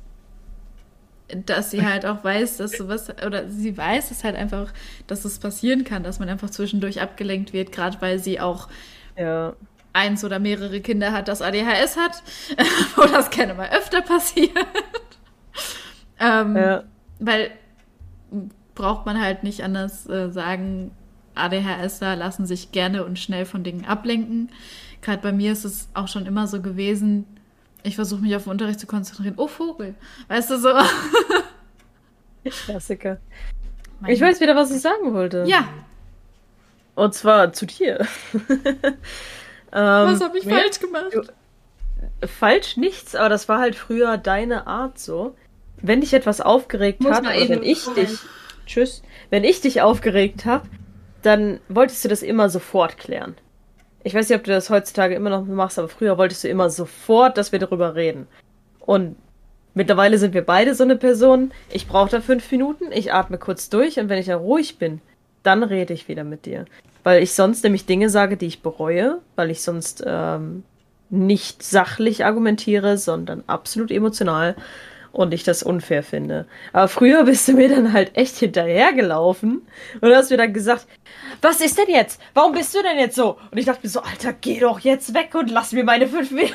dass 1.47 1.71
sie 1.71 1.87
halt 1.87 2.05
auch 2.07 2.25
weiß, 2.25 2.57
dass 2.57 2.73
sowas, 2.73 3.09
oder 3.25 3.49
sie 3.49 3.77
weiß 3.77 4.11
es 4.11 4.25
halt 4.25 4.35
einfach, 4.35 4.73
dass 5.07 5.25
es 5.25 5.39
passieren 5.39 5.85
kann, 5.85 6.03
dass 6.03 6.19
man 6.19 6.29
einfach 6.29 6.51
zwischendurch 6.51 7.01
abgelenkt 7.01 7.53
wird, 7.53 7.71
gerade 7.71 8.01
weil 8.01 8.19
sie 8.19 8.41
auch 8.41 8.67
ja. 9.17 9.55
Eins 9.93 10.25
oder 10.25 10.39
mehrere 10.39 10.81
Kinder 10.81 11.13
hat, 11.13 11.29
das 11.29 11.43
ADHS 11.43 11.97
hat, 11.97 12.23
wo 12.97 13.03
das 13.03 13.31
gerne 13.31 13.55
mal 13.55 13.71
öfter 13.71 14.03
passiert. 14.03 14.53
ähm, 16.21 16.57
ja. 16.57 16.85
Weil 17.19 17.51
braucht 18.75 19.05
man 19.07 19.21
halt 19.21 19.43
nicht 19.43 19.63
anders 19.63 20.09
äh, 20.09 20.31
sagen, 20.31 20.93
ADHSer 21.35 22.17
lassen 22.17 22.47
sich 22.47 22.73
gerne 22.73 23.05
und 23.05 23.19
schnell 23.19 23.45
von 23.45 23.63
Dingen 23.63 23.85
ablenken. 23.85 24.51
Gerade 25.03 25.23
bei 25.23 25.33
mir 25.33 25.53
ist 25.53 25.65
es 25.65 25.89
auch 25.95 26.09
schon 26.09 26.27
immer 26.27 26.47
so 26.47 26.61
gewesen, 26.63 27.27
ich 27.83 27.95
versuche 27.95 28.21
mich 28.21 28.37
auf 28.37 28.45
den 28.45 28.51
Unterricht 28.51 28.81
zu 28.81 28.87
konzentrieren. 28.87 29.35
Oh, 29.37 29.47
Vogel. 29.47 29.95
Weißt 30.29 30.51
du 30.51 30.59
so? 30.59 30.69
Klassiker. 32.45 33.19
Mein 34.01 34.13
ich 34.13 34.21
weiß 34.21 34.41
wieder, 34.41 34.57
was 34.57 34.71
ich 34.71 34.81
sagen 34.81 35.15
wollte. 35.15 35.45
Ja. 35.47 35.69
Und 36.95 37.15
zwar 37.15 37.53
zu 37.53 37.67
dir. 37.67 38.07
Ähm, 39.73 40.15
was 40.15 40.21
habe 40.21 40.39
ich 40.39 40.45
falsch 40.45 40.81
gemacht? 40.81 41.33
Falsch 42.25 42.77
nichts, 42.77 43.15
aber 43.15 43.29
das 43.29 43.49
war 43.49 43.61
halt 43.61 43.75
früher 43.75 44.19
deine 44.19 44.67
Art 44.67 44.99
so. 44.99 45.35
Wenn 45.83 46.01
dich 46.01 46.13
etwas 46.13 46.41
aufgeregt 46.41 47.01
Muss 47.01 47.13
hat, 47.13 47.23
oder 47.23 47.49
wenn 47.49 47.63
ich 47.63 47.85
dich. 47.95 48.19
Tschüss. 48.67 49.03
Wenn 49.31 49.45
ich 49.45 49.61
dich 49.61 49.81
aufgeregt 49.83 50.45
habe, 50.45 50.69
dann 51.23 51.61
wolltest 51.69 52.05
du 52.05 52.09
das 52.09 52.23
immer 52.23 52.49
sofort 52.49 52.99
klären. 52.99 53.37
Ich 54.03 54.15
weiß 54.15 54.29
nicht, 54.29 54.39
ob 54.39 54.45
du 54.45 54.51
das 54.51 54.71
heutzutage 54.71 55.15
immer 55.15 55.31
noch 55.31 55.45
machst, 55.45 55.79
aber 55.79 55.89
früher 55.89 56.17
wolltest 56.17 56.45
du 56.45 56.49
immer 56.49 56.71
sofort, 56.71 57.37
dass 57.37 57.53
wir 57.53 57.59
darüber 57.59 57.95
reden. 57.95 58.27
Und 58.81 59.17
mittlerweile 59.75 60.19
sind 60.19 60.35
wir 60.35 60.43
beide 60.45 60.75
so 60.75 60.85
eine 60.85 60.97
Person. 60.97 61.53
Ich 61.71 61.87
brauche 61.87 62.11
da 62.11 62.21
fünf 62.21 62.51
Minuten, 62.51 62.93
ich 62.93 63.13
atme 63.13 63.39
kurz 63.39 63.69
durch 63.69 63.99
und 63.99 64.09
wenn 64.09 64.19
ich 64.19 64.27
dann 64.27 64.39
ruhig 64.39 64.79
bin, 64.79 65.01
dann 65.43 65.63
rede 65.63 65.93
ich 65.93 66.09
wieder 66.09 66.25
mit 66.25 66.47
dir. 66.47 66.65
Weil 67.03 67.23
ich 67.23 67.33
sonst 67.33 67.65
nämlich 67.65 67.87
Dinge 67.87 68.11
sage, 68.11 68.37
die 68.37 68.47
ich 68.47 68.63
bereue, 68.63 69.21
weil 69.37 69.51
ich 69.51 69.63
sonst 69.63 70.03
ähm, 70.07 70.65
nicht 71.09 71.63
sachlich 71.63 72.25
argumentiere, 72.25 72.99
sondern 72.99 73.45
absolut 73.47 73.91
emotional 73.91 74.55
und 75.13 75.35
ich 75.35 75.43
das 75.43 75.63
unfair 75.63 76.03
finde. 76.03 76.47
Aber 76.73 76.89
früher 76.89 77.25
bist 77.25 77.49
du 77.49 77.53
mir 77.55 77.69
dann 77.69 77.93
halt 77.93 78.17
echt 78.17 78.37
hinterhergelaufen 78.37 79.63
und 80.01 80.15
hast 80.15 80.31
mir 80.31 80.37
dann 80.37 80.53
gesagt, 80.53 80.87
was 81.43 81.61
ist 81.61 81.79
denn 81.79 81.89
jetzt? 81.89 82.21
Warum 82.35 82.53
bist 82.53 82.75
du 82.75 82.83
denn 82.83 82.99
jetzt 82.99 83.17
so? 83.17 83.37
Und 83.51 83.59
ich 83.59 83.67
dachte 83.67 83.81
mir 83.83 83.91
so, 83.91 84.01
Alter, 84.01 84.33
geh 84.33 84.61
doch 84.61 84.81
jetzt 84.81 85.15
weg 85.15 85.35
und 85.35 85.51
lass 85.51 85.73
mir 85.73 85.85
meine 85.85 86.07
fünf 86.07 86.31
Minuten. 86.31 86.55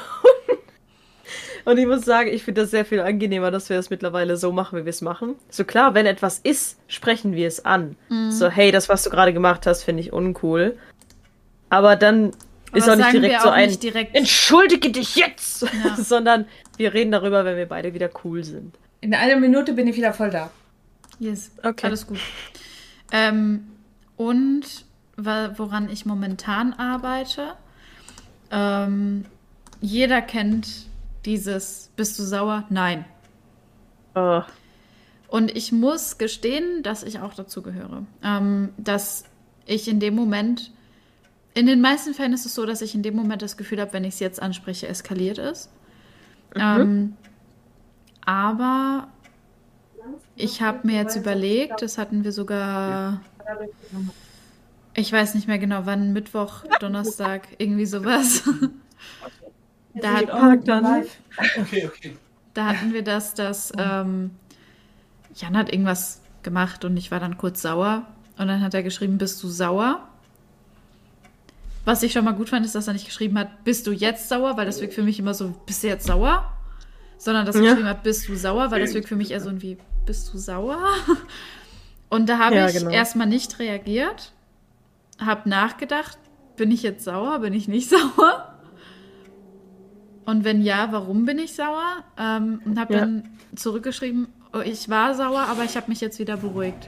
Und 1.65 1.79
ich 1.79 1.87
muss 1.87 2.05
sagen, 2.05 2.29
ich 2.29 2.43
finde 2.43 2.61
das 2.61 2.71
sehr 2.71 2.85
viel 2.85 2.99
angenehmer, 2.99 3.49
dass 3.49 3.69
wir 3.69 3.75
das 3.77 3.89
mittlerweile 3.89 4.37
so 4.37 4.51
machen, 4.51 4.79
wie 4.79 4.85
wir 4.85 4.91
es 4.91 5.01
machen. 5.01 5.35
So 5.49 5.63
klar, 5.65 5.95
wenn 5.95 6.05
etwas 6.05 6.39
ist, 6.39 6.77
sprechen 6.87 7.33
wir 7.33 7.47
es 7.47 7.65
an. 7.65 7.97
Mhm. 8.09 8.31
So, 8.31 8.49
hey, 8.49 8.71
das, 8.71 8.87
was 8.87 9.03
du 9.03 9.09
gerade 9.09 9.33
gemacht 9.33 9.65
hast, 9.65 9.83
finde 9.83 10.01
ich 10.01 10.13
uncool. 10.13 10.77
Aber 11.69 11.95
dann 11.95 12.31
Aber 12.69 12.77
ist 12.77 12.87
auch 12.87 12.95
nicht 12.95 13.13
direkt 13.13 13.41
so 13.41 13.49
ein, 13.49 13.79
direkt... 13.79 14.15
entschuldige 14.15 14.91
dich 14.91 15.15
jetzt, 15.15 15.63
ja. 15.63 15.95
sondern 15.97 16.45
wir 16.77 16.93
reden 16.93 17.11
darüber, 17.11 17.43
wenn 17.45 17.57
wir 17.57 17.65
beide 17.65 17.95
wieder 17.95 18.11
cool 18.23 18.43
sind. 18.43 18.75
In 19.01 19.15
einer 19.15 19.37
Minute 19.37 19.73
bin 19.73 19.87
ich 19.87 19.95
wieder 19.97 20.13
voll 20.13 20.29
da. 20.29 20.51
Yes, 21.19 21.51
okay. 21.63 21.87
Alles 21.87 22.05
gut. 22.05 22.19
Ähm, 23.11 23.65
und 24.17 24.85
woran 25.17 25.89
ich 25.89 26.05
momentan 26.05 26.73
arbeite, 26.73 27.53
ähm, 28.51 29.25
jeder 29.81 30.21
kennt 30.21 30.87
dieses 31.25 31.91
Bist 31.95 32.17
du 32.19 32.23
sauer? 32.23 32.65
Nein. 32.69 33.05
Oh. 34.15 34.41
Und 35.27 35.55
ich 35.55 35.71
muss 35.71 36.17
gestehen, 36.17 36.83
dass 36.83 37.03
ich 37.03 37.19
auch 37.19 37.33
dazu 37.33 37.61
gehöre. 37.61 38.05
Ähm, 38.23 38.69
dass 38.77 39.25
ich 39.65 39.87
in 39.87 39.99
dem 39.99 40.15
Moment, 40.15 40.71
in 41.53 41.65
den 41.65 41.81
meisten 41.81 42.13
Fällen 42.13 42.33
ist 42.33 42.45
es 42.45 42.53
so, 42.53 42.65
dass 42.65 42.81
ich 42.81 42.95
in 42.95 43.03
dem 43.03 43.15
Moment 43.15 43.41
das 43.41 43.57
Gefühl 43.57 43.81
habe, 43.81 43.93
wenn 43.93 44.03
ich 44.03 44.13
es 44.15 44.19
jetzt 44.19 44.41
anspreche, 44.41 44.87
eskaliert 44.87 45.37
ist. 45.37 45.71
Mhm. 46.53 46.61
Ähm, 46.61 47.13
aber 48.25 49.07
ich 50.35 50.61
habe 50.61 50.87
mir 50.87 50.95
jetzt 50.95 51.15
überlegt, 51.15 51.81
das 51.81 51.97
hatten 51.97 52.23
wir 52.23 52.31
sogar 52.31 53.21
Ich 54.93 55.11
weiß 55.11 55.35
nicht 55.35 55.47
mehr 55.47 55.59
genau, 55.59 55.81
wann, 55.85 56.13
Mittwoch, 56.13 56.63
Donnerstag, 56.79 57.47
irgendwie 57.57 57.85
sowas. 57.85 58.43
Da, 60.01 60.13
hat, 60.13 60.27
Park 60.27 60.65
dann. 60.65 60.85
Okay, 61.57 61.85
okay. 61.87 62.17
da 62.53 62.65
hatten 62.67 62.93
wir 62.93 63.03
das, 63.03 63.33
dass 63.33 63.71
ähm, 63.77 64.31
Jan 65.35 65.57
hat 65.57 65.71
irgendwas 65.71 66.21
gemacht 66.43 66.85
und 66.85 66.95
ich 66.97 67.11
war 67.11 67.19
dann 67.19 67.37
kurz 67.37 67.61
sauer. 67.61 68.05
Und 68.37 68.47
dann 68.47 68.61
hat 68.61 68.73
er 68.73 68.83
geschrieben, 68.83 69.17
bist 69.17 69.41
du 69.43 69.47
sauer? 69.47 70.07
Was 71.85 72.01
ich 72.03 72.13
schon 72.13 72.25
mal 72.25 72.33
gut 72.33 72.49
fand, 72.49 72.65
ist, 72.65 72.73
dass 72.75 72.87
er 72.87 72.93
nicht 72.93 73.05
geschrieben 73.05 73.37
hat, 73.37 73.63
bist 73.63 73.85
du 73.87 73.91
jetzt 73.91 74.27
sauer? 74.27 74.57
Weil 74.57 74.65
das 74.65 74.81
wirkt 74.81 74.93
für 74.93 75.03
mich 75.03 75.19
immer 75.19 75.33
so, 75.33 75.53
bist 75.65 75.83
du 75.83 75.87
jetzt 75.87 76.07
sauer? 76.07 76.51
Sondern 77.17 77.45
dass 77.45 77.55
er 77.55 77.61
Ja. 77.61 77.69
geschrieben 77.71 77.89
hat, 77.89 78.03
bist 78.03 78.27
du 78.27 78.35
sauer? 78.35 78.71
Weil 78.71 78.81
das 78.81 78.93
wirkt 78.93 79.07
für 79.07 79.15
mich 79.15 79.31
eher 79.31 79.39
so 79.39 79.49
irgendwie, 79.49 79.77
bist 80.05 80.33
du 80.33 80.37
sauer? 80.37 80.79
Und 82.09 82.27
da 82.27 82.39
habe 82.39 82.55
Ja, 82.55 82.67
ich 82.69 82.77
genau. 82.77 82.91
erstmal 82.91 83.27
nicht 83.27 83.59
reagiert, 83.59 84.31
habe 85.19 85.47
nachgedacht, 85.49 86.17
bin 86.55 86.71
ich 86.71 86.81
jetzt 86.83 87.03
sauer? 87.03 87.39
Bin 87.39 87.53
ich 87.53 87.67
nicht 87.67 87.89
sauer? 88.17 88.54
Und 90.25 90.43
wenn 90.43 90.61
ja, 90.61 90.87
warum 90.91 91.25
bin 91.25 91.37
ich 91.39 91.53
sauer? 91.55 92.03
Ähm, 92.19 92.61
und 92.65 92.79
habe 92.79 92.93
Ja. 92.93 92.99
dann 93.01 93.29
zurückgeschrieben, 93.55 94.27
oh, 94.53 94.59
ich 94.59 94.89
war 94.89 95.13
sauer, 95.13 95.41
aber 95.41 95.63
ich 95.63 95.75
habe 95.77 95.89
mich 95.89 96.01
jetzt 96.01 96.19
wieder 96.19 96.37
beruhigt. 96.37 96.87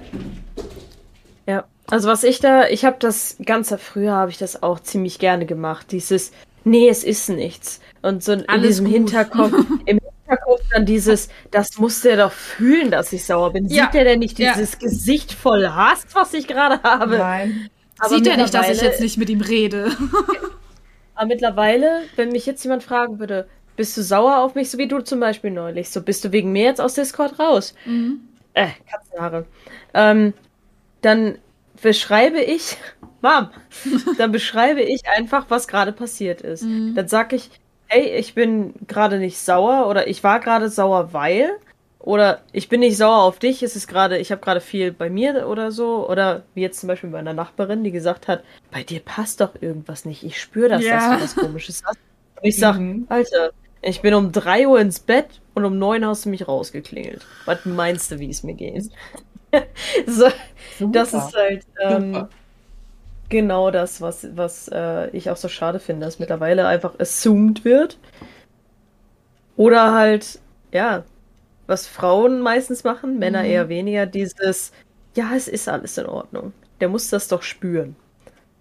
Ja, 1.46 1.66
also 1.90 2.10
was 2.10 2.24
ich 2.24 2.40
da, 2.40 2.68
ich 2.68 2.84
habe 2.84 2.98
das 3.00 3.38
ganze 3.46 3.78
früher 3.78 4.14
habe 4.14 4.32
ich 4.32 4.38
das 4.38 4.64
auch 4.64 4.80
ziemlich 4.80 5.20
gerne 5.20 5.46
gemacht. 5.46 5.92
Dieses, 5.92 6.32
nee, 6.64 6.90
es 6.90 7.04
ist 7.04 7.30
nichts. 7.30 7.80
Und 8.02 8.24
so 8.24 8.34
in 8.34 8.50
Alles 8.50 8.68
diesem 8.68 8.86
gut. 8.86 8.94
Hinterkopf, 8.96 9.54
im 9.86 10.00
Hinterkopf 10.26 10.62
dann 10.72 10.86
dieses, 10.86 11.30
das 11.52 11.78
muss 11.78 12.02
der 12.02 12.18
doch 12.18 12.32
fühlen, 12.34 12.92
dass 12.92 13.14
ich 13.14 13.24
sauer 13.26 13.54
bin. 13.54 13.68
Ja. 13.68 13.86
Sieht 13.86 13.94
der 13.94 14.04
denn 14.04 14.20
nicht 14.20 14.40
Ja. 14.40 14.54
dieses 14.54 14.78
Gesicht 14.80 15.32
voll 15.32 15.68
Hass, 15.70 16.06
was 16.14 16.34
ich 16.34 16.48
gerade 16.48 16.82
habe? 16.84 17.18
Nein. 17.18 17.70
Aber 18.00 18.10
Sieht 18.16 18.28
er 18.28 18.38
nicht, 18.38 18.54
dass 18.54 18.70
ich 18.70 18.82
jetzt 18.82 19.00
nicht 19.00 19.18
mit 19.18 19.30
ihm 19.30 19.42
rede? 19.42 19.92
Aber 21.18 21.26
mittlerweile, 21.28 22.04
wenn 22.16 22.30
mich 22.30 22.46
jetzt 22.46 22.64
jemand 22.64 22.84
fragen 22.84 23.18
würde, 23.18 23.48
bist 23.76 23.98
du 23.98 24.04
sauer 24.04 24.38
auf 24.38 24.54
mich, 24.54 24.70
so 24.70 24.78
wie 24.78 24.88
du 24.88 25.02
zum 25.02 25.20
Beispiel 25.20 25.50
neulich, 25.50 25.90
so 25.90 26.02
bist 26.02 26.24
du 26.24 26.32
wegen 26.32 26.52
mir 26.52 26.66
jetzt 26.66 26.80
aus 26.80 26.94
Discord 26.94 27.40
raus? 27.40 27.74
Mhm. 27.86 28.22
Äh, 28.54 28.68
Katzenhaare. 28.90 29.46
Ähm, 29.96 30.34
dann 31.02 31.40
beschreibe 31.82 32.40
ich, 32.40 32.78
warm, 33.22 33.50
dann 34.20 34.32
beschreibe 34.32 34.82
ich 34.82 35.10
einfach, 35.10 35.48
was 35.50 35.68
gerade 35.68 35.92
passiert 35.92 36.42
ist. 36.42 36.62
Mhm. 36.62 36.94
Dann 36.94 37.08
sag 37.08 37.34
ich, 37.34 37.50
hey, 37.88 38.16
ich 38.16 38.36
bin 38.36 38.76
gerade 38.86 39.18
nicht 39.18 39.40
sauer 39.40 39.88
oder 39.88 40.08
ich 40.08 40.24
war 40.24 40.40
gerade 40.40 40.70
sauer, 40.70 41.14
weil 41.14 41.50
oder 42.08 42.40
ich 42.54 42.70
bin 42.70 42.80
nicht 42.80 42.96
sauer 42.96 43.24
auf 43.24 43.38
dich, 43.38 43.62
es 43.64 43.76
ist 43.76 43.86
gerade, 43.86 44.18
ich 44.18 44.32
habe 44.32 44.40
gerade 44.40 44.62
viel 44.62 44.94
bei 44.94 45.10
mir 45.10 45.46
oder 45.46 45.74
so 45.74 46.10
oder 46.10 46.44
wie 46.54 46.62
jetzt 46.62 46.80
zum 46.80 46.88
Beispiel 46.88 47.10
bei 47.10 47.20
einer 47.20 47.34
Nachbarin, 47.34 47.84
die 47.84 47.92
gesagt 47.92 48.30
hat, 48.30 48.46
bei 48.72 48.82
dir 48.82 49.02
passt 49.02 49.42
doch 49.42 49.62
irgendwas 49.62 50.06
nicht, 50.06 50.24
ich 50.24 50.40
spüre, 50.40 50.70
dass 50.70 50.86
Ja. 50.86 50.92
das 50.96 51.04
so 51.04 51.42
was 51.42 51.48
Komisches 51.48 51.82
hast. 51.86 51.98
Und 52.42 52.48
ich 52.48 52.58
sag, 52.58 52.78
Mhm. 52.78 53.08
Alter, 53.10 53.52
ich 53.82 54.02
bin 54.02 54.14
um 54.14 54.32
3 54.32 54.70
Uhr 54.70 54.80
ins 54.80 55.02
Bett 55.02 55.42
und 55.54 55.66
um 55.66 55.78
9 55.78 56.06
hast 56.06 56.24
du 56.24 56.30
mich 56.30 56.48
rausgeklingelt. 56.48 57.26
Was 57.44 57.66
meinst 57.66 58.10
du, 58.10 58.20
wie 58.20 58.30
es 58.30 58.42
mir 58.42 58.54
geht? 58.54 58.90
so, 60.08 60.30
das 60.80 61.14
ist 61.14 61.36
halt 61.36 61.66
ähm, 61.82 62.26
genau 63.28 63.70
das, 63.70 64.00
was, 64.00 64.26
was 64.38 64.70
äh, 64.70 65.10
ich 65.10 65.30
auch 65.30 65.36
so 65.36 65.50
schade 65.50 65.82
finde, 65.82 66.06
dass 66.06 66.20
mittlerweile 66.20 66.68
einfach 66.68 66.98
assumed 67.00 67.66
wird. 67.66 67.98
Oder 69.58 69.94
halt, 69.94 70.40
ja, 70.72 71.04
was 71.68 71.88
Frauen 71.88 72.40
meistens 72.42 72.84
machen, 72.84 73.20
Männer 73.20 73.44
Mhm. 73.44 73.50
eher 73.50 73.70
weniger, 73.70 74.06
dieses, 74.06 74.72
ja, 75.16 75.32
es 75.36 75.48
ist 75.48 75.68
alles 75.70 75.98
in 75.98 76.06
Ordnung. 76.08 76.54
Der 76.80 76.90
muss 76.90 77.10
das 77.10 77.28
doch 77.28 77.42
spüren. 77.44 77.96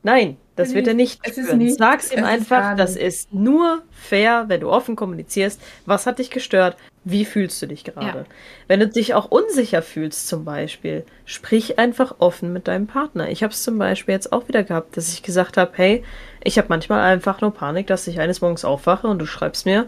Nein, 0.03 0.37
das 0.55 0.73
wird 0.73 0.87
er 0.87 0.95
nicht 0.95 1.19
Es 1.24 1.37
ist 1.37 1.47
spüren. 1.47 1.59
nicht- 1.59 1.78
Sag's 1.78 2.12
ihm 2.12 2.23
einfach, 2.24 2.77
das 2.77 2.95
ist 2.95 3.35
nur 3.35 3.83
fair, 3.91 4.45
wenn 4.47 4.61
du 4.61 4.70
offen 4.70 4.95
kommunizierst. 4.95 5.61
Was 5.85 6.07
hat 6.07 6.20
dich 6.20 6.31
gestört? 6.31 6.77
Wie 7.05 7.24
fühlst 7.24 7.61
du 7.61 7.66
dich 7.66 7.83
gerade? 7.85 8.19
Ja. 8.20 8.24
Wenn 8.69 8.81
du 8.81 8.89
dich 8.89 9.15
auch 9.15 9.31
unsicher 9.31 9.83
fühlst, 9.83 10.28
zum 10.28 10.45
Beispiel, 10.45 11.05
sprich 11.24 11.78
einfach 11.81 12.16
offen 12.19 12.53
mit 12.53 12.69
deinem 12.69 12.87
Partner. 12.87 13.28
Ich 13.31 13.43
habe 13.43 13.53
es 13.53 13.62
zum 13.65 13.78
Beispiel 13.78 14.15
jetzt 14.15 14.33
auch 14.33 14.47
wieder 14.49 14.62
gehabt, 14.62 14.97
dass 14.97 15.12
ich 15.12 15.23
gesagt 15.24 15.57
habe, 15.57 15.73
hey, 15.74 16.05
ich 16.45 16.57
habe 16.59 16.69
manchmal 16.69 17.01
einfach 17.01 17.41
nur 17.41 17.53
Panik, 17.53 17.89
dass 17.89 18.07
ich 18.07 18.20
eines 18.20 18.41
Morgens 18.41 18.65
aufwache 18.65 19.09
und 19.09 19.19
du 19.19 19.27
schreibst 19.27 19.66
mir, 19.66 19.87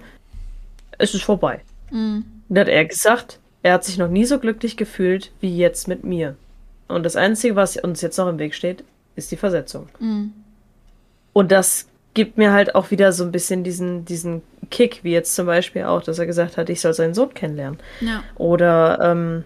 es 0.98 1.14
ist 1.14 1.22
vorbei. 1.22 1.60
Mhm. 1.90 2.24
Und 2.48 2.58
hat 2.58 2.68
er 2.68 2.84
gesagt, 2.84 3.38
er 3.62 3.74
hat 3.74 3.84
sich 3.84 3.98
noch 3.98 4.08
nie 4.08 4.24
so 4.24 4.38
glücklich 4.38 4.76
gefühlt 4.76 5.32
wie 5.40 5.56
jetzt 5.56 5.88
mit 5.88 6.04
mir. 6.04 6.36
Und 6.86 7.04
das 7.04 7.16
Einzige, 7.16 7.56
was 7.56 7.76
uns 7.76 8.00
jetzt 8.00 8.16
noch 8.16 8.28
im 8.28 8.38
Weg 8.38 8.54
steht, 8.54 8.84
ist 9.16 9.30
die 9.30 9.36
Versetzung. 9.36 9.88
Mhm. 9.98 10.32
Und 11.32 11.52
das 11.52 11.88
gibt 12.14 12.38
mir 12.38 12.52
halt 12.52 12.74
auch 12.74 12.90
wieder 12.90 13.12
so 13.12 13.24
ein 13.24 13.32
bisschen 13.32 13.62
diesen, 13.62 14.04
diesen 14.04 14.42
Kick, 14.70 15.00
wie 15.02 15.12
jetzt 15.12 15.34
zum 15.34 15.46
Beispiel 15.46 15.84
auch, 15.84 16.02
dass 16.02 16.18
er 16.18 16.26
gesagt 16.26 16.56
hat, 16.56 16.70
ich 16.70 16.80
soll 16.80 16.94
seinen 16.94 17.14
Sohn 17.14 17.34
kennenlernen. 17.34 17.78
Ja. 18.00 18.24
Oder 18.36 18.98
ähm, 19.02 19.44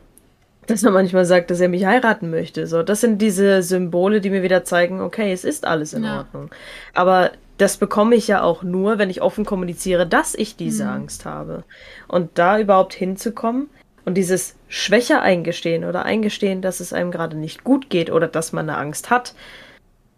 dass 0.67 0.83
er 0.85 0.93
manchmal 0.93 1.25
sagt, 1.25 1.51
dass 1.51 1.61
er 1.61 1.69
mich 1.69 1.85
heiraten 1.85 2.31
möchte. 2.31 2.67
So, 2.67 2.83
das 2.83 3.01
sind 3.01 3.21
diese 3.21 3.63
Symbole, 3.63 4.21
die 4.21 4.31
mir 4.31 4.43
wieder 4.43 4.65
zeigen, 4.65 5.01
okay, 5.01 5.33
es 5.33 5.45
ist 5.45 5.67
alles 5.67 5.93
in 5.93 6.05
Ja. 6.05 6.19
Ordnung. 6.19 6.51
Aber 6.95 7.33
das 7.63 7.77
bekomme 7.77 8.17
ich 8.17 8.27
ja 8.27 8.43
auch 8.43 8.63
nur, 8.65 8.99
wenn 8.99 9.09
ich 9.09 9.23
offen 9.23 9.45
kommuniziere, 9.45 10.05
dass 10.07 10.35
ich 10.35 10.57
diese 10.57 10.85
Mhm. 10.85 10.91
Angst 10.91 11.25
habe. 11.25 11.63
Und 12.09 12.31
da 12.35 12.59
überhaupt 12.59 12.93
hinzukommen 12.93 13.71
und 14.05 14.15
dieses 14.15 14.57
Schwäche 14.69 15.21
eingestehen 15.21 15.85
oder 15.85 16.05
eingestehen, 16.05 16.61
dass 16.61 16.81
es 16.81 16.93
einem 16.93 17.13
gerade 17.13 17.37
nicht 17.37 17.63
gut 17.63 17.89
geht 17.89 18.11
oder 18.11 18.27
dass 18.27 18.53
man 18.53 18.69
eine 18.69 18.79
Angst 18.79 19.11
hat, 19.11 19.35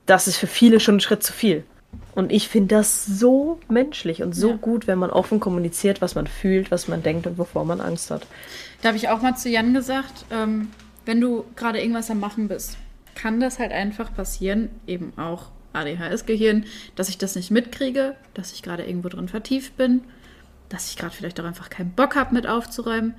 das 0.06 0.26
ist 0.26 0.38
für 0.38 0.46
viele 0.46 0.80
schon 0.80 0.96
ein 0.96 1.00
Schritt 1.00 1.22
zu 1.22 1.32
viel. 1.34 1.64
Und 2.14 2.32
ich 2.32 2.48
finde 2.48 2.74
das 2.76 3.04
so 3.04 3.60
menschlich 3.68 4.22
und 4.22 4.34
so 4.34 4.50
Ja. 4.50 4.56
gut, 4.56 4.86
wenn 4.86 4.98
man 4.98 5.10
offen 5.10 5.38
kommuniziert, 5.38 6.00
was 6.00 6.14
man 6.14 6.26
fühlt, 6.26 6.70
was 6.70 6.88
man 6.88 7.02
denkt 7.02 7.26
und 7.26 7.36
wovor 7.38 7.64
man 7.66 7.80
Angst 7.80 8.10
hat. 8.10 8.26
Da 8.80 8.88
habe 8.88 8.96
ich 8.96 9.08
auch 9.10 9.20
mal 9.20 9.36
zu 9.36 9.50
Jan 9.50 9.74
gesagt, 9.74 10.24
ähm, 10.30 10.70
wenn 11.04 11.20
du 11.20 11.44
gerade 11.56 11.78
irgendwas 11.80 12.10
am 12.10 12.20
Machen 12.20 12.48
bist, 12.48 12.78
kann 13.14 13.38
das 13.38 13.58
halt 13.58 13.70
einfach 13.72 14.14
passieren, 14.14 14.70
eben 14.86 15.12
auch 15.18 15.50
ADHS-Gehirn, 15.74 16.64
dass 16.96 17.09
ich 17.09 17.18
das 17.18 17.36
nicht 17.36 17.51
mitkriege, 17.51 18.16
dass 18.34 18.52
ich 18.52 18.62
gerade 18.62 18.84
irgendwo 18.84 19.09
drin 19.09 19.28
vertieft 19.28 19.76
bin, 19.76 20.02
dass 20.68 20.90
ich 20.90 20.96
gerade 20.96 21.14
vielleicht 21.14 21.38
auch 21.40 21.44
einfach 21.44 21.70
keinen 21.70 21.92
Bock 21.92 22.16
habe, 22.16 22.34
mit 22.34 22.46
aufzuräumen. 22.46 23.14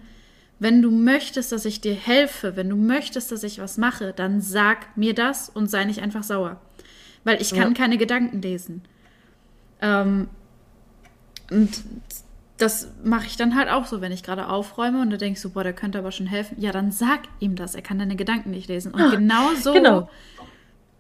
Wenn 0.60 0.82
du 0.82 0.90
möchtest, 0.90 1.52
dass 1.52 1.66
ich 1.66 1.82
dir 1.82 1.94
helfe, 1.94 2.56
wenn 2.56 2.70
du 2.70 2.76
möchtest, 2.78 3.32
dass 3.32 3.44
ich 3.44 3.60
was 3.60 3.78
mache, 3.78 4.14
dann 4.14 4.42
sag 4.42 4.96
mir 4.98 5.14
das 5.14 5.50
und 5.50 5.70
sei 5.70 5.84
nicht 5.84 6.02
einfach 6.02 6.24
sauer. 6.24 6.62
Weil 7.26 7.42
ich 7.42 7.52
kann 7.54 7.70
Ja. 7.70 7.74
keine 7.74 7.98
Gedanken 7.98 8.42
lesen. 8.42 8.82
Ähm, 9.82 10.30
und 11.52 11.84
das 12.58 12.88
mache 13.04 13.26
ich 13.26 13.36
dann 13.36 13.56
halt 13.56 13.70
auch 13.70 13.86
so, 13.86 14.00
wenn 14.00 14.14
ich 14.14 14.24
gerade 14.24 14.48
aufräume 14.48 15.02
und 15.02 15.10
da 15.10 15.18
denkst 15.18 15.42
du, 15.42 15.50
boah, 15.50 15.64
der 15.64 15.74
könnte 15.74 16.00
aber 16.00 16.12
schon 16.12 16.26
helfen. 16.28 16.56
Ja, 16.60 16.72
dann 16.72 16.92
sag 16.92 17.24
ihm 17.40 17.56
das. 17.56 17.76
Er 17.76 17.82
kann 17.82 18.00
deine 18.00 18.16
Gedanken 18.16 18.52
nicht 18.52 18.70
lesen. 18.70 18.94
Und 18.94 19.12
genau 19.12 19.54
so 19.56 19.74
genau. 19.74 20.10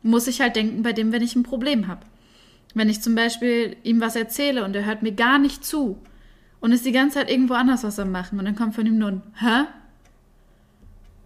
Muss 0.05 0.27
ich 0.27 0.39
halt 0.41 0.55
denken 0.55 0.83
bei 0.83 0.93
dem, 0.93 1.11
wenn 1.11 1.23
ich 1.23 1.35
ein 1.35 1.43
Problem 1.43 1.87
habe. 1.87 2.01
Wenn 2.73 2.89
ich 2.89 3.01
zum 3.01 3.15
Beispiel 3.15 3.75
ihm 3.83 4.01
was 4.01 4.15
erzähle 4.15 4.63
und 4.63 4.75
er 4.75 4.85
hört 4.85 5.01
mir 5.01 5.13
gar 5.13 5.39
nicht 5.39 5.65
zu 5.65 5.97
und 6.59 6.71
ist 6.71 6.85
die 6.85 6.91
ganze 6.91 7.19
Zeit 7.19 7.29
irgendwo 7.31 7.55
anders 7.55 7.83
was 7.83 7.99
am 7.99 8.11
Machen 8.11 8.37
und 8.37 8.45
dann 8.45 8.55
kommt 8.55 8.75
von 8.75 8.85
ihm 8.85 8.97
nur 8.97 9.09
ein 9.09 9.21
Hä? 9.39 9.63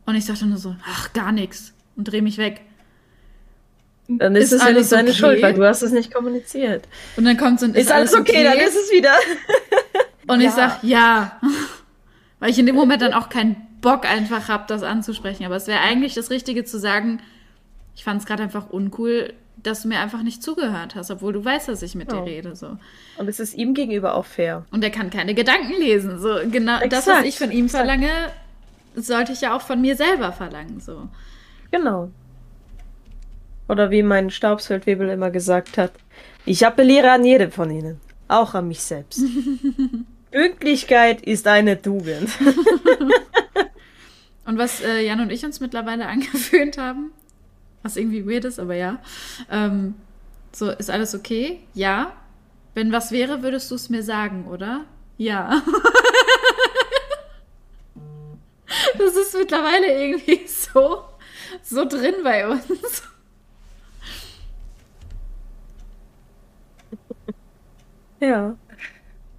Und 0.06 0.16
ich 0.16 0.26
sage 0.26 0.40
dann 0.40 0.50
nur 0.50 0.58
so, 0.58 0.76
ach, 0.88 1.14
gar 1.14 1.32
nichts 1.32 1.74
und 1.96 2.06
drehe 2.06 2.22
mich 2.22 2.38
weg. 2.38 2.62
Dann 4.08 4.36
ist, 4.36 4.46
Ist 4.46 4.54
es 4.54 4.60
ja 4.62 4.68
nicht 4.70 4.76
alles 4.78 4.90
seine 4.90 5.10
okay? 5.10 5.20
Schuld, 5.20 5.42
weil 5.42 5.54
du 5.54 5.68
hast 5.68 5.82
es 5.84 5.92
nicht 5.92 6.12
kommuniziert. 6.14 6.88
Und 7.16 7.26
dann 7.26 7.38
kommt 7.38 7.60
so 7.60 7.66
ein 7.68 7.76
Ist, 7.76 7.92
alles 7.92 8.16
okay, 8.16 8.44
dann 8.44 8.58
ist 8.58 8.76
es 8.76 8.92
wieder. 8.92 9.14
Und 10.28 10.40
ich 10.40 10.46
Ja. 10.48 10.52
sag 10.52 10.84
ja. 10.84 11.40
Weil 12.40 12.50
ich 12.52 12.58
in 12.58 12.66
dem 12.66 12.76
Moment 12.76 13.02
dann 13.02 13.14
auch 13.14 13.30
keinen 13.30 13.56
Bock 13.82 14.06
einfach 14.06 14.48
habe, 14.48 14.64
das 14.68 14.82
anzusprechen. 14.84 15.46
Aber 15.46 15.58
es 15.58 15.68
wäre 15.68 15.82
eigentlich 15.82 16.14
das 16.16 16.30
Richtige 16.30 16.64
zu 16.64 16.80
sagen, 16.80 17.20
ich 18.00 18.06
fand 18.06 18.22
es 18.22 18.26
gerade 18.26 18.44
einfach 18.44 18.70
uncool, 18.70 19.34
dass 19.62 19.82
du 19.82 19.90
mir 19.90 20.00
einfach 20.00 20.24
nicht 20.24 20.42
zugehört 20.42 20.96
hast, 20.96 21.12
obwohl 21.12 21.34
du 21.34 21.44
weißt, 21.44 21.68
dass 21.68 21.82
ich 21.82 21.96
mit 21.96 22.10
Ja. 22.10 22.22
dir 22.22 22.26
rede. 22.32 22.56
So. 22.56 22.78
Und 23.18 23.28
es 23.28 23.42
ist 23.42 23.56
ihm 23.56 23.74
gegenüber 23.74 24.16
auch 24.16 24.24
fair. 24.24 24.66
Und 24.72 24.86
er 24.86 24.90
kann 24.90 25.10
keine 25.10 25.34
Gedanken 25.34 25.74
lesen. 25.78 26.18
So, 26.18 26.38
genau 26.50 26.80
das, 26.88 27.08
was 27.08 27.08
Exakt, 27.08 27.26
ich 27.26 27.38
von 27.38 27.52
ihm 27.52 27.66
exakt. 27.66 27.84
verlange, 27.86 28.10
sollte 28.96 29.34
ich 29.34 29.42
ja 29.42 29.54
auch 29.54 29.60
von 29.62 29.82
mir 29.82 29.98
selber 29.98 30.32
verlangen. 30.32 30.80
So. 30.80 31.10
Genau. 31.72 32.10
Oder 33.68 33.92
wie 33.92 34.02
mein 34.02 34.30
Staubsfeldwebel 34.30 35.10
immer 35.10 35.30
gesagt 35.30 35.78
hat, 35.78 35.92
ich 36.46 36.66
appelliere 36.66 37.12
an 37.12 37.26
jedem 37.26 37.52
von 37.52 37.70
ihnen, 37.70 38.00
auch 38.30 38.54
an 38.54 38.70
mich 38.70 38.80
selbst. 38.82 39.22
Pünktlichkeit 40.32 41.22
ist 41.22 41.48
eine 41.48 41.82
Tugend. 41.82 42.30
Und 44.46 44.58
was 44.58 44.82
äh, 44.82 45.06
Jan 45.06 45.20
und 45.20 45.32
ich 45.32 45.44
uns 45.46 45.60
mittlerweile 45.60 46.08
angewöhnt 46.08 46.78
haben, 46.78 47.12
was 47.84 47.96
irgendwie 47.96 48.28
weird 48.28 48.46
ist, 48.46 48.60
aber 48.60 48.76
ja. 48.76 49.00
Ähm, 49.50 49.96
so, 50.52 50.70
ist 50.72 50.90
alles 50.90 51.16
okay? 51.16 51.62
Ja. 51.74 52.14
Wenn 52.74 52.92
was 52.92 53.12
wäre, 53.12 53.42
würdest 53.42 53.72
du 53.72 53.76
es 53.76 53.90
mir 53.90 54.04
sagen, 54.04 54.46
oder? 54.48 54.86
Ja. 55.18 55.62
das 58.98 59.16
ist 59.16 59.38
mittlerweile 59.38 59.88
irgendwie 60.02 60.46
so, 60.48 61.04
so 61.64 61.86
drin 61.86 62.16
bei 62.24 62.48
uns. 62.48 63.04
Ja. 68.22 68.58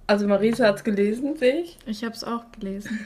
Also 0.07 0.27
Marisa 0.27 0.67
hat 0.67 0.77
es 0.77 0.83
gelesen, 0.83 1.35
sehe 1.37 1.61
ich. 1.61 1.77
Ich 1.85 2.03
habe 2.03 2.15
es 2.15 2.23
auch 2.23 2.51
gelesen. 2.51 3.05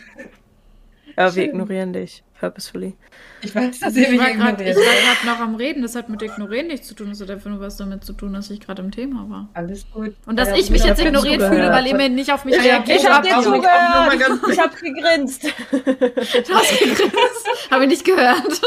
Ja, 1.18 1.28
Schön. 1.28 1.36
wir 1.36 1.44
ignorieren 1.46 1.94
dich. 1.94 2.24
Purposefully. 2.40 2.96
Ich 3.42 3.56
weiß, 3.56 3.80
dass 3.80 3.84
Also 3.84 4.00
ihr 4.00 4.06
ich 4.08 4.12
mich 4.12 4.20
war 4.20 4.32
gerade 4.32 4.64
ignoriert. 4.64 5.26
noch 5.26 5.40
am 5.40 5.56
Reden. 5.56 5.82
Das 5.84 5.96
hat 5.96 6.10
mit 6.10 6.22
Ignorieren 6.22 6.68
nichts 6.68 6.88
zu 6.88 6.94
tun. 6.94 7.08
Das 7.10 7.22
hat 7.22 7.30
einfach 7.32 7.50
nur 7.50 7.62
was 7.62 7.78
damit 7.78 8.04
zu 8.04 8.12
tun, 8.12 8.34
dass 8.34 8.50
ich 8.50 8.60
gerade 8.60 8.82
im 8.82 8.92
Thema 8.92 9.30
war. 9.30 9.48
Alles 9.54 9.86
gut. 9.94 10.16
Und 10.26 10.38
dass 10.38 10.50
Ja, 10.50 10.56
ich 10.58 10.70
mich 10.70 10.82
ich 10.82 10.88
jetzt 10.88 11.02
ignoriert 11.02 11.42
fühle, 11.42 11.70
weil 11.70 11.88
ihr 11.88 11.96
mir 11.96 12.10
nicht 12.10 12.34
auf 12.34 12.44
mich 12.44 12.56
ja, 12.56 12.62
reagiert 12.62 13.00
ich 13.00 13.06
hab 13.06 13.14
habt. 13.14 13.26
dir 13.28 13.42
zugehört. 13.42 14.42
Ich 14.52 14.60
hab 14.60 14.76
gegrinst. 14.76 15.44
Du 15.72 16.54
hast 16.54 16.80
gegrinst. 16.80 17.72
Habe 17.72 17.84
ich 17.86 17.90
nicht 17.90 18.04
gehört. 18.06 18.62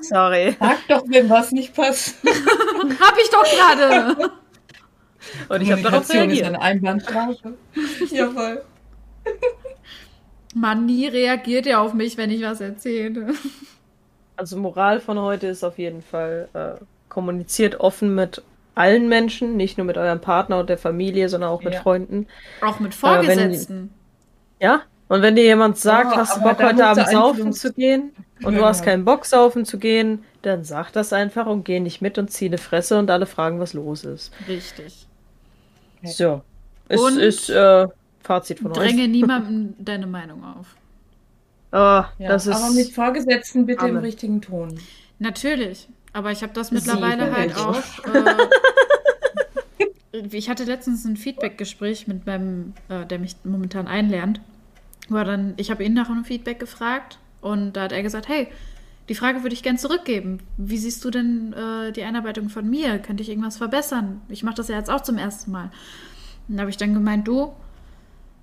Sorry. 0.00 0.54
Sag 0.60 0.86
doch, 0.88 1.04
wenn 1.08 1.30
was 1.30 1.52
nicht 1.52 1.74
passt. 1.74 2.16
Hab 2.24 3.16
ich 3.18 3.30
doch 3.30 3.44
gerade. 3.44 4.30
Und 5.48 5.60
ich 5.62 5.72
habe 5.72 5.80
darauf 5.82 6.06
Kommunikation 6.06 6.30
ist 6.30 6.40
reagiert. 6.42 6.46
eine 6.46 6.60
Einbahnstraße. 6.60 7.54
Jawohl. 8.10 8.62
Mann, 10.56 10.86
nie 10.86 11.06
reagiert 11.06 11.66
er 11.66 11.80
auf 11.82 11.92
mich, 11.94 12.16
wenn 12.16 12.30
ich 12.30 12.42
was 12.42 12.60
erzähle. 12.60 13.28
Also 14.36 14.56
Moral 14.56 15.00
von 15.00 15.18
heute 15.18 15.46
ist 15.48 15.62
auf 15.64 15.78
jeden 15.78 16.02
Fall, 16.02 16.48
äh, 16.54 16.82
kommuniziert 17.08 17.80
offen 17.80 18.14
mit 18.14 18.42
allen 18.74 19.08
Menschen, 19.08 19.56
nicht 19.56 19.78
nur 19.78 19.86
mit 19.86 19.96
eurem 19.96 20.20
Partner 20.20 20.58
und 20.60 20.68
der 20.68 20.78
Familie, 20.78 21.28
sondern 21.28 21.50
auch 21.50 21.62
mit 21.62 21.74
Ja. 21.74 21.80
Freunden. 21.80 22.26
Auch 22.60 22.78
mit 22.80 22.92
wenn- 22.92 22.98
Vorgesetzten. 23.24 23.90
Ja? 24.60 24.82
Und 25.08 25.22
wenn 25.22 25.36
dir 25.36 25.44
jemand 25.44 25.78
sagt, 25.78 26.12
Ja, 26.12 26.16
hast 26.18 26.36
du 26.36 26.40
Bock 26.42 26.62
heute 26.62 26.76
du 26.76 26.86
Abend 26.86 27.08
saufen 27.08 27.52
zu 27.52 27.72
gehen 27.72 28.12
und 28.42 28.54
du 28.54 28.60
Ja. 28.60 28.66
hast 28.66 28.84
keinen 28.84 29.04
Bock 29.04 29.24
saufen 29.24 29.64
zu 29.64 29.78
gehen, 29.78 30.24
dann 30.42 30.64
sag 30.64 30.90
das 30.92 31.12
einfach 31.12 31.46
und 31.46 31.64
geh 31.64 31.80
nicht 31.80 32.02
mit 32.02 32.18
und 32.18 32.30
zieh 32.30 32.46
eine 32.46 32.58
Fresse 32.58 32.98
und 32.98 33.10
alle 33.10 33.26
fragen, 33.26 33.60
was 33.60 33.72
los 33.72 34.04
ist. 34.04 34.32
Richtig. 34.48 35.06
So. 36.02 36.42
Es 36.88 37.00
Und 37.00 37.18
ist 37.18 37.48
äh, 37.50 37.86
Fazit 38.26 38.58
von 38.60 38.72
euch. 38.72 38.78
Dränge 38.78 39.08
niemandem 39.08 39.74
deine 39.78 40.06
Meinung 40.06 40.44
auf. 40.44 40.74
Ah, 41.72 42.06
Ja, 42.18 42.28
das 42.28 42.46
ist 42.46 42.56
aber 42.56 42.72
mit 42.74 42.92
Vorgesetzten 42.92 43.66
bitte 43.66 43.84
im 43.86 43.92
Amen. 43.92 44.04
richtigen 44.04 44.40
Ton. 44.40 44.78
Natürlich. 45.18 45.88
Aber 46.12 46.32
ich 46.32 46.42
habe 46.42 46.52
das 46.52 46.68
Sie 46.68 46.74
mittlerweile 46.74 47.32
halt 47.34 47.54
bitte. 47.54 47.68
auch. 47.68 47.82
Äh, 50.12 50.26
ich 50.32 50.48
hatte 50.48 50.64
letztens 50.64 51.04
ein 51.04 51.16
Feedback-Gespräch 51.18 52.08
mit 52.08 52.24
meinem, 52.26 52.72
äh, 52.88 53.04
der 53.04 53.18
mich 53.18 53.36
momentan 53.44 53.86
einlernt. 53.86 54.40
War 55.10 55.24
dann, 55.26 55.52
ich 55.58 55.70
habe 55.70 55.84
ihn 55.84 55.92
nach 55.92 56.08
einem 56.08 56.24
Feedback 56.24 56.58
gefragt 56.58 57.18
und 57.42 57.74
da 57.74 57.82
hat 57.82 57.92
er 57.92 58.02
gesagt, 58.02 58.26
hey, 58.28 58.48
die 59.10 59.14
Frage 59.14 59.42
würde 59.42 59.52
ich 59.54 59.62
gern 59.62 59.76
zurückgeben. 59.78 60.38
Wie 60.56 60.78
siehst 60.78 61.04
du 61.04 61.10
denn 61.10 61.52
äh, 61.52 61.92
die 61.92 62.02
Einarbeitung 62.02 62.48
von 62.48 62.68
mir? 62.68 62.98
Könnte 62.98 63.22
ich 63.22 63.28
irgendwas 63.28 63.58
verbessern? 63.58 64.22
Ich 64.30 64.42
mache 64.42 64.54
das 64.56 64.68
ja 64.68 64.76
jetzt 64.78 64.90
auch 64.90 65.02
zum 65.02 65.18
ersten 65.18 65.50
Mal. 65.52 65.70
Und 66.48 66.56
da 66.56 66.62
habe 66.62 66.70
ich 66.70 66.76
dann 66.78 66.94
gemeint, 66.94 67.28
du, 67.28 67.52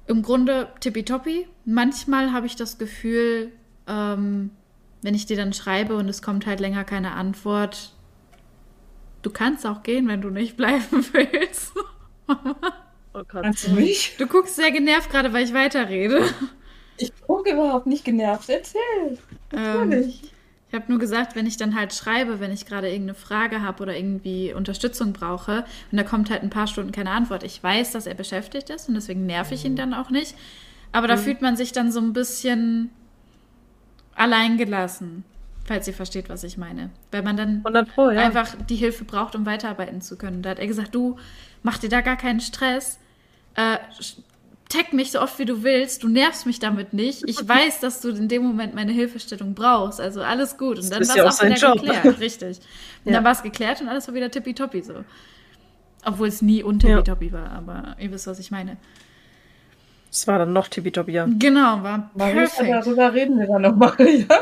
im 0.07 0.21
Grunde 0.21 0.69
tippitoppi. 0.79 1.47
Manchmal 1.65 2.33
habe 2.33 2.45
ich 2.45 2.55
das 2.55 2.77
Gefühl, 2.77 3.51
ähm, 3.87 4.51
wenn 5.01 5.15
ich 5.15 5.25
dir 5.25 5.37
dann 5.37 5.53
schreibe 5.53 5.95
und 5.95 6.09
es 6.09 6.21
kommt 6.21 6.45
halt 6.45 6.59
länger 6.59 6.83
keine 6.83 7.11
Antwort, 7.11 7.93
du 9.21 9.29
kannst 9.29 9.65
auch 9.65 9.83
gehen, 9.83 10.07
wenn 10.07 10.21
du 10.21 10.29
nicht 10.29 10.57
bleiben 10.57 11.05
willst. 11.13 11.73
Oh 12.27 13.23
Gott. 13.27 13.43
Kannst 13.43 13.67
du 13.67 13.71
mich? 13.71 14.15
Du 14.17 14.27
guckst 14.27 14.55
sehr 14.55 14.71
genervt 14.71 15.09
gerade, 15.09 15.33
weil 15.33 15.45
ich 15.45 15.53
weiterrede. 15.53 16.25
Ich 16.97 17.11
gucke 17.21 17.51
überhaupt 17.51 17.85
nicht 17.87 18.05
genervt. 18.05 18.49
Erzähl. 18.49 19.17
Ähm, 19.51 19.89
Natürlich. 19.89 20.21
Ich 20.73 20.79
habe 20.79 20.91
nur 20.91 20.97
gesagt, 20.97 21.35
wenn 21.35 21.45
ich 21.45 21.55
dann 21.55 21.75
halt 21.75 21.93
schreibe, 21.93 22.39
wenn 22.39 22.51
ich 22.51 22.65
gerade 22.65 22.89
irgendeine 22.89 23.13
Frage 23.13 23.61
habe 23.61 23.83
oder 23.83 23.95
irgendwie 23.95 24.55
Unterstützung 24.55 25.13
brauche 25.13 25.65
und 25.91 25.99
da 25.99 26.03
kommt 26.03 26.31
halt 26.31 26.41
ein 26.41 26.49
paar 26.49 26.65
Stunden 26.65 26.91
keine 26.91 27.11
Antwort. 27.11 27.43
Ich 27.43 27.61
weiß, 27.61 27.91
dass 27.91 28.07
er 28.07 28.15
beschäftigt 28.15 28.71
ist 28.71 28.89
und 28.89 28.95
deswegen 28.95 29.27
nerv 29.27 29.51
ich 29.51 29.65
ihn 29.65 29.75
dann 29.75 29.93
auch 29.93 30.09
nicht. 30.09 30.35
Aber 30.91 31.07
da 31.07 31.15
fühlt 31.15 31.43
man 31.43 31.55
sich 31.55 31.73
dann 31.73 31.91
so 31.91 31.99
ein 31.99 32.11
bisschen 32.13 32.89
alleingelassen, 34.15 35.23
falls 35.63 35.87
ihr 35.87 35.93
versteht, 35.93 36.27
was 36.27 36.43
ich 36.43 36.57
meine. 36.57 36.89
Weil 37.11 37.21
man 37.21 37.37
dann 37.37 37.57
100 37.57 37.93
Pro, 37.93 38.09
ja. 38.09 38.25
einfach 38.25 38.55
die 38.67 38.75
Hilfe 38.75 39.05
braucht, 39.05 39.35
um 39.35 39.45
weiterarbeiten 39.45 40.01
zu 40.01 40.17
können. 40.17 40.41
Da 40.41 40.49
hat 40.49 40.59
er 40.59 40.65
gesagt, 40.65 40.95
du 40.95 41.17
mach 41.61 41.77
dir 41.77 41.89
da 41.89 42.01
gar 42.01 42.17
keinen 42.17 42.39
Stress. 42.39 42.97
Äh, 43.53 43.77
tag 44.73 44.93
mich 44.93 45.11
so 45.11 45.21
oft 45.21 45.37
wie 45.39 45.45
du 45.45 45.63
willst, 45.63 46.03
du 46.03 46.07
nervst 46.07 46.45
mich 46.45 46.59
damit 46.59 46.93
nicht. 46.93 47.23
Ich 47.27 47.37
weiß, 47.47 47.79
dass 47.79 48.01
du 48.01 48.09
in 48.09 48.27
dem 48.27 48.43
Moment 48.43 48.73
meine 48.75 48.91
Hilfestellung 48.91 49.53
brauchst. 49.53 50.01
Also 50.01 50.21
alles 50.21 50.57
gut. 50.57 50.79
Und 50.79 50.91
dann 50.91 51.07
war 51.07 51.17
ja 51.17 51.27
es 51.27 51.39
auch 51.39 51.43
wieder 51.45 51.55
Job. 51.55 51.81
geklärt. 51.81 52.19
Richtig. 52.19 52.57
Und 53.05 53.11
Ja. 53.11 53.13
dann 53.13 53.23
war 53.23 53.31
es 53.31 53.43
geklärt 53.43 53.81
und 53.81 53.87
alles 53.89 54.07
war 54.07 54.15
wieder 54.15 54.29
tippitoppi 54.31 54.81
so. 54.81 55.03
Obwohl 56.05 56.27
es 56.27 56.41
nie 56.41 56.63
untippitoppi 56.63 57.31
war, 57.31 57.51
aber 57.51 57.95
ihr 57.99 58.11
wisst, 58.11 58.27
was 58.27 58.39
ich 58.39 58.51
meine. 58.51 58.77
Das 60.09 60.27
war 60.27 60.37
dann 60.39 60.51
noch 60.53 60.67
tippitoppi, 60.67 61.11
ja. 61.13 61.27
Genau, 61.39 61.81
war 61.81 62.11
perfekt. 62.17 62.69
darüber 62.71 63.13
reden 63.13 63.39
wir 63.39 63.47
dann 63.47 63.61
nochmal. 63.61 63.95
Ja? 64.29 64.41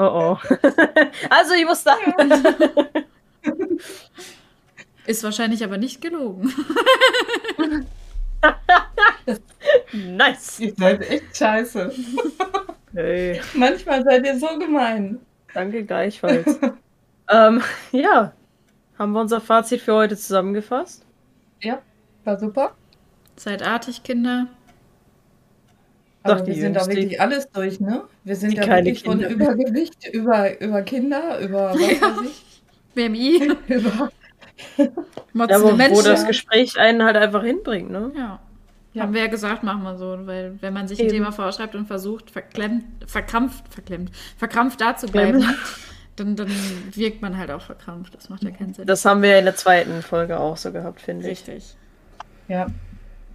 Oh 0.00 0.04
oh. 0.04 0.38
also 1.28 1.54
ich 1.54 1.64
muss 1.64 1.82
sagen, 1.82 2.14
Ist 5.06 5.24
wahrscheinlich 5.24 5.64
aber 5.64 5.76
nicht 5.76 6.00
gelogen. 6.00 6.54
Nice. 9.92 10.60
Ihr 10.60 10.74
seid 10.76 11.08
echt 11.10 11.36
scheiße. 11.36 11.92
Hey, 12.94 13.40
Manchmal 13.54 14.02
seid 14.04 14.24
ihr 14.26 14.38
so 14.38 14.58
gemein. 14.58 15.20
danke 15.54 15.84
gleichfalls. 15.84 16.58
ähm, 17.30 17.62
ja, 17.92 18.32
haben 18.98 19.12
wir 19.12 19.20
unser 19.20 19.40
Fazit 19.40 19.80
für 19.80 19.94
heute 19.94 20.16
zusammengefasst? 20.16 21.04
Ja, 21.60 21.80
war 22.24 22.38
super. 22.38 22.74
Seid 23.36 23.62
artig, 23.62 24.02
Kinder. 24.02 24.46
Aber 26.22 26.36
Doch, 26.36 26.44
die 26.44 26.54
wir 26.54 26.60
sind 26.62 26.76
auch 26.78 26.82
Jüngste. 26.86 27.02
wirklich 27.02 27.20
alles 27.20 27.48
durch, 27.50 27.78
ne? 27.80 28.04
Wir 28.24 28.36
sind 28.36 28.58
da 28.58 28.66
wirklich 28.66 29.04
von 29.04 29.18
Kinder. 29.20 29.30
Übergewicht 29.34 30.08
über, 30.12 30.60
über 30.60 30.82
Kinder, 30.82 31.38
über 31.40 31.70
was 31.74 31.80
weiß 31.80 32.24
ich, 32.26 32.62
BMI. 32.94 33.52
über 33.68 34.10
Ja, 34.76 34.86
aber 35.34 35.62
wo 35.62 35.72
Menschen. 35.72 36.04
das 36.04 36.26
Gespräch 36.26 36.78
einen 36.78 37.04
halt 37.04 37.16
einfach 37.16 37.42
hinbringt, 37.42 37.90
ne? 37.90 38.12
Ja. 38.16 38.40
Ja. 38.94 39.02
Haben 39.02 39.14
wir 39.14 39.20
ja 39.20 39.26
gesagt, 39.28 39.62
machen 39.62 39.82
wir 39.82 39.96
so, 39.96 40.18
weil 40.26 40.56
wenn 40.60 40.72
man 40.72 40.88
sich 40.88 40.98
ein 40.98 41.06
Eben. 41.06 41.14
Thema 41.14 41.30
vorschreibt 41.30 41.74
und 41.74 41.86
versucht, 41.86 42.30
verklemmt, 42.30 42.84
verkrampft, 43.06 43.72
verklemmt, 43.72 44.10
verkrampft 44.36 44.80
da 44.80 44.96
zu 44.96 45.06
bleiben, 45.06 45.44
dann, 46.16 46.34
dann 46.36 46.50
wirkt 46.94 47.22
man 47.22 47.36
halt 47.36 47.50
auch 47.50 47.60
verkrampft. 47.60 48.14
Das 48.14 48.28
macht 48.28 48.42
ja 48.42 48.50
keinen 48.50 48.74
Sinn. 48.74 48.86
Das 48.86 49.04
haben 49.04 49.22
wir 49.22 49.38
in 49.38 49.44
der 49.44 49.54
zweiten 49.54 50.02
Folge 50.02 50.40
auch 50.40 50.56
so 50.56 50.72
gehabt, 50.72 51.00
finde 51.00 51.28
ich. 51.28 51.46
Richtig. 51.46 51.76
Ja, 52.48 52.66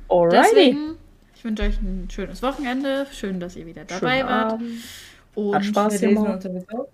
Alrighty. 0.09 0.37
Deswegen, 0.43 0.97
ich 1.35 1.43
wünsche 1.43 1.63
euch 1.63 1.81
ein 1.81 2.09
schönes 2.11 2.41
Wochenende. 2.41 3.07
Schön, 3.11 3.39
dass 3.39 3.55
ihr 3.55 3.65
wieder 3.65 3.85
dabei 3.85 4.17
Schönen 4.19 4.29
wart. 4.29 4.53
Abend. 4.53 4.71
Und 5.35 5.55
Hat 5.55 5.65
Spaß 5.65 5.99
gemacht. 5.99 6.47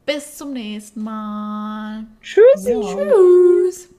bis 0.06 0.38
zum 0.38 0.54
nächsten 0.54 1.04
Mal. 1.04 2.06
Tschüssi. 2.22 2.72
Ja. 2.72 2.80
Tschüss. 2.82 3.90